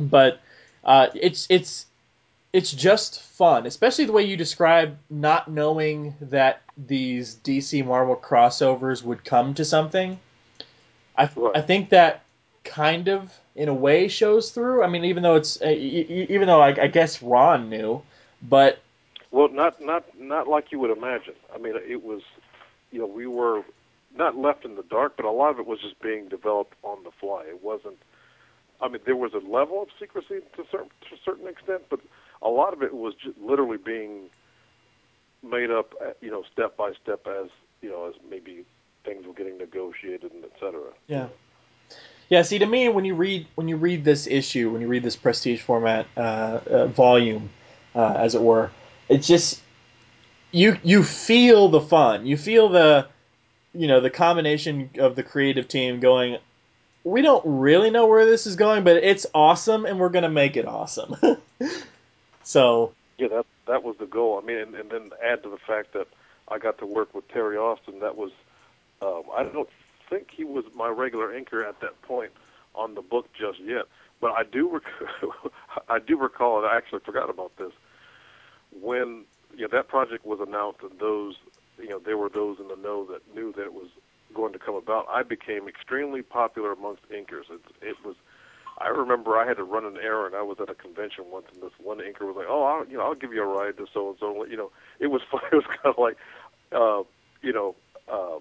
But 0.00 0.40
uh, 0.82 1.08
it's 1.14 1.46
it's 1.48 1.86
it's 2.52 2.72
just 2.72 3.22
fun, 3.22 3.66
especially 3.66 4.06
the 4.06 4.12
way 4.12 4.22
you 4.22 4.36
describe 4.36 4.96
not 5.10 5.48
knowing 5.48 6.14
that 6.20 6.62
these 6.76 7.36
DC 7.36 7.84
Marvel 7.84 8.16
crossovers 8.16 9.02
would 9.02 9.24
come 9.24 9.54
to 9.54 9.64
something. 9.64 10.18
I 11.16 11.28
Right. 11.34 11.56
I 11.56 11.60
think 11.60 11.90
that 11.90 12.22
kind 12.64 13.08
of 13.08 13.32
in 13.54 13.68
a 13.68 13.74
way 13.74 14.08
shows 14.08 14.50
through. 14.50 14.82
I 14.82 14.86
mean, 14.86 15.04
even 15.04 15.22
though 15.22 15.34
it's 15.34 15.60
uh, 15.60 15.68
even 15.68 16.46
though 16.46 16.60
I, 16.60 16.68
I 16.82 16.86
guess 16.86 17.22
Ron 17.22 17.68
knew, 17.68 18.02
but 18.42 18.78
Well, 19.30 19.48
not 19.48 19.80
not 19.80 20.04
not 20.18 20.48
like 20.48 20.72
you 20.72 20.78
would 20.78 20.96
imagine. 20.96 21.34
I 21.54 21.58
mean, 21.58 21.74
it 21.76 22.02
was, 22.02 22.22
you 22.92 23.00
know, 23.00 23.06
we 23.06 23.26
were 23.26 23.62
not 24.16 24.36
left 24.36 24.64
in 24.64 24.76
the 24.76 24.84
dark, 24.84 25.16
but 25.16 25.26
a 25.26 25.30
lot 25.30 25.50
of 25.50 25.58
it 25.58 25.66
was 25.66 25.80
just 25.80 26.00
being 26.00 26.28
developed 26.28 26.74
on 26.82 27.02
the 27.04 27.10
fly. 27.20 27.44
It 27.48 27.62
wasn't. 27.62 27.98
I 28.80 28.88
mean, 28.88 29.00
there 29.04 29.16
was 29.16 29.32
a 29.34 29.38
level 29.38 29.82
of 29.82 29.88
secrecy 29.98 30.40
to 30.56 30.64
certain 30.70 30.90
to 31.08 31.14
a 31.14 31.18
certain 31.24 31.48
extent, 31.48 31.82
but 31.90 32.00
a 32.42 32.48
lot 32.48 32.72
of 32.72 32.82
it 32.82 32.94
was 32.94 33.14
just 33.22 33.38
literally 33.38 33.78
being 33.78 34.30
made 35.42 35.70
up, 35.70 35.94
uh, 36.02 36.10
you 36.20 36.30
know, 36.30 36.42
step 36.52 36.76
by 36.76 36.92
step 37.02 37.26
as 37.26 37.50
you 37.80 37.90
know, 37.90 38.06
as 38.06 38.14
maybe 38.28 38.64
things 39.04 39.26
were 39.26 39.32
getting 39.32 39.58
negotiated 39.58 40.32
and 40.32 40.44
et 40.44 40.52
cetera. 40.60 40.90
yeah, 41.06 41.28
Yeah, 42.28 42.42
see, 42.42 42.58
to 42.58 42.66
me, 42.66 42.88
when 42.88 43.04
you 43.04 43.14
read 43.14 43.46
when 43.54 43.68
you 43.68 43.76
read 43.76 44.04
this 44.04 44.26
issue, 44.26 44.70
when 44.70 44.80
you 44.80 44.88
read 44.88 45.02
this 45.02 45.16
prestige 45.16 45.62
format 45.62 46.06
uh, 46.16 46.60
uh, 46.68 46.86
volume, 46.88 47.50
uh, 47.94 48.14
as 48.16 48.34
it 48.34 48.42
were, 48.42 48.70
it's 49.08 49.26
just 49.26 49.62
you 50.50 50.76
you 50.82 51.02
feel 51.02 51.68
the 51.68 51.80
fun, 51.80 52.26
you 52.26 52.36
feel 52.36 52.68
the 52.68 53.08
you 53.72 53.86
know 53.86 54.00
the 54.00 54.10
combination 54.10 54.90
of 54.98 55.16
the 55.16 55.22
creative 55.22 55.68
team 55.68 56.00
going. 56.00 56.38
We 57.04 57.22
don't 57.22 57.42
really 57.46 57.90
know 57.90 58.06
where 58.06 58.26
this 58.26 58.46
is 58.46 58.56
going, 58.56 58.84
but 58.84 58.96
it's 58.96 59.24
awesome, 59.34 59.86
and 59.86 59.98
we're 59.98 60.08
gonna 60.10 60.28
make 60.28 60.56
it 60.56 60.66
awesome. 60.66 61.16
so 62.48 62.94
Yeah, 63.18 63.28
that 63.28 63.46
that 63.66 63.82
was 63.84 63.96
the 64.00 64.06
goal. 64.06 64.40
I 64.42 64.46
mean, 64.46 64.56
and, 64.56 64.74
and 64.74 64.90
then 64.90 65.10
add 65.22 65.42
to 65.42 65.50
the 65.50 65.58
fact 65.58 65.92
that 65.92 66.06
I 66.48 66.58
got 66.58 66.78
to 66.78 66.86
work 66.86 67.14
with 67.14 67.28
Terry 67.28 67.58
Austin. 67.58 68.00
That 68.00 68.16
was 68.16 68.30
um, 69.02 69.24
I 69.36 69.44
don't 69.44 69.68
think 70.08 70.28
he 70.34 70.44
was 70.44 70.64
my 70.74 70.88
regular 70.88 71.34
anchor 71.34 71.62
at 71.62 71.78
that 71.82 72.00
point 72.02 72.32
on 72.74 72.94
the 72.94 73.02
book 73.02 73.26
just 73.38 73.60
yet, 73.60 73.84
but 74.20 74.30
I 74.30 74.44
do 74.44 74.70
rec- 74.70 75.52
I 75.90 75.98
do 75.98 76.18
recall, 76.18 76.56
and 76.58 76.66
I 76.66 76.74
actually 76.76 77.00
forgot 77.00 77.28
about 77.28 77.52
this 77.58 77.72
when 78.80 79.24
you 79.54 79.62
know, 79.62 79.68
that 79.72 79.88
project 79.88 80.24
was 80.24 80.40
announced, 80.40 80.80
and 80.82 80.98
those 80.98 81.34
you 81.78 81.90
know 81.90 81.98
there 81.98 82.16
were 82.16 82.30
those 82.30 82.58
in 82.60 82.68
the 82.68 82.76
know 82.76 83.04
that 83.12 83.22
knew 83.34 83.52
that 83.52 83.64
it 83.64 83.74
was 83.74 83.88
going 84.34 84.54
to 84.54 84.58
come 84.58 84.74
about. 84.74 85.06
I 85.10 85.22
became 85.22 85.68
extremely 85.68 86.22
popular 86.22 86.72
amongst 86.72 87.02
inkers. 87.10 87.50
It, 87.50 87.60
it 87.82 87.96
was. 88.04 88.16
I 88.80 88.88
remember 88.88 89.36
I 89.36 89.46
had 89.46 89.56
to 89.56 89.64
run 89.64 89.84
an 89.84 89.96
errand. 89.96 90.34
I 90.34 90.42
was 90.42 90.58
at 90.60 90.70
a 90.70 90.74
convention 90.74 91.24
once, 91.30 91.46
and 91.52 91.62
this 91.62 91.72
one 91.82 91.98
inker 91.98 92.22
was 92.22 92.36
like, 92.36 92.46
"Oh, 92.48 92.62
I'll, 92.62 92.86
you 92.86 92.96
know, 92.96 93.04
I'll 93.04 93.14
give 93.14 93.32
you 93.32 93.42
a 93.42 93.46
ride 93.46 93.76
to 93.78 93.86
so 93.92 94.10
and 94.10 94.18
so." 94.18 94.44
You 94.44 94.56
know, 94.56 94.70
it 95.00 95.08
was 95.08 95.22
fun. 95.30 95.40
It 95.52 95.56
was 95.56 95.66
kind 95.66 95.86
of 95.86 95.98
like, 95.98 96.16
uh, 96.72 97.02
you 97.42 97.52
know, 97.52 97.74
uh, 98.10 98.38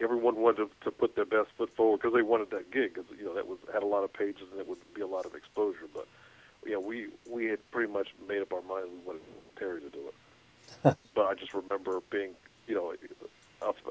everyone 0.00 0.36
wanted 0.36 0.68
to, 0.68 0.70
to 0.84 0.90
put 0.90 1.16
their 1.16 1.24
best 1.24 1.48
foot 1.56 1.74
forward 1.76 2.00
because 2.00 2.14
they 2.14 2.22
wanted 2.22 2.50
that 2.50 2.70
gig. 2.70 2.94
Cause, 2.94 3.04
you 3.18 3.24
know, 3.24 3.34
that 3.34 3.46
was 3.46 3.58
had 3.72 3.82
a 3.82 3.86
lot 3.86 4.04
of 4.04 4.12
pages 4.12 4.44
and 4.50 4.60
it 4.60 4.68
would 4.68 4.78
be 4.94 5.00
a 5.00 5.06
lot 5.06 5.26
of 5.26 5.34
exposure. 5.34 5.88
But 5.92 6.06
you 6.64 6.72
know, 6.72 6.80
we 6.80 7.08
we 7.30 7.46
had 7.46 7.58
pretty 7.70 7.92
much 7.92 8.08
made 8.28 8.42
up 8.42 8.52
our 8.52 8.62
minds 8.62 8.90
we 8.92 8.98
wanted 9.06 9.22
Terry 9.58 9.80
to 9.80 9.90
do 9.90 10.00
it. 10.08 10.96
but 11.14 11.26
I 11.26 11.34
just 11.34 11.54
remember 11.54 12.00
being, 12.10 12.32
you 12.66 12.74
know, 12.74 12.92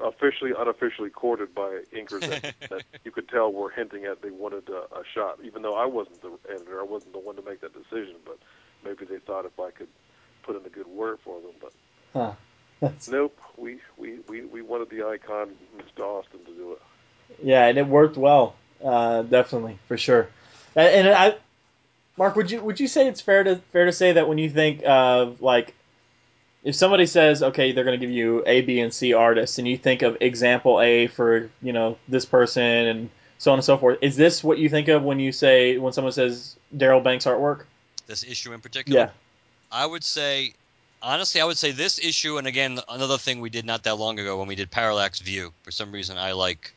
officially, 0.02 0.52
unofficially 0.56 1.10
courted 1.10 1.54
by 1.54 1.82
inkers 1.94 2.20
that, 2.20 2.54
that 2.70 2.84
you 3.04 3.10
could 3.10 3.28
tell 3.28 3.52
were 3.52 3.70
hinting 3.70 4.04
at 4.04 4.22
they 4.22 4.30
wanted 4.30 4.68
a, 4.68 4.98
a 4.98 5.02
shot, 5.14 5.38
even 5.44 5.62
though 5.62 5.74
I 5.74 5.86
wasn't 5.86 6.22
the 6.22 6.32
editor, 6.50 6.80
I 6.80 6.84
wasn't 6.84 7.12
the 7.12 7.18
one 7.18 7.36
to 7.36 7.42
make 7.42 7.60
that 7.60 7.72
decision. 7.72 8.16
But 8.24 8.38
maybe 8.84 9.04
they 9.04 9.18
thought 9.18 9.44
if 9.44 9.58
I 9.60 9.70
could 9.70 9.88
put 10.42 10.56
in 10.56 10.64
a 10.64 10.70
good 10.70 10.86
word 10.86 11.18
for 11.24 11.40
them. 11.40 11.52
But 11.60 11.72
huh. 12.12 12.32
That's, 12.80 13.08
nope, 13.08 13.36
we, 13.56 13.80
we, 13.96 14.20
we, 14.28 14.42
we 14.42 14.62
wanted 14.62 14.88
the 14.90 15.02
icon, 15.02 15.50
Mr. 15.76 16.04
Austin, 16.04 16.38
to 16.44 16.52
do 16.52 16.72
it. 16.72 16.78
yeah, 17.42 17.66
and 17.66 17.76
it 17.76 17.86
worked 17.88 18.16
well, 18.16 18.54
uh, 18.84 19.22
definitely 19.22 19.80
for 19.88 19.98
sure. 19.98 20.28
And, 20.76 21.08
and 21.08 21.08
I, 21.08 21.36
Mark, 22.16 22.36
would 22.36 22.50
you 22.50 22.60
would 22.60 22.78
you 22.78 22.86
say 22.86 23.08
it's 23.08 23.20
fair 23.20 23.42
to 23.44 23.56
fair 23.72 23.86
to 23.86 23.92
say 23.92 24.12
that 24.12 24.28
when 24.28 24.38
you 24.38 24.48
think 24.50 24.82
of 24.84 25.40
like 25.40 25.74
if 26.68 26.74
somebody 26.74 27.06
says, 27.06 27.42
okay, 27.42 27.72
they're 27.72 27.82
going 27.82 27.98
to 27.98 28.06
give 28.06 28.14
you 28.14 28.42
A, 28.44 28.60
B, 28.60 28.78
and 28.80 28.92
C 28.92 29.14
artists, 29.14 29.56
and 29.56 29.66
you 29.66 29.78
think 29.78 30.02
of 30.02 30.18
example 30.20 30.82
A 30.82 31.06
for 31.06 31.48
you 31.62 31.72
know 31.72 31.96
this 32.08 32.26
person 32.26 32.62
and 32.62 33.10
so 33.38 33.52
on 33.52 33.58
and 33.58 33.64
so 33.64 33.78
forth, 33.78 33.96
is 34.02 34.16
this 34.16 34.44
what 34.44 34.58
you 34.58 34.68
think 34.68 34.88
of 34.88 35.02
when 35.02 35.18
you 35.18 35.32
say 35.32 35.78
when 35.78 35.94
someone 35.94 36.12
says 36.12 36.56
Darryl 36.76 37.02
Banks 37.02 37.24
artwork? 37.24 37.64
This 38.06 38.22
issue 38.22 38.52
in 38.52 38.60
particular. 38.60 39.00
Yeah, 39.00 39.10
I 39.72 39.86
would 39.86 40.04
say, 40.04 40.52
honestly, 41.02 41.40
I 41.40 41.46
would 41.46 41.56
say 41.56 41.72
this 41.72 41.98
issue, 41.98 42.36
and 42.36 42.46
again, 42.46 42.78
another 42.86 43.16
thing 43.16 43.40
we 43.40 43.48
did 43.48 43.64
not 43.64 43.84
that 43.84 43.94
long 43.94 44.18
ago 44.18 44.38
when 44.38 44.46
we 44.46 44.54
did 44.54 44.70
Parallax 44.70 45.20
View. 45.20 45.54
For 45.62 45.70
some 45.70 45.90
reason, 45.90 46.18
I 46.18 46.32
like 46.32 46.74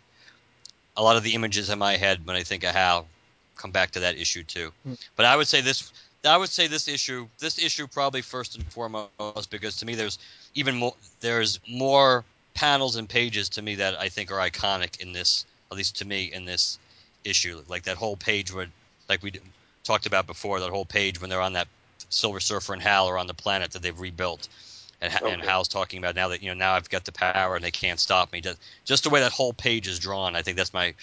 a 0.96 1.04
lot 1.04 1.18
of 1.18 1.24
the 1.24 1.34
images 1.34 1.70
in 1.70 1.80
my 1.80 1.98
head 1.98 2.26
when 2.26 2.38
I 2.38 2.44
think 2.44 2.64
of 2.64 2.74
Hal. 2.74 3.08
Come 3.58 3.72
back 3.72 3.92
to 3.92 4.00
that 4.00 4.18
issue 4.18 4.46
too. 4.46 4.72
Hmm. 4.86 4.94
But 5.18 5.26
I 5.26 5.36
would 5.36 5.50
say 5.50 5.60
this. 5.60 5.92
I 6.26 6.38
would 6.38 6.50
say 6.50 6.68
this 6.68 6.88
issue. 6.88 7.28
This 7.40 7.58
issue 7.58 7.88
probably 7.88 8.22
first 8.22 8.56
and 8.56 8.66
foremost 8.72 9.50
because 9.50 9.78
to 9.78 9.86
me 9.86 9.96
there's 9.96 10.20
even 10.54 10.76
more. 10.76 10.94
There's 11.20 11.60
more 11.68 12.24
panels 12.54 12.96
and 12.96 13.08
pages 13.08 13.50
to 13.50 13.62
me 13.62 13.76
that 13.76 14.00
I 14.00 14.10
think 14.10 14.32
are 14.32 14.38
iconic 14.38 15.00
in 15.02 15.14
this. 15.14 15.46
At 15.72 15.78
least 15.78 15.98
to 15.98 16.06
me 16.06 16.32
in 16.34 16.46
this 16.46 16.78
issue, 17.24 17.62
like 17.68 17.84
that 17.84 17.98
whole 17.98 18.18
page 18.18 18.54
where, 18.54 18.68
like 19.08 19.24
we 19.24 19.32
talked 19.84 20.06
about 20.06 20.28
before, 20.28 20.60
that 20.60 20.70
whole 20.70 20.86
page 20.86 21.22
when 21.22 21.30
they're 21.30 21.42
on 21.42 21.54
that 21.54 21.68
Silver 22.10 22.40
Surfer 22.40 22.74
and 22.74 22.82
Hal 22.82 23.08
are 23.08 23.18
on 23.18 23.28
the 23.28 23.34
planet 23.34 23.72
that 23.72 23.82
they've 23.82 24.00
rebuilt, 24.00 24.50
and, 25.02 25.14
Okay. 25.16 25.32
and 25.32 25.42
Hal's 25.42 25.68
talking 25.68 25.98
about 26.00 26.16
now 26.16 26.28
that 26.28 26.44
you 26.44 26.50
know 26.50 26.56
now 26.56 26.74
I've 26.74 26.90
got 26.90 27.06
the 27.06 27.12
power 27.12 27.56
and 27.56 27.64
they 27.64 27.72
can't 27.72 28.00
stop 28.00 28.32
me. 28.34 28.42
Just, 28.42 28.60
just 28.86 29.04
the 29.04 29.10
way 29.10 29.22
that 29.22 29.32
whole 29.32 29.54
page 29.54 29.88
is 29.88 29.98
drawn, 29.98 30.36
I 30.36 30.42
think 30.42 30.58
that's 30.58 30.74
my 30.74 30.94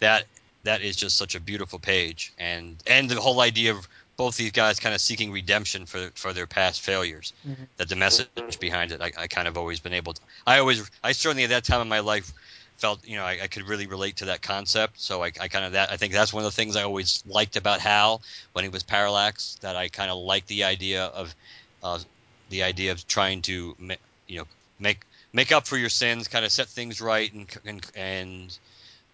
that 0.00 0.26
that 0.64 0.82
is 0.82 0.96
just 0.96 1.16
such 1.16 1.34
a 1.34 1.40
beautiful 1.40 1.78
page, 1.78 2.32
and 2.38 2.76
and 2.86 3.08
the 3.08 3.20
whole 3.20 3.40
idea 3.40 3.72
of 3.72 3.88
both 4.18 4.36
these 4.36 4.50
guys 4.50 4.80
kind 4.80 4.94
of 4.94 5.00
seeking 5.00 5.32
redemption 5.32 5.86
for 5.86 6.10
for 6.14 6.34
their 6.34 6.46
past 6.46 6.82
failures. 6.82 7.32
Mhm. 7.46 7.66
That 7.78 7.88
the 7.88 7.96
message 7.96 8.60
behind 8.60 8.92
it, 8.92 9.00
I, 9.00 9.12
I 9.16 9.26
kind 9.28 9.48
of 9.48 9.56
always 9.56 9.80
been 9.80 9.94
able 9.94 10.12
to. 10.12 10.20
I 10.46 10.58
always, 10.58 10.90
I 11.02 11.12
certainly 11.12 11.44
at 11.44 11.50
that 11.50 11.64
time 11.64 11.80
in 11.80 11.88
my 11.88 12.00
life 12.00 12.30
felt 12.76 13.06
you 13.06 13.16
know 13.16 13.24
I, 13.24 13.38
I 13.44 13.46
could 13.46 13.66
really 13.66 13.86
relate 13.86 14.16
to 14.16 14.26
that 14.26 14.42
concept. 14.42 15.00
So 15.00 15.22
I, 15.22 15.32
I 15.40 15.48
kind 15.48 15.64
of 15.64 15.72
that 15.72 15.90
I 15.90 15.96
think 15.96 16.12
that's 16.12 16.32
one 16.32 16.44
of 16.44 16.50
the 16.50 16.56
things 16.56 16.76
I 16.76 16.82
always 16.82 17.22
liked 17.26 17.56
about 17.56 17.80
Hal 17.80 18.20
when 18.52 18.64
he 18.64 18.68
was 18.68 18.82
Parallax. 18.82 19.56
That 19.62 19.76
I 19.76 19.88
kind 19.88 20.10
of 20.10 20.18
liked 20.18 20.48
the 20.48 20.64
idea 20.64 21.04
of 21.06 21.34
uh, 21.82 22.00
the 22.50 22.64
idea 22.64 22.92
of 22.92 23.06
trying 23.06 23.40
to 23.42 23.74
you 24.26 24.38
know 24.38 24.46
make 24.80 25.00
make 25.32 25.52
up 25.52 25.66
for 25.68 25.76
your 25.76 25.90
sins, 25.90 26.26
kind 26.26 26.44
of 26.44 26.50
set 26.50 26.66
things 26.66 27.00
right, 27.00 27.32
and 27.32 27.46
and 27.64 27.86
and 27.94 28.58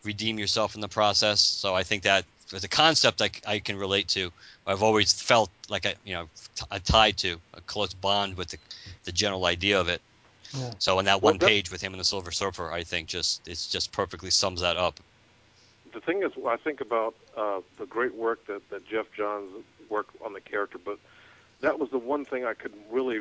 redeem 0.02 0.38
yourself 0.38 0.74
in 0.74 0.80
the 0.80 0.88
process. 0.88 1.40
So 1.40 1.74
I 1.74 1.82
think 1.82 2.04
that 2.04 2.24
as 2.52 2.64
a 2.64 2.68
concept 2.68 3.22
I, 3.22 3.30
I 3.46 3.58
can 3.58 3.76
relate 3.76 4.08
to. 4.08 4.30
I've 4.66 4.82
always 4.82 5.12
felt 5.12 5.50
like 5.68 5.86
I 5.86 5.94
you 6.04 6.14
know 6.14 6.28
t- 6.54 6.66
a 6.70 6.80
tied 6.80 7.16
to 7.18 7.38
a 7.54 7.60
close 7.62 7.94
bond 7.94 8.36
with 8.36 8.48
the, 8.48 8.58
the 9.04 9.12
general 9.12 9.46
idea 9.46 9.80
of 9.80 9.88
it. 9.88 10.00
Yeah. 10.52 10.70
So 10.78 10.98
in 10.98 11.04
that 11.06 11.22
Well, 11.22 11.32
one 11.32 11.38
that- 11.38 11.48
page 11.48 11.70
with 11.70 11.80
him 11.80 11.92
and 11.92 12.00
the 12.00 12.04
Silver 12.04 12.30
Surfer, 12.30 12.70
I 12.72 12.84
think 12.84 13.08
just 13.08 13.46
it's 13.48 13.68
just 13.68 13.92
perfectly 13.92 14.30
sums 14.30 14.60
that 14.60 14.76
up. 14.76 15.00
the 15.92 16.00
thing 16.00 16.22
is, 16.22 16.32
I 16.46 16.56
think 16.56 16.80
about 16.80 17.14
uh, 17.36 17.60
the 17.78 17.86
great 17.86 18.14
work 18.14 18.46
that, 18.46 18.68
that 18.70 18.86
Geoff 18.88 19.06
Johns 19.16 19.50
worked 19.88 20.16
on 20.24 20.32
the 20.32 20.40
character, 20.40 20.78
but 20.84 20.98
that 21.60 21.78
was 21.78 21.90
the 21.90 21.98
one 21.98 22.24
thing 22.24 22.44
I 22.44 22.54
could 22.54 22.72
really 22.90 23.20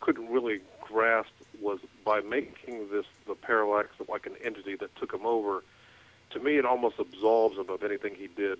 couldn't 0.00 0.28
really 0.30 0.60
grasp 0.80 1.30
was 1.60 1.78
by 2.04 2.20
making 2.20 2.88
this 2.90 3.04
the 3.26 3.34
parallax 3.34 3.88
like 4.08 4.26
an 4.26 4.34
entity 4.42 4.74
that 4.76 4.94
took 4.96 5.12
him 5.12 5.26
over. 5.26 5.62
To 6.30 6.40
me, 6.40 6.58
it 6.58 6.64
almost 6.64 6.96
absolves 6.98 7.58
him 7.58 7.68
of 7.70 7.82
anything 7.82 8.14
he 8.14 8.28
did 8.28 8.58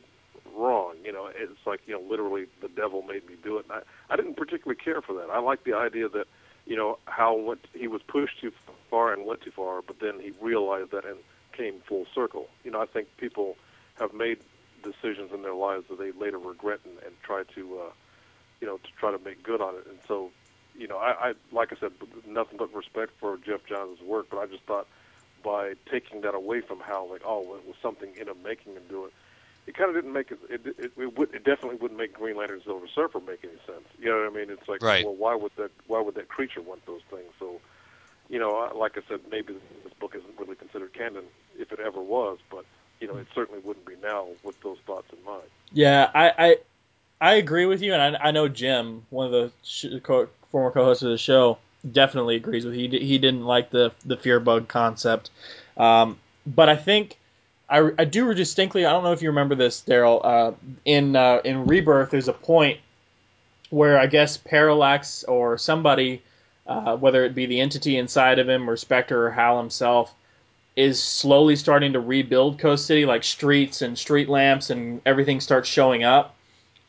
wrong. 0.55 0.94
You 1.05 1.12
know, 1.12 1.30
it's 1.32 1.66
like 1.66 1.80
you 1.86 1.94
know, 1.94 2.01
literally, 2.01 2.47
the 2.60 2.68
devil 2.68 3.02
made 3.02 3.26
me 3.28 3.34
do 3.42 3.59
it. 3.59 3.66
And 3.70 3.80
I, 3.80 4.12
I 4.12 4.16
didn't 4.16 4.36
particularly 4.36 4.80
care 4.82 5.01
for 5.01 5.14
that. 5.14 5.30
I 5.30 5.38
like 5.38 5.64
the 5.64 5.74
idea 5.74 6.09
that 6.09 6.26
you 6.66 6.76
know 6.76 6.98
Hal 7.06 7.40
went 7.40 7.66
he 7.72 7.88
was 7.88 8.02
pushed 8.02 8.40
too 8.40 8.52
far 8.90 9.12
and 9.12 9.26
went 9.26 9.42
too 9.42 9.52
far, 9.52 9.82
but 9.82 10.01
then 10.01 10.20
he 10.20 10.32
realized 10.40 10.90
that 10.90 11.05
and 11.05 11.18
came 11.52 11.80
full 11.86 12.06
circle. 12.14 12.48
You 12.64 12.70
know, 12.70 12.80
I 12.80 12.86
think 12.86 13.09
people 13.16 13.56
have 13.98 14.14
made 14.14 14.38
decisions 14.82 15.32
in 15.32 15.42
their 15.42 15.55
lives 15.55 15.84
that 15.88 15.98
they 15.98 16.12
later 16.12 16.38
regret 16.38 16.80
and, 16.84 16.94
and 17.05 17.14
try 17.22 17.42
to, 17.55 17.80
uh, 17.80 17.92
you 18.60 18.66
know, 18.66 18.78
to 18.78 18.88
try 18.98 19.10
to 19.10 19.18
make 19.22 19.42
good 19.42 19.60
on 19.60 19.74
it. 19.74 19.86
And 19.88 19.98
so, 20.09 20.30
you 20.76 20.88
know, 20.88 20.97
I, 20.97 21.30
I 21.30 21.32
like 21.52 21.72
I 21.72 21.76
said, 21.78 21.92
nothing 22.26 22.56
but 22.56 22.74
respect 22.74 23.12
for 23.20 23.36
Geoff 23.36 23.64
Johns' 23.66 24.01
work, 24.01 24.28
but 24.30 24.38
I 24.38 24.47
just 24.47 24.62
thought 24.64 24.86
by 25.42 25.74
taking 25.90 26.20
that 26.22 26.34
away 26.34 26.60
from 26.60 26.80
Hal, 26.80 27.08
like, 27.10 27.22
oh, 27.24 27.40
it 27.56 27.66
was 27.66 27.76
something 27.82 28.10
in 28.20 28.28
him 28.28 28.42
making 28.44 28.74
him 28.74 28.82
do 28.88 29.04
it. 29.06 29.12
It 29.66 29.74
kind 29.76 29.88
of 29.90 29.94
didn't 29.94 30.12
make 30.12 30.30
it. 30.30 30.38
It, 30.48 30.66
it, 30.78 30.92
it, 30.96 31.18
would, 31.18 31.34
it 31.34 31.44
definitely 31.44 31.76
wouldn't 31.76 31.98
make 31.98 32.14
Green 32.14 32.36
Lantern 32.36 32.56
and 32.56 32.64
Silver 32.64 32.88
Surfer 32.88 33.20
make 33.20 33.40
any 33.44 33.52
sense. 33.66 33.86
You 33.98 34.06
know 34.10 34.18
what 34.22 34.32
I 34.32 34.34
mean? 34.34 34.50
It's 34.50 34.68
like, 34.68 34.82
Right. 34.82 35.04
well, 35.04 35.14
why 35.14 35.34
would 35.34 35.52
that? 35.56 35.70
Why 35.86 36.00
would 36.00 36.14
that 36.16 36.28
creature 36.28 36.62
want 36.62 36.84
those 36.86 37.02
things? 37.10 37.30
So, 37.38 37.60
you 38.28 38.38
know, 38.38 38.56
I- 38.56 38.72
like 38.72 38.96
I 38.96 39.02
said, 39.08 39.20
maybe 39.30 39.54
this 39.84 39.92
book 40.00 40.14
isn't 40.16 40.38
really 40.38 40.56
considered 40.56 40.92
canon 40.92 41.24
if 41.58 41.72
it 41.72 41.78
ever 41.80 42.00
was, 42.00 42.38
but 42.50 42.64
you 43.00 43.06
know, 43.06 43.16
it 43.16 43.26
certainly 43.34 43.60
wouldn't 43.60 43.86
be 43.86 43.94
now 44.02 44.26
with 44.42 44.60
those 44.62 44.78
thoughts 44.86 45.06
in 45.12 45.24
mind. 45.24 45.44
Yeah, 45.72 46.10
I, 46.14 46.32
I 46.38 46.56
I 47.20 47.34
agree 47.34 47.66
with 47.66 47.82
you, 47.82 47.92
and 47.94 48.16
I, 48.16 48.28
I 48.28 48.30
know 48.30 48.48
Jim, 48.48 49.04
one 49.10 49.26
of 49.26 49.32
the 49.32 49.52
sh- 49.62 49.86
co- 50.02 50.28
former 50.50 50.70
co-hosts 50.70 51.02
of 51.02 51.10
the 51.10 51.18
show, 51.18 51.58
definitely 51.90 52.36
agrees 52.36 52.65
with. 52.65 52.74
He 52.74 52.89
he 52.89 53.19
didn't 53.19 53.44
like 53.44 53.70
the 53.70 53.93
the 54.05 54.16
fear 54.16 54.40
bug 54.40 54.69
concept, 54.69 55.31
um, 55.77 56.19
but 56.47 56.69
I 56.69 56.77
think 56.77 57.19
I, 57.69 57.90
I 57.98 58.05
do 58.05 58.32
distinctly. 58.35 58.85
I 58.85 58.93
don't 58.93 59.05
know 59.05 59.12
if 59.12 59.23
you 59.23 59.28
remember 59.28 59.55
this, 59.55 59.82
Darryl. 59.86 60.20
Uh, 60.24 60.52
in 60.85 61.16
uh, 61.16 61.40
in 61.44 61.66
Rebirth, 61.66 62.11
there's 62.11 62.28
a 62.28 62.32
point 62.32 62.81
where 63.70 63.98
I 63.98 64.07
guess 64.07 64.36
Parallax 64.36 65.24
or 65.24 65.57
somebody, 65.57 66.23
uh, 66.66 66.97
whether 66.97 67.24
it 67.24 67.35
be 67.35 67.47
the 67.47 67.61
entity 67.61 67.97
inside 67.97 68.39
of 68.39 68.48
him 68.48 68.69
or 68.69 68.77
Spectre 68.77 69.27
or 69.27 69.31
Hal 69.31 69.59
himself, 69.59 70.12
is 70.74 71.01
slowly 71.01 71.55
starting 71.55 71.93
to 71.93 72.01
rebuild 72.01 72.59
Coast 72.59 72.86
City, 72.86 73.07
like 73.07 73.23
streets 73.23 73.82
and 73.82 73.97
street 73.97 74.28
lamps 74.28 74.70
and 74.70 75.01
everything 75.07 75.40
starts 75.40 75.69
showing 75.69 76.02
up. 76.02 76.35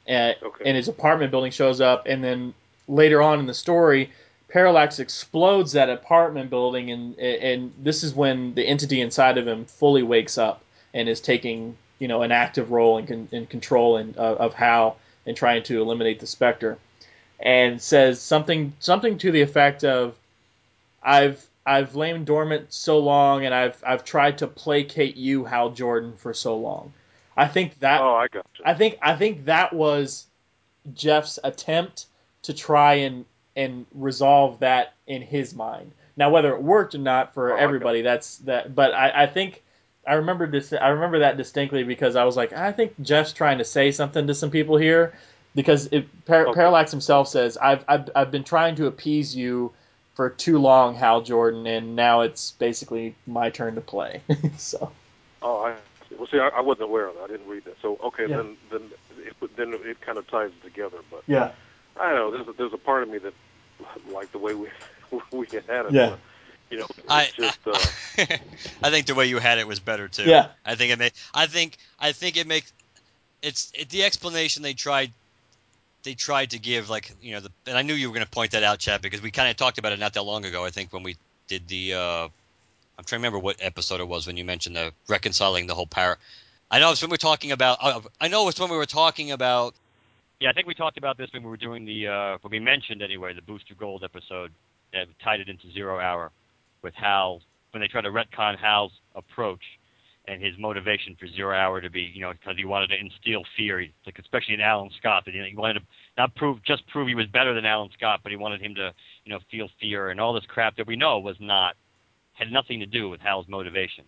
And, 0.07 0.35
Okay. 0.41 0.63
and 0.65 0.75
his 0.75 0.87
apartment 0.87 1.29
building 1.29 1.51
shows 1.51 1.79
up, 1.79 2.07
and 2.07 2.23
then 2.23 2.55
later 2.87 3.21
on 3.21 3.39
in 3.39 3.45
the 3.45 3.53
story, 3.53 4.09
Parallax 4.51 4.99
explodes 4.99 5.71
that 5.71 5.89
apartment 5.89 6.49
building, 6.49 6.91
and 6.91 7.17
and 7.17 7.73
this 7.77 8.03
is 8.03 8.13
when 8.13 8.53
the 8.53 8.65
entity 8.67 8.99
inside 8.99 9.37
of 9.37 9.47
him 9.47 9.63
fully 9.63 10.03
wakes 10.03 10.37
up 10.37 10.61
and 10.93 11.07
is 11.07 11.21
taking 11.21 11.77
you 11.99 12.07
know 12.09 12.21
an 12.21 12.33
active 12.33 12.71
role 12.71 12.97
in, 12.97 13.29
in 13.31 13.45
control 13.47 13.95
and 13.97 14.17
uh, 14.17 14.35
of 14.35 14.53
Hal 14.53 14.97
and 15.25 15.37
trying 15.37 15.63
to 15.63 15.81
eliminate 15.81 16.19
the 16.19 16.27
Spectre, 16.27 16.77
and 17.39 17.81
says 17.81 18.21
something 18.21 18.73
something 18.79 19.17
to 19.19 19.31
the 19.31 19.41
effect 19.41 19.85
of, 19.85 20.17
"I've 21.01 21.47
I've 21.65 21.95
lain 21.95 22.25
dormant 22.25 22.73
so 22.73 22.99
long, 22.99 23.45
and 23.45 23.53
I've 23.53 23.81
I've 23.87 24.03
tried 24.03 24.39
to 24.39 24.47
placate 24.47 25.15
you, 25.15 25.45
Hal 25.45 25.69
Jordan, 25.69 26.17
for 26.17 26.33
so 26.33 26.57
long." 26.57 26.91
I 27.37 27.47
think 27.47 27.79
that. 27.79 28.01
Oh, 28.01 28.15
I 28.15 28.27
got 28.27 28.45
you. 28.57 28.65
I 28.65 28.73
think 28.73 28.97
I 29.01 29.15
think 29.15 29.45
that 29.45 29.71
was 29.71 30.25
Geoff's 30.93 31.39
attempt 31.41 32.07
to 32.41 32.53
try 32.53 32.95
and 32.95 33.23
and 33.55 33.85
resolve 33.93 34.59
that 34.59 34.93
in 35.07 35.21
his 35.21 35.53
mind. 35.53 35.91
Now, 36.17 36.29
whether 36.29 36.53
it 36.53 36.61
worked 36.61 36.95
or 36.95 36.99
not 36.99 37.33
for 37.33 37.53
Oh, 37.53 37.57
everybody, 37.57 38.01
that's 38.01 38.37
that. 38.39 38.73
But 38.75 38.93
I, 38.93 39.23
I 39.23 39.27
think 39.27 39.63
I 40.07 40.15
remember 40.15 40.47
this. 40.47 40.73
I 40.73 40.89
remember 40.89 41.19
that 41.19 41.37
distinctly 41.37 41.83
because 41.83 42.15
I 42.15 42.23
was 42.23 42.35
like, 42.37 42.53
I 42.53 42.71
think 42.71 42.99
Geoff's 43.01 43.33
trying 43.33 43.57
to 43.59 43.65
say 43.65 43.91
something 43.91 44.27
to 44.27 44.33
some 44.33 44.51
people 44.51 44.77
here, 44.77 45.13
because 45.55 45.87
it, 45.91 46.07
Par- 46.25 46.47
Okay. 46.47 46.53
Parallax 46.59 46.91
himself 46.91 47.27
says, 47.27 47.57
I've, 47.57 47.83
I've 47.87 48.09
I've 48.15 48.31
been 48.31 48.43
trying 48.43 48.75
to 48.75 48.87
appease 48.87 49.35
you 49.35 49.71
for 50.15 50.29
too 50.29 50.57
long, 50.59 50.95
Hal 50.95 51.21
Jordan, 51.21 51.65
and 51.67 51.95
now 51.95 52.21
it's 52.21 52.51
basically 52.51 53.15
my 53.25 53.49
turn 53.49 53.75
to 53.75 53.81
play. 53.81 54.21
so 54.57 54.91
Oh, 55.41 55.61
I 55.61 55.73
see. 56.09 56.15
well 56.15 56.27
see. 56.27 56.39
I, 56.39 56.49
I 56.49 56.61
wasn't 56.61 56.89
aware 56.89 57.07
of 57.07 57.15
that. 57.15 57.23
I 57.23 57.27
didn't 57.27 57.47
read 57.47 57.63
that. 57.65 57.75
So 57.81 57.97
okay, 58.03 58.27
Yeah. 58.27 58.37
then 58.37 58.57
then 58.69 58.81
it 59.25 59.55
then 59.55 59.73
it 59.73 60.01
kind 60.01 60.17
of 60.17 60.27
ties 60.27 60.51
together. 60.63 60.97
But 61.09 61.23
yeah, 61.27 61.51
I 61.99 62.09
don't 62.09 62.15
know. 62.15 62.31
There's 62.31 62.47
a, 62.47 62.53
there's 62.53 62.73
a 62.73 62.77
part 62.77 63.03
of 63.03 63.09
me 63.09 63.17
that 63.19 63.33
like 64.11 64.31
the 64.31 64.39
way 64.39 64.53
we 64.53 64.69
we 65.31 65.47
had 65.67 65.85
it. 65.87 65.91
Yeah. 65.91 66.09
But, 66.11 66.19
you 66.69 66.77
know, 66.79 66.87
it's 66.97 67.09
I 67.09 67.29
just 67.35 67.59
uh, 67.67 68.37
I 68.81 68.89
think 68.89 69.05
the 69.05 69.15
way 69.15 69.25
you 69.25 69.39
had 69.39 69.59
it 69.59 69.67
was 69.67 69.79
better 69.79 70.07
too. 70.07 70.23
Yeah. 70.23 70.47
I 70.65 70.75
think 70.75 70.91
it 70.91 70.99
made. 70.99 71.13
I 71.33 71.47
think. 71.47 71.77
I 71.99 72.13
think 72.13 72.37
it 72.37 72.47
makes. 72.47 72.71
It's 73.41 73.71
it, 73.75 73.89
the 73.89 74.03
explanation 74.03 74.63
they 74.63 74.73
tried. 74.73 75.11
They 76.03 76.13
tried 76.13 76.51
to 76.51 76.59
give 76.59 76.89
like 76.89 77.13
you 77.21 77.33
know 77.33 77.41
the 77.41 77.51
and 77.67 77.77
I 77.77 77.81
knew 77.81 77.93
you 77.93 78.09
were 78.09 78.13
going 78.13 78.25
to 78.25 78.31
point 78.31 78.51
that 78.51 78.63
out, 78.63 78.79
Chad, 78.79 79.01
because 79.01 79.21
we 79.21 79.31
kind 79.31 79.49
of 79.49 79.57
talked 79.57 79.77
about 79.77 79.91
it 79.91 79.99
not 79.99 80.13
that 80.13 80.23
long 80.23 80.45
ago. 80.45 80.63
I 80.65 80.69
think 80.69 80.93
when 80.93 81.03
we 81.03 81.17
did 81.47 81.67
the. 81.67 81.93
uh 81.93 82.27
I'm 82.97 83.05
trying 83.05 83.21
to 83.21 83.27
remember 83.27 83.39
what 83.39 83.55
episode 83.59 83.99
it 83.99 84.07
was 84.07 84.27
when 84.27 84.37
you 84.37 84.45
mentioned 84.45 84.75
the 84.75 84.93
reconciling 85.07 85.65
the 85.65 85.73
whole 85.73 85.87
power. 85.87 86.19
I 86.69 86.79
know 86.79 86.91
it's 86.91 87.01
when 87.01 87.09
we 87.09 87.15
were 87.15 87.17
talking 87.17 87.51
about. 87.51 87.79
Uh, 87.81 88.01
I 88.19 88.27
know 88.27 88.47
it's 88.47 88.59
when 88.59 88.69
we 88.69 88.77
were 88.77 88.85
talking 88.85 89.31
about. 89.31 89.73
Yeah, 90.41 90.49
I 90.49 90.53
think 90.53 90.65
we 90.65 90.73
talked 90.73 90.97
about 90.97 91.19
this 91.19 91.29
when 91.33 91.43
we 91.43 91.49
were 91.49 91.55
doing 91.55 91.85
the. 91.85 92.07
Uh, 92.07 92.37
when 92.41 92.49
we 92.49 92.59
mentioned 92.59 93.03
anyway 93.03 93.31
the 93.31 93.43
Booster 93.43 93.75
Gold 93.75 94.03
episode 94.03 94.51
that 94.91 95.05
tied 95.23 95.39
it 95.39 95.47
into 95.47 95.71
Zero 95.71 95.99
Hour 95.99 96.31
with 96.81 96.95
Hal 96.95 97.41
when 97.69 97.79
they 97.79 97.87
tried 97.87 98.01
to 98.01 98.09
retcon 98.09 98.57
Hal's 98.57 98.91
approach 99.13 99.61
and 100.27 100.41
his 100.41 100.53
motivation 100.57 101.15
for 101.19 101.27
Zero 101.27 101.55
Hour 101.55 101.79
to 101.79 101.91
be, 101.91 102.09
you 102.11 102.21
know, 102.21 102.31
because 102.31 102.57
he 102.57 102.65
wanted 102.65 102.87
to 102.87 102.99
instill 102.99 103.43
fear, 103.55 103.85
like 104.07 104.17
especially 104.17 104.55
in 104.55 104.61
Alan 104.61 104.89
Scott, 104.97 105.25
that 105.25 105.35
he 105.35 105.55
wanted 105.55 105.75
to 105.75 105.81
not 106.17 106.33
prove 106.33 106.57
just 106.63 106.87
prove 106.87 107.07
he 107.07 107.13
was 107.13 107.27
better 107.27 107.53
than 107.53 107.67
Alan 107.67 107.89
Scott, 107.95 108.21
but 108.23 108.31
he 108.31 108.35
wanted 108.35 108.61
him 108.61 108.73
to, 108.73 108.91
you 109.25 109.31
know, 109.31 109.39
feel 109.51 109.69
fear 109.79 110.09
and 110.09 110.19
all 110.19 110.33
this 110.33 110.45
crap 110.47 110.75
that 110.75 110.87
we 110.87 110.95
know 110.95 111.19
was 111.19 111.35
not 111.39 111.75
had 112.33 112.51
nothing 112.51 112.79
to 112.79 112.87
do 112.87 113.09
with 113.11 113.21
Hal's 113.21 113.47
motivation 113.47 114.05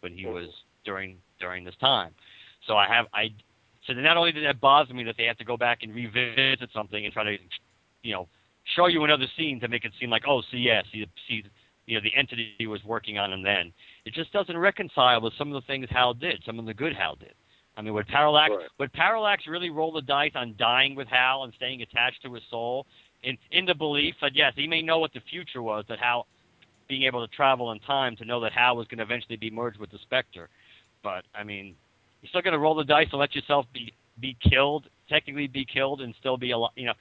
when 0.00 0.14
he 0.16 0.24
was 0.24 0.48
during 0.86 1.18
during 1.38 1.64
this 1.64 1.76
time. 1.82 2.12
So 2.66 2.78
I 2.78 2.88
have 2.88 3.08
I 3.12 3.28
so 3.86 3.92
not 3.92 4.16
only 4.16 4.32
did 4.32 4.44
that 4.44 4.60
bother 4.60 4.92
me 4.94 5.04
that 5.04 5.16
they 5.16 5.24
have 5.24 5.38
to 5.38 5.44
go 5.44 5.56
back 5.56 5.78
and 5.82 5.94
revisit 5.94 6.70
something 6.74 7.04
and 7.04 7.12
try 7.12 7.24
to, 7.24 7.36
you 8.02 8.12
know, 8.12 8.28
show 8.74 8.86
you 8.86 9.04
another 9.04 9.26
scene 9.36 9.60
to 9.60 9.68
make 9.68 9.84
it 9.84 9.92
seem 10.00 10.10
like, 10.10 10.24
oh, 10.28 10.42
see, 10.50 10.58
yeah, 10.58 10.82
see, 10.92 11.06
see, 11.28 11.44
you 11.86 11.96
know, 11.96 12.00
the 12.02 12.14
entity 12.16 12.66
was 12.66 12.82
working 12.84 13.16
on, 13.18 13.32
and 13.32 13.44
then 13.44 13.72
it 14.04 14.12
just 14.12 14.32
doesn't 14.32 14.58
reconcile 14.58 15.20
with 15.20 15.32
some 15.38 15.52
of 15.52 15.62
the 15.62 15.66
things 15.66 15.86
Hal 15.90 16.14
did, 16.14 16.42
some 16.44 16.58
of 16.58 16.66
the 16.66 16.74
good 16.74 16.96
Hal 16.96 17.16
did. 17.16 17.34
I 17.76 17.82
mean, 17.82 17.94
would 17.94 18.08
Parallax 18.08 18.50
Right. 18.56 18.68
would 18.78 18.92
Parallax 18.92 19.46
really 19.46 19.70
roll 19.70 19.92
the 19.92 20.02
dice 20.02 20.32
on 20.34 20.54
dying 20.58 20.94
with 20.94 21.08
Hal 21.08 21.44
and 21.44 21.52
staying 21.54 21.82
attached 21.82 22.22
to 22.22 22.32
his 22.32 22.42
soul, 22.50 22.86
in 23.22 23.36
in 23.52 23.66
the 23.66 23.74
belief 23.74 24.14
that 24.20 24.34
yes, 24.34 24.54
he 24.56 24.66
may 24.66 24.82
know 24.82 24.98
what 24.98 25.12
the 25.12 25.20
future 25.30 25.62
was, 25.62 25.84
that 25.88 25.98
Hal 25.98 26.26
being 26.88 27.02
able 27.02 27.26
to 27.26 27.34
travel 27.34 27.72
in 27.72 27.78
time 27.80 28.16
to 28.16 28.24
know 28.24 28.40
that 28.40 28.52
Hal 28.52 28.76
was 28.76 28.86
going 28.88 28.98
to 28.98 29.04
eventually 29.04 29.36
be 29.36 29.50
merged 29.50 29.78
with 29.78 29.90
the 29.90 29.98
Spectre, 29.98 30.48
but 31.02 31.24
I 31.34 31.44
mean, 31.44 31.74
you're 32.26 32.40
still 32.40 32.42
going 32.42 32.52
to 32.52 32.58
roll 32.58 32.74
the 32.74 32.84
dice 32.84 33.08
and 33.12 33.20
let 33.20 33.34
yourself 33.34 33.66
be 33.72 33.92
be 34.18 34.36
killed, 34.50 34.86
technically 35.08 35.46
be 35.46 35.64
killed, 35.64 36.00
and 36.00 36.14
still 36.18 36.36
be 36.36 36.50
alive. 36.50 36.72
You 36.74 36.86
know, 36.86 36.94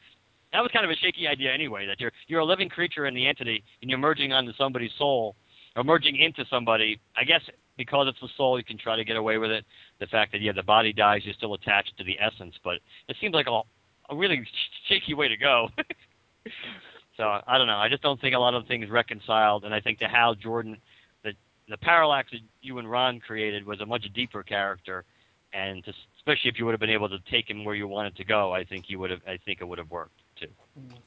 that 0.54 0.62
was 0.62 0.70
kind 0.72 0.86
of 0.86 0.92
a 0.92 0.96
shaky 0.96 1.28
idea 1.28 1.52
anyway. 1.52 1.88
That 1.88 2.00
you're 2.00 2.12
you're 2.28 2.42
a 2.42 2.46
living 2.46 2.70
creature 2.70 3.06
in 3.08 3.16
the 3.16 3.28
entity, 3.28 3.64
and 3.82 3.90
you're 3.90 4.00
merging 4.00 4.34
onto 4.34 4.54
somebody's 4.54 4.92
soul, 4.98 5.36
or 5.76 5.84
merging 5.84 6.18
into 6.18 6.46
somebody. 6.50 7.00
I 7.18 7.24
guess 7.24 7.42
because 7.78 8.08
it's 8.08 8.20
the 8.22 8.30
soul, 8.38 8.58
you 8.58 8.64
can 8.64 8.78
try 8.78 8.96
to 8.96 9.04
get 9.04 9.18
away 9.18 9.38
with 9.38 9.52
it. 9.52 9.66
The 10.00 10.08
fact 10.08 10.32
that 10.34 10.42
yeah, 10.42 10.52
the 10.54 10.64
body 10.64 10.94
dies, 10.94 11.22
you're 11.26 11.34
still 11.34 11.56
attached 11.56 11.98
to 11.98 12.04
the 12.04 12.18
essence, 12.20 12.56
but 12.64 12.76
it 13.08 13.16
seems 13.20 13.34
like 13.34 13.48
a 13.48 13.62
a 14.10 14.16
really 14.16 14.46
shaky 14.88 15.16
way 15.16 15.28
to 15.28 15.38
go. 15.38 15.70
so 17.18 17.40
I 17.48 17.58
don't 17.58 17.68
know. 17.68 17.78
I 17.78 17.90
just 17.90 18.04
don't 18.04 18.22
think 18.22 18.36
a 18.36 18.40
lot 18.40 18.54
of 18.54 18.68
things 18.68 18.90
reconciled, 18.90 19.64
and 19.64 19.74
I 19.74 19.80
think 19.80 19.98
the 19.98 20.08
Hal 20.08 20.36
Jordan, 20.36 20.78
the 21.24 21.32
the 21.70 21.78
parallax 21.78 22.30
that 22.32 22.42
you 22.62 22.78
and 22.78 22.90
Ron 22.90 23.20
created 23.20 23.66
was 23.66 23.82
a 23.82 23.86
much 23.86 24.06
deeper 24.14 24.44
character, 24.44 25.06
and 25.56 25.84
especially 26.18 26.50
if 26.50 26.60
you 26.60 26.66
would 26.66 26.74
have 26.74 26.80
been 26.80 26.90
able 26.90 27.10
to 27.10 27.20
take 27.32 27.50
him 27.50 27.64
where 27.64 27.76
you 27.76 27.88
wanted 27.88 28.16
to 28.18 28.26
go, 28.26 28.54
I 28.54 28.64
think 28.64 28.86
you 28.88 29.00
would 29.00 29.10
have. 29.10 29.22
I 29.26 29.40
think 29.44 29.62
it 29.62 29.68
would 29.68 29.78
have 29.78 29.90
worked 29.90 30.20
too. 30.40 30.48
Mm-hmm. 30.78 30.98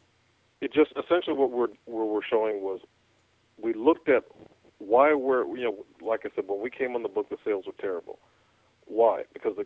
it 0.63 0.73
just 0.73 0.91
essentially 0.93 1.37
what 1.37 1.51
we're 1.51 1.69
we're 1.87 2.21
showing 2.29 2.63
was 2.63 2.81
we 3.61 3.75
looked 3.75 4.09
at 4.09 4.25
why 4.79 5.13
we're 5.13 5.45
you 5.57 5.65
know 5.65 5.85
like 6.07 6.21
I 6.25 6.31
said 6.35 6.45
when 6.49 6.63
we 6.63 6.71
came 6.71 6.95
on 6.97 7.03
the 7.03 7.09
book 7.09 7.29
the 7.29 7.37
sales 7.45 7.67
were 7.67 7.75
terrible. 7.79 8.19
Why? 8.87 9.25
Because 9.35 9.53
the, 9.57 9.65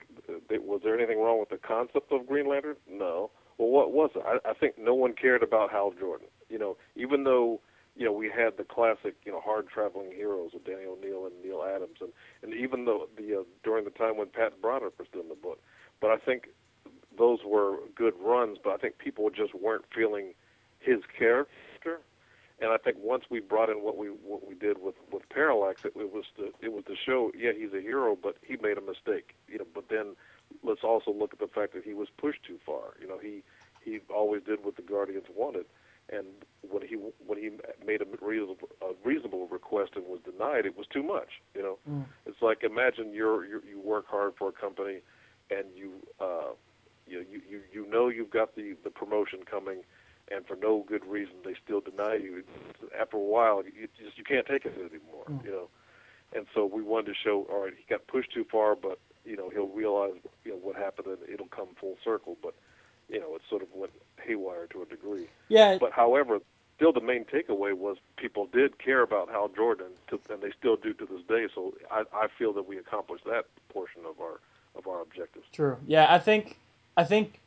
the, 0.48 0.58
was 0.58 0.80
there 0.82 0.98
anything 0.98 1.20
wrong 1.20 1.38
with 1.38 1.50
the 1.50 1.56
concept 1.56 2.10
of 2.10 2.26
Green 2.26 2.48
Lantern? 2.48 2.74
No. 2.90 3.30
Well, 3.56 3.68
what 3.68 3.92
was 3.92 4.10
it? 4.16 4.22
I, 4.26 4.50
I 4.50 4.54
think 4.54 4.74
no 4.76 4.94
one 4.94 5.12
cared 5.12 5.44
about 5.44 5.70
Hal 5.70 5.92
Jordan. 5.98 6.26
You 6.48 6.58
know, 6.58 6.76
even 6.96 7.22
though 7.22 7.60
you 7.96 8.04
know 8.04 8.12
we 8.12 8.30
had 8.30 8.56
the 8.56 8.64
classic 8.64 9.14
you 9.24 9.32
know 9.32 9.40
hard 9.40 9.68
traveling 9.68 10.12
heroes 10.12 10.52
with 10.54 10.64
Denny 10.64 10.84
O'Neil 10.84 11.26
and 11.26 11.42
Neal 11.44 11.62
Adams, 11.62 11.98
and 12.00 12.12
and 12.42 12.54
even 12.54 12.84
though 12.84 13.08
the 13.16 13.40
uh, 13.40 13.42
during 13.62 13.84
the 13.84 13.90
time 13.90 14.16
when 14.16 14.28
Pat 14.28 14.60
Broderick 14.60 14.98
was 14.98 15.08
doing 15.12 15.28
the 15.28 15.34
book, 15.34 15.60
but 16.00 16.10
I 16.10 16.16
think 16.16 16.48
those 17.16 17.40
were 17.44 17.76
good 17.94 18.14
runs. 18.20 18.58
But 18.62 18.74
I 18.74 18.76
think 18.76 18.98
people 18.98 19.30
just 19.30 19.54
weren't 19.54 19.84
feeling 19.94 20.34
his 20.80 21.00
character. 21.16 22.00
And 22.60 22.70
I 22.70 22.76
think 22.76 22.96
once 23.00 23.24
we 23.28 23.40
brought 23.40 23.70
in 23.70 23.82
what 23.82 23.96
we 23.96 24.06
what 24.08 24.46
we 24.46 24.54
did 24.54 24.80
with 24.80 24.94
with 25.10 25.28
Parallax, 25.28 25.84
it, 25.84 25.92
it 25.96 26.12
was 26.12 26.24
to 26.36 26.52
it 26.60 26.72
was 26.72 26.84
to 26.84 26.94
show, 26.94 27.32
yeah, 27.36 27.52
he's 27.56 27.72
a 27.72 27.80
hero, 27.80 28.16
but 28.20 28.36
he 28.42 28.56
made 28.56 28.78
a 28.78 28.82
mistake, 28.82 29.34
you 29.48 29.58
know. 29.58 29.66
But 29.74 29.88
then 29.88 30.14
let's 30.62 30.84
also 30.84 31.10
look 31.12 31.32
at 31.32 31.40
the 31.40 31.48
fact 31.48 31.74
that 31.74 31.84
he 31.84 31.92
was 31.92 32.08
pushed 32.16 32.44
too 32.44 32.58
far. 32.64 32.94
You 33.00 33.08
know, 33.08 33.18
he 33.18 33.42
he 33.84 33.98
always 34.14 34.42
did 34.44 34.64
what 34.64 34.76
the 34.76 34.82
Guardians 34.82 35.26
wanted, 35.34 35.66
and 36.10 36.26
when 36.62 36.86
he 36.86 36.96
when 36.96 37.38
he 37.38 37.50
made 37.84 38.02
a 38.02 38.06
reasonable 38.20 38.68
a 38.80 38.92
reasonable 39.04 39.46
request 39.48 39.92
and 39.94 40.04
was 40.06 40.20
denied, 40.24 40.66
it 40.66 40.76
was 40.76 40.86
too 40.86 41.02
much. 41.02 41.40
You 41.54 41.62
know, 41.62 41.78
Mm. 41.88 42.04
it's 42.26 42.40
like 42.42 42.62
imagine 42.62 43.12
you're, 43.12 43.44
you're 43.44 43.64
you 43.64 43.80
work 43.80 44.06
hard 44.08 44.34
for 44.36 44.48
a 44.48 44.52
company, 44.52 45.00
and 45.50 45.66
you 45.74 45.94
uh, 46.20 46.52
you 47.06 47.24
you 47.30 47.60
you 47.72 47.86
know 47.86 48.08
you've 48.08 48.30
got 48.30 48.54
the 48.56 48.76
the 48.84 48.90
promotion 48.90 49.40
coming 49.44 49.82
and 50.30 50.46
for 50.46 50.56
no 50.56 50.84
good 50.86 51.04
reason 51.04 51.34
they 51.44 51.54
still 51.64 51.80
deny 51.80 52.14
you. 52.14 52.44
After 52.98 53.16
a 53.16 53.20
while, 53.20 53.62
you 53.64 53.88
just 54.02 54.16
you 54.16 54.24
can't 54.24 54.46
take 54.46 54.64
it 54.64 54.74
anymore, 54.74 55.26
Mm. 55.28 55.44
you 55.44 55.50
know. 55.50 55.68
And 56.34 56.46
so 56.54 56.64
we 56.64 56.82
wanted 56.82 57.08
to 57.08 57.14
show, 57.14 57.46
all 57.50 57.64
right, 57.64 57.74
he 57.76 57.84
got 57.88 58.06
pushed 58.06 58.32
too 58.32 58.44
far, 58.44 58.74
but 58.74 58.98
you 59.24 59.36
know 59.36 59.50
he'll 59.50 59.68
realize 59.68 60.14
you 60.44 60.52
know 60.52 60.58
what 60.58 60.76
happened 60.76 61.08
and 61.08 61.18
it'll 61.28 61.48
come 61.48 61.74
full 61.80 61.96
circle. 62.04 62.36
But 62.42 62.54
you 63.08 63.20
know 63.20 63.34
it 63.34 63.42
sort 63.48 63.62
of 63.62 63.68
went 63.74 63.92
haywire 64.22 64.66
to 64.68 64.82
a 64.82 64.86
degree. 64.86 65.28
Yeah, 65.48 65.78
But 65.78 65.92
however, 65.92 66.38
still 66.76 66.92
the 66.92 67.00
main 67.00 67.24
takeaway 67.24 67.72
was 67.72 67.96
people 68.16 68.46
did 68.52 68.78
care 68.78 69.02
about 69.02 69.28
Hal 69.28 69.48
Jordan, 69.48 69.88
to, 70.08 70.20
and 70.30 70.42
they 70.42 70.50
still 70.58 70.76
do 70.76 70.92
to 70.94 71.06
this 71.06 71.22
day. 71.28 71.46
So 71.54 71.74
I, 71.90 72.04
I 72.12 72.28
feel 72.38 72.52
that 72.54 72.66
we 72.66 72.78
accomplished 72.78 73.24
that 73.24 73.46
portion 73.68 74.02
of 74.08 74.20
our 74.20 74.40
of 74.74 74.86
our 74.86 75.02
objectives. 75.02 75.46
True. 75.52 75.76
Yeah, 75.86 76.06
I 76.12 76.18
think 76.18 76.56
I 76.96 77.04
think 77.04 77.38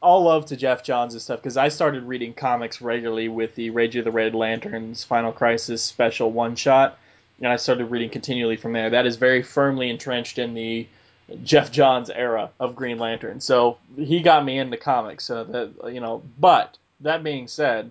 all 0.00 0.24
love 0.24 0.46
to 0.46 0.56
Geoff 0.56 0.82
Johns 0.82 1.14
and 1.14 1.22
stuff 1.22 1.40
because 1.40 1.56
I 1.56 1.68
started 1.68 2.04
reading 2.04 2.34
comics 2.34 2.80
regularly 2.80 3.28
with 3.28 3.54
the 3.54 3.70
Rage 3.70 3.96
of 3.96 4.04
the 4.04 4.10
Red 4.10 4.34
Lanterns 4.34 5.04
Final 5.04 5.32
Crisis 5.32 5.82
special 5.82 6.30
one 6.30 6.56
shot, 6.56 6.98
and 7.38 7.48
I 7.48 7.56
started 7.56 7.86
reading 7.86 8.10
continually 8.10 8.56
from 8.56 8.72
there. 8.72 8.90
That 8.90 9.06
is 9.06 9.16
very 9.16 9.42
firmly 9.42 9.90
entrenched 9.90 10.38
in 10.38 10.54
the 10.54 10.86
Geoff 11.42 11.72
Johns 11.72 12.10
era 12.10 12.50
of 12.60 12.76
Green 12.76 12.98
Lantern. 12.98 13.40
So 13.40 13.78
he 13.96 14.20
got 14.20 14.44
me 14.44 14.58
into 14.58 14.76
comics. 14.76 15.24
So 15.24 15.44
that 15.44 15.92
you 15.92 16.00
know, 16.00 16.22
but 16.38 16.76
that 17.00 17.22
being 17.22 17.48
said, 17.48 17.90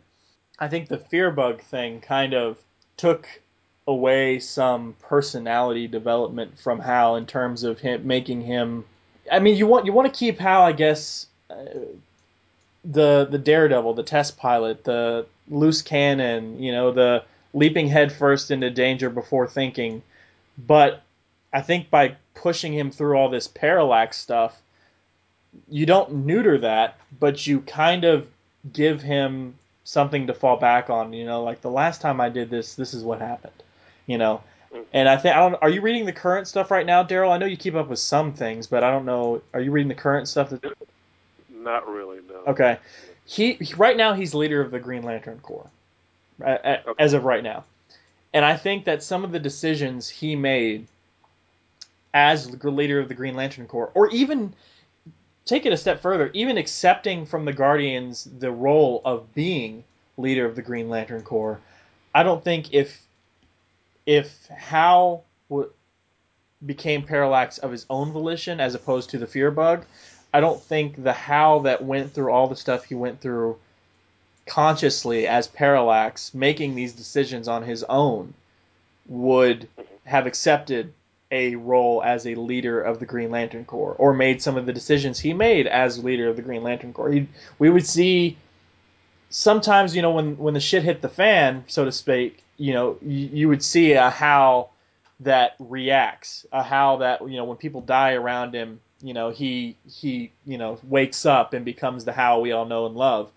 I 0.60 0.68
think 0.68 0.88
the 0.88 0.98
fear 0.98 1.32
bug 1.32 1.62
thing 1.62 2.02
kind 2.02 2.34
of 2.34 2.58
took 2.98 3.28
away 3.88 4.40
some 4.40 4.96
personality 5.02 5.88
development 5.88 6.60
from 6.60 6.80
Hal 6.80 7.16
in 7.16 7.26
terms 7.26 7.64
of 7.64 7.80
him 7.80 8.08
making 8.08 8.42
him. 8.42 8.86
I 9.32 9.40
mean, 9.40 9.58
you 9.58 9.68
want 9.68 9.86
you 9.86 9.94
want 9.94 10.14
to 10.14 10.18
keep 10.18 10.38
Hal, 10.40 10.62
I 10.62 10.72
guess, 10.72 11.28
uh, 11.50 11.56
the 12.86 13.26
the 13.26 13.40
daredevil, 13.40 13.94
the 13.96 14.04
test 14.04 14.38
pilot, 14.38 14.84
the 14.84 15.26
loose 15.50 15.82
cannon, 15.82 16.62
you 16.62 16.72
know, 16.72 16.92
the 16.92 17.24
leaping 17.54 17.88
headfirst 17.88 18.52
into 18.52 18.70
danger 18.70 19.10
before 19.10 19.48
thinking. 19.48 20.02
But 20.58 21.02
I 21.52 21.62
think 21.62 21.90
by 21.90 22.16
pushing 22.36 22.74
him 22.74 22.92
through 22.92 23.16
all 23.18 23.30
this 23.30 23.48
parallax 23.48 24.18
stuff, 24.18 24.62
you 25.70 25.86
don't 25.86 26.26
neuter 26.26 26.58
that, 26.60 26.98
but 27.20 27.46
you 27.46 27.62
kind 27.62 28.04
of 28.04 28.28
give 28.72 29.02
him 29.02 29.56
something 29.84 30.28
to 30.28 30.34
fall 30.34 30.58
back 30.58 30.90
on. 30.90 31.14
You 31.14 31.26
know, 31.26 31.44
like 31.44 31.62
the 31.62 31.72
last 31.72 32.02
time 32.02 32.22
I 32.22 32.30
did 32.30 32.50
this, 32.50 32.76
this 32.76 32.94
is 32.94 33.04
what 33.04 33.20
happened. 33.20 33.54
You 34.08 34.18
know, 34.18 34.42
mm-hmm. 34.74 34.84
and 34.94 35.08
I 35.08 35.18
think 35.18 35.36
I 35.36 35.40
don't. 35.40 35.56
Are 35.62 35.70
you 35.70 35.82
reading 35.82 36.06
the 36.06 36.14
current 36.14 36.48
stuff 36.48 36.72
right 36.72 36.86
now, 36.86 37.04
Darryl? 37.04 37.32
I 37.32 37.38
know 37.38 37.46
you 37.46 37.58
keep 37.58 37.76
up 37.76 37.88
with 37.88 38.00
some 38.00 38.34
things, 38.34 38.68
but 38.68 38.84
I 38.84 38.92
don't 38.92 39.06
know. 39.06 39.42
Are 39.54 39.62
you 39.62 39.72
reading 39.72 39.90
the 39.90 39.96
current 39.96 40.28
stuff? 40.28 40.50
That... 40.50 40.74
Not 41.50 41.88
really. 41.88 42.20
No. 42.28 42.52
Okay. 42.52 42.78
He 43.26 43.58
right 43.78 43.96
now 43.96 44.14
he's 44.14 44.34
leader 44.34 44.60
of 44.62 44.72
the 44.72 44.80
Green 44.80 45.04
Lantern 45.04 45.40
Corps, 45.40 45.70
as 47.00 47.14
of 47.14 47.24
right 47.24 47.42
now, 47.42 47.64
and 48.34 48.44
I 48.44 48.58
think 48.58 48.84
that 48.86 49.02
some 49.02 49.24
of 49.24 49.32
the 49.32 49.40
decisions 49.40 50.10
he 50.10 50.36
made 50.36 50.88
as 52.14 52.52
leader 52.64 53.00
of 53.00 53.08
the 53.08 53.16
Green 53.16 53.36
Lantern 53.36 53.68
Corps, 53.68 53.92
or 53.94 54.10
even 54.12 54.54
take 55.46 55.66
it 55.66 55.74
a 55.74 55.78
step 55.78 56.02
further, 56.02 56.30
even 56.34 56.58
accepting 56.58 57.26
from 57.26 57.46
the 57.46 57.54
Guardians 57.54 58.30
the 58.40 58.52
role 58.52 59.02
of 59.04 59.34
being 59.34 59.84
leader 60.18 60.46
of 60.46 60.56
the 60.56 60.62
Green 60.62 60.90
Lantern 60.90 61.22
Corps, 61.22 61.60
I 62.14 62.24
don't 62.24 62.44
think 62.44 62.74
if 62.74 63.02
if 64.06 64.48
Hal 64.48 65.24
w- 65.50 65.72
became 66.66 67.04
Parallax 67.04 67.58
of 67.58 67.72
his 67.72 67.86
own 67.90 68.12
volition 68.12 68.60
as 68.60 68.76
opposed 68.76 69.10
to 69.10 69.18
the 69.18 69.28
Fear 69.28 69.52
Bug, 69.52 69.86
I 70.34 70.40
don't 70.40 70.62
think 70.62 71.02
the 71.04 71.14
Hal 71.14 71.62
that 71.62 71.84
went 71.84 72.14
through 72.14 72.32
all 72.32 72.48
the 72.48 72.56
stuff 72.56 72.84
he 72.84 72.96
went 72.96 73.22
through 73.22 73.58
consciously 74.46 75.26
as 75.28 75.48
Parallax, 75.48 76.34
making 76.34 76.76
these 76.76 76.94
decisions 76.94 77.48
on 77.48 77.64
his 77.64 77.84
own, 77.86 78.34
would 79.08 79.68
have 80.06 80.28
accepted 80.28 80.94
a 81.34 81.56
role 81.56 82.02
as 82.06 82.28
a 82.28 82.36
leader 82.36 82.80
of 82.80 83.00
the 83.00 83.06
Green 83.08 83.32
Lantern 83.32 83.66
Corps 83.66 83.96
or 83.98 84.14
made 84.14 84.42
some 84.42 84.56
of 84.56 84.68
the 84.68 84.74
decisions 84.74 85.20
he 85.20 85.34
made 85.34 85.68
as 85.68 86.04
leader 86.04 86.30
of 86.30 86.36
the 86.38 86.44
Green 86.44 86.64
Lantern 86.64 86.94
Corps. 86.94 87.12
He'd, 87.12 87.28
we 87.60 87.70
would 87.72 87.86
see 87.88 88.38
sometimes, 89.30 89.96
you 89.96 90.02
know, 90.04 90.12
when 90.12 90.38
when 90.38 90.54
the 90.54 90.60
shit 90.60 90.84
hit 90.84 91.02
the 91.02 91.10
fan, 91.10 91.64
so 91.68 91.86
to 91.86 91.92
speak, 91.92 92.44
you 92.58 92.74
know, 92.74 92.98
you, 93.02 93.30
you 93.34 93.48
would 93.50 93.64
see 93.64 93.94
a 93.94 94.10
Hal 94.10 94.72
that 95.22 95.56
reacts, 95.60 96.46
a 96.52 96.64
Hal 96.64 97.00
that 97.00 97.22
you 97.28 97.38
know 97.38 97.46
when 97.46 97.58
people 97.58 97.82
die 97.82 98.14
around 98.14 98.54
him, 98.54 98.80
you 99.02 99.14
know, 99.14 99.30
he 99.32 99.76
he 99.90 100.32
you 100.46 100.58
know 100.58 100.80
wakes 100.84 101.26
up 101.26 101.54
and 101.54 101.66
becomes 101.66 102.06
the 102.06 102.14
Hal 102.14 102.42
we 102.42 102.52
all 102.52 102.66
know 102.66 102.86
and 102.86 102.96
love. 102.96 103.32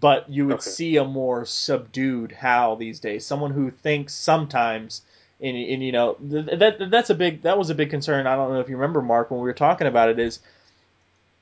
But 0.00 0.30
you 0.30 0.46
would 0.46 0.60
Okay. 0.60 0.70
see 0.70 0.96
a 0.98 1.04
more 1.04 1.44
subdued 1.44 2.30
Hal 2.30 2.76
these 2.76 3.00
days, 3.00 3.26
someone 3.26 3.50
who 3.50 3.72
thinks 3.72 4.14
sometimes 4.14 5.02
and, 5.42 5.56
and 5.56 5.82
you 5.82 5.92
know 5.92 6.14
th- 6.14 6.58
that 6.58 6.90
that's 6.90 7.10
a 7.10 7.14
big 7.14 7.42
that 7.42 7.58
was 7.58 7.70
a 7.70 7.74
big 7.74 7.90
concern. 7.90 8.26
I 8.26 8.36
don't 8.36 8.52
know 8.52 8.60
if 8.60 8.68
you 8.68 8.76
remember 8.76 9.02
Mark 9.02 9.30
when 9.30 9.40
we 9.40 9.46
were 9.46 9.52
talking 9.52 9.86
about 9.86 10.08
it 10.08 10.18
is 10.18 10.40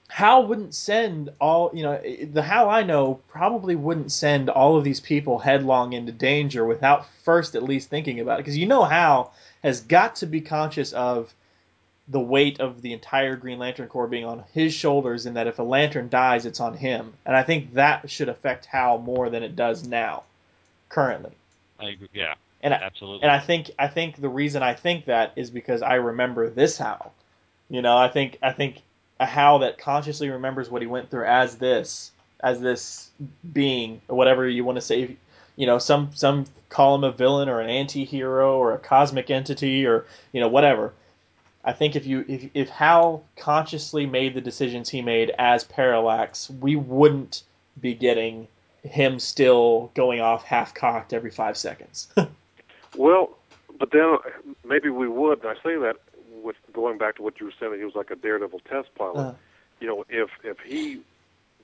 Hal 0.09 0.47
wouldn't 0.47 0.75
send 0.75 1.31
all 1.41 1.71
you 1.75 1.83
know 1.83 2.01
the 2.33 2.43
Hal 2.43 2.69
I 2.71 2.83
know 2.83 3.21
probably 3.29 3.77
wouldn't 3.77 4.13
send 4.13 4.49
all 4.51 4.77
of 4.77 4.85
these 4.85 5.01
people 5.01 5.39
headlong 5.39 5.93
into 5.93 6.13
danger 6.13 6.65
without 6.65 7.07
first 7.25 7.55
at 7.55 7.63
least 7.63 7.91
thinking 7.91 8.21
about 8.21 8.39
it 8.39 8.43
because 8.43 8.57
you 8.57 8.67
know 8.67 8.85
Hal 8.85 9.33
has 9.63 9.81
got 9.81 10.17
to 10.17 10.27
be 10.27 10.41
conscious 10.41 10.93
of 10.93 11.35
the 12.11 12.21
weight 12.21 12.59
of 12.59 12.81
the 12.81 12.95
entire 12.95 13.37
Green 13.37 13.59
Lantern 13.59 13.89
Corps 13.89 14.07
being 14.07 14.25
on 14.25 14.45
his 14.55 14.73
shoulders 14.73 15.27
and 15.27 15.37
that 15.37 15.47
if 15.47 15.59
a 15.59 15.63
lantern 15.63 16.09
dies 16.09 16.47
it's 16.47 16.61
on 16.61 16.75
him 16.75 17.13
and 17.27 17.37
I 17.37 17.43
think 17.43 17.75
that 17.75 18.09
should 18.11 18.29
affect 18.29 18.67
Hal 18.67 18.99
more 18.99 19.29
than 19.29 19.43
it 19.43 19.57
does 19.57 19.87
now 19.87 20.23
currently 20.89 21.33
I 21.79 21.91
agree. 21.91 22.09
Yeah, 22.13 22.35
and 22.61 22.75
I, 22.75 22.79
absolutely. 22.79 23.23
and 23.23 23.31
I 23.31 23.39
think 23.39 23.71
I 23.79 23.89
think 23.89 24.21
the 24.21 24.29
reason 24.29 24.63
I 24.63 24.75
think 24.75 25.07
that 25.07 25.33
is 25.37 25.51
because 25.51 25.83
I 25.83 25.95
remember 25.95 26.51
this 26.51 26.79
Hal. 26.79 27.13
You 27.69 27.83
know, 27.83 27.97
I 27.97 28.09
think 28.09 28.39
I 28.43 28.53
think 28.53 28.83
a 29.21 29.27
Hal 29.27 29.61
that 29.61 29.79
consciously 29.79 30.29
remembers 30.29 30.71
what 30.71 30.83
he 30.83 30.89
went 30.89 31.11
through 31.11 31.27
as 31.27 31.57
this 31.57 32.13
as 32.41 32.61
this 32.61 33.11
being 33.53 34.01
whatever 34.07 34.49
you 34.49 34.65
want 34.65 34.77
to 34.77 34.83
say. 34.83 35.17
You 35.57 35.67
know, 35.67 35.79
some 35.79 36.11
some 36.15 36.47
call 36.69 36.95
him 36.97 37.05
a 37.05 37.13
villain 37.13 37.49
or 37.49 37.61
an 37.61 37.71
anti-hero 37.71 38.59
or 38.59 38.75
a 38.75 38.79
cosmic 38.79 39.31
entity 39.31 39.87
or 39.87 40.07
you 40.33 40.41
know 40.41 40.49
whatever. 40.49 40.93
I 41.65 41.73
think 41.73 41.97
if 41.97 42.07
you 42.07 42.25
if 42.29 42.51
if 42.55 42.69
Hal 42.71 43.25
consciously 43.37 44.07
made 44.07 44.35
the 44.35 44.41
decisions 44.41 44.89
he 44.89 45.03
made 45.03 45.31
as 45.39 45.65
Parallax, 45.65 46.51
we 46.51 46.77
wouldn't 46.77 47.43
be 47.81 47.95
getting 47.95 48.49
him 48.83 49.19
still 49.19 49.91
going 49.95 50.21
off 50.21 50.45
half 50.45 50.75
cocked 50.75 51.13
every 51.13 51.31
five 51.31 51.57
seconds. 51.57 52.09
Well, 52.97 53.39
but 53.79 53.91
then 53.93 54.17
maybe 54.65 54.89
we 54.89 55.09
would. 55.09 55.41
And 55.45 55.49
I 55.49 55.55
say 55.55 55.77
that 55.77 55.97
with 56.43 56.57
going 56.73 56.99
back 56.99 57.17
to 57.17 57.23
what 57.23 57.41
you 57.41 57.47
were 57.47 57.53
saying 57.59 57.73
that 57.73 57.79
he 57.79 57.85
was 57.85 57.95
like 57.95 58.11
a 58.11 58.17
daredevil 58.17 58.61
test 58.61 58.89
pilot. 58.95 59.19
Uh. 59.19 59.35
You 59.81 59.87
know, 59.87 60.05
if 60.09 60.31
if 60.43 60.59
he 60.61 61.01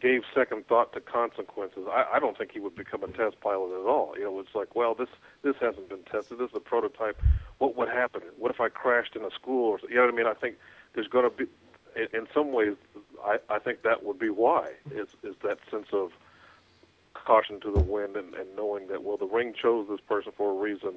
gave 0.00 0.22
second 0.34 0.66
thought 0.66 0.92
to 0.92 1.00
consequences, 1.00 1.86
I, 1.90 2.04
I 2.14 2.18
don't 2.20 2.36
think 2.36 2.52
he 2.52 2.60
would 2.60 2.76
become 2.76 3.02
a 3.02 3.08
test 3.08 3.40
pilot 3.40 3.80
at 3.80 3.86
all. 3.86 4.14
You 4.16 4.24
know, 4.24 4.38
it's 4.40 4.54
like, 4.54 4.76
well, 4.76 4.94
this 4.94 5.08
this 5.42 5.56
hasn't 5.60 5.88
been 5.88 6.02
tested. 6.02 6.38
This 6.38 6.50
is 6.50 6.56
a 6.56 6.60
prototype. 6.60 7.20
What 7.58 7.76
would 7.76 7.88
happen? 7.88 8.22
What 8.38 8.50
if 8.50 8.60
I 8.60 8.68
crashed 8.68 9.16
in 9.16 9.24
a 9.24 9.30
school? 9.30 9.70
Or 9.70 9.80
you 9.88 9.96
know 9.96 10.02
what 10.02 10.14
I 10.14 10.16
mean? 10.16 10.26
I 10.26 10.34
think 10.34 10.56
there's 10.94 11.08
going 11.08 11.28
to 11.28 11.36
be, 11.36 11.46
in, 11.96 12.20
in 12.20 12.26
some 12.32 12.52
ways, 12.52 12.74
I 13.24 13.38
I 13.48 13.58
think 13.58 13.82
that 13.82 14.04
would 14.04 14.18
be 14.18 14.30
why 14.30 14.72
is 14.90 15.08
is 15.22 15.34
that 15.42 15.58
sense 15.70 15.88
of 15.92 16.12
caution 17.14 17.60
to 17.60 17.70
the 17.70 17.80
wind 17.80 18.16
and, 18.16 18.34
and 18.34 18.54
knowing 18.54 18.88
that 18.88 19.02
well 19.02 19.16
the 19.16 19.26
ring 19.26 19.54
chose 19.54 19.86
this 19.88 20.00
person 20.00 20.32
for 20.36 20.50
a 20.50 20.54
reason 20.54 20.96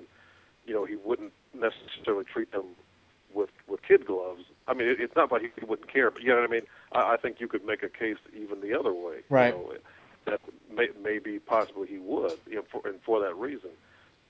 you 0.68 0.74
know 0.74 0.86
he 0.86 0.96
wouldn't 0.96 1.34
necessarily 1.54 2.26
treat 2.26 2.52
them 2.52 2.66
with 3.34 3.50
with 3.68 3.82
kid 3.82 4.06
gloves 4.06 4.44
i 4.68 4.74
mean 4.74 4.88
it, 4.88 5.00
it's 5.00 5.16
not 5.16 5.32
like 5.32 5.42
he 5.42 5.66
wouldn't 5.66 5.92
care 5.92 6.12
but 6.12 6.22
you 6.22 6.30
know 6.30 6.36
what 6.36 6.50
i 6.50 6.52
mean 6.52 6.62
i, 6.92 7.14
I 7.14 7.18
think 7.18 7.40
you 7.40 7.48
could 7.48 7.66
make 7.66 7.82
a 7.84 7.90
case 7.90 8.18
even 8.36 8.62
the 8.62 8.78
other 8.78 8.94
way 8.94 9.18
Right. 9.30 9.54
you 9.56 9.60
know, 9.60 9.74
that 10.26 10.42
may, 10.72 10.90
maybe 11.02 11.40
possibly 11.40 11.88
he 11.88 11.98
would 12.00 12.38
you 12.48 12.58
know 12.58 12.64
for 12.72 12.88
and 12.88 13.02
for 13.02 13.20
that 13.22 13.36
reason 13.36 13.72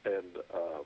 and 0.05 0.37
um 0.53 0.85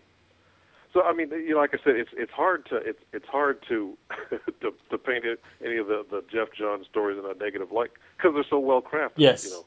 so 0.93 1.03
I 1.03 1.13
mean, 1.13 1.29
you 1.29 1.51
know, 1.51 1.57
like 1.57 1.73
I 1.73 1.77
said, 1.83 1.95
it's 1.95 2.09
it's 2.17 2.33
hard 2.33 2.65
to 2.65 2.75
it's 2.75 2.99
it's 3.13 3.25
hard 3.27 3.63
to 3.69 3.97
to, 4.59 4.73
to 4.89 4.97
paint 4.97 5.23
it, 5.23 5.41
any 5.63 5.77
of 5.77 5.87
the 5.87 6.05
the 6.09 6.21
Geoff 6.29 6.49
Johns 6.51 6.85
stories 6.85 7.17
in 7.17 7.23
a 7.29 7.33
negative 7.33 7.71
light 7.71 7.91
because 8.17 8.33
they're 8.33 8.43
so 8.49 8.59
well 8.59 8.81
crafted. 8.81 9.11
Yes. 9.15 9.45
You 9.45 9.63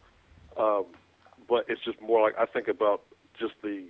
know, 0.59 0.62
um, 0.62 0.85
but 1.48 1.65
it's 1.69 1.81
just 1.82 1.98
more 2.02 2.20
like 2.20 2.36
I 2.39 2.44
think 2.44 2.69
about 2.69 3.01
just 3.40 3.55
the 3.62 3.85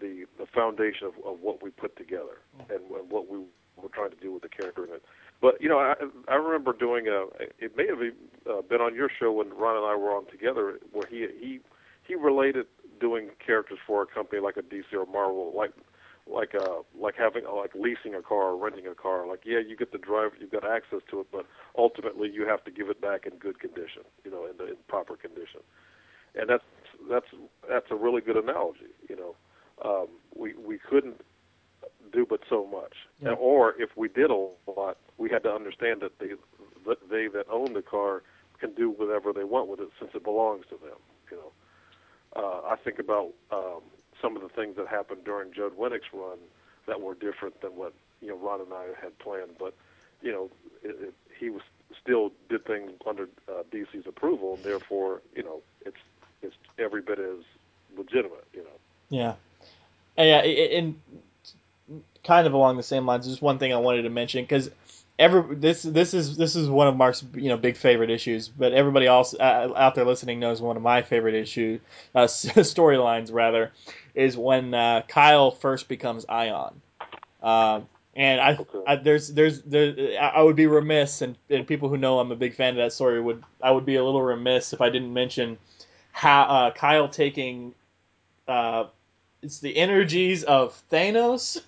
the 0.00 0.24
the 0.38 0.46
foundation 0.46 1.06
of, 1.06 1.14
of 1.24 1.40
what 1.40 1.62
we 1.62 1.70
put 1.70 1.96
together 1.96 2.40
and, 2.70 2.80
what 3.10 3.28
we 3.28 3.38
were 3.76 3.88
trying 3.92 4.10
to 4.10 4.16
do 4.16 4.32
with 4.32 4.42
the 4.42 4.48
character 4.48 4.84
in 4.84 4.92
it. 4.92 5.02
But 5.40 5.60
you 5.60 5.68
know, 5.68 5.78
I 5.78 5.94
I 6.28 6.34
remember 6.34 6.72
doing 6.72 7.06
a. 7.08 7.26
It 7.58 7.76
may 7.76 7.86
have 7.86 8.00
uh, 8.00 8.62
been 8.62 8.80
on 8.80 8.94
your 8.94 9.10
show 9.18 9.32
when 9.32 9.50
Ron 9.50 9.76
and 9.76 9.86
I 9.86 9.94
were 9.94 10.10
on 10.10 10.26
together, 10.26 10.78
where 10.92 11.06
he 11.06 11.26
he 11.40 11.60
he 12.06 12.14
related 12.14 12.66
doing 13.00 13.30
characters 13.44 13.78
for 13.86 14.02
a 14.02 14.06
company 14.06 14.40
like 14.42 14.56
a 14.56 14.62
DC 14.62 14.92
or 14.92 15.06
Marvel, 15.06 15.52
like 15.54 15.72
like 16.26 16.54
uh 16.54 16.82
like 16.98 17.14
having 17.16 17.44
like 17.44 17.74
leasing 17.74 18.14
a 18.14 18.22
car 18.22 18.50
or 18.50 18.56
renting 18.56 18.86
a 18.86 18.94
car. 18.94 19.26
Like 19.26 19.40
yeah, 19.44 19.58
you 19.66 19.76
get 19.76 19.92
the 19.92 19.98
drive, 19.98 20.32
you've 20.40 20.50
got 20.50 20.68
access 20.68 21.00
to 21.10 21.20
it, 21.20 21.28
but 21.32 21.46
ultimately 21.76 22.30
you 22.32 22.46
have 22.46 22.64
to 22.64 22.70
give 22.70 22.88
it 22.88 23.00
back 23.00 23.26
in 23.26 23.38
good 23.38 23.60
condition, 23.60 24.02
you 24.24 24.30
know, 24.30 24.46
in, 24.46 24.56
the, 24.56 24.68
in 24.68 24.76
proper 24.88 25.16
condition. 25.16 25.60
And 26.34 26.48
that's 26.48 26.64
that's 27.10 27.26
that's 27.68 27.86
a 27.90 27.96
really 27.96 28.20
good 28.20 28.36
analogy. 28.36 28.92
You 29.08 29.16
know, 29.16 29.36
um, 29.84 30.08
we 30.34 30.54
we 30.54 30.78
couldn't 30.78 31.20
do 32.12 32.26
but 32.28 32.40
so 32.48 32.66
much, 32.66 32.94
Yeah. 33.20 33.30
and, 33.30 33.38
or 33.38 33.74
if 33.80 33.90
we 33.96 34.08
did 34.08 34.30
a 34.30 34.48
lot, 34.66 34.96
we 35.18 35.28
had 35.30 35.42
to 35.42 35.52
understand 35.52 36.00
that 36.00 36.18
they 36.18 36.30
that 36.86 37.08
they 37.10 37.28
that 37.28 37.46
own 37.50 37.72
the 37.74 37.82
car 37.82 38.22
can 38.58 38.72
do 38.74 38.90
whatever 38.90 39.32
they 39.32 39.44
want 39.44 39.68
with 39.68 39.80
it 39.80 39.90
since 40.00 40.10
it 40.14 40.24
belongs 40.24 40.64
to 40.70 40.76
them. 40.76 40.98
You 41.30 41.36
know, 41.36 41.52
uh, 42.36 42.60
I 42.72 42.76
think 42.76 42.98
about 42.98 43.32
um, 43.52 43.82
some 44.20 44.36
of 44.36 44.42
the 44.42 44.48
things 44.48 44.76
that 44.76 44.88
happened 44.88 45.24
during 45.24 45.52
Judd 45.52 45.76
Winick's 45.76 46.12
run 46.12 46.38
that 46.86 47.00
were 47.00 47.14
different 47.14 47.60
than 47.60 47.72
what 47.76 47.92
you 48.20 48.28
know 48.28 48.36
Ron 48.36 48.60
and 48.62 48.72
I 48.72 48.86
had 49.00 49.18
planned, 49.18 49.52
but 49.58 49.74
you 50.22 50.32
know 50.32 50.50
it, 50.82 50.96
it, 51.08 51.14
he 51.38 51.50
was 51.50 51.62
still 52.00 52.32
did 52.48 52.64
things 52.64 52.90
under 53.06 53.24
uh, 53.48 53.62
DC's 53.70 54.06
approval, 54.06 54.54
and 54.54 54.64
therefore 54.64 55.20
you 55.34 55.42
know 55.42 55.60
it's 55.84 55.96
it's 56.42 56.56
every 56.78 57.02
bit 57.02 57.18
as 57.18 57.44
legitimate. 57.96 58.46
You 58.54 58.64
know. 58.64 58.78
Yeah, 59.10 59.34
yeah, 60.24 60.40
and 60.40 61.00
kind 62.24 62.46
of 62.46 62.52
along 62.52 62.76
the 62.76 62.82
same 62.82 63.06
lines. 63.06 63.26
Just 63.26 63.42
one 63.42 63.58
thing 63.58 63.72
I 63.72 63.78
wanted 63.78 64.02
to 64.02 64.10
mention 64.10 64.44
because 64.44 64.70
every 65.18 65.56
this 65.56 65.82
this 65.82 66.14
is 66.14 66.36
this 66.36 66.56
is 66.56 66.68
one 66.68 66.86
of 66.86 66.96
Mark's 66.96 67.24
you 67.34 67.48
know 67.48 67.56
big 67.56 67.76
favorite 67.76 68.10
issues, 68.10 68.48
but 68.48 68.72
everybody 68.72 69.06
else 69.06 69.34
uh, 69.34 69.72
out 69.76 69.94
there 69.94 70.04
listening 70.04 70.38
knows 70.40 70.60
one 70.60 70.76
of 70.76 70.82
my 70.82 71.02
favorite 71.02 71.34
issue 71.34 71.80
uh, 72.14 72.24
storylines 72.26 73.32
rather 73.32 73.72
is 74.14 74.36
when 74.36 74.74
uh, 74.74 75.02
Kyle 75.08 75.50
first 75.50 75.88
becomes 75.88 76.26
Ion. 76.28 76.80
Um, 77.42 77.88
and 78.14 78.40
I. 78.40 78.58
I 78.86 78.96
there's 78.96 79.28
there's 79.28 79.62
there 79.62 79.94
I 80.20 80.28
I 80.38 80.42
would 80.42 80.56
be 80.56 80.66
remiss 80.66 81.22
and, 81.22 81.36
and 81.50 81.66
people 81.66 81.88
who 81.88 81.96
know 81.96 82.18
I'm 82.18 82.32
a 82.32 82.36
big 82.36 82.54
fan 82.54 82.70
of 82.70 82.76
that 82.76 82.92
story 82.92 83.20
would 83.20 83.42
I 83.62 83.70
would 83.70 83.86
be 83.86 83.96
a 83.96 84.04
little 84.04 84.22
remiss 84.22 84.72
if 84.72 84.80
I 84.80 84.90
didn't 84.90 85.12
mention 85.12 85.56
how 86.10 86.42
uh, 86.42 86.70
Kyle 86.72 87.08
taking 87.08 87.74
uh, 88.48 88.86
it's 89.42 89.60
the 89.60 89.76
energies 89.76 90.44
of 90.44 90.80
Thanos, 90.90 91.60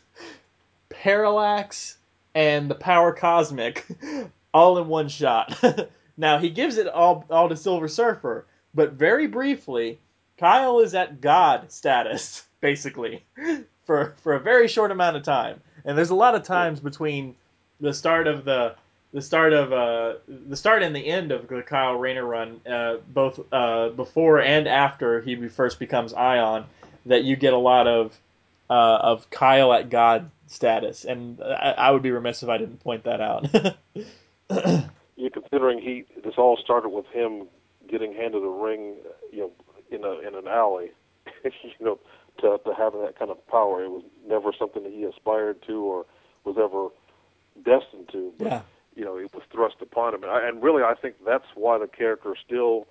Parallax, 0.89 1.97
and 2.35 2.71
the 2.71 2.75
power 2.75 3.13
cosmic 3.13 3.87
all 4.55 4.79
in 4.79 4.89
one 4.89 5.09
shot. 5.09 5.63
now 6.17 6.39
he 6.39 6.51
gives 6.51 6.77
it 6.77 6.89
all 6.89 7.25
all 7.31 7.49
to 7.49 7.57
Silver 7.57 7.89
Surfer, 7.89 8.47
but 8.75 8.93
very 8.93 9.27
briefly, 9.27 9.99
Kyle 10.39 10.81
is 10.81 10.95
at 10.95 11.21
God 11.21 11.71
status 11.71 12.45
basically 12.61 13.25
for 13.85 14.15
for 14.23 14.35
a 14.35 14.41
very 14.41 14.69
short 14.69 14.91
amount 14.91 15.17
of 15.17 15.23
time. 15.23 15.61
And 15.85 15.97
there's 15.97 16.11
a 16.11 16.15
lot 16.15 16.35
of 16.35 16.43
times 16.43 16.81
between 16.81 17.37
the 17.81 17.93
start 17.95 18.27
of 18.27 18.45
the 18.45 18.75
the 19.13 19.23
start 19.23 19.53
of 19.53 19.73
uh, 19.73 20.15
the 20.29 20.57
start 20.57 20.83
and 20.83 20.95
the 20.95 21.07
end 21.07 21.33
of 21.33 21.49
the 21.49 21.63
Kyle 21.63 21.95
Rayner 21.95 22.25
run, 22.25 22.61
uh, 22.71 22.99
both 23.09 23.41
uh, 23.53 23.89
before 23.89 24.41
and 24.41 24.69
after 24.69 25.21
he 25.21 25.49
first 25.49 25.81
becomes 25.81 26.13
Ion, 26.13 26.65
that 27.07 27.25
you 27.25 27.37
get 27.37 27.53
a 27.53 27.59
lot 27.59 27.87
of 27.87 28.19
uh, 28.69 28.99
of 29.03 29.29
Kyle 29.31 29.73
at 29.73 29.91
God 29.91 30.31
status, 30.47 31.05
and 31.05 31.41
I, 31.43 31.75
I, 31.77 31.91
would 31.91 32.03
be 32.03 32.11
remiss 32.11 32.43
if 32.43 32.49
I 32.49 32.59
didn't 32.59 32.81
point 32.81 33.05
that 33.05 33.21
out. 33.21 33.49
You're 35.17 35.31
considering 35.31 35.81
he 35.81 36.05
this 36.23 36.35
all 36.39 36.57
started 36.57 36.91
with 36.91 37.07
him 37.07 37.47
getting 37.89 38.15
handed 38.15 38.45
a 38.45 38.49
ring, 38.49 38.97
you 39.33 39.41
know, 39.41 39.53
in 39.91 40.05
a 40.05 40.27
in 40.27 40.35
an 40.35 40.47
alley, 40.47 40.91
you 41.45 41.51
know, 41.81 41.99
to 42.39 42.61
to 42.65 42.75
having 42.75 43.03
that 43.03 43.19
kind 43.19 43.31
of 43.31 43.45
power. 43.49 43.83
It 43.85 43.91
was 43.91 44.05
never 44.27 44.53
something 44.57 44.83
that 44.83 44.93
he 44.93 45.05
aspired 45.05 45.63
to 45.67 45.83
or 45.83 46.07
was 46.45 46.57
ever 46.59 46.89
destined 47.65 48.09
to. 48.13 48.33
But, 48.39 48.47
yeah. 48.47 48.63
You 48.97 49.05
know, 49.05 49.17
it 49.17 49.33
was 49.33 49.43
thrust 49.53 49.77
upon 49.81 50.15
him, 50.15 50.25
and, 50.25 50.33
I, 50.33 50.47
and 50.47 50.63
really, 50.63 50.83
I 50.83 50.95
think 50.95 51.15
that's 51.25 51.47
why 51.55 51.79
the 51.79 51.87
character 51.87 52.35
still 52.45 52.87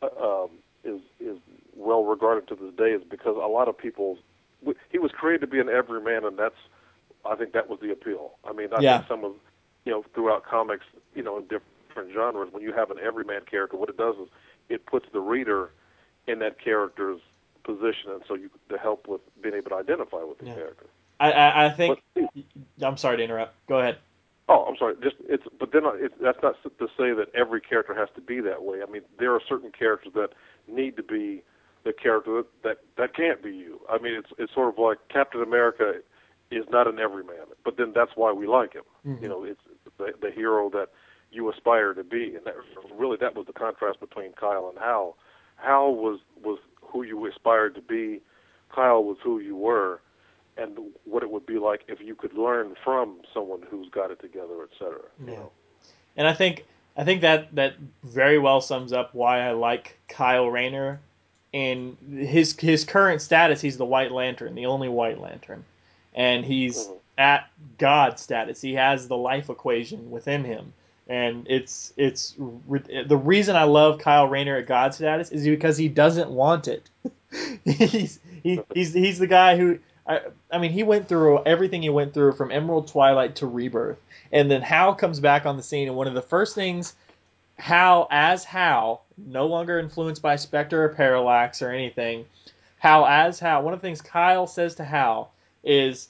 uh, 0.00 0.44
um, 0.44 0.50
is 0.84 1.00
is 1.18 1.38
well 1.76 2.04
regarded 2.04 2.48
to 2.48 2.54
this 2.54 2.74
day. 2.76 2.92
Is 2.92 3.02
because 3.08 3.36
a 3.36 3.48
lot 3.48 3.68
of 3.68 3.76
people 3.76 4.18
he 4.90 4.98
was 4.98 5.10
created 5.12 5.42
to 5.42 5.46
be 5.46 5.60
an 5.60 5.68
everyman, 5.68 6.24
and 6.24 6.38
that's 6.38 6.56
I 7.24 7.36
think 7.36 7.52
that 7.52 7.68
was 7.68 7.78
the 7.80 7.92
appeal. 7.92 8.32
I 8.44 8.52
mean, 8.52 8.68
I 8.76 8.80
yeah. 8.80 8.98
think 8.98 9.08
some 9.08 9.24
of 9.24 9.32
you 9.84 9.92
know 9.92 10.04
throughout 10.14 10.44
comics, 10.44 10.84
you 11.14 11.22
know, 11.22 11.38
in 11.38 11.44
different 11.44 12.12
genres, 12.12 12.48
when 12.52 12.62
you 12.62 12.72
have 12.72 12.90
an 12.90 12.98
everyman 13.04 13.42
character, 13.50 13.76
what 13.76 13.88
it 13.88 13.96
does 13.96 14.16
is 14.16 14.28
it 14.68 14.86
puts 14.86 15.06
the 15.12 15.20
reader 15.20 15.70
in 16.26 16.38
that 16.40 16.62
character's 16.62 17.20
position, 17.64 18.10
and 18.10 18.22
so 18.26 18.34
you 18.34 18.50
to 18.68 18.78
help 18.78 19.08
with 19.08 19.20
being 19.42 19.54
able 19.54 19.70
to 19.70 19.76
identify 19.76 20.22
with 20.22 20.38
the 20.38 20.46
yeah. 20.46 20.54
character. 20.54 20.86
I, 21.18 21.32
I, 21.32 21.66
I 21.66 21.70
think. 21.70 22.00
But, 22.14 22.24
I'm 22.82 22.96
sorry 22.96 23.16
to 23.16 23.24
interrupt. 23.24 23.54
Go 23.68 23.78
ahead. 23.78 23.98
Oh, 24.48 24.64
I'm 24.68 24.76
sorry. 24.76 24.94
Just 25.02 25.16
it's, 25.28 25.42
but 25.58 25.72
then 25.72 25.84
uh, 25.84 25.92
it's, 25.94 26.14
that's 26.20 26.38
not 26.42 26.54
to 26.62 26.86
say 26.96 27.12
that 27.12 27.28
every 27.34 27.60
character 27.60 27.94
has 27.94 28.08
to 28.14 28.20
be 28.20 28.40
that 28.40 28.62
way. 28.62 28.78
I 28.86 28.90
mean, 28.90 29.02
there 29.18 29.32
are 29.34 29.40
certain 29.48 29.72
characters 29.72 30.12
that 30.14 30.30
need 30.68 30.96
to 30.96 31.02
be 31.02 31.42
the 31.86 31.92
character 31.92 32.42
that 32.42 32.62
that, 32.62 32.78
that 32.98 33.14
can't 33.14 33.42
be 33.42 33.50
you. 33.50 33.80
I 33.88 33.98
mean, 33.98 34.14
it's 34.14 34.28
it's 34.36 34.52
sort 34.52 34.68
of 34.68 34.78
like 34.78 34.98
Captain 35.08 35.40
America 35.40 35.94
is 36.50 36.64
not 36.70 36.86
an 36.86 36.98
everyman, 36.98 37.46
but 37.64 37.76
then 37.76 37.92
that's 37.94 38.12
why 38.16 38.32
we 38.32 38.46
like 38.46 38.74
him. 38.74 38.82
Mm-hmm. 39.06 39.22
You 39.22 39.28
know, 39.30 39.44
it's 39.44 39.60
the, 39.96 40.12
the 40.20 40.30
hero 40.30 40.68
that 40.70 40.88
you 41.30 41.48
aspire 41.50 41.94
to 41.94 42.04
be, 42.04 42.34
and 42.36 42.44
that, 42.44 42.54
really 42.96 43.16
that 43.20 43.34
was 43.34 43.46
the 43.46 43.52
contrast 43.52 44.00
between 44.00 44.32
Kyle 44.32 44.68
and 44.68 44.78
Hal. 44.78 45.16
Hal 45.56 45.94
was 45.94 46.18
was 46.42 46.58
who 46.82 47.02
you 47.04 47.24
aspired 47.26 47.74
to 47.76 47.80
be. 47.80 48.20
Kyle 48.74 49.02
was 49.04 49.16
who 49.22 49.38
you 49.38 49.56
were, 49.56 50.00
and 50.56 50.76
what 51.04 51.22
it 51.22 51.30
would 51.30 51.46
be 51.46 51.58
like 51.58 51.82
if 51.86 52.00
you 52.00 52.16
could 52.16 52.34
learn 52.34 52.74
from 52.84 53.20
someone 53.32 53.62
who's 53.70 53.88
got 53.88 54.10
it 54.10 54.20
together, 54.20 54.62
et 54.64 54.76
cetera. 54.78 55.02
Yeah. 55.24 55.30
You 55.30 55.36
know? 55.36 55.52
And 56.16 56.26
I 56.26 56.34
think 56.34 56.64
I 56.96 57.04
think 57.04 57.20
that 57.20 57.54
that 57.54 57.74
very 58.02 58.38
well 58.38 58.60
sums 58.60 58.92
up 58.92 59.14
why 59.14 59.40
I 59.40 59.52
like 59.52 59.98
Kyle 60.08 60.48
Rayner. 60.50 61.00
In 61.56 61.96
his 62.10 62.54
his 62.58 62.84
current 62.84 63.22
status, 63.22 63.62
he's 63.62 63.78
the 63.78 63.86
White 63.86 64.12
Lantern, 64.12 64.54
the 64.54 64.66
only 64.66 64.90
White 64.90 65.18
Lantern, 65.18 65.64
and 66.14 66.44
he's 66.44 66.84
mm-hmm. 66.84 66.96
at 67.16 67.48
God 67.78 68.18
status. 68.18 68.60
He 68.60 68.74
has 68.74 69.08
the 69.08 69.16
life 69.16 69.48
equation 69.48 70.10
within 70.10 70.44
him, 70.44 70.74
and 71.08 71.46
it's 71.48 71.94
it's 71.96 72.34
the 72.36 73.16
reason 73.16 73.56
I 73.56 73.64
love 73.64 74.00
Kyle 74.00 74.28
Rayner 74.28 74.58
at 74.58 74.66
God 74.66 74.92
status 74.92 75.30
is 75.30 75.44
because 75.46 75.78
he 75.78 75.88
doesn't 75.88 76.28
want 76.28 76.68
it. 76.68 76.90
he's 77.64 78.20
he, 78.42 78.60
he's 78.74 78.92
he's 78.92 79.18
the 79.18 79.26
guy 79.26 79.56
who 79.56 79.78
I, 80.06 80.20
I 80.52 80.58
mean, 80.58 80.72
he 80.72 80.82
went 80.82 81.08
through 81.08 81.42
everything 81.44 81.80
he 81.80 81.88
went 81.88 82.12
through 82.12 82.32
from 82.32 82.52
Emerald 82.52 82.88
Twilight 82.88 83.36
to 83.36 83.46
Rebirth, 83.46 83.98
and 84.30 84.50
then 84.50 84.60
Hal 84.60 84.94
comes 84.94 85.20
back 85.20 85.46
on 85.46 85.56
the 85.56 85.62
scene, 85.62 85.88
and 85.88 85.96
one 85.96 86.06
of 86.06 86.12
the 86.12 86.20
first 86.20 86.54
things 86.54 86.94
Hal, 87.58 88.06
as 88.10 88.44
Hal, 88.44 89.04
no 89.16 89.46
longer 89.46 89.78
influenced 89.78 90.22
by 90.22 90.36
Spectre 90.36 90.84
or 90.84 90.90
Parallax 90.90 91.62
or 91.62 91.70
anything, 91.70 92.26
Hal 92.78 93.06
as 93.06 93.38
Hal, 93.38 93.62
one 93.62 93.74
of 93.74 93.80
the 93.80 93.86
things 93.86 94.00
Kyle 94.00 94.46
says 94.46 94.74
to 94.76 94.84
Hal 94.84 95.32
is, 95.64 96.08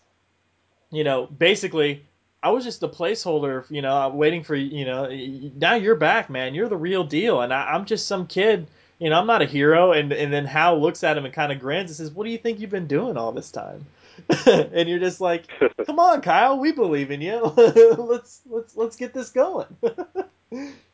you 0.90 1.04
know, 1.04 1.26
basically, 1.26 2.02
I 2.42 2.50
was 2.50 2.64
just 2.64 2.82
a 2.82 2.88
placeholder, 2.88 3.64
you 3.70 3.82
know, 3.82 3.96
uh, 3.96 4.08
waiting 4.10 4.42
for, 4.42 4.54
you 4.54 4.84
know, 4.84 5.08
now 5.56 5.74
you're 5.74 5.96
back, 5.96 6.28
man. 6.30 6.54
You're 6.54 6.68
the 6.68 6.76
real 6.76 7.04
deal, 7.04 7.40
and 7.40 7.52
I, 7.52 7.72
I'm 7.72 7.86
just 7.86 8.06
some 8.06 8.26
kid 8.26 8.66
you 8.98 9.10
know, 9.10 9.18
I'm 9.18 9.26
not 9.26 9.42
a 9.42 9.46
hero. 9.46 9.92
And 9.92 10.12
and 10.12 10.32
then 10.32 10.46
Hal 10.46 10.80
looks 10.80 11.04
at 11.04 11.16
him 11.16 11.24
and 11.24 11.34
kind 11.34 11.52
of 11.52 11.60
grins 11.60 11.90
and 11.90 11.96
says, 11.96 12.10
"What 12.10 12.24
do 12.24 12.30
you 12.30 12.38
think 12.38 12.60
you've 12.60 12.70
been 12.70 12.86
doing 12.86 13.16
all 13.16 13.32
this 13.32 13.50
time?" 13.50 13.86
and 14.46 14.88
you're 14.88 14.98
just 14.98 15.20
like, 15.20 15.44
"Come 15.84 15.98
on, 15.98 16.22
Kyle, 16.22 16.58
we 16.58 16.72
believe 16.72 17.10
in 17.10 17.20
you. 17.20 17.40
let's 17.98 18.40
let's 18.46 18.76
let's 18.76 18.96
get 18.96 19.12
this 19.12 19.30
going." 19.30 19.66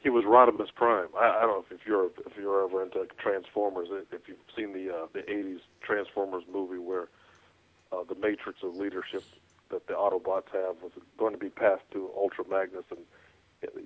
he 0.00 0.10
was 0.10 0.24
Rodimus 0.24 0.74
Prime. 0.74 1.08
I, 1.16 1.38
I 1.38 1.40
don't 1.42 1.70
know 1.70 1.76
if 1.76 1.86
you're 1.86 2.06
if 2.06 2.36
you're 2.36 2.64
ever 2.64 2.82
into 2.82 3.06
Transformers, 3.18 3.88
if 4.12 4.28
you've 4.28 4.38
seen 4.56 4.72
the 4.72 4.94
uh, 4.94 5.06
the 5.12 5.20
'80s 5.20 5.60
Transformers 5.82 6.44
movie 6.52 6.78
where 6.78 7.08
uh, 7.92 8.02
the 8.08 8.14
matrix 8.14 8.62
of 8.62 8.74
leadership 8.76 9.24
that 9.70 9.86
the 9.86 9.94
Autobots 9.94 10.50
have 10.52 10.76
was 10.82 10.92
going 11.18 11.32
to 11.32 11.38
be 11.38 11.50
passed 11.50 11.82
to 11.92 12.10
Ultra 12.16 12.44
Magnus, 12.48 12.84
and 12.90 13.00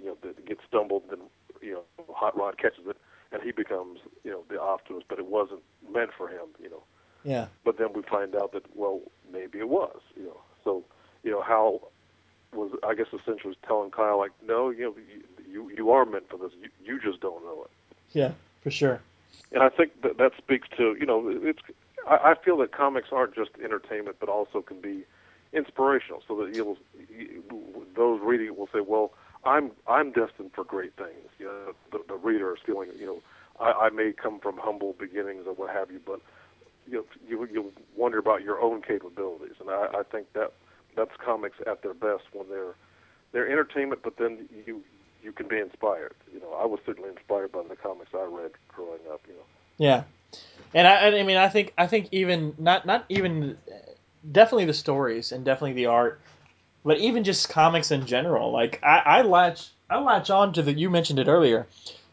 you 0.00 0.06
know, 0.06 0.16
it 0.22 0.46
gets 0.46 0.60
stumbled, 0.66 1.02
and 1.10 1.22
you 1.60 1.74
know, 1.74 2.04
Hot 2.14 2.36
Rod 2.36 2.58
catches 2.58 2.86
it 2.86 2.96
and 3.34 3.42
he 3.42 3.52
becomes 3.52 3.98
you 4.22 4.30
know 4.30 4.44
the 4.48 4.60
Optimus, 4.60 5.02
but 5.08 5.18
it 5.18 5.26
wasn't 5.26 5.60
meant 5.92 6.10
for 6.16 6.28
him, 6.28 6.46
you 6.62 6.70
know. 6.70 6.82
Yeah. 7.24 7.46
But 7.64 7.78
then 7.78 7.88
we 7.92 8.02
find 8.02 8.34
out 8.34 8.52
that 8.52 8.64
well 8.74 9.00
maybe 9.30 9.58
it 9.58 9.68
was, 9.68 10.00
you 10.16 10.24
know. 10.24 10.40
So 10.62 10.84
you 11.22 11.30
know 11.32 11.42
Hal 11.42 11.90
was 12.52 12.70
I 12.86 12.94
guess 12.94 13.06
essentially 13.12 13.56
telling 13.66 13.90
Kyle 13.90 14.18
like 14.18 14.30
no 14.46 14.70
you 14.70 14.84
know 14.84 14.94
you 15.54 15.70
you 15.76 15.90
are 15.90 16.04
meant 16.04 16.28
for 16.28 16.36
this 16.36 16.50
you, 16.60 16.68
you 16.84 17.00
just 17.00 17.20
don't 17.20 17.42
know 17.44 17.64
it. 17.64 17.96
Yeah, 18.12 18.32
for 18.62 18.70
sure. 18.70 19.00
And 19.52 19.62
I 19.62 19.68
think 19.68 20.02
that 20.02 20.18
that 20.18 20.32
speaks 20.36 20.68
to 20.76 20.96
you 20.98 21.06
know 21.06 21.22
it's 21.28 21.60
I, 22.06 22.32
I 22.32 22.34
feel 22.34 22.56
that 22.58 22.72
comics 22.72 23.08
aren't 23.12 23.34
just 23.34 23.50
entertainment 23.62 24.16
but 24.20 24.28
also 24.28 24.60
can 24.60 24.80
be 24.80 25.04
inspirational 25.52 26.22
so 26.26 26.36
that 26.42 26.54
you'll 26.54 26.76
you, 27.08 27.42
those 27.94 28.20
reading 28.22 28.48
it 28.48 28.58
will 28.58 28.68
say 28.72 28.80
well 28.80 29.12
I'm 29.44 29.70
I'm 29.86 30.10
destined 30.12 30.52
for 30.54 30.64
great 30.64 30.94
things. 30.96 31.28
You 31.38 31.46
know, 31.46 31.74
the, 31.92 32.00
the 32.08 32.14
reader 32.14 32.54
is 32.54 32.60
feeling, 32.64 32.90
you 32.98 33.06
know, 33.06 33.22
I, 33.60 33.86
I 33.86 33.90
may 33.90 34.12
come 34.12 34.40
from 34.40 34.56
humble 34.56 34.94
beginnings 34.98 35.44
or 35.46 35.52
what 35.52 35.70
have 35.70 35.90
you, 35.90 36.00
but 36.04 36.20
you 36.86 36.98
know, 36.98 37.04
you 37.28 37.48
you 37.52 37.72
wonder 37.96 38.18
about 38.18 38.42
your 38.42 38.60
own 38.60 38.82
capabilities, 38.82 39.56
and 39.60 39.70
I, 39.70 39.88
I 39.98 40.02
think 40.02 40.32
that 40.32 40.52
that's 40.96 41.16
comics 41.22 41.56
at 41.66 41.82
their 41.82 41.94
best 41.94 42.24
when 42.32 42.48
they're 42.48 42.74
they're 43.32 43.50
entertainment, 43.50 44.02
but 44.02 44.16
then 44.16 44.48
you 44.66 44.82
you 45.24 45.32
can 45.32 45.48
be 45.48 45.58
inspired. 45.58 46.14
You 46.32 46.40
know, 46.40 46.52
I 46.52 46.66
was 46.66 46.80
certainly 46.84 47.10
inspired 47.10 47.52
by 47.52 47.62
the 47.68 47.76
comics 47.76 48.10
I 48.14 48.24
read 48.24 48.52
growing 48.68 49.00
up. 49.12 49.22
You 49.26 49.34
know. 49.34 49.46
Yeah, 49.78 50.02
and 50.74 50.86
I 50.86 51.18
I 51.18 51.22
mean 51.22 51.36
I 51.36 51.48
think 51.48 51.72
I 51.76 51.86
think 51.86 52.08
even 52.12 52.54
not 52.58 52.86
not 52.86 53.04
even 53.08 53.56
definitely 54.30 54.66
the 54.66 54.74
stories 54.74 55.32
and 55.32 55.44
definitely 55.44 55.74
the 55.74 55.86
art 55.86 56.20
but 56.84 56.98
even 56.98 57.24
just 57.24 57.48
comics 57.48 57.90
in 57.90 58.06
general. 58.06 58.52
Like 58.52 58.78
I, 58.82 58.98
I 58.98 59.22
latch 59.22 59.70
I 59.88 59.98
latch 59.98 60.30
on 60.30 60.52
to 60.52 60.62
the 60.62 60.72
you 60.72 60.90
mentioned 60.90 61.18
it 61.18 61.28
earlier, 61.28 61.66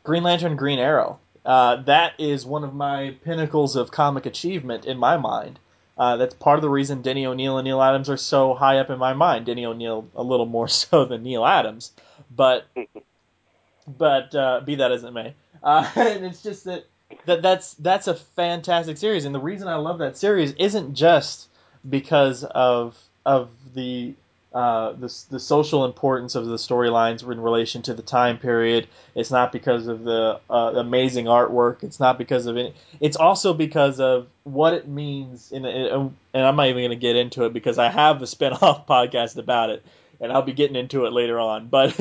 Green 0.04 0.24
Lantern, 0.24 0.56
Green 0.56 0.80
Arrow. 0.80 1.20
Uh, 1.46 1.78
that 1.84 2.14
is 2.20 2.46
one 2.46 2.64
of 2.64 2.74
my 2.74 3.16
pinnacles 3.24 3.76
of 3.76 3.92
comic 3.92 4.26
achievement 4.26 4.86
in 4.86 4.98
my 4.98 5.18
mind. 5.18 5.60
Uh, 5.98 6.16
that's 6.18 6.34
part 6.36 6.58
of 6.58 6.62
the 6.62 6.70
reason 6.70 7.02
Denny 7.02 7.26
O'Neil 7.26 7.58
and 7.58 7.66
Neal 7.66 7.82
Adams 7.82 8.10
are 8.10 8.18
so 8.18 8.54
high 8.54 8.78
up 8.78 8.90
in 8.90 8.98
my 8.98 9.14
mind. 9.14 9.46
Denny 9.46 9.66
O'Neil 9.66 10.08
a 10.16 10.24
little 10.24 10.46
more 10.46 10.68
so 10.70 11.06
than 11.06 11.24
Neal 11.24 11.46
Adams, 11.46 11.92
but 12.36 12.68
but 13.88 14.34
uh, 14.36 14.62
be 14.62 14.76
that 14.76 14.92
as 14.92 15.04
it 15.04 15.12
may, 15.12 15.34
uh, 15.64 15.90
and 15.96 16.26
it's 16.26 16.42
just 16.42 16.66
that 16.66 16.86
that 17.26 17.42
that's 17.42 17.74
that's 17.76 18.08
a 18.08 18.16
fantastic 18.16 18.98
series, 18.98 19.26
and 19.26 19.36
the 19.36 19.40
reason 19.40 19.68
I 19.68 19.76
love 19.76 20.00
that 20.00 20.18
series 20.18 20.54
isn't 20.54 20.96
just 20.96 21.48
because 21.88 22.44
of 22.44 22.98
of 23.26 23.50
the 23.74 24.14
uh, 24.54 24.92
the, 24.92 25.26
the 25.30 25.40
social 25.40 25.86
importance 25.86 26.36
of 26.36 26.46
the 26.46 26.58
storylines 26.58 27.24
in 27.24 27.40
relation 27.40 27.82
to 27.84 27.94
the 27.94 28.02
time 28.02 28.38
period. 28.38 28.86
It's 29.16 29.32
not 29.32 29.54
because 29.54 29.88
of 29.88 30.04
the 30.04 30.42
uh, 30.50 30.74
amazing 30.76 31.26
artwork. 31.26 31.84
It's 31.84 32.02
not 32.02 32.18
because 32.18 32.48
of 32.48 32.58
it. 32.58 32.76
It's 33.00 33.16
also 33.16 33.54
because 33.54 34.02
of 34.02 34.28
what 34.44 34.74
it 34.74 34.90
means. 34.90 35.54
In, 35.54 35.64
in 35.64 36.14
and 36.34 36.46
I'm 36.46 36.58
not 36.58 36.68
even 36.68 36.82
going 36.82 36.90
to 36.90 36.98
get 36.98 37.16
into 37.16 37.46
it 37.46 37.54
because 37.54 37.78
I 37.78 37.90
have 37.90 38.22
a 38.22 38.26
spinoff 38.26 38.86
podcast 38.88 39.38
about 39.38 39.70
it, 39.70 39.86
and 40.22 40.32
I'll 40.32 40.44
be 40.44 40.54
getting 40.54 40.76
into 40.76 41.06
it 41.06 41.14
later 41.14 41.40
on. 41.40 41.68
But 41.68 42.00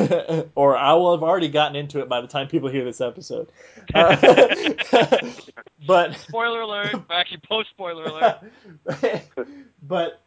or 0.55 0.77
I 0.77 0.93
will 0.93 1.13
have 1.13 1.23
already 1.23 1.49
gotten 1.49 1.75
into 1.75 2.01
it 2.01 2.09
by 2.09 2.21
the 2.21 2.29
time 2.29 2.47
people 2.47 2.69
hear 2.69 2.85
this 2.85 3.01
episode. 3.01 3.49
Uh, 3.95 4.15
but 5.87 6.15
spoiler 6.29 6.61
alert! 6.61 6.95
Actually, 7.11 7.41
post 7.49 7.71
spoiler 7.71 8.05
alert. 8.05 8.41
but 9.83 10.21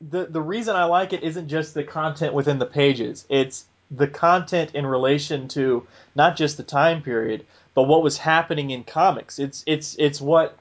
the 0.00 0.26
the 0.26 0.40
reason 0.40 0.76
I 0.76 0.84
like 0.84 1.12
it 1.12 1.24
isn't 1.24 1.48
just 1.48 1.74
the 1.74 1.84
content 1.84 2.32
within 2.32 2.58
the 2.58 2.66
pages. 2.66 3.26
It's 3.28 3.66
the 3.90 4.06
content 4.08 4.74
in 4.74 4.86
relation 4.86 5.48
to 5.48 5.86
not 6.14 6.36
just 6.36 6.56
the 6.56 6.62
time 6.62 7.02
period, 7.02 7.44
but 7.74 7.82
what 7.82 8.02
was 8.02 8.16
happening 8.16 8.70
in 8.70 8.84
comics. 8.84 9.40
It's 9.40 9.64
it's 9.66 9.96
it's 9.98 10.20
what 10.20 10.56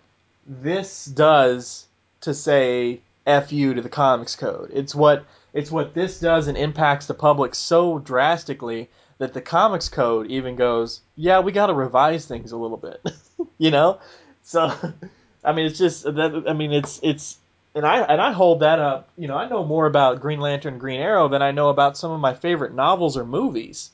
this 0.48 1.06
does 1.06 1.86
to 2.22 2.34
say 2.34 3.00
"f 3.28 3.54
you" 3.54 3.76
to 3.76 3.82
the 3.82 3.90
comics 3.90 4.36
code. 4.36 4.72
It's 4.74 4.96
what 4.96 5.26
it's 5.54 5.72
what 5.72 5.94
this 5.94 6.20
does 6.20 6.48
and 6.48 6.58
impacts 6.58 7.06
the 7.06 7.14
public 7.14 7.56
so 7.56 8.00
drastically 8.00 8.90
that 9.20 9.34
the 9.34 9.42
comics 9.42 9.88
code 9.88 10.28
even 10.28 10.56
goes, 10.56 11.02
yeah, 11.16 11.40
we 11.40 11.52
got 11.52 11.68
to 11.68 11.74
revise 11.74 12.26
things 12.26 12.52
a 12.52 12.58
little 12.58 12.78
bit, 12.78 13.02
you 13.58 13.72
know. 13.72 14.00
So, 14.42 14.74
I 15.44 15.54
mean, 15.54 15.68
it's 15.68 15.78
just 15.78 16.04
that. 16.04 16.44
I 16.48 16.54
mean, 16.54 16.74
it's 16.74 17.00
it's 17.04 17.38
and 17.76 17.86
I 17.86 18.00
and 18.02 18.22
I 18.22 18.32
hold 18.32 18.62
that 18.62 18.80
up. 18.80 19.10
You 19.18 19.28
know, 19.28 19.38
I 19.38 19.48
know 19.48 19.64
more 19.64 19.86
about 19.86 20.22
Green 20.22 20.40
Lantern, 20.40 20.78
Green 20.78 21.00
Arrow 21.00 21.28
than 21.28 21.42
I 21.42 21.52
know 21.52 21.70
about 21.70 21.98
some 21.98 22.12
of 22.12 22.20
my 22.20 22.34
favorite 22.34 22.74
novels 22.74 23.16
or 23.16 23.26
movies, 23.26 23.92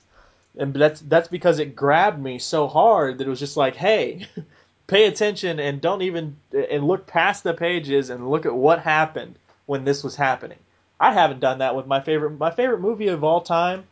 and 0.58 0.74
that's 0.74 1.02
that's 1.02 1.28
because 1.28 1.60
it 1.60 1.76
grabbed 1.76 2.22
me 2.22 2.40
so 2.40 2.68
hard 2.68 3.18
that 3.18 3.28
it 3.28 3.30
was 3.30 3.40
just 3.40 3.58
like, 3.58 3.76
hey, 3.76 4.28
pay 4.88 5.06
attention 5.06 5.60
and 5.60 5.82
don't 5.82 6.02
even 6.02 6.38
and 6.54 6.88
look 6.88 7.06
past 7.06 7.44
the 7.44 7.54
pages 7.54 8.10
and 8.10 8.30
look 8.30 8.46
at 8.46 8.56
what 8.56 8.80
happened 8.80 9.36
when 9.66 9.84
this 9.84 10.04
was 10.04 10.16
happening. 10.16 10.60
I 11.00 11.14
haven't 11.14 11.40
done 11.40 11.60
that 11.60 11.76
with 11.76 11.88
my 11.88 12.02
favorite 12.02 12.32
my 12.40 12.52
favorite 12.52 12.82
movie 12.82 13.08
of 13.08 13.24
all 13.24 13.42
time 13.42 13.86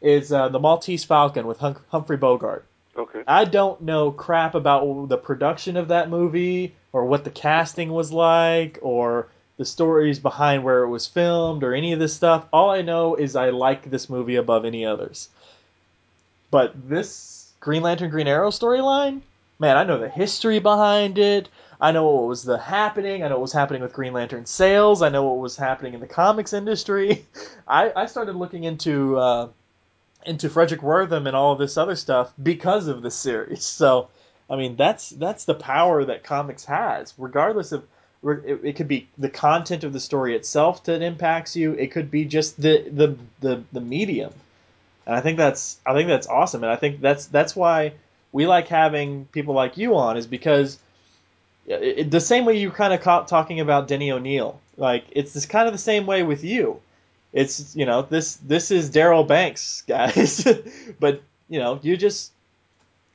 is 0.00 0.32
uh, 0.32 0.48
the 0.48 0.58
Maltese 0.58 1.04
Falcon 1.04 1.46
with 1.46 1.58
hum- 1.58 1.76
Humphrey 1.88 2.16
Bogart. 2.16 2.64
Okay. 2.96 3.22
I 3.26 3.44
don't 3.44 3.80
know 3.80 4.12
crap 4.12 4.54
about 4.54 5.08
the 5.08 5.16
production 5.16 5.76
of 5.76 5.88
that 5.88 6.08
movie 6.08 6.74
or 6.92 7.06
what 7.06 7.24
the 7.24 7.30
casting 7.30 7.90
was 7.92 8.12
like 8.12 8.78
or 8.82 9.28
the 9.56 9.64
stories 9.64 10.18
behind 10.18 10.64
where 10.64 10.82
it 10.82 10.88
was 10.88 11.06
filmed 11.06 11.62
or 11.64 11.74
any 11.74 11.92
of 11.92 11.98
this 11.98 12.14
stuff. 12.14 12.46
All 12.52 12.70
I 12.70 12.82
know 12.82 13.14
is 13.14 13.36
I 13.36 13.50
like 13.50 13.90
this 13.90 14.08
movie 14.08 14.36
above 14.36 14.64
any 14.64 14.84
others. 14.84 15.28
But 16.50 16.88
this 16.88 17.50
Green 17.60 17.82
Lantern 17.82 18.10
Green 18.10 18.28
Arrow 18.28 18.50
storyline, 18.50 19.22
man, 19.58 19.76
I 19.76 19.84
know 19.84 19.98
the 19.98 20.08
history 20.08 20.58
behind 20.58 21.18
it. 21.18 21.48
I 21.80 21.92
know 21.92 22.08
what 22.08 22.28
was 22.28 22.42
the 22.42 22.58
happening. 22.58 23.22
I 23.22 23.28
know 23.28 23.34
what 23.34 23.42
was 23.42 23.52
happening 23.52 23.82
with 23.82 23.92
Green 23.92 24.12
Lantern 24.12 24.46
sales. 24.46 25.02
I 25.02 25.08
know 25.08 25.24
what 25.24 25.38
was 25.38 25.56
happening 25.56 25.94
in 25.94 26.00
the 26.00 26.06
comics 26.06 26.52
industry. 26.52 27.26
I, 27.68 27.92
I 27.94 28.06
started 28.06 28.36
looking 28.36 28.64
into 28.64 29.18
uh, 29.18 29.48
into 30.24 30.48
Fredric 30.48 30.80
Wertham 30.80 31.26
and 31.26 31.36
all 31.36 31.52
of 31.52 31.58
this 31.58 31.76
other 31.76 31.96
stuff 31.96 32.32
because 32.42 32.88
of 32.88 33.02
this 33.02 33.14
series. 33.14 33.64
So, 33.84 34.08
I 34.48 34.56
mean, 34.56 34.76
that's 34.76 35.10
that's 35.10 35.44
the 35.44 35.54
power 35.54 36.04
that 36.04 36.22
comics 36.22 36.64
has, 36.66 37.14
regardless 37.18 37.72
of 37.72 37.84
it, 38.22 38.60
it 38.62 38.76
could 38.76 38.88
be 38.88 39.08
the 39.18 39.28
content 39.28 39.84
of 39.84 39.92
the 39.92 40.00
story 40.00 40.34
itself 40.34 40.84
that 40.84 41.02
impacts 41.02 41.56
you. 41.56 41.72
It 41.72 41.90
could 41.90 42.10
be 42.10 42.24
just 42.24 42.60
the 42.60 42.88
the 42.90 43.16
the, 43.40 43.62
the 43.72 43.80
medium. 43.80 44.32
And 45.06 45.14
I 45.14 45.20
think 45.20 45.38
that's 45.38 45.78
I 45.84 45.92
think 45.92 46.08
that's 46.08 46.26
awesome, 46.26 46.62
and 46.62 46.72
I 46.72 46.76
think 46.76 47.00
that's 47.00 47.26
that's 47.26 47.54
why 47.54 47.94
we 48.32 48.46
like 48.46 48.68
having 48.68 49.26
people 49.26 49.54
like 49.54 49.76
you 49.76 49.96
on 49.96 50.16
is 50.16 50.26
because 50.26 50.78
it, 51.66 51.98
it, 51.98 52.10
the 52.10 52.20
same 52.20 52.44
way 52.44 52.58
you 52.58 52.70
kind 52.70 52.92
of 52.92 53.00
caught 53.00 53.28
talking 53.28 53.60
about 53.60 53.88
Denny 53.88 54.10
O'Neil, 54.10 54.60
like 54.76 55.04
it's 55.10 55.32
this 55.32 55.46
kind 55.46 55.66
of 55.66 55.72
the 55.72 55.78
same 55.78 56.06
way 56.06 56.22
with 56.22 56.44
you. 56.44 56.80
It's 57.32 57.74
you 57.74 57.86
know 57.86 58.02
this 58.02 58.36
this 58.36 58.70
is 58.70 58.90
Darryl 58.90 59.26
Banks, 59.26 59.82
guys, 59.88 60.46
but 61.00 61.22
you 61.48 61.58
know 61.58 61.80
you 61.82 61.96
just 61.96 62.32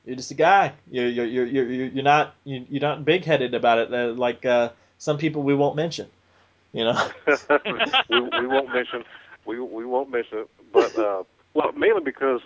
you're 0.04 0.16
just 0.16 0.30
a 0.30 0.34
guy. 0.34 0.72
You're 0.90 1.08
you're 1.08 1.26
you're 1.26 1.46
you're, 1.46 1.86
you're 1.86 2.04
not 2.04 2.34
you're 2.44 2.80
not 2.80 3.04
big 3.04 3.24
headed 3.24 3.54
about 3.54 3.78
it 3.78 3.94
uh, 3.94 4.12
like 4.12 4.44
uh, 4.44 4.70
some 4.98 5.18
people 5.18 5.42
we 5.42 5.54
won't 5.54 5.76
mention. 5.76 6.08
You 6.72 6.84
know, 6.84 7.10
we, 8.10 8.20
we 8.20 8.46
won't 8.46 8.72
mention 8.72 9.04
we 9.44 9.60
we 9.60 9.84
won't 9.84 10.10
mention 10.10 10.38
it, 10.38 10.50
but 10.72 10.98
uh, 10.98 11.24
well, 11.54 11.72
mainly 11.72 12.02
because 12.02 12.40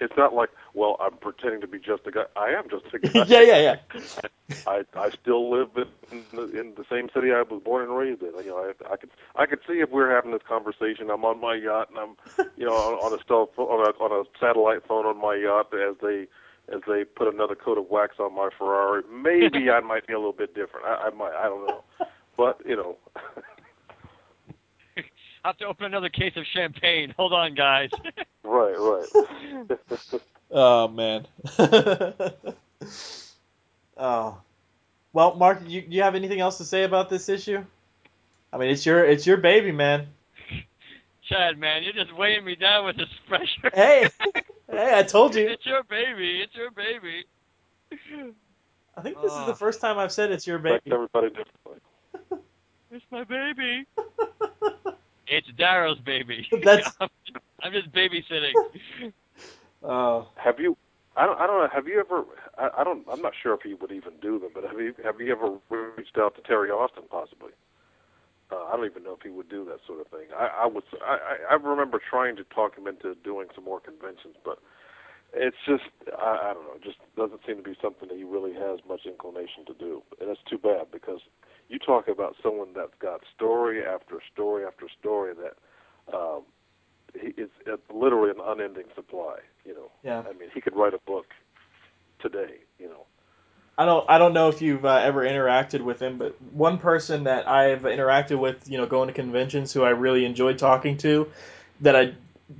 it's 0.00 0.16
not 0.16 0.34
like 0.34 0.50
well, 0.76 0.96
I'm 1.00 1.16
pretending 1.16 1.62
to 1.62 1.66
be 1.66 1.78
just 1.78 2.02
a 2.06 2.10
guy. 2.10 2.24
I 2.36 2.50
am 2.50 2.68
just 2.68 2.84
a 2.92 2.98
guy. 3.08 3.24
yeah, 3.26 3.40
yeah, 3.40 3.76
yeah. 3.88 4.56
I 4.66 4.84
I 4.94 5.10
still 5.10 5.50
live 5.50 5.70
in 6.12 6.22
the, 6.32 6.60
in 6.60 6.74
the 6.76 6.84
same 6.90 7.08
city 7.14 7.32
I 7.32 7.42
was 7.42 7.62
born 7.64 7.84
and 7.84 7.96
raised 7.96 8.20
in. 8.22 8.32
You 8.44 8.50
know, 8.50 8.58
I, 8.58 8.92
I 8.92 8.96
could 8.96 9.10
I 9.34 9.46
could 9.46 9.60
see 9.66 9.80
if 9.80 9.90
we're 9.90 10.14
having 10.14 10.32
this 10.32 10.42
conversation. 10.46 11.10
I'm 11.10 11.24
on 11.24 11.40
my 11.40 11.54
yacht 11.56 11.88
and 11.88 11.98
I'm, 11.98 12.46
you 12.56 12.66
know, 12.66 12.74
on, 12.74 12.94
on 13.12 13.18
a 13.18 13.22
cell 13.26 13.50
phone, 13.56 13.66
on 13.68 13.80
a 13.88 14.04
on 14.04 14.12
a 14.12 14.38
satellite 14.38 14.86
phone 14.86 15.06
on 15.06 15.20
my 15.20 15.34
yacht 15.34 15.72
as 15.74 15.96
they 16.02 16.26
as 16.72 16.82
they 16.86 17.04
put 17.04 17.32
another 17.32 17.54
coat 17.54 17.78
of 17.78 17.88
wax 17.90 18.16
on 18.20 18.34
my 18.34 18.50
Ferrari. 18.56 19.02
Maybe 19.10 19.70
I 19.70 19.80
might 19.80 20.06
be 20.06 20.12
a 20.12 20.18
little 20.18 20.32
bit 20.32 20.54
different. 20.54 20.84
I, 20.86 21.08
I 21.08 21.10
might. 21.10 21.32
I 21.32 21.44
don't 21.44 21.66
know. 21.66 21.84
But 22.36 22.60
you 22.66 22.76
know. 22.76 22.98
I 24.98 25.50
have 25.50 25.58
to 25.58 25.66
open 25.66 25.86
another 25.86 26.08
case 26.08 26.32
of 26.36 26.44
champagne. 26.52 27.14
Hold 27.16 27.32
on, 27.32 27.54
guys. 27.54 27.90
right, 28.44 28.74
right. 28.76 30.18
Oh 30.50 30.88
man. 30.88 31.26
oh. 33.96 34.38
Well, 35.12 35.34
Mark, 35.34 35.60
you 35.66 35.82
you 35.88 36.02
have 36.02 36.14
anything 36.14 36.40
else 36.40 36.58
to 36.58 36.64
say 36.64 36.82
about 36.84 37.08
this 37.08 37.28
issue? 37.28 37.64
I 38.52 38.58
mean, 38.58 38.70
it's 38.70 38.84
your 38.86 39.04
it's 39.04 39.26
your 39.26 39.38
baby, 39.38 39.72
man. 39.72 40.06
Chad, 41.28 41.58
man, 41.58 41.82
you're 41.82 41.92
just 41.92 42.14
weighing 42.16 42.44
me 42.44 42.54
down 42.54 42.84
with 42.86 42.96
this 42.96 43.08
pressure. 43.28 43.70
Hey, 43.74 44.08
hey, 44.70 44.98
I 44.98 45.02
told 45.02 45.34
you. 45.34 45.48
It's 45.48 45.66
your 45.66 45.82
baby. 45.84 46.40
It's 46.40 46.54
your 46.54 46.70
baby. 46.70 47.24
I 48.96 49.00
think 49.02 49.16
this 49.20 49.32
is 49.32 49.38
ah. 49.38 49.46
the 49.46 49.52
Oh. 49.52 49.56
first 49.56 49.80
time 49.80 49.98
I've 49.98 50.12
said 50.12 50.30
it's 50.30 50.46
your 50.46 50.58
baby. 50.58 50.80
everybody 50.90 51.28
differently. 51.28 51.80
It's 52.92 53.04
my 53.10 53.24
baby. 53.24 53.84
It's 55.26 55.48
Darryl's 55.58 55.98
baby. 55.98 56.46
That's- 56.62 56.94
I'm 57.00 57.72
just 57.72 57.92
babysitting. 57.92 58.54
Oh, 59.86 60.28
Have 60.36 60.58
you? 60.58 60.76
I 61.16 61.24
don't. 61.26 61.40
I 61.40 61.46
don't 61.46 61.60
know. 61.62 61.68
Have 61.72 61.86
you 61.86 62.00
ever? 62.00 62.24
I, 62.58 62.82
I 62.82 62.84
don't. 62.84 63.06
I'm 63.10 63.22
not 63.22 63.32
sure 63.40 63.54
if 63.54 63.60
he 63.62 63.74
would 63.74 63.92
even 63.92 64.12
do 64.20 64.38
them, 64.38 64.50
but 64.54 64.64
have 64.64 64.78
you? 64.80 64.94
Have 65.04 65.20
you 65.20 65.32
ever 65.32 65.58
reached 65.96 66.18
out 66.18 66.34
to 66.36 66.42
Terry 66.42 66.70
Austin, 66.70 67.04
possibly? 67.10 67.52
Uh, 68.52 68.64
I 68.68 68.76
don't 68.76 68.84
even 68.86 69.02
know 69.02 69.14
if 69.14 69.22
he 69.22 69.30
would 69.30 69.48
do 69.48 69.64
that 69.64 69.78
sort 69.86 70.00
of 70.00 70.08
thing. 70.08 70.28
I, 70.36 70.64
I 70.64 70.66
would. 70.66 70.84
I, 71.02 71.18
I 71.50 71.54
remember 71.54 72.00
trying 72.10 72.36
to 72.36 72.44
talk 72.44 72.76
him 72.76 72.86
into 72.86 73.14
doing 73.24 73.48
some 73.54 73.64
more 73.64 73.80
conventions, 73.80 74.36
but 74.44 74.58
it's 75.32 75.56
just. 75.66 75.84
I, 76.18 76.50
I 76.50 76.54
don't 76.54 76.64
know. 76.64 76.76
Just 76.84 76.98
doesn't 77.16 77.40
seem 77.46 77.56
to 77.56 77.62
be 77.62 77.76
something 77.80 78.08
that 78.08 78.16
he 78.18 78.24
really 78.24 78.52
has 78.52 78.80
much 78.86 79.06
inclination 79.06 79.64
to 79.68 79.74
do, 79.74 80.02
and 80.20 80.28
that's 80.28 80.44
too 80.50 80.58
bad 80.58 80.90
because 80.92 81.20
you 81.68 81.78
talk 81.78 82.08
about 82.08 82.36
someone 82.42 82.68
that's 82.74 82.94
got 83.00 83.22
story 83.34 83.82
after 83.84 84.20
story 84.32 84.66
after 84.66 84.86
story 85.00 85.32
that 85.34 85.56
um, 86.14 86.42
is 87.36 87.48
it's 87.66 87.82
literally 87.92 88.30
an 88.30 88.40
unending 88.44 88.86
supply. 88.94 89.38
You 89.64 89.74
know. 89.74 89.90
yeah. 90.02 90.20
I 90.20 90.32
mean, 90.32 90.50
he 90.54 90.60
could 90.60 90.76
write 90.76 90.94
a 90.94 91.00
book 91.06 91.26
today. 92.20 92.58
You 92.78 92.88
know. 92.88 93.06
I 93.78 93.84
don't 93.84 94.08
I 94.08 94.18
don't 94.18 94.32
know 94.32 94.48
if 94.48 94.62
you've 94.62 94.84
uh, 94.84 95.00
ever 95.02 95.24
interacted 95.24 95.82
with 95.82 96.00
him, 96.00 96.16
but 96.16 96.40
one 96.52 96.78
person 96.78 97.24
that 97.24 97.48
I've 97.48 97.82
interacted 97.82 98.38
with, 98.38 98.68
you 98.70 98.78
know, 98.78 98.86
going 98.86 99.08
to 99.08 99.12
conventions, 99.12 99.72
who 99.72 99.82
I 99.82 99.90
really 99.90 100.24
enjoyed 100.24 100.58
talking 100.58 100.96
to, 100.98 101.30
that 101.82 101.94
I 101.94 102.14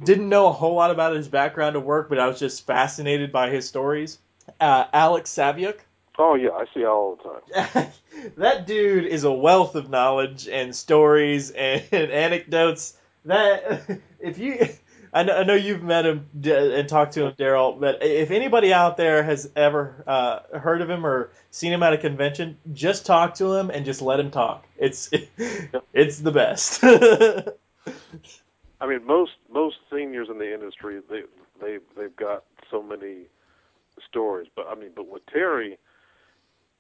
didn't 0.05 0.29
know 0.29 0.49
a 0.49 0.53
whole 0.53 0.75
lot 0.75 0.91
about 0.91 1.15
his 1.15 1.29
background 1.29 1.77
of 1.77 1.85
work, 1.85 2.09
but 2.09 2.19
I 2.19 2.27
was 2.27 2.39
just 2.39 2.67
fascinated 2.67 3.33
by 3.33 3.51
his 3.51 3.67
stories. 3.67 4.19
Uh, 4.61 4.85
Alex 4.93 5.31
Saviuk. 5.31 5.79
Oh 6.19 6.35
yeah, 6.35 6.51
I 6.51 6.65
see 6.75 6.85
all 6.85 7.17
the 7.17 7.63
time. 7.63 7.93
that 8.37 8.67
dude 8.67 9.05
is 9.05 9.25
a 9.25 9.33
wealth 9.33 9.75
of 9.75 9.91
knowledge 9.91 10.49
and 10.49 10.75
stories 10.75 11.51
and, 11.51 11.83
anecdotes. 11.93 12.97
That 13.27 14.01
if 14.21 14.39
you, 14.39 14.69
I 15.13 15.25
know, 15.25 15.37
I 15.37 15.45
know 15.45 15.55
you've 15.55 15.83
met 15.83 16.07
him 16.07 16.29
and 16.45 16.89
talked 16.89 17.15
to 17.15 17.27
him, 17.27 17.33
Darryl. 17.33 17.79
But 17.79 18.03
if 18.03 18.31
anybody 18.31 18.73
out 18.73 18.97
there 18.97 19.23
has 19.23 19.51
ever 19.55 20.05
uh, 20.07 20.59
heard 20.59 20.81
of 20.81 20.89
him 20.89 21.05
or 21.05 21.31
seen 21.51 21.73
him 21.73 21.83
at 21.83 21.93
a 21.93 21.99
convention, 21.99 22.57
just 22.73 23.07
talk 23.07 23.35
to 23.37 23.53
him 23.55 23.71
and 23.71 23.85
just 23.85 24.01
let 24.01 24.21
him 24.21 24.31
talk. 24.31 24.67
It's 24.79 25.11
it's 25.93 26.19
the 26.19 26.33
best. 26.33 26.83
I 28.81 28.87
mean, 28.87 29.05
most 29.07 29.33
most 29.53 29.77
seniors 29.93 30.29
in 30.31 30.39
the 30.39 30.53
industry 30.53 31.01
they 31.11 31.23
they 31.61 31.79
they've 31.97 32.17
got 32.17 32.45
so 32.71 32.83
many 32.83 33.27
stories, 34.09 34.49
but 34.55 34.67
I 34.69 34.75
mean, 34.75 34.91
but 34.95 35.09
with 35.09 35.25
Terry, 35.27 35.79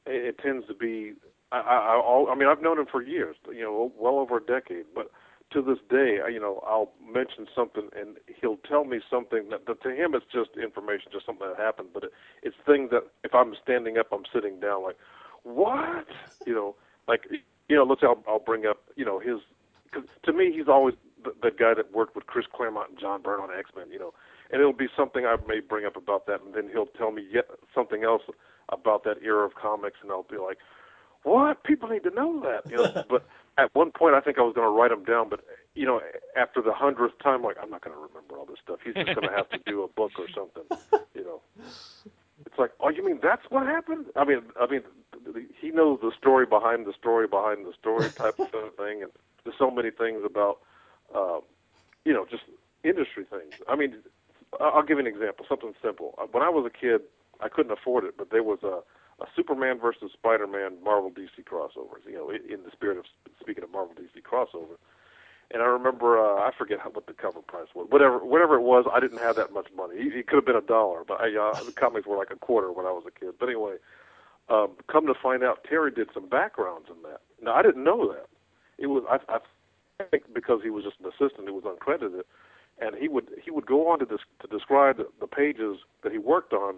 it, 0.06 0.24
it 0.24 0.39
tends 0.39 0.66
to 0.68 0.74
be. 0.74 1.14
I, 1.52 1.59
I 1.60 1.77
I 1.97 2.32
I 2.32 2.35
mean, 2.35 2.48
I've 2.48 2.60
known 2.60 2.78
him 2.78 2.86
for 2.86 3.02
years, 3.02 3.36
you 3.48 3.62
know, 3.62 3.93
well 3.97 4.18
over 4.18 4.39
a 4.39 4.43
decade, 4.43 4.86
but 4.94 5.10
to 5.52 5.62
this 5.62 5.78
day, 5.89 6.18
you 6.32 6.40
know, 6.40 6.62
I'll 6.66 6.93
mention 7.01 7.47
something 7.55 7.89
and 7.98 8.16
he'll 8.40 8.59
tell 8.68 8.85
me 8.85 9.01
something 9.09 9.48
that, 9.51 9.66
that 9.66 9.82
to 9.82 9.90
him 9.90 10.14
it's 10.14 10.27
just 10.32 10.51
information, 10.60 11.12
just 11.12 11.27
something 11.27 11.47
that 11.47 11.56
happened, 11.56 11.89
but 11.94 12.05
it, 12.05 12.12
it's 12.43 12.56
things 12.66 12.90
that 12.90 13.05
if 13.23 13.35
I'm 13.35 13.55
standing 13.62 13.97
up, 13.98 14.09
I'm 14.12 14.24
sitting 14.32 14.59
down, 14.60 14.82
like, 14.82 14.97
what? 15.44 16.06
You 16.47 16.55
know, 16.55 16.77
like, 17.06 17.23
you 17.68 17.77
know, 17.77 17.85
let's 17.85 18.01
say 18.01 18.09
I'll, 18.09 18.23
I'll 18.28 18.39
bring 18.40 18.66
up, 18.66 18.78
you 18.97 19.05
know, 19.05 19.18
his. 19.18 19.39
Cause 19.93 20.05
to 20.24 20.32
me, 20.32 20.52
he's 20.52 20.68
always 20.68 20.94
the, 21.23 21.32
the 21.43 21.51
guy 21.51 21.74
that 21.74 21.93
worked 21.93 22.16
with 22.16 22.27
Chris 22.27 22.47
Claremont 22.52 22.90
and 22.90 22.98
John 22.98 23.23
Byrne 23.23 23.40
on 23.40 23.51
X 23.56 23.70
Men, 23.77 23.86
you 23.90 23.98
know, 23.98 24.12
and 24.51 24.60
it'll 24.60 24.73
be 24.73 24.89
something 24.97 25.24
I 25.24 25.36
may 25.47 25.60
bring 25.60 25.86
up 25.86 25.97
about 25.97 26.27
that, 26.27 26.43
and 26.43 26.55
then 26.55 26.68
he'll 26.73 26.86
tell 26.86 27.12
me 27.12 27.24
yet 27.32 27.47
something 27.74 28.02
else 28.05 28.23
about 28.68 29.05
that 29.05 29.23
era 29.23 29.47
of 29.47 29.55
comics, 29.55 29.98
and 30.02 30.10
I'll 30.10 30.27
be 30.28 30.39
like, 30.39 30.59
what? 31.23 31.62
People 31.64 31.89
need 31.89 32.05
to 32.05 32.10
know 32.10 32.40
that, 32.40 32.70
you 32.70 32.77
know. 32.77 33.05
but 33.09 33.27
at 33.58 33.74
one 33.74 33.90
point 33.90 34.14
I 34.14 34.20
think 34.20 34.38
I 34.38 34.42
was 34.42 34.54
going 34.54 34.66
to 34.66 34.70
write 34.70 34.90
them 34.90 35.04
down, 35.04 35.28
but 35.28 35.40
you 35.74 35.86
know, 35.86 36.00
after 36.36 36.62
the 36.62 36.72
hundredth 36.72 37.18
time, 37.22 37.42
like 37.42 37.56
I'm 37.62 37.70
not 37.70 37.82
going 37.82 37.94
to 37.94 38.00
remember 38.00 38.36
all 38.36 38.46
this 38.46 38.58
stuff. 38.62 38.78
He's 38.84 38.94
just 38.94 39.14
going 39.14 39.28
to 39.28 39.34
have 39.34 39.48
to 39.50 39.58
do 39.66 39.82
a 39.82 39.88
book 39.88 40.12
or 40.18 40.26
something. 40.34 40.64
You 41.14 41.24
know, 41.24 41.40
it's 42.44 42.58
like, 42.58 42.72
oh, 42.80 42.88
you 42.88 43.04
mean 43.04 43.18
that's 43.22 43.42
what 43.50 43.66
happened? 43.66 44.06
I 44.16 44.24
mean, 44.24 44.42
I 44.60 44.66
mean, 44.66 44.82
he 45.60 45.70
knows 45.70 46.00
the 46.02 46.12
story 46.18 46.46
behind 46.46 46.86
the 46.86 46.92
story 46.92 47.26
behind 47.26 47.66
the 47.66 47.72
story 47.78 48.10
type 48.10 48.38
of 48.38 48.50
thing, 48.76 49.02
and 49.02 49.10
there's 49.44 49.56
so 49.58 49.70
many 49.70 49.90
things 49.90 50.22
about, 50.24 50.58
uh, 51.14 51.40
you 52.04 52.12
know, 52.12 52.26
just 52.30 52.44
industry 52.84 53.24
things. 53.28 53.54
I 53.68 53.76
mean, 53.76 53.96
I'll 54.60 54.82
give 54.82 54.98
you 54.98 55.06
an 55.06 55.12
example, 55.12 55.44
something 55.48 55.74
simple. 55.82 56.18
When 56.30 56.42
I 56.42 56.48
was 56.48 56.66
a 56.66 56.70
kid, 56.70 57.02
I 57.40 57.48
couldn't 57.48 57.72
afford 57.72 58.04
it, 58.04 58.14
but 58.16 58.30
there 58.30 58.42
was 58.42 58.62
a 58.62 58.80
a 59.20 59.26
Superman 59.34 59.78
versus 59.78 60.10
Spider-Man 60.12 60.78
Marvel 60.84 61.10
DC 61.10 61.44
crossovers. 61.44 62.05
You 62.06 62.14
know, 62.14 62.30
in 62.30 62.62
the 62.64 62.70
spirit 62.72 62.98
of 62.98 63.05
speaking 63.40 63.64
of 63.64 63.70
Marvel 63.70 63.94
DC 63.94 64.22
crossover. 64.22 64.76
And 65.52 65.62
I 65.62 65.66
remember, 65.66 66.18
uh, 66.18 66.40
I 66.40 66.51
forget 66.59 66.80
how, 66.80 66.90
what 66.90 67.06
the 67.06 67.12
cover 67.12 67.40
price 67.40 67.68
was. 67.74 67.86
Whatever, 67.90 68.18
whatever 68.18 68.56
it 68.56 68.62
was, 68.62 68.84
I 68.93 68.98
didn't 68.98 69.18
have 69.18 69.36
that 69.36 69.52
much 69.52 69.68
money. 69.76 69.94
It, 69.94 70.12
it 70.12 70.26
could 70.26 70.36
have 70.36 70.44
been 70.44 70.56
a 70.56 70.60
dollar, 70.60 71.05
but 71.06 71.20
I, 71.20 71.36
uh, 71.36 71.62
the 71.62 71.70
comics 71.70 72.06
were 72.06 72.16
like 72.16 72.32
a 72.32 72.36
quarter 72.36 72.72
when 72.72 72.84
I 72.84 72.90
was 72.90 73.05
a 73.06 73.12
kid. 73.12 73.34
But 73.38 73.47
anyway, 73.47 73.76
um, 74.48 74.72
come 74.90 75.06
to 75.06 75.14
find 75.14 75.44
out, 75.44 75.64
Terry 75.68 75.93
did 75.93 76.09
some 76.12 76.28
backgrounds 76.28 76.88
in 76.90 77.01
that. 77.09 77.20
Now 77.40 77.55
I 77.55 77.62
didn't 77.62 77.84
know 77.84 78.12
that. 78.12 78.26
It 78.78 78.88
was, 78.88 79.05
I, 79.09 79.18
I 79.32 79.38
think, 80.10 80.24
because 80.34 80.60
he 80.62 80.70
was 80.70 80.84
just 80.84 80.97
an 81.01 81.06
assistant, 81.06 81.48
it 81.48 81.55
was 81.55 81.64
uncredited, 81.64 82.22
and 82.78 82.97
he 82.97 83.09
would 83.09 83.28
he 83.43 83.51
would 83.51 83.66
go 83.66 83.88
on 83.88 83.98
to 84.01 84.05
this 84.05 84.20
to 84.40 84.48
describe 84.48 84.98
the, 84.98 85.06
the 85.20 85.26
pages 85.26 85.78
that 86.02 86.12
he 86.12 86.18
worked 86.18 86.52
on 86.52 86.76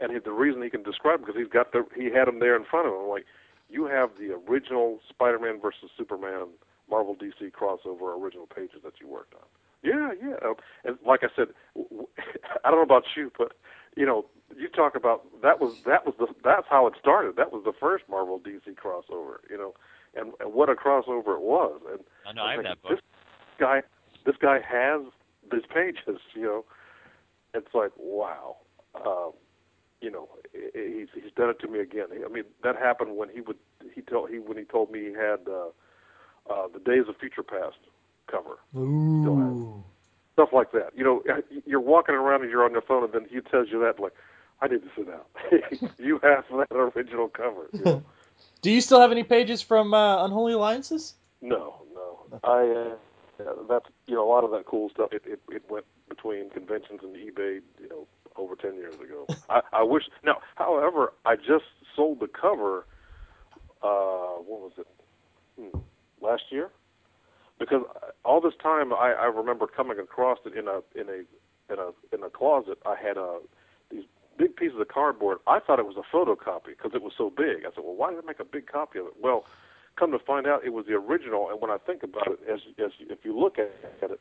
and 0.00 0.12
he, 0.12 0.18
the 0.18 0.32
reason 0.32 0.62
he 0.62 0.70
can 0.70 0.82
describe 0.82 1.20
because 1.20 1.36
he's 1.36 1.48
got 1.48 1.72
the 1.72 1.84
he 1.96 2.06
had 2.06 2.26
them 2.26 2.38
there 2.38 2.56
in 2.56 2.64
front 2.64 2.86
of 2.86 2.94
him. 2.94 3.08
Like 3.08 3.24
you 3.68 3.86
have 3.86 4.10
the 4.18 4.34
original 4.48 5.00
Spider-Man 5.08 5.60
versus 5.60 5.90
Superman 5.96 6.48
Marvel 6.90 7.16
DC 7.16 7.52
crossover 7.52 8.18
original 8.18 8.46
pages 8.46 8.80
that 8.84 8.94
you 9.00 9.08
worked 9.08 9.34
on. 9.34 9.46
Yeah, 9.82 10.10
yeah. 10.20 10.52
And 10.84 10.98
like 11.06 11.20
I 11.22 11.28
said, 11.36 11.48
I 12.64 12.70
don't 12.70 12.78
know 12.78 12.82
about 12.82 13.04
you, 13.16 13.30
but 13.36 13.52
you 13.96 14.06
know, 14.06 14.26
you 14.56 14.68
talk 14.68 14.94
about 14.96 15.24
that 15.42 15.60
was 15.60 15.74
that 15.86 16.06
was 16.06 16.14
the 16.18 16.26
that's 16.42 16.66
how 16.68 16.86
it 16.86 16.94
started. 16.98 17.36
That 17.36 17.52
was 17.52 17.62
the 17.64 17.72
first 17.78 18.04
Marvel 18.08 18.40
DC 18.40 18.74
crossover. 18.74 19.36
You 19.50 19.58
know, 19.58 19.74
and, 20.14 20.32
and 20.40 20.52
what 20.52 20.68
a 20.68 20.74
crossover 20.74 21.36
it 21.36 21.42
was. 21.42 21.80
And 21.92 22.00
I 22.26 22.32
know 22.32 22.42
I 22.42 22.54
have 22.54 22.64
that 22.64 22.82
book. 22.82 22.92
This 22.92 23.00
guy, 23.58 23.82
this 24.24 24.36
guy 24.40 24.58
has 24.66 25.02
these 25.50 25.66
pages. 25.72 26.20
You 26.34 26.42
know, 26.42 26.64
it's 27.54 27.74
like 27.74 27.90
wow. 27.96 28.56
Um, 28.94 29.32
you 30.00 30.10
know, 30.10 30.28
he's 30.52 31.08
he's 31.14 31.32
done 31.36 31.50
it 31.50 31.58
to 31.60 31.68
me 31.68 31.80
again. 31.80 32.06
I 32.24 32.28
mean, 32.28 32.44
that 32.62 32.76
happened 32.76 33.16
when 33.16 33.28
he 33.28 33.40
would 33.40 33.56
he 33.94 34.00
told 34.02 34.30
he 34.30 34.38
when 34.38 34.56
he 34.56 34.64
told 34.64 34.90
me 34.90 35.00
he 35.00 35.12
had 35.12 35.40
uh, 35.48 35.68
uh, 36.50 36.68
the 36.72 36.80
Days 36.80 37.04
of 37.08 37.16
Future 37.16 37.42
Past 37.42 37.76
cover. 38.30 38.58
Ooh. 38.76 39.82
Stuff 40.34 40.50
like 40.52 40.70
that. 40.72 40.90
You 40.94 41.02
know, 41.02 41.22
you're 41.66 41.80
walking 41.80 42.14
around 42.14 42.42
and 42.42 42.50
you're 42.50 42.64
on 42.64 42.72
your 42.72 42.82
phone, 42.82 43.04
and 43.04 43.12
then 43.12 43.26
he 43.28 43.40
tells 43.40 43.68
you 43.70 43.80
that 43.80 44.00
like, 44.00 44.12
I 44.60 44.68
need 44.68 44.82
to 44.82 44.90
sit 44.96 45.06
down. 45.08 45.90
you 45.98 46.20
have 46.22 46.44
that 46.50 46.72
original 46.72 47.28
cover. 47.28 47.68
You 47.72 47.84
know? 47.84 48.04
Do 48.62 48.70
you 48.70 48.80
still 48.80 49.00
have 49.00 49.10
any 49.10 49.24
pages 49.24 49.62
from 49.62 49.94
uh, 49.94 50.24
Unholy 50.24 50.52
Alliances? 50.52 51.14
No, 51.40 51.82
no. 51.92 52.40
I 52.44 52.94
uh, 53.42 53.52
that's 53.68 53.86
you 54.06 54.14
know 54.14 54.26
a 54.26 54.30
lot 54.30 54.44
of 54.44 54.50
that 54.52 54.66
cool 54.66 54.90
stuff. 54.90 55.12
It, 55.12 55.22
it 55.26 55.40
it 55.50 55.62
went 55.70 55.86
between 56.08 56.50
conventions 56.50 57.00
and 57.02 57.14
eBay. 57.14 57.60
You 57.80 57.88
know, 57.88 58.06
over 58.38 58.54
10 58.54 58.74
years 58.74 58.94
ago. 58.94 59.26
I, 59.50 59.60
I 59.72 59.82
wish. 59.82 60.04
Now, 60.24 60.38
however, 60.54 61.12
I 61.24 61.36
just 61.36 61.64
sold 61.94 62.20
the 62.20 62.28
cover. 62.28 62.86
Uh, 63.82 64.40
what 64.46 64.60
was 64.60 64.72
it? 64.78 64.86
Hmm, 65.58 65.78
last 66.20 66.44
year. 66.50 66.70
Because 67.58 67.82
all 68.24 68.40
this 68.40 68.54
time, 68.62 68.92
I, 68.92 69.12
I 69.12 69.26
remember 69.26 69.66
coming 69.66 69.98
across 69.98 70.38
it 70.46 70.54
in 70.54 70.68
a 70.68 70.80
in 70.94 71.08
a 71.08 71.72
in 71.72 71.78
a 71.78 72.14
in 72.14 72.22
a 72.22 72.30
closet. 72.30 72.78
I 72.86 72.94
had 72.94 73.16
a 73.16 73.40
these 73.90 74.04
big 74.36 74.54
pieces 74.54 74.78
of 74.80 74.88
cardboard. 74.88 75.38
I 75.46 75.58
thought 75.58 75.80
it 75.80 75.86
was 75.86 75.96
a 75.96 76.16
photocopy 76.16 76.76
because 76.76 76.92
it 76.94 77.02
was 77.02 77.12
so 77.18 77.30
big. 77.30 77.64
I 77.66 77.74
said, 77.74 77.82
well, 77.84 77.96
why 77.96 78.10
did 78.10 78.22
I 78.22 78.26
make 78.26 78.38
a 78.38 78.44
big 78.44 78.68
copy 78.68 79.00
of 79.00 79.06
it? 79.06 79.14
Well, 79.20 79.44
come 79.98 80.12
to 80.12 80.18
find 80.20 80.46
out, 80.46 80.64
it 80.64 80.72
was 80.72 80.86
the 80.86 80.94
original. 80.94 81.50
And 81.50 81.60
when 81.60 81.70
I 81.70 81.78
think 81.78 82.04
about 82.04 82.28
it, 82.28 82.38
as 82.48 82.60
as 82.78 82.92
if 83.00 83.18
you 83.24 83.38
look 83.38 83.58
at 83.58 83.72
it, 84.02 84.20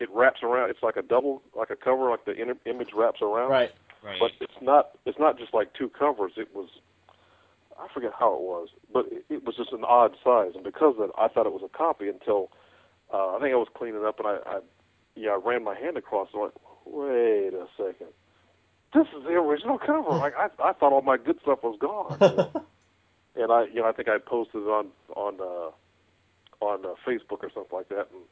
it 0.00 0.08
wraps 0.12 0.42
around. 0.42 0.70
It's 0.70 0.82
like 0.82 0.96
a 0.96 1.02
double, 1.02 1.42
like 1.56 1.70
a 1.70 1.76
cover, 1.76 2.10
like 2.10 2.24
the 2.24 2.32
in- 2.32 2.58
image 2.66 2.90
wraps 2.94 3.22
around. 3.22 3.50
Right. 3.50 3.70
Right. 4.02 4.18
But 4.20 4.32
it's 4.40 4.60
not. 4.60 4.90
It's 5.06 5.18
not 5.18 5.38
just 5.38 5.54
like 5.54 5.72
two 5.72 5.88
covers. 5.88 6.32
It 6.36 6.54
was. 6.54 6.68
I 7.78 7.88
forget 7.92 8.12
how 8.18 8.34
it 8.34 8.40
was, 8.40 8.68
but 8.92 9.06
it, 9.10 9.24
it 9.28 9.44
was 9.44 9.56
just 9.56 9.72
an 9.72 9.82
odd 9.84 10.14
size, 10.22 10.52
and 10.54 10.62
because 10.62 10.94
of 10.98 11.08
that, 11.08 11.10
I 11.18 11.26
thought 11.28 11.46
it 11.46 11.52
was 11.52 11.62
a 11.64 11.76
copy 11.76 12.08
until 12.08 12.50
uh, 13.12 13.34
I 13.34 13.38
think 13.40 13.52
I 13.52 13.56
was 13.56 13.66
cleaning 13.74 14.04
up, 14.04 14.20
and 14.20 14.28
I, 14.28 14.36
I, 14.46 14.60
yeah, 15.16 15.30
I 15.30 15.40
ran 15.44 15.64
my 15.64 15.74
hand 15.74 15.96
across 15.96 16.28
it. 16.32 16.36
I'm 16.36 16.42
like, 16.42 16.52
wait 16.86 17.52
a 17.52 17.66
second, 17.76 18.08
this 18.94 19.06
is 19.16 19.24
the 19.24 19.30
original 19.30 19.78
cover. 19.78 20.10
like 20.10 20.34
I, 20.36 20.46
I 20.62 20.72
thought 20.72 20.92
all 20.92 21.02
my 21.02 21.16
good 21.16 21.38
stuff 21.42 21.64
was 21.64 21.76
gone. 21.80 22.16
You 22.20 22.36
know? 22.36 22.64
and 23.36 23.52
I, 23.52 23.64
you 23.72 23.80
know, 23.80 23.88
I 23.88 23.92
think 23.92 24.08
I 24.08 24.18
posted 24.18 24.62
it 24.62 24.68
on 24.68 24.88
on 25.16 25.40
uh, 25.40 26.64
on 26.64 26.84
uh, 26.86 26.94
Facebook 27.06 27.42
or 27.42 27.50
something 27.52 27.72
like 27.76 27.88
that, 27.88 28.06
and 28.12 28.22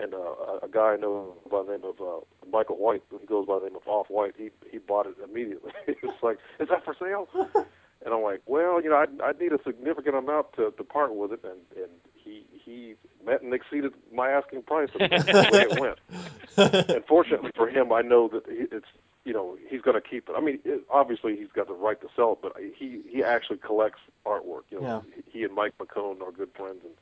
and 0.00 0.14
uh, 0.14 0.58
a 0.62 0.68
guy 0.70 0.92
I 0.92 0.96
know 0.96 1.34
by 1.50 1.62
the 1.62 1.72
name 1.72 1.84
of 1.84 2.00
uh, 2.00 2.20
Michael 2.50 2.76
White, 2.76 3.02
he 3.20 3.26
goes 3.26 3.46
by 3.46 3.58
the 3.58 3.66
name 3.66 3.76
of 3.76 3.86
Off 3.86 4.08
White. 4.08 4.34
He 4.36 4.50
he 4.70 4.78
bought 4.78 5.06
it 5.06 5.16
immediately. 5.22 5.72
It's 5.88 6.22
like, 6.22 6.38
is 6.60 6.68
that 6.68 6.84
for 6.84 6.94
sale? 6.98 7.28
and 8.04 8.12
I'm 8.14 8.22
like, 8.22 8.42
well, 8.46 8.82
you 8.82 8.90
know, 8.90 8.96
I 8.96 9.06
I 9.22 9.32
need 9.32 9.52
a 9.52 9.62
significant 9.64 10.16
amount 10.16 10.52
to 10.56 10.70
to 10.72 10.84
part 10.84 11.14
with 11.14 11.32
it, 11.32 11.40
and 11.44 11.60
and 11.76 11.90
he 12.14 12.44
he 12.64 12.94
met 13.24 13.42
and 13.42 13.52
exceeded 13.54 13.92
my 14.12 14.30
asking 14.30 14.62
price, 14.62 14.88
and 14.98 15.10
the 15.10 15.48
way 15.52 15.60
it 15.70 15.80
went. 16.56 16.90
And 16.90 17.04
fortunately 17.06 17.50
for 17.54 17.68
him, 17.68 17.92
I 17.92 18.02
know 18.02 18.28
that 18.28 18.44
it's 18.48 18.86
you 19.24 19.32
know 19.32 19.56
he's 19.68 19.80
going 19.80 20.00
to 20.00 20.06
keep 20.06 20.28
it. 20.28 20.34
I 20.36 20.40
mean, 20.40 20.58
it, 20.64 20.82
obviously 20.90 21.36
he's 21.36 21.52
got 21.54 21.66
the 21.68 21.74
right 21.74 22.00
to 22.00 22.08
sell 22.16 22.32
it, 22.32 22.38
but 22.42 22.52
he 22.76 23.00
he 23.08 23.22
actually 23.22 23.58
collects 23.58 24.00
artwork. 24.26 24.62
You 24.70 24.80
know, 24.80 25.04
Yeah. 25.16 25.22
he 25.32 25.44
and 25.44 25.54
Mike 25.54 25.74
McKone 25.78 26.20
are 26.22 26.32
good 26.32 26.50
friends, 26.56 26.80
and 26.84 26.94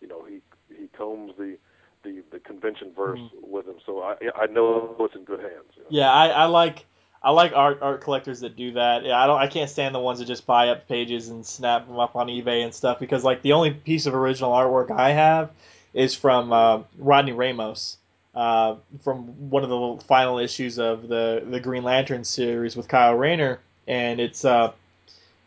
you 0.00 0.08
know 0.08 0.24
he 0.24 0.40
he 0.74 0.88
combs 0.96 1.32
the 1.38 1.58
the 2.06 2.22
the 2.30 2.38
convention 2.38 2.92
verse 2.94 3.20
with 3.42 3.66
him, 3.66 3.76
so 3.84 4.02
I 4.02 4.16
I 4.34 4.46
know 4.46 4.94
it's 5.00 5.14
in 5.14 5.24
good 5.24 5.40
hands. 5.40 5.72
You 5.76 5.82
know? 5.82 5.88
Yeah, 5.90 6.12
I, 6.12 6.28
I 6.28 6.44
like 6.44 6.86
I 7.22 7.30
like 7.30 7.52
art 7.54 7.78
art 7.82 8.00
collectors 8.00 8.40
that 8.40 8.56
do 8.56 8.72
that. 8.72 9.04
Yeah, 9.04 9.18
I 9.18 9.26
don't 9.26 9.38
I 9.38 9.48
can't 9.48 9.68
stand 9.68 9.94
the 9.94 10.00
ones 10.00 10.20
that 10.20 10.26
just 10.26 10.46
buy 10.46 10.68
up 10.68 10.88
pages 10.88 11.28
and 11.28 11.44
snap 11.44 11.86
them 11.86 11.98
up 11.98 12.16
on 12.16 12.28
eBay 12.28 12.64
and 12.64 12.72
stuff 12.72 12.98
because 12.98 13.24
like 13.24 13.42
the 13.42 13.52
only 13.52 13.72
piece 13.72 14.06
of 14.06 14.14
original 14.14 14.52
artwork 14.52 14.90
I 14.90 15.10
have 15.10 15.50
is 15.92 16.14
from 16.14 16.52
uh, 16.52 16.82
Rodney 16.98 17.32
Ramos. 17.32 17.98
Uh, 18.34 18.76
from 19.02 19.48
one 19.48 19.62
of 19.62 19.70
the 19.70 20.04
final 20.04 20.38
issues 20.38 20.78
of 20.78 21.08
the 21.08 21.42
the 21.48 21.58
Green 21.58 21.82
Lantern 21.82 22.22
series 22.22 22.76
with 22.76 22.86
Kyle 22.86 23.14
Rayner, 23.14 23.60
and 23.88 24.20
it's 24.20 24.44
uh, 24.44 24.72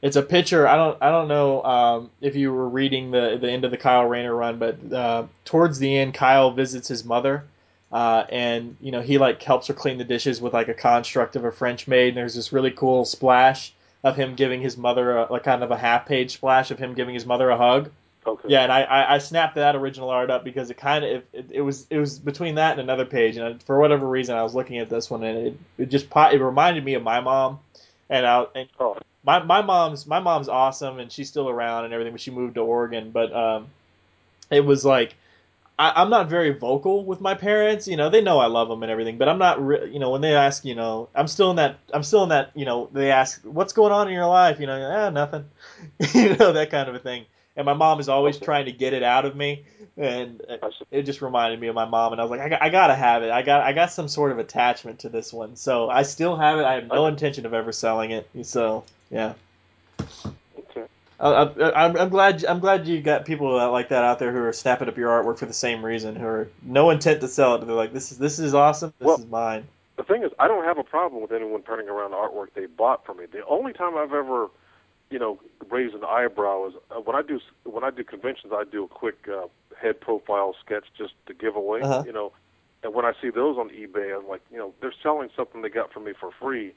it's 0.01 0.15
a 0.15 0.21
picture. 0.21 0.67
I 0.67 0.75
don't 0.75 0.97
I 1.01 1.11
don't 1.11 1.27
know 1.27 1.63
um, 1.63 2.09
if 2.21 2.35
you 2.35 2.53
were 2.53 2.69
reading 2.69 3.11
the 3.11 3.37
the 3.39 3.49
end 3.49 3.65
of 3.65 3.71
the 3.71 3.77
Kyle 3.77 4.05
Rayner 4.05 4.33
run, 4.33 4.57
but 4.57 4.93
uh, 4.93 5.23
towards 5.45 5.79
the 5.79 5.97
end, 5.97 6.13
Kyle 6.13 6.51
visits 6.51 6.87
his 6.87 7.03
mother, 7.03 7.43
uh, 7.91 8.25
and 8.29 8.77
you 8.79 8.91
know 8.91 9.01
he 9.01 9.17
like 9.17 9.41
helps 9.43 9.67
her 9.67 9.73
clean 9.73 9.97
the 9.97 10.05
dishes 10.05 10.41
with 10.41 10.53
like 10.53 10.69
a 10.69 10.73
construct 10.73 11.35
of 11.35 11.43
a 11.43 11.51
French 11.51 11.87
maid. 11.87 12.09
And 12.09 12.17
there's 12.17 12.35
this 12.35 12.53
really 12.53 12.71
cool 12.71 13.03
splash 13.03 13.73
of 14.03 14.15
him 14.15 14.35
giving 14.35 14.61
his 14.61 14.77
mother 14.77 15.17
a, 15.17 15.31
like 15.31 15.43
kind 15.43 15.63
of 15.63 15.71
a 15.71 15.77
half 15.77 16.05
page 16.05 16.31
splash 16.33 16.71
of 16.71 16.79
him 16.79 16.93
giving 16.93 17.13
his 17.13 17.25
mother 17.25 17.49
a 17.49 17.57
hug. 17.57 17.91
Okay. 18.25 18.49
Yeah, 18.49 18.63
and 18.63 18.71
I, 18.71 18.83
I, 18.83 19.15
I 19.15 19.17
snapped 19.17 19.55
that 19.55 19.75
original 19.75 20.09
art 20.09 20.29
up 20.29 20.43
because 20.43 20.69
it 20.69 20.77
kind 20.77 21.03
of 21.03 21.23
it, 21.33 21.45
it, 21.51 21.61
was 21.61 21.87
it 21.89 21.97
was 21.97 22.19
between 22.19 22.55
that 22.55 22.73
and 22.73 22.81
another 22.81 23.05
page, 23.05 23.35
and 23.35 23.61
for 23.63 23.79
whatever 23.79 24.07
reason 24.07 24.35
I 24.35 24.43
was 24.43 24.55
looking 24.55 24.77
at 24.77 24.89
this 24.89 25.09
one 25.09 25.23
and 25.23 25.47
it, 25.47 25.59
it 25.77 25.89
just 25.89 26.07
it 26.15 26.41
reminded 26.41 26.85
me 26.85 26.93
of 26.93 27.03
my 27.03 27.19
mom, 27.19 27.59
and 28.09 28.25
I 28.25 28.45
and 28.55 28.69
Oh, 28.79 28.97
my 29.23 29.43
my 29.43 29.61
mom's 29.61 30.07
my 30.07 30.19
mom's 30.19 30.49
awesome 30.49 30.99
and 30.99 31.11
she's 31.11 31.27
still 31.27 31.49
around 31.49 31.85
and 31.85 31.93
everything, 31.93 32.13
but 32.13 32.21
she 32.21 32.31
moved 32.31 32.55
to 32.55 32.61
Oregon. 32.61 33.11
But 33.11 33.33
um, 33.33 33.67
it 34.49 34.61
was 34.65 34.85
like 34.85 35.15
I, 35.79 35.93
I'm 35.95 36.09
not 36.09 36.29
very 36.29 36.51
vocal 36.51 37.05
with 37.05 37.21
my 37.21 37.33
parents. 37.35 37.87
You 37.87 37.95
know, 37.95 38.09
they 38.09 38.21
know 38.21 38.37
I 38.37 38.47
love 38.47 38.67
them 38.67 38.83
and 38.83 38.91
everything, 38.91 39.17
but 39.17 39.29
I'm 39.29 39.37
not. 39.39 39.65
Re- 39.65 39.89
you 39.91 39.99
know, 39.99 40.09
when 40.11 40.21
they 40.21 40.35
ask, 40.35 40.65
you 40.65 40.75
know, 40.75 41.07
I'm 41.15 41.27
still 41.27 41.49
in 41.51 41.55
that. 41.55 41.77
I'm 41.93 42.03
still 42.03 42.23
in 42.23 42.29
that. 42.29 42.51
You 42.53 42.65
know, 42.65 42.89
they 42.91 43.11
ask, 43.11 43.41
"What's 43.43 43.71
going 43.73 43.93
on 43.93 44.09
in 44.09 44.13
your 44.13 44.25
life?" 44.27 44.59
You 44.59 44.67
know, 44.67 44.91
ah, 44.91 45.09
nothing. 45.09 45.45
you 46.13 46.35
know, 46.35 46.51
that 46.51 46.69
kind 46.69 46.89
of 46.89 46.95
a 46.95 46.99
thing. 46.99 47.25
And 47.55 47.65
my 47.65 47.73
mom 47.73 47.99
is 47.99 48.07
always 48.09 48.37
trying 48.37 48.65
to 48.65 48.71
get 48.71 48.93
it 48.93 49.03
out 49.03 49.25
of 49.25 49.35
me, 49.35 49.63
and 49.97 50.41
it 50.91 51.03
just 51.03 51.21
reminded 51.21 51.59
me 51.59 51.67
of 51.67 51.75
my 51.75 51.85
mom. 51.85 52.11
And 52.11 52.21
I 52.21 52.23
was 52.25 52.31
like, 52.31 52.41
I, 52.41 52.49
got- 52.49 52.61
I 52.61 52.69
gotta 52.69 52.95
have 52.95 53.23
it. 53.23 53.31
I 53.31 53.41
got 53.41 53.61
I 53.61 53.71
got 53.73 53.91
some 53.91 54.07
sort 54.09 54.31
of 54.33 54.39
attachment 54.39 54.99
to 54.99 55.09
this 55.09 55.31
one, 55.33 55.55
so 55.55 55.89
I 55.89 56.03
still 56.03 56.35
have 56.35 56.59
it. 56.59 56.65
I 56.65 56.73
have 56.75 56.87
no 56.87 57.07
intention 57.07 57.45
of 57.45 57.53
ever 57.53 57.71
selling 57.71 58.11
it. 58.11 58.29
So 58.43 58.83
yeah. 59.09 59.33
Okay. 60.57 60.85
I, 61.19 61.29
I, 61.29 61.85
I'm, 61.85 61.97
I'm 61.97 62.09
glad 62.09 62.45
I'm 62.45 62.59
glad 62.59 62.87
you 62.87 63.01
got 63.01 63.25
people 63.25 63.55
like 63.71 63.89
that 63.89 64.03
out 64.03 64.19
there 64.19 64.31
who 64.31 64.39
are 64.39 64.53
snapping 64.53 64.87
up 64.87 64.97
your 64.97 65.09
artwork 65.09 65.37
for 65.39 65.45
the 65.45 65.53
same 65.53 65.83
reason, 65.83 66.15
who 66.15 66.25
are 66.25 66.49
no 66.61 66.89
intent 66.89 67.21
to 67.21 67.27
sell 67.27 67.55
it. 67.55 67.65
They're 67.65 67.75
like, 67.75 67.93
this 67.93 68.11
is 68.11 68.17
this 68.17 68.39
is 68.39 68.53
awesome. 68.53 68.93
This 68.99 69.05
Well- 69.05 69.19
is 69.19 69.25
mine. 69.25 69.67
The 69.97 70.03
thing 70.05 70.23
is, 70.23 70.31
I 70.39 70.47
don't 70.47 70.63
have 70.63 70.77
a 70.77 70.83
problem 70.83 71.21
with 71.21 71.33
anyone 71.33 71.61
turning 71.61 71.89
around 71.89 72.11
artwork 72.11 72.53
they 72.55 72.67
bought 72.67 73.05
from 73.05 73.17
me. 73.17 73.25
The 73.25 73.45
only 73.45 73.73
time 73.73 73.97
I've 73.97 74.13
ever 74.13 74.47
you 75.09 75.19
know, 75.19 75.39
raise 75.69 75.93
an 75.93 76.03
eyebrow 76.05 76.67
is 76.67 76.73
uh, 76.91 77.01
when 77.01 77.15
I 77.15 77.21
do 77.21 77.39
when 77.63 77.83
I 77.83 77.89
do 77.89 78.03
conventions, 78.03 78.53
I 78.55 78.63
do 78.63 78.85
a 78.85 78.87
quick 78.87 79.27
uh, 79.27 79.47
head 79.81 79.99
profile 79.99 80.55
sketch 80.63 80.85
just 80.97 81.13
to 81.25 81.33
give 81.33 81.55
away, 81.55 81.81
Uh-huh. 81.81 82.03
you 82.05 82.13
know. 82.13 82.31
And 82.81 82.93
when 82.93 83.03
I 83.03 83.11
see 83.21 83.29
those 83.29 83.57
on 83.57 83.69
eBay, 83.71 84.15
I'm 84.17 84.27
like, 84.29 84.41
you 84.51 84.57
know, 84.57 84.73
they're 84.79 84.93
selling 85.03 85.29
something 85.35 85.61
they 85.61 85.69
got 85.69 85.91
from 85.91 86.05
me 86.05 86.13
for 86.17 86.29
free. 86.39 86.71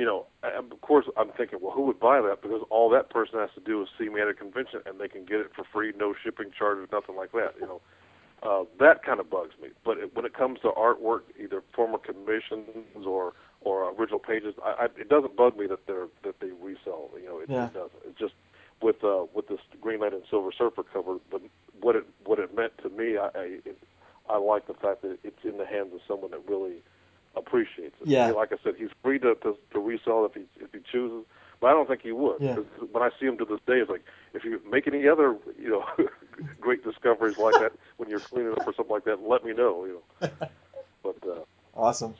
You 0.00 0.06
know, 0.06 0.26
of 0.42 0.80
course, 0.80 1.04
I'm 1.18 1.28
thinking, 1.36 1.58
well, 1.60 1.72
who 1.72 1.82
would 1.82 2.00
buy 2.00 2.22
that? 2.22 2.40
Because 2.40 2.62
all 2.70 2.88
that 2.88 3.10
person 3.10 3.38
has 3.38 3.50
to 3.54 3.60
do 3.60 3.82
is 3.82 3.88
see 3.98 4.08
me 4.08 4.22
at 4.22 4.28
a 4.28 4.32
convention, 4.32 4.80
and 4.86 4.98
they 4.98 5.08
can 5.08 5.26
get 5.26 5.40
it 5.40 5.50
for 5.54 5.62
free, 5.70 5.92
no 5.94 6.14
shipping 6.24 6.50
charges, 6.58 6.88
nothing 6.90 7.16
like 7.16 7.32
that. 7.32 7.52
You 7.60 7.66
know, 7.66 7.80
uh, 8.42 8.64
that 8.78 9.04
kind 9.04 9.20
of 9.20 9.28
bugs 9.28 9.52
me. 9.60 9.68
But 9.84 9.98
it, 9.98 10.16
when 10.16 10.24
it 10.24 10.32
comes 10.32 10.58
to 10.60 10.68
artwork, 10.68 11.24
either 11.38 11.62
former 11.76 11.98
commissions 11.98 13.04
or 13.06 13.34
or 13.60 13.92
original 13.92 14.18
pages, 14.20 14.54
I, 14.64 14.84
I, 14.84 14.84
it 14.96 15.10
doesn't 15.10 15.36
bug 15.36 15.58
me 15.58 15.66
that 15.66 15.86
they're 15.86 16.08
that 16.24 16.40
they 16.40 16.48
resell. 16.62 17.10
You 17.20 17.28
know, 17.28 17.38
it, 17.40 17.50
Yeah. 17.50 17.66
it 17.66 17.74
doesn't. 17.74 18.00
It's 18.08 18.18
just 18.18 18.32
with 18.80 19.04
uh, 19.04 19.26
with 19.34 19.48
this 19.48 19.60
Green 19.82 20.00
Lantern 20.00 20.22
Silver 20.30 20.50
Surfer 20.56 20.82
cover. 20.82 21.16
But 21.30 21.42
what 21.78 21.94
it 21.94 22.06
what 22.24 22.38
it 22.38 22.56
meant 22.56 22.72
to 22.84 22.88
me, 22.88 23.18
I 23.18 23.26
I, 23.34 23.58
it, 23.66 23.76
I 24.30 24.38
like 24.38 24.66
the 24.66 24.72
fact 24.72 25.02
that 25.02 25.18
it's 25.24 25.44
in 25.44 25.58
the 25.58 25.66
hands 25.66 25.92
of 25.92 26.00
someone 26.08 26.30
that 26.30 26.40
really 26.48 26.82
appreciates 27.36 27.94
it. 28.00 28.06
Yeah. 28.08 28.30
Like 28.30 28.52
I 28.52 28.56
said, 28.62 28.74
he's 28.76 28.90
free 29.02 29.18
to, 29.20 29.34
to 29.36 29.56
to 29.72 29.78
resell 29.80 30.24
if 30.26 30.34
he 30.34 30.42
if 30.62 30.72
he 30.72 30.80
chooses. 30.90 31.24
But 31.60 31.68
I 31.68 31.72
don't 31.72 31.86
think 31.86 32.00
he 32.02 32.12
would. 32.12 32.40
Yeah. 32.40 32.56
When 32.90 33.02
I 33.02 33.10
see 33.20 33.26
him 33.26 33.36
to 33.38 33.44
this 33.44 33.60
day, 33.66 33.74
it's 33.80 33.90
like 33.90 34.02
if 34.32 34.44
you 34.44 34.60
make 34.70 34.86
any 34.86 35.06
other 35.06 35.36
you 35.58 35.70
know 35.70 35.84
great 36.60 36.82
discoveries 36.84 37.36
like 37.38 37.54
that 37.60 37.72
when 37.98 38.08
you're 38.08 38.20
cleaning 38.20 38.52
up 38.52 38.66
or 38.66 38.74
something 38.74 38.92
like 38.92 39.04
that, 39.04 39.22
let 39.22 39.44
me 39.44 39.52
know. 39.52 39.84
You 39.84 40.02
know. 40.20 40.30
But 41.02 41.16
uh, 41.26 41.40
Awesome. 41.74 42.14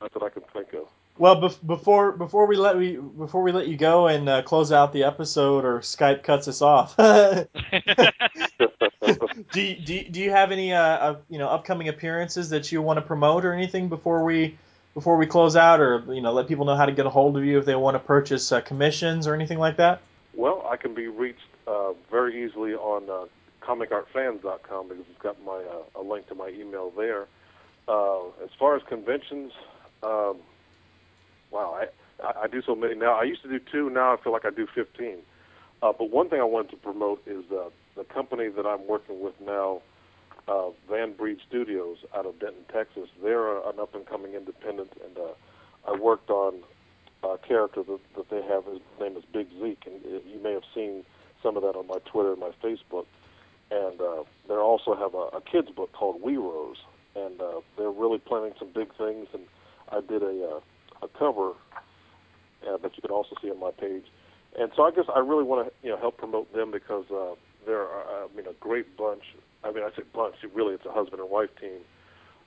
that's 0.00 0.12
what 0.14 0.24
I 0.24 0.30
can 0.30 0.42
think 0.52 0.72
of. 0.72 0.88
Well, 1.18 1.36
bef- 1.40 1.66
before 1.66 2.12
before 2.12 2.46
we 2.46 2.56
let 2.56 2.76
we 2.76 2.96
before 2.96 3.42
we 3.42 3.52
let 3.52 3.68
you 3.68 3.76
go 3.78 4.06
and 4.06 4.28
uh, 4.28 4.42
close 4.42 4.70
out 4.70 4.92
the 4.92 5.04
episode, 5.04 5.64
or 5.64 5.80
Skype 5.80 6.22
cuts 6.22 6.46
us 6.46 6.60
off, 6.60 6.94
do, 9.52 9.60
you, 9.60 9.76
do, 9.76 9.94
you- 9.94 10.08
do 10.10 10.20
you 10.20 10.30
have 10.30 10.52
any 10.52 10.72
uh, 10.74 10.80
uh, 10.82 11.16
you 11.30 11.38
know 11.38 11.48
upcoming 11.48 11.88
appearances 11.88 12.50
that 12.50 12.70
you 12.70 12.82
want 12.82 12.98
to 12.98 13.02
promote 13.02 13.44
or 13.46 13.54
anything 13.54 13.88
before 13.88 14.24
we 14.24 14.58
before 14.94 15.16
we 15.16 15.26
close 15.26 15.56
out, 15.56 15.80
or 15.80 16.04
you 16.12 16.20
know 16.20 16.32
let 16.32 16.48
people 16.48 16.64
know 16.66 16.76
how 16.76 16.86
to 16.86 16.92
get 16.92 17.06
a 17.06 17.10
hold 17.10 17.36
of 17.36 17.44
you 17.44 17.58
if 17.58 17.64
they 17.64 17.74
want 17.76 17.94
to 17.94 17.98
purchase 18.00 18.52
uh, 18.52 18.60
commissions 18.60 19.26
or 19.26 19.34
anything 19.34 19.58
like 19.58 19.76
that? 19.78 20.00
Well, 20.34 20.66
I 20.70 20.76
can 20.76 20.94
be 20.94 21.06
reached 21.08 21.40
uh, 21.66 21.92
very 22.10 22.44
easily 22.44 22.74
on 22.74 23.08
uh, 23.08 23.26
comicartfans.com 23.64 24.88
because 24.88 25.04
it's 25.10 25.22
got 25.22 25.42
my 25.44 25.62
a 25.94 26.02
link 26.02 26.28
to 26.28 26.34
my 26.34 26.48
email 26.48 26.92
there. 26.96 27.26
As 27.88 28.50
far 28.58 28.76
as 28.76 28.82
conventions, 28.88 29.52
um, 30.02 30.38
wow, 31.56 31.80
I, 31.80 32.44
I 32.44 32.46
do 32.46 32.60
so 32.62 32.74
many 32.74 32.94
now. 32.94 33.14
I 33.18 33.24
used 33.24 33.42
to 33.42 33.48
do 33.48 33.58
two. 33.72 33.88
Now 33.88 34.12
I 34.12 34.16
feel 34.22 34.32
like 34.32 34.44
I 34.44 34.50
do 34.50 34.66
fifteen. 34.74 35.18
Uh, 35.82 35.92
but 35.98 36.10
one 36.10 36.28
thing 36.30 36.40
I 36.40 36.44
wanted 36.44 36.70
to 36.70 36.76
promote 36.76 37.22
is 37.26 37.44
uh, 37.50 37.70
the 37.96 38.04
company 38.04 38.48
that 38.48 38.66
I'm 38.66 38.86
working 38.86 39.20
with 39.20 39.34
now, 39.40 39.82
uh, 40.48 40.68
Van 40.90 41.12
Breed 41.12 41.38
Studios 41.48 41.98
out 42.16 42.26
of 42.26 42.38
Denton, 42.38 42.64
Texas. 42.72 43.08
They're 43.22 43.48
uh, 43.56 43.70
an 43.70 43.80
up 43.80 43.94
and 43.94 44.06
coming 44.06 44.34
independent, 44.34 44.92
and 45.04 45.16
uh, 45.18 45.90
I 45.90 45.92
worked 45.98 46.30
on 46.30 46.62
a 47.22 47.38
character 47.38 47.82
that, 47.82 48.00
that 48.16 48.30
they 48.30 48.42
have. 48.42 48.64
His 48.66 48.80
name 49.00 49.16
is 49.16 49.24
Big 49.32 49.48
Zeke, 49.60 49.84
and 49.86 49.96
uh, 50.04 50.20
you 50.26 50.40
may 50.42 50.52
have 50.52 50.68
seen 50.74 51.04
some 51.42 51.56
of 51.56 51.62
that 51.62 51.76
on 51.76 51.86
my 51.86 52.00
Twitter 52.10 52.32
and 52.32 52.40
my 52.40 52.52
Facebook. 52.62 53.06
And 53.70 54.00
uh, 54.00 54.22
they 54.48 54.54
also 54.54 54.94
have 54.94 55.14
a, 55.14 55.38
a 55.38 55.40
kids 55.40 55.70
book 55.70 55.92
called 55.92 56.22
We 56.22 56.36
Rose, 56.36 56.80
and 57.14 57.40
uh, 57.40 57.60
they're 57.76 57.90
really 57.90 58.18
planning 58.18 58.54
some 58.58 58.70
big 58.74 58.94
things. 58.96 59.26
And 59.34 59.42
I 59.90 60.00
did 60.00 60.22
a 60.22 60.56
uh, 60.56 60.60
a 61.02 61.08
cover 61.08 61.52
uh, 62.66 62.76
that 62.78 62.96
you 62.96 63.02
can 63.02 63.10
also 63.10 63.34
see 63.42 63.50
on 63.50 63.60
my 63.60 63.70
page. 63.70 64.04
And 64.58 64.70
so 64.74 64.84
I 64.84 64.90
guess 64.90 65.04
I 65.14 65.18
really 65.20 65.44
want 65.44 65.68
to 65.68 65.72
you 65.82 65.90
know 65.90 65.98
help 65.98 66.16
promote 66.16 66.52
them 66.54 66.70
because 66.70 67.04
uh, 67.10 67.34
they're 67.66 67.86
uh, 67.86 68.24
I 68.24 68.36
mean 68.36 68.46
a 68.46 68.54
great 68.60 68.96
bunch. 68.96 69.22
I 69.64 69.72
mean 69.72 69.82
I 69.82 69.90
say 69.96 70.02
bunch, 70.14 70.36
really 70.54 70.74
it's 70.74 70.86
a 70.86 70.92
husband 70.92 71.20
and 71.20 71.30
wife 71.30 71.50
team. 71.60 71.80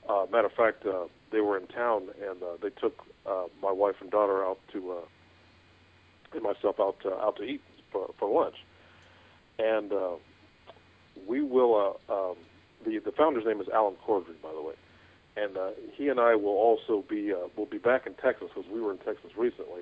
Uh, 0.07 0.25
matter 0.31 0.47
of 0.47 0.53
fact, 0.53 0.85
uh, 0.85 1.05
they 1.31 1.41
were 1.41 1.57
in 1.57 1.67
town 1.67 2.07
and 2.27 2.41
uh, 2.41 2.57
they 2.61 2.69
took 2.69 3.03
uh, 3.29 3.43
my 3.61 3.71
wife 3.71 3.95
and 4.01 4.09
daughter 4.09 4.43
out 4.43 4.57
to 4.73 4.91
uh, 4.93 5.05
and 6.33 6.43
myself 6.43 6.79
out 6.79 6.99
to, 7.01 7.13
out 7.13 7.35
to 7.37 7.43
eat 7.43 7.61
for, 7.91 8.09
for 8.17 8.29
lunch. 8.29 8.55
And 9.57 9.91
uh, 9.91 10.15
we 11.27 11.41
will. 11.41 11.97
Uh, 12.09 12.13
um, 12.13 12.35
the 12.85 12.99
the 12.99 13.11
founder's 13.11 13.45
name 13.45 13.59
is 13.59 13.67
Alan 13.73 13.95
Cordry, 14.07 14.41
by 14.41 14.51
the 14.53 14.61
way, 14.61 14.73
and 15.35 15.57
uh, 15.57 15.71
he 15.93 16.09
and 16.09 16.19
I 16.19 16.35
will 16.35 16.57
also 16.57 17.03
be 17.07 17.31
uh, 17.33 17.47
will 17.55 17.65
be 17.65 17.77
back 17.77 18.05
in 18.05 18.13
Texas 18.15 18.49
because 18.53 18.69
we 18.71 18.81
were 18.81 18.91
in 18.91 18.97
Texas 18.97 19.31
recently. 19.37 19.81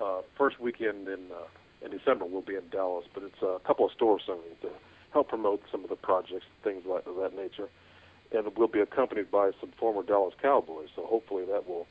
Uh, 0.00 0.20
first 0.36 0.60
weekend 0.60 1.08
in 1.08 1.30
uh, 1.32 1.84
in 1.84 1.90
December 1.90 2.24
we'll 2.24 2.42
be 2.42 2.54
in 2.54 2.68
Dallas, 2.70 3.06
but 3.14 3.22
it's 3.22 3.42
a 3.42 3.58
couple 3.66 3.86
of 3.86 3.92
store 3.92 4.18
signings 4.18 4.60
to 4.62 4.70
help 5.12 5.28
promote 5.28 5.62
some 5.70 5.82
of 5.82 5.90
the 5.90 5.96
projects, 5.96 6.46
things 6.62 6.84
like 6.86 7.06
of 7.06 7.16
that 7.16 7.34
nature, 7.34 7.68
and 8.32 8.46
we'll 8.56 8.68
be 8.68 8.80
accompanied 8.80 9.30
by 9.30 9.50
some 9.60 9.70
former 9.78 10.02
Dallas 10.02 10.34
Cowboys. 10.40 10.88
So 10.94 11.06
hopefully 11.06 11.44
that 11.46 11.68
will 11.68 11.86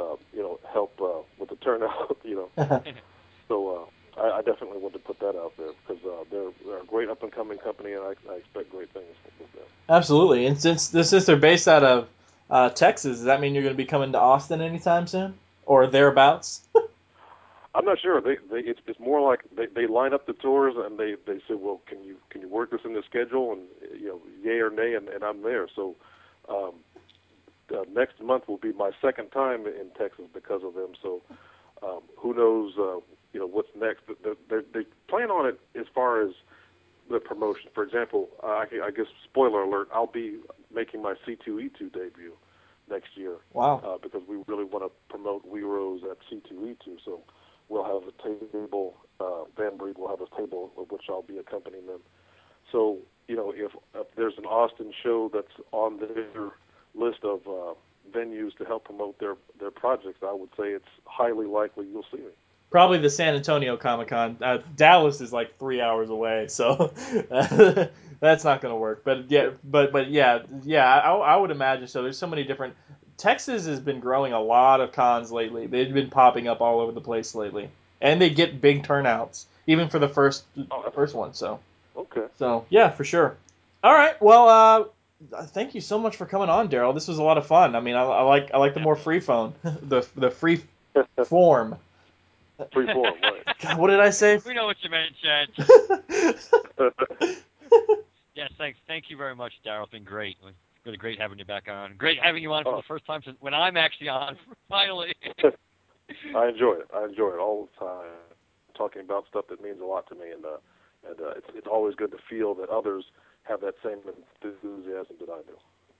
uh, 0.00 0.16
you 0.32 0.42
know 0.42 0.60
help 0.72 1.00
uh, 1.00 1.22
with 1.38 1.50
the 1.50 1.56
turnout. 1.56 2.16
You 2.24 2.48
know, 2.56 2.82
so 3.48 3.76
uh, 3.76 4.01
I, 4.18 4.30
I 4.30 4.42
definitely 4.42 4.78
want 4.78 4.94
to 4.94 4.98
put 4.98 5.18
that 5.20 5.36
out 5.36 5.54
there 5.56 5.70
because 5.86 6.04
uh, 6.04 6.24
they're 6.30 6.50
they're 6.64 6.82
a 6.82 6.86
great 6.86 7.08
up 7.08 7.22
and 7.22 7.32
coming 7.32 7.58
company, 7.58 7.92
and 7.92 8.02
I, 8.02 8.14
I 8.30 8.36
expect 8.36 8.70
great 8.70 8.90
things 8.92 9.06
with 9.38 9.52
them. 9.52 9.64
Absolutely. 9.88 10.46
And 10.46 10.60
since 10.60 10.90
since 10.90 11.26
they're 11.26 11.36
based 11.36 11.68
out 11.68 11.84
of 11.84 12.08
uh, 12.50 12.70
Texas, 12.70 13.18
does 13.18 13.24
that 13.24 13.40
mean 13.40 13.54
you're 13.54 13.62
going 13.62 13.74
to 13.74 13.82
be 13.82 13.86
coming 13.86 14.12
to 14.12 14.18
Austin 14.18 14.60
anytime 14.60 15.06
soon, 15.06 15.34
or 15.66 15.86
thereabouts? 15.86 16.62
I'm 17.74 17.86
not 17.86 17.98
sure. 18.00 18.20
They, 18.20 18.36
they 18.50 18.58
it's, 18.68 18.80
it's 18.86 19.00
more 19.00 19.26
like 19.26 19.40
they, 19.56 19.66
they 19.66 19.86
line 19.86 20.12
up 20.12 20.26
the 20.26 20.34
tours 20.34 20.74
and 20.76 20.98
they, 20.98 21.14
they 21.26 21.38
say, 21.48 21.54
well, 21.54 21.80
can 21.86 22.04
you 22.04 22.16
can 22.28 22.42
you 22.42 22.48
work 22.48 22.70
this 22.70 22.82
in 22.84 22.92
the 22.92 23.02
schedule 23.08 23.52
and 23.52 23.62
you 23.98 24.08
know, 24.08 24.20
yay 24.42 24.60
or 24.60 24.70
nay, 24.70 24.94
and, 24.94 25.08
and 25.08 25.24
I'm 25.24 25.42
there. 25.42 25.68
So 25.74 25.96
um, 26.48 26.72
uh, 27.72 27.84
next 27.92 28.20
month 28.20 28.46
will 28.46 28.58
be 28.58 28.72
my 28.72 28.90
second 29.00 29.30
time 29.30 29.66
in 29.66 29.90
Texas 29.98 30.26
because 30.34 30.62
of 30.62 30.74
them. 30.74 30.92
So 31.02 31.22
um, 31.82 32.00
who 32.18 32.34
knows, 32.34 32.74
uh, 32.78 33.00
you 33.32 33.40
know, 33.40 33.46
what's 33.46 33.68
next? 33.78 34.02
But 34.06 34.18
they, 34.48 34.60
they, 34.72 34.86
plan 35.08 35.30
on 35.30 35.46
it 35.46 35.60
as 35.78 35.86
far 35.94 36.22
as 36.22 36.34
the 37.10 37.20
promotion. 37.20 37.70
For 37.74 37.82
example, 37.82 38.28
uh, 38.42 38.46
I, 38.46 38.66
I 38.84 38.90
guess 38.90 39.06
spoiler 39.24 39.62
alert, 39.62 39.88
I'll 39.92 40.06
be 40.06 40.38
making 40.74 41.02
my 41.02 41.14
C2E2 41.26 41.92
debut 41.92 42.32
next 42.88 43.16
year 43.16 43.36
Wow. 43.52 43.82
uh, 43.84 43.98
because 44.02 44.22
we 44.28 44.36
really 44.46 44.64
want 44.64 44.84
to 44.84 44.90
promote 45.08 45.46
We 45.46 45.62
Rose 45.62 46.02
at 46.10 46.18
C2E2. 46.30 46.98
So 47.04 47.20
we'll 47.68 47.84
have 47.84 48.08
a 48.08 48.52
table. 48.52 48.94
Uh, 49.20 49.44
Van 49.56 49.76
Breed 49.76 49.98
will 49.98 50.08
have 50.08 50.20
a 50.20 50.36
table 50.36 50.72
of 50.78 50.90
which 50.90 51.02
I'll 51.08 51.22
be 51.22 51.38
accompanying 51.38 51.86
them. 51.86 52.00
So 52.70 52.98
you 53.28 53.36
know, 53.36 53.52
if, 53.54 53.72
if 53.94 54.06
there's 54.16 54.34
an 54.38 54.44
Austin 54.44 54.92
show 55.02 55.30
that's 55.32 55.66
on 55.72 55.98
their 55.98 56.50
list 56.94 57.24
of 57.24 57.40
uh, 57.46 57.74
venues 58.10 58.56
to 58.58 58.64
help 58.64 58.84
promote 58.84 59.18
their 59.18 59.36
their 59.60 59.70
projects, 59.70 60.20
I 60.22 60.32
would 60.32 60.50
say 60.50 60.68
it's 60.68 60.84
highly 61.04 61.46
likely 61.46 61.86
you'll 61.86 62.06
see 62.10 62.18
me. 62.18 62.32
Probably 62.72 62.98
the 62.98 63.10
San 63.10 63.34
Antonio 63.34 63.76
Comic 63.76 64.08
Con. 64.08 64.38
Uh, 64.42 64.58
Dallas 64.76 65.20
is 65.20 65.32
like 65.32 65.58
three 65.58 65.80
hours 65.82 66.10
away, 66.10 66.48
so 66.48 66.92
that's 68.20 68.44
not 68.44 68.62
going 68.62 68.72
to 68.72 68.76
work. 68.76 69.04
But 69.04 69.30
yeah, 69.30 69.50
but 69.62 69.92
but 69.92 70.10
yeah, 70.10 70.40
yeah, 70.64 70.86
I, 70.86 71.12
I 71.14 71.36
would 71.36 71.50
imagine 71.50 71.86
so. 71.86 72.02
There's 72.02 72.18
so 72.18 72.26
many 72.26 72.44
different. 72.44 72.74
Texas 73.18 73.66
has 73.66 73.78
been 73.78 74.00
growing 74.00 74.32
a 74.32 74.40
lot 74.40 74.80
of 74.80 74.92
cons 74.92 75.30
lately. 75.30 75.66
They've 75.66 75.92
been 75.92 76.10
popping 76.10 76.48
up 76.48 76.62
all 76.62 76.80
over 76.80 76.92
the 76.92 77.00
place 77.02 77.34
lately, 77.34 77.68
and 78.00 78.20
they 78.20 78.30
get 78.30 78.60
big 78.62 78.84
turnouts, 78.84 79.46
even 79.66 79.88
for 79.90 79.98
the 79.98 80.08
first 80.08 80.44
Oh, 80.70 80.90
first 80.94 81.14
one. 81.14 81.34
So 81.34 81.60
Okay. 81.96 82.24
so 82.38 82.64
yeah, 82.70 82.88
for 82.88 83.04
sure. 83.04 83.36
All 83.84 83.92
right, 83.92 84.20
well, 84.22 84.48
uh, 85.34 85.44
thank 85.46 85.74
you 85.74 85.80
so 85.82 85.98
much 85.98 86.16
for 86.16 86.24
coming 86.24 86.48
on, 86.48 86.68
Darryl. 86.70 86.94
This 86.94 87.06
was 87.08 87.18
a 87.18 87.22
lot 87.22 87.36
of 87.36 87.46
fun. 87.46 87.76
I 87.76 87.80
mean, 87.80 87.96
I, 87.96 88.02
I 88.02 88.22
like 88.22 88.50
I 88.54 88.58
like 88.58 88.74
the 88.74 88.80
more 88.80 88.96
free 88.96 89.20
phone, 89.20 89.52
the 89.62 90.06
the 90.16 90.30
free 90.30 90.62
form. 91.26 91.76
Free 92.72 92.86
form, 92.92 93.14
right? 93.22 93.42
God, 93.62 93.78
what 93.78 93.88
did 93.90 94.00
I 94.00 94.10
say? 94.10 94.38
We 94.46 94.54
know 94.54 94.66
what 94.66 94.76
you 94.82 94.90
meant, 94.90 95.12
Chad. 95.22 95.48
Yes, 98.34 98.50
thanks. 98.56 98.78
Thank 98.86 99.10
you 99.10 99.16
very 99.18 99.34
much, 99.36 99.52
Darryl. 99.64 99.82
It's 99.82 99.92
been 99.92 100.04
great. 100.04 100.38
It's 100.42 100.56
really 100.86 100.96
great 100.96 101.20
having 101.20 101.38
you 101.38 101.44
back 101.44 101.68
on. 101.68 101.96
Great 101.98 102.18
having 102.22 102.42
you 102.42 102.50
on 102.54 102.64
for 102.64 102.72
Oh. 102.72 102.76
the 102.76 102.82
first 102.88 103.04
time 103.04 103.20
since 103.22 103.36
when 103.40 103.52
I'm 103.52 103.76
actually 103.76 104.08
on 104.08 104.38
finally. 104.70 105.14
I 106.34 106.48
enjoy 106.48 106.74
it. 106.76 106.88
I 106.94 107.04
enjoy 107.04 107.28
it 107.34 107.38
all 107.38 107.68
the 107.78 107.84
time. 107.84 108.08
Talking 108.74 109.02
about 109.02 109.26
stuff 109.28 109.44
that 109.50 109.62
means 109.62 109.80
a 109.82 109.84
lot 109.84 110.08
to 110.08 110.14
me, 110.14 110.30
and 110.30 110.44
uh, 110.46 110.56
and 111.06 111.20
uh, 111.20 111.30
it's 111.36 111.46
it's 111.54 111.66
always 111.66 111.94
good 111.94 112.10
to 112.12 112.16
feel 112.28 112.54
that 112.54 112.70
others 112.70 113.04
have 113.42 113.60
that 113.60 113.74
same 113.84 113.98
enthusiasm 114.42 115.16
that 115.20 115.28
I 115.28 115.42
do. 115.42 115.58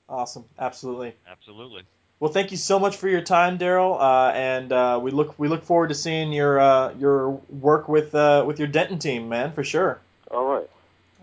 awesome, 0.08 0.46
absolutely. 0.58 1.14
Absolutely. 1.30 1.82
Well, 2.23 2.31
thank 2.31 2.53
you 2.53 2.57
so 2.57 2.78
much 2.78 2.99
for 2.99 3.09
your 3.09 3.20
time, 3.20 3.59
Darryl, 3.59 4.01
uh, 4.01 4.31
and 4.32 4.73
uh, 4.73 5.01
we 5.03 5.11
look 5.11 5.36
we 5.40 5.49
look 5.49 5.65
forward 5.65 5.89
to 5.89 5.94
seeing 5.97 6.32
your 6.32 6.61
uh, 6.61 6.93
your 6.94 7.31
work 7.51 7.89
with 7.89 8.15
uh, 8.15 8.44
with 8.47 8.61
your 8.61 8.69
Denton 8.69 9.01
team, 9.01 9.28
man, 9.28 9.51
for 9.51 9.65
sure. 9.65 9.99
All 10.31 10.44
right. 10.44 10.70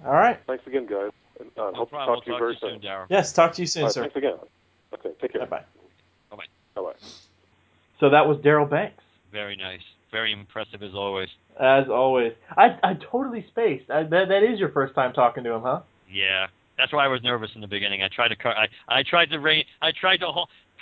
All 0.05 0.11
right. 0.11 0.37
Thanks 0.45 0.67
again, 0.67 0.87
guys. 0.87 1.11
And, 1.39 1.49
uh, 1.57 1.71
No 1.71 1.77
hope 1.77 1.91
problem. 1.91 2.19
to 2.19 2.25
talk 2.25 2.25
to 2.25 2.29
you 2.31 2.33
we'll 2.33 2.39
very 2.39 2.55
to 2.57 2.65
you 2.65 2.71
soon, 2.73 2.81
Darryl. 2.81 3.05
Yes, 3.09 3.31
talk 3.31 3.53
to 3.53 3.61
you 3.61 3.65
soon, 3.65 3.83
All 3.83 3.87
right, 3.87 3.93
sir. 3.93 4.01
thanks 4.01 4.15
again. 4.17 4.35
Okay, 4.93 5.11
take 5.21 5.31
care. 5.31 5.45
Bye 5.45 5.61
bye. 6.31 6.35
Bye 6.75 6.81
bye. 6.81 6.91
So 8.01 8.09
that 8.09 8.27
was 8.27 8.39
Darryl 8.39 8.69
Banks. 8.69 9.01
Very 9.31 9.55
nice. 9.55 9.79
very 10.11 10.33
impressive 10.33 10.83
as 10.83 10.93
always. 10.95 11.29
As 11.57 11.87
always, 11.87 12.33
I 12.57 12.77
I 12.83 12.95
totally 12.95 13.45
spaced. 13.47 13.89
I, 13.89 14.03
that 14.03 14.27
that 14.27 14.43
is 14.43 14.59
your 14.59 14.67
first 14.73 14.95
time 14.95 15.13
talking 15.13 15.45
to 15.45 15.53
him, 15.53 15.61
huh? 15.61 15.79
Yeah, 16.11 16.47
that's 16.79 16.93
why 16.93 17.05
I 17.05 17.07
was 17.07 17.21
nervous 17.21 17.51
in 17.55 17.61
the 17.61 17.67
beginning. 17.67 18.01
I 18.01 18.07
tried 18.07 18.29
to. 18.29 18.47
I 18.47 18.67
I 18.87 19.03
tried 19.03 19.29
to. 19.31 19.61
I 19.81 19.91
tried 19.99 20.17
to 20.17 20.31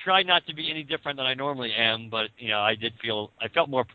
try 0.03 0.23
not 0.23 0.45
to 0.47 0.53
be 0.53 0.69
any 0.69 0.83
different 0.83 1.17
than 1.17 1.25
I 1.25 1.33
normally 1.33 1.73
am, 1.73 2.09
but 2.09 2.29
you 2.37 2.49
know 2.49 2.59
I 2.59 2.75
did 2.75 2.93
feel. 3.01 3.31
I 3.41 3.47
felt 3.49 3.69
more. 3.69 3.85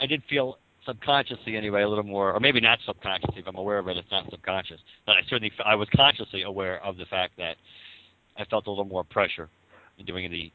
I 0.00 0.06
did 0.06 0.22
feel 0.28 0.58
subconsciously 0.84 1.56
anyway 1.56 1.82
a 1.82 1.88
little 1.88 2.04
more, 2.04 2.32
or 2.32 2.40
maybe 2.40 2.60
not 2.60 2.78
subconsciously. 2.84 3.38
If 3.40 3.46
I'm 3.46 3.56
aware 3.56 3.78
of 3.78 3.86
it, 3.88 3.96
it's 3.96 4.10
not 4.10 4.28
subconscious. 4.30 4.80
But 5.06 5.12
I 5.12 5.20
certainly 5.28 5.52
I 5.64 5.74
was 5.74 5.88
consciously 5.94 6.42
aware 6.42 6.82
of 6.84 6.96
the 6.96 7.04
fact 7.06 7.34
that 7.36 7.56
I 8.36 8.44
felt 8.46 8.66
a 8.66 8.70
little 8.70 8.84
more 8.84 9.04
pressure 9.04 9.48
in 9.98 10.06
doing 10.06 10.30
the 10.30 10.50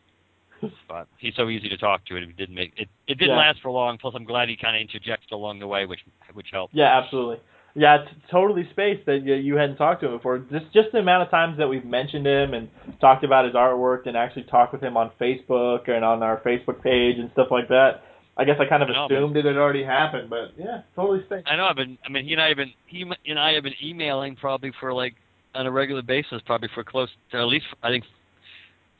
but 0.90 1.08
he's 1.20 1.36
so 1.36 1.50
easy 1.50 1.70
to 1.70 1.78
talk 1.78 2.04
to. 2.06 2.16
And 2.16 2.30
it 2.30 2.36
didn't 2.36 2.56
make 2.56 2.74
it. 2.78 2.90
It 3.08 3.20
didn't 3.20 3.36
Yeah. 3.36 3.42
last 3.42 3.62
for 3.62 3.70
long. 3.70 3.98
Plus, 4.00 4.16
I'm 4.16 4.24
glad 4.24 4.50
he 4.50 4.56
kind 4.56 4.76
of 4.76 4.82
interjected 4.82 5.32
along 5.32 5.60
the 5.60 5.68
way, 5.68 5.86
which 5.86 6.02
which 6.34 6.48
helped. 6.52 6.74
Yeah, 6.74 6.98
absolutely. 6.98 7.40
Yeah, 7.76 7.98
it's 8.02 8.12
totally 8.32 8.68
spaced 8.72 9.06
that 9.06 9.24
you, 9.24 9.36
you 9.36 9.56
hadn't 9.56 9.76
talked 9.76 10.02
to 10.02 10.08
him 10.08 10.18
before. 10.18 10.40
Just 10.40 10.66
just 10.74 10.88
the 10.94 11.00
amount 11.00 11.24
of 11.24 11.30
times 11.30 11.58
that 11.60 11.68
we've 11.68 11.86
mentioned 11.86 12.26
him 12.26 12.54
and 12.54 12.70
talked 13.00 13.24
about 13.24 13.46
his 13.46 13.54
artwork 13.54 14.08
and 14.08 14.18
actually 14.18 14.44
talked 14.44 14.74
with 14.74 14.82
him 14.82 14.98
on 14.98 15.12
Facebook 15.22 15.90
and 15.90 16.04
on 16.04 16.24
our 16.24 16.42
Facebook 16.42 16.82
page 16.82 17.18
and 17.20 17.30
stuff 17.34 17.48
like 17.52 17.68
that. 17.68 18.02
I 18.36 18.46
guess 18.46 18.56
I 18.60 18.66
kind 18.66 18.84
of 18.84 18.90
I 18.90 18.94
know, 18.94 19.08
but- 19.10 19.16
assumed 19.18 19.38
it 19.38 19.46
had 19.46 19.58
already 19.58 19.84
happened, 19.84 20.30
but 20.30 20.54
yeah, 20.58 20.82
totally 20.96 21.24
spaced. 21.26 21.48
I 21.48 21.56
know. 21.56 21.66
I've 21.66 21.76
been. 21.76 21.98
I 22.06 22.10
mean, 22.10 22.26
he 22.26 22.34
and 22.34 22.42
I 22.42 22.48
have 22.50 22.58
been. 22.58 22.74
He 22.88 23.06
and 23.28 23.40
I 23.40 23.54
have 23.54 23.64
been 23.64 23.74
emailing 23.84 24.36
probably 24.36 24.72
for 24.80 24.94
like 24.94 25.14
on 25.56 25.66
a 25.66 25.72
regular 25.72 26.02
basis, 26.02 26.42
probably 26.46 26.70
for 26.74 26.84
close 26.84 27.10
to 27.32 27.38
at 27.38 27.46
least 27.48 27.66
I 27.84 27.90
think. 27.90 28.06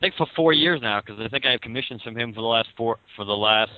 think 0.02 0.14
for 0.16 0.28
four 0.36 0.52
years 0.52 0.80
now, 0.80 1.00
because 1.00 1.20
I 1.20 1.28
think 1.28 1.44
I 1.44 1.50
have 1.50 1.60
commissions 1.60 2.00
from 2.02 2.16
him 2.16 2.32
for 2.32 2.40
the 2.40 2.46
last 2.46 2.68
four 2.76 2.98
for 3.16 3.24
the 3.24 3.32
last 3.32 3.72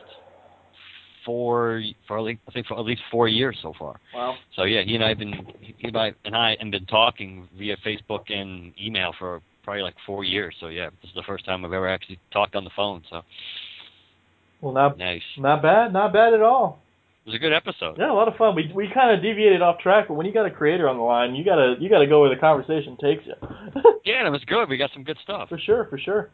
four 1.31 1.83
for 2.09 2.19
at 2.19 2.25
least, 2.25 2.41
I 2.49 2.51
think 2.53 2.67
for 2.67 2.79
at 2.79 2.85
least 2.85 3.03
four 3.11 3.29
years 3.29 3.57
so 3.63 3.73
far. 3.79 4.01
Wow. 4.15 4.35
So 4.57 4.65
yeah, 4.65 4.83
he 4.83 4.95
and 4.97 5.05
I 5.05 5.09
have 5.11 5.19
been 5.19 5.35
he 5.61 5.75
and 5.85 5.97
I 5.97 6.13
and 6.25 6.35
I 6.37 6.57
have 6.61 6.71
been 6.71 6.87
talking 6.87 7.49
via 7.57 7.77
Facebook 7.87 8.25
and 8.33 8.73
email 8.81 9.13
for 9.19 9.41
probably 9.63 9.83
like 9.83 9.95
four 10.07 10.25
years. 10.25 10.55
So 10.61 10.67
yeah, 10.69 10.91
this 11.01 11.11
is 11.11 11.15
the 11.15 11.23
first 11.27 11.45
time 11.45 11.65
I've 11.65 11.73
ever 11.73 11.89
actually 11.89 12.19
talked 12.33 12.57
on 12.57 12.65
the 12.65 12.71
phone. 12.75 13.03
So 13.11 13.23
Well, 14.61 14.73
not 14.75 14.99
nice. 14.99 15.23
not 15.39 15.63
bad, 15.63 15.93
not 15.93 16.13
bad 16.13 16.35
at 16.35 16.43
all. 16.43 16.81
It 17.25 17.29
was 17.31 17.37
a 17.37 17.39
good 17.39 17.53
episode. 17.53 17.97
Yeah, 17.99 18.11
a 18.11 18.15
lot 18.15 18.29
of 18.29 18.37
fun. 18.37 18.57
We 18.57 18.73
we 18.75 18.89
kind 18.93 19.15
of 19.15 19.23
deviated 19.23 19.63
off 19.63 19.79
track, 19.79 20.07
but 20.09 20.15
when 20.15 20.27
you 20.27 20.33
got 20.33 20.47
a 20.47 20.51
creator 20.51 20.89
on 20.89 20.97
the 20.97 21.03
line, 21.05 21.35
you 21.35 21.45
gotta 21.45 21.77
you 21.79 21.89
gotta 21.89 22.07
go 22.07 22.21
where 22.23 22.31
the 22.35 22.41
conversation 22.41 22.97
takes 23.01 23.25
you. 23.27 23.35
Yeah, 24.03 24.27
it 24.27 24.31
was 24.31 24.43
good. 24.47 24.69
We 24.71 24.79
got 24.79 24.91
some 24.95 25.05
good 25.05 25.19
stuff. 25.23 25.51
for 25.51 25.59
sure, 25.59 25.85
for 25.91 25.99
sure. 25.99 26.31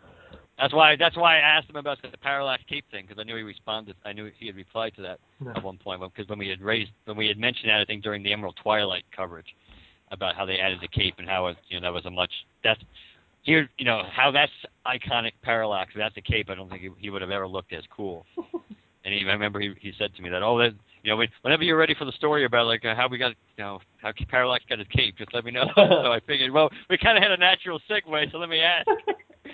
That's 0.58 0.72
why 0.72 0.96
that's 0.96 1.16
why 1.16 1.36
I 1.36 1.40
asked 1.40 1.68
him 1.68 1.76
about 1.76 2.00
the 2.00 2.16
parallax 2.18 2.62
cape 2.68 2.84
thing 2.90 3.04
because 3.06 3.20
I 3.20 3.24
knew 3.24 3.36
he 3.36 3.42
responded. 3.42 3.94
I 4.04 4.12
knew 4.12 4.30
he 4.38 4.46
had 4.46 4.56
replied 4.56 4.94
to 4.96 5.02
that 5.02 5.18
Yeah. 5.44 5.52
at 5.54 5.62
one 5.62 5.76
point 5.76 6.00
because 6.00 6.28
when 6.28 6.38
we 6.38 6.48
had 6.48 6.60
raised 6.62 6.90
when 7.04 7.16
we 7.16 7.28
had 7.28 7.38
mentioned 7.38 7.68
that 7.70 7.80
I 7.80 7.84
think 7.84 8.02
during 8.02 8.22
the 8.22 8.32
Emerald 8.32 8.56
Twilight 8.62 9.04
coverage 9.14 9.54
about 10.12 10.34
how 10.34 10.46
they 10.46 10.58
added 10.58 10.78
the 10.80 10.88
cape 10.88 11.14
and 11.18 11.28
how 11.28 11.48
it, 11.48 11.56
you 11.68 11.78
know 11.78 11.86
that 11.86 11.92
was 11.92 12.06
a 12.06 12.10
much 12.10 12.30
that's 12.64 12.80
here 13.42 13.68
you 13.76 13.84
know 13.84 14.02
how 14.10 14.30
that's 14.30 14.52
iconic 14.86 15.32
parallax. 15.42 15.92
That's 15.94 16.16
a 16.16 16.22
cape. 16.22 16.48
I 16.48 16.54
don't 16.54 16.70
think 16.70 16.82
he, 16.82 16.90
he 16.98 17.10
would 17.10 17.20
have 17.22 17.30
ever 17.30 17.46
looked 17.46 17.72
as 17.74 17.84
cool. 17.94 18.24
and 19.04 19.12
he, 19.14 19.20
I 19.28 19.32
remember 19.32 19.60
he 19.60 19.74
he 19.78 19.92
said 19.98 20.14
to 20.16 20.22
me 20.22 20.30
that 20.30 20.42
oh 20.42 20.56
that 20.58 20.72
you 21.06 21.12
know 21.12 21.24
whenever 21.42 21.62
you're 21.62 21.78
ready 21.78 21.94
for 21.96 22.04
the 22.04 22.12
story 22.12 22.44
about 22.44 22.66
like 22.66 22.84
uh, 22.84 22.94
how 22.96 23.06
we 23.08 23.16
got 23.16 23.28
you 23.56 23.64
know 23.64 23.78
how 24.02 24.10
parallax 24.28 24.64
got 24.68 24.80
his 24.80 24.88
cape, 24.88 25.16
just 25.16 25.32
let 25.32 25.44
me 25.44 25.52
know. 25.52 25.64
so 25.76 26.12
I 26.12 26.18
figured 26.26 26.50
well 26.50 26.68
we 26.90 26.98
kind 26.98 27.16
of 27.16 27.22
had 27.22 27.30
a 27.30 27.36
natural 27.36 27.80
segue, 27.88 28.32
so 28.32 28.38
let 28.38 28.48
me 28.48 28.60
ask. 28.60 28.86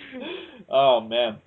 oh 0.69 0.99
man. 1.01 1.37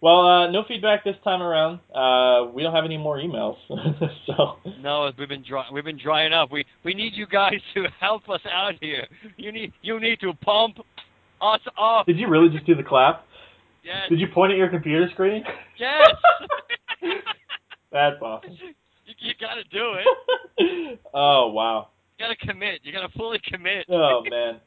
Well, 0.00 0.20
uh, 0.28 0.50
no 0.52 0.62
feedback 0.68 1.02
this 1.02 1.16
time 1.24 1.42
around. 1.42 1.80
Uh, 1.92 2.52
we 2.52 2.62
don't 2.62 2.72
have 2.72 2.84
any 2.84 2.96
more 2.96 3.18
emails, 3.18 3.56
so 4.26 4.58
No, 4.80 5.10
we've 5.18 5.28
been 5.28 5.42
dry, 5.42 5.66
we've 5.72 5.84
been 5.84 5.98
drying 6.00 6.32
up. 6.32 6.52
We 6.52 6.64
we 6.84 6.94
need 6.94 7.14
you 7.14 7.26
guys 7.26 7.58
to 7.74 7.86
help 8.00 8.28
us 8.28 8.40
out 8.48 8.74
here. 8.80 9.08
You 9.36 9.50
need 9.50 9.72
you 9.82 9.98
need 9.98 10.20
to 10.20 10.34
pump 10.34 10.78
us 11.42 11.60
up. 11.76 12.06
did 12.06 12.16
you 12.16 12.28
really 12.28 12.48
just 12.48 12.64
do 12.64 12.76
the 12.76 12.84
clap? 12.84 13.24
Yes, 13.82 14.08
Did 14.08 14.20
you 14.20 14.28
point 14.28 14.52
at 14.52 14.58
your 14.58 14.68
computer 14.68 15.08
screen? 15.14 15.42
yes. 15.78 16.10
That's 17.90 18.20
awesome. 18.20 18.56
you, 19.26 19.32
got 19.40 19.54
to 19.54 19.64
do 19.64 19.94
it. 19.94 21.00
oh 21.14 21.48
wow. 21.48 21.88
You 22.18 22.26
got 22.26 22.38
to 22.38 22.46
commit. 22.46 22.80
You 22.82 22.92
got 22.92 23.06
to 23.06 23.18
fully 23.18 23.40
commit. 23.44 23.86
Oh 23.88 24.22
man. 24.28 24.60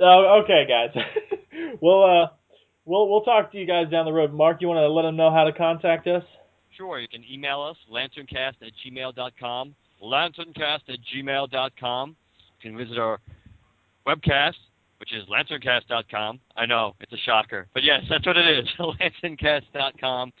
Oh, 0.00 0.42
okay, 0.44 0.64
guys. 0.68 1.04
we'll 1.82 2.04
uh, 2.04 2.28
we'll 2.84 3.08
we'll 3.08 3.22
talk 3.22 3.52
to 3.52 3.58
you 3.58 3.66
guys 3.66 3.90
down 3.90 4.04
the 4.04 4.12
road. 4.12 4.32
Mark, 4.32 4.58
you 4.60 4.68
want 4.68 4.78
to 4.78 4.88
let 4.88 5.02
them 5.02 5.16
know 5.16 5.30
how 5.30 5.44
to 5.44 5.52
contact 5.52 6.06
us? 6.06 6.22
Sure, 6.76 6.98
you 6.98 7.08
can 7.08 7.22
email 7.30 7.60
us 7.62 7.76
lanterncast 7.92 8.54
at 8.62 8.72
gmail.com. 8.86 9.74
Lanterncast 10.02 10.80
at 10.88 10.98
gmail.com. 11.14 12.16
You 12.60 12.70
can 12.70 12.78
visit 12.78 12.98
our 12.98 13.20
webcast, 14.06 14.54
which 14.98 15.12
is 15.12 15.24
lanterncast.com. 15.28 16.40
I 16.56 16.66
know 16.66 16.94
it's 17.00 17.12
a 17.12 17.18
shocker, 17.18 17.66
but 17.74 17.82
yes, 17.82 18.00
that's 18.08 18.26
what 18.26 18.36
it 18.36 18.58
is. 18.58 18.68
lanterncast.com. 18.78 20.32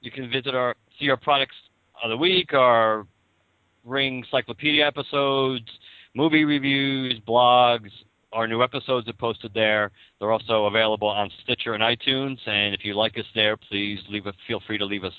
You 0.00 0.10
can 0.10 0.30
visit 0.30 0.54
our 0.54 0.74
see 0.98 1.10
our 1.10 1.16
products 1.16 1.56
of 2.02 2.10
the 2.10 2.16
week, 2.16 2.52
our 2.54 3.06
Ring 3.84 4.24
Cyclopedia 4.30 4.86
episodes, 4.86 5.68
movie 6.14 6.44
reviews, 6.44 7.20
blogs. 7.26 7.90
Our 8.32 8.46
new 8.46 8.62
episodes 8.62 9.08
are 9.08 9.14
posted 9.14 9.54
there. 9.54 9.92
They're 10.18 10.32
also 10.32 10.66
available 10.66 11.08
on 11.08 11.30
Stitcher 11.44 11.74
and 11.74 11.82
iTunes. 11.82 12.36
And 12.46 12.74
if 12.74 12.84
you 12.84 12.94
like 12.94 13.16
us 13.18 13.24
there, 13.34 13.56
please 13.56 14.00
leave 14.08 14.26
a 14.26 14.32
feel 14.46 14.60
free 14.66 14.78
to 14.78 14.84
leave 14.84 15.04
us 15.04 15.14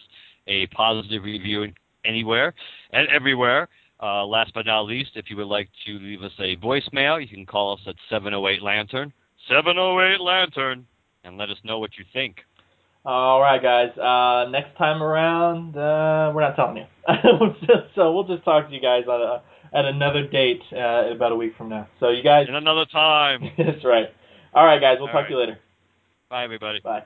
a 0.47 0.67
positive 0.67 1.23
review 1.23 1.67
anywhere 2.05 2.53
and 2.91 3.07
everywhere. 3.09 3.69
Uh, 4.01 4.25
last 4.25 4.51
but 4.53 4.65
not 4.65 4.81
least, 4.81 5.11
if 5.15 5.29
you 5.29 5.37
would 5.37 5.47
like 5.47 5.69
to 5.85 5.93
leave 5.93 6.21
us 6.21 6.31
a 6.39 6.55
voicemail, 6.57 7.19
you 7.19 7.27
can 7.27 7.45
call 7.45 7.73
us 7.73 7.79
at 7.87 7.95
708 8.09 8.61
Lantern, 8.61 9.11
708 9.49 10.21
Lantern, 10.21 10.85
and 11.23 11.37
let 11.37 11.49
us 11.49 11.57
know 11.63 11.79
what 11.79 11.97
you 11.97 12.05
think. 12.13 12.37
All 13.07 13.39
right, 13.39 13.61
guys. 13.61 13.97
Uh, 13.97 14.49
next 14.49 14.77
time 14.77 15.01
around, 15.01 15.77
uh, 15.77 16.29
we're 16.35 16.41
not 16.41 16.57
telling 16.57 16.75
you. 16.75 16.85
so 17.95 18.11
we'll 18.11 18.27
just 18.27 18.43
talk 18.43 18.67
to 18.67 18.75
you 18.75 18.81
guys 18.81 19.03
on 19.07 19.21
a, 19.21 19.77
at 19.77 19.85
another 19.85 20.27
date 20.27 20.61
uh, 20.73 21.15
about 21.15 21.31
a 21.31 21.35
week 21.37 21.53
from 21.57 21.69
now. 21.69 21.87
So 22.01 22.09
you 22.09 22.21
guys, 22.21 22.47
In 22.49 22.55
another 22.55 22.85
time. 22.85 23.43
that's 23.57 23.85
right. 23.85 24.07
All 24.53 24.65
right, 24.65 24.81
guys. 24.81 24.97
We'll 24.99 25.07
All 25.07 25.13
talk 25.13 25.21
right. 25.21 25.27
to 25.29 25.33
you 25.33 25.39
later. 25.39 25.57
Bye, 26.29 26.43
everybody. 26.43 26.81
Bye. 26.81 27.03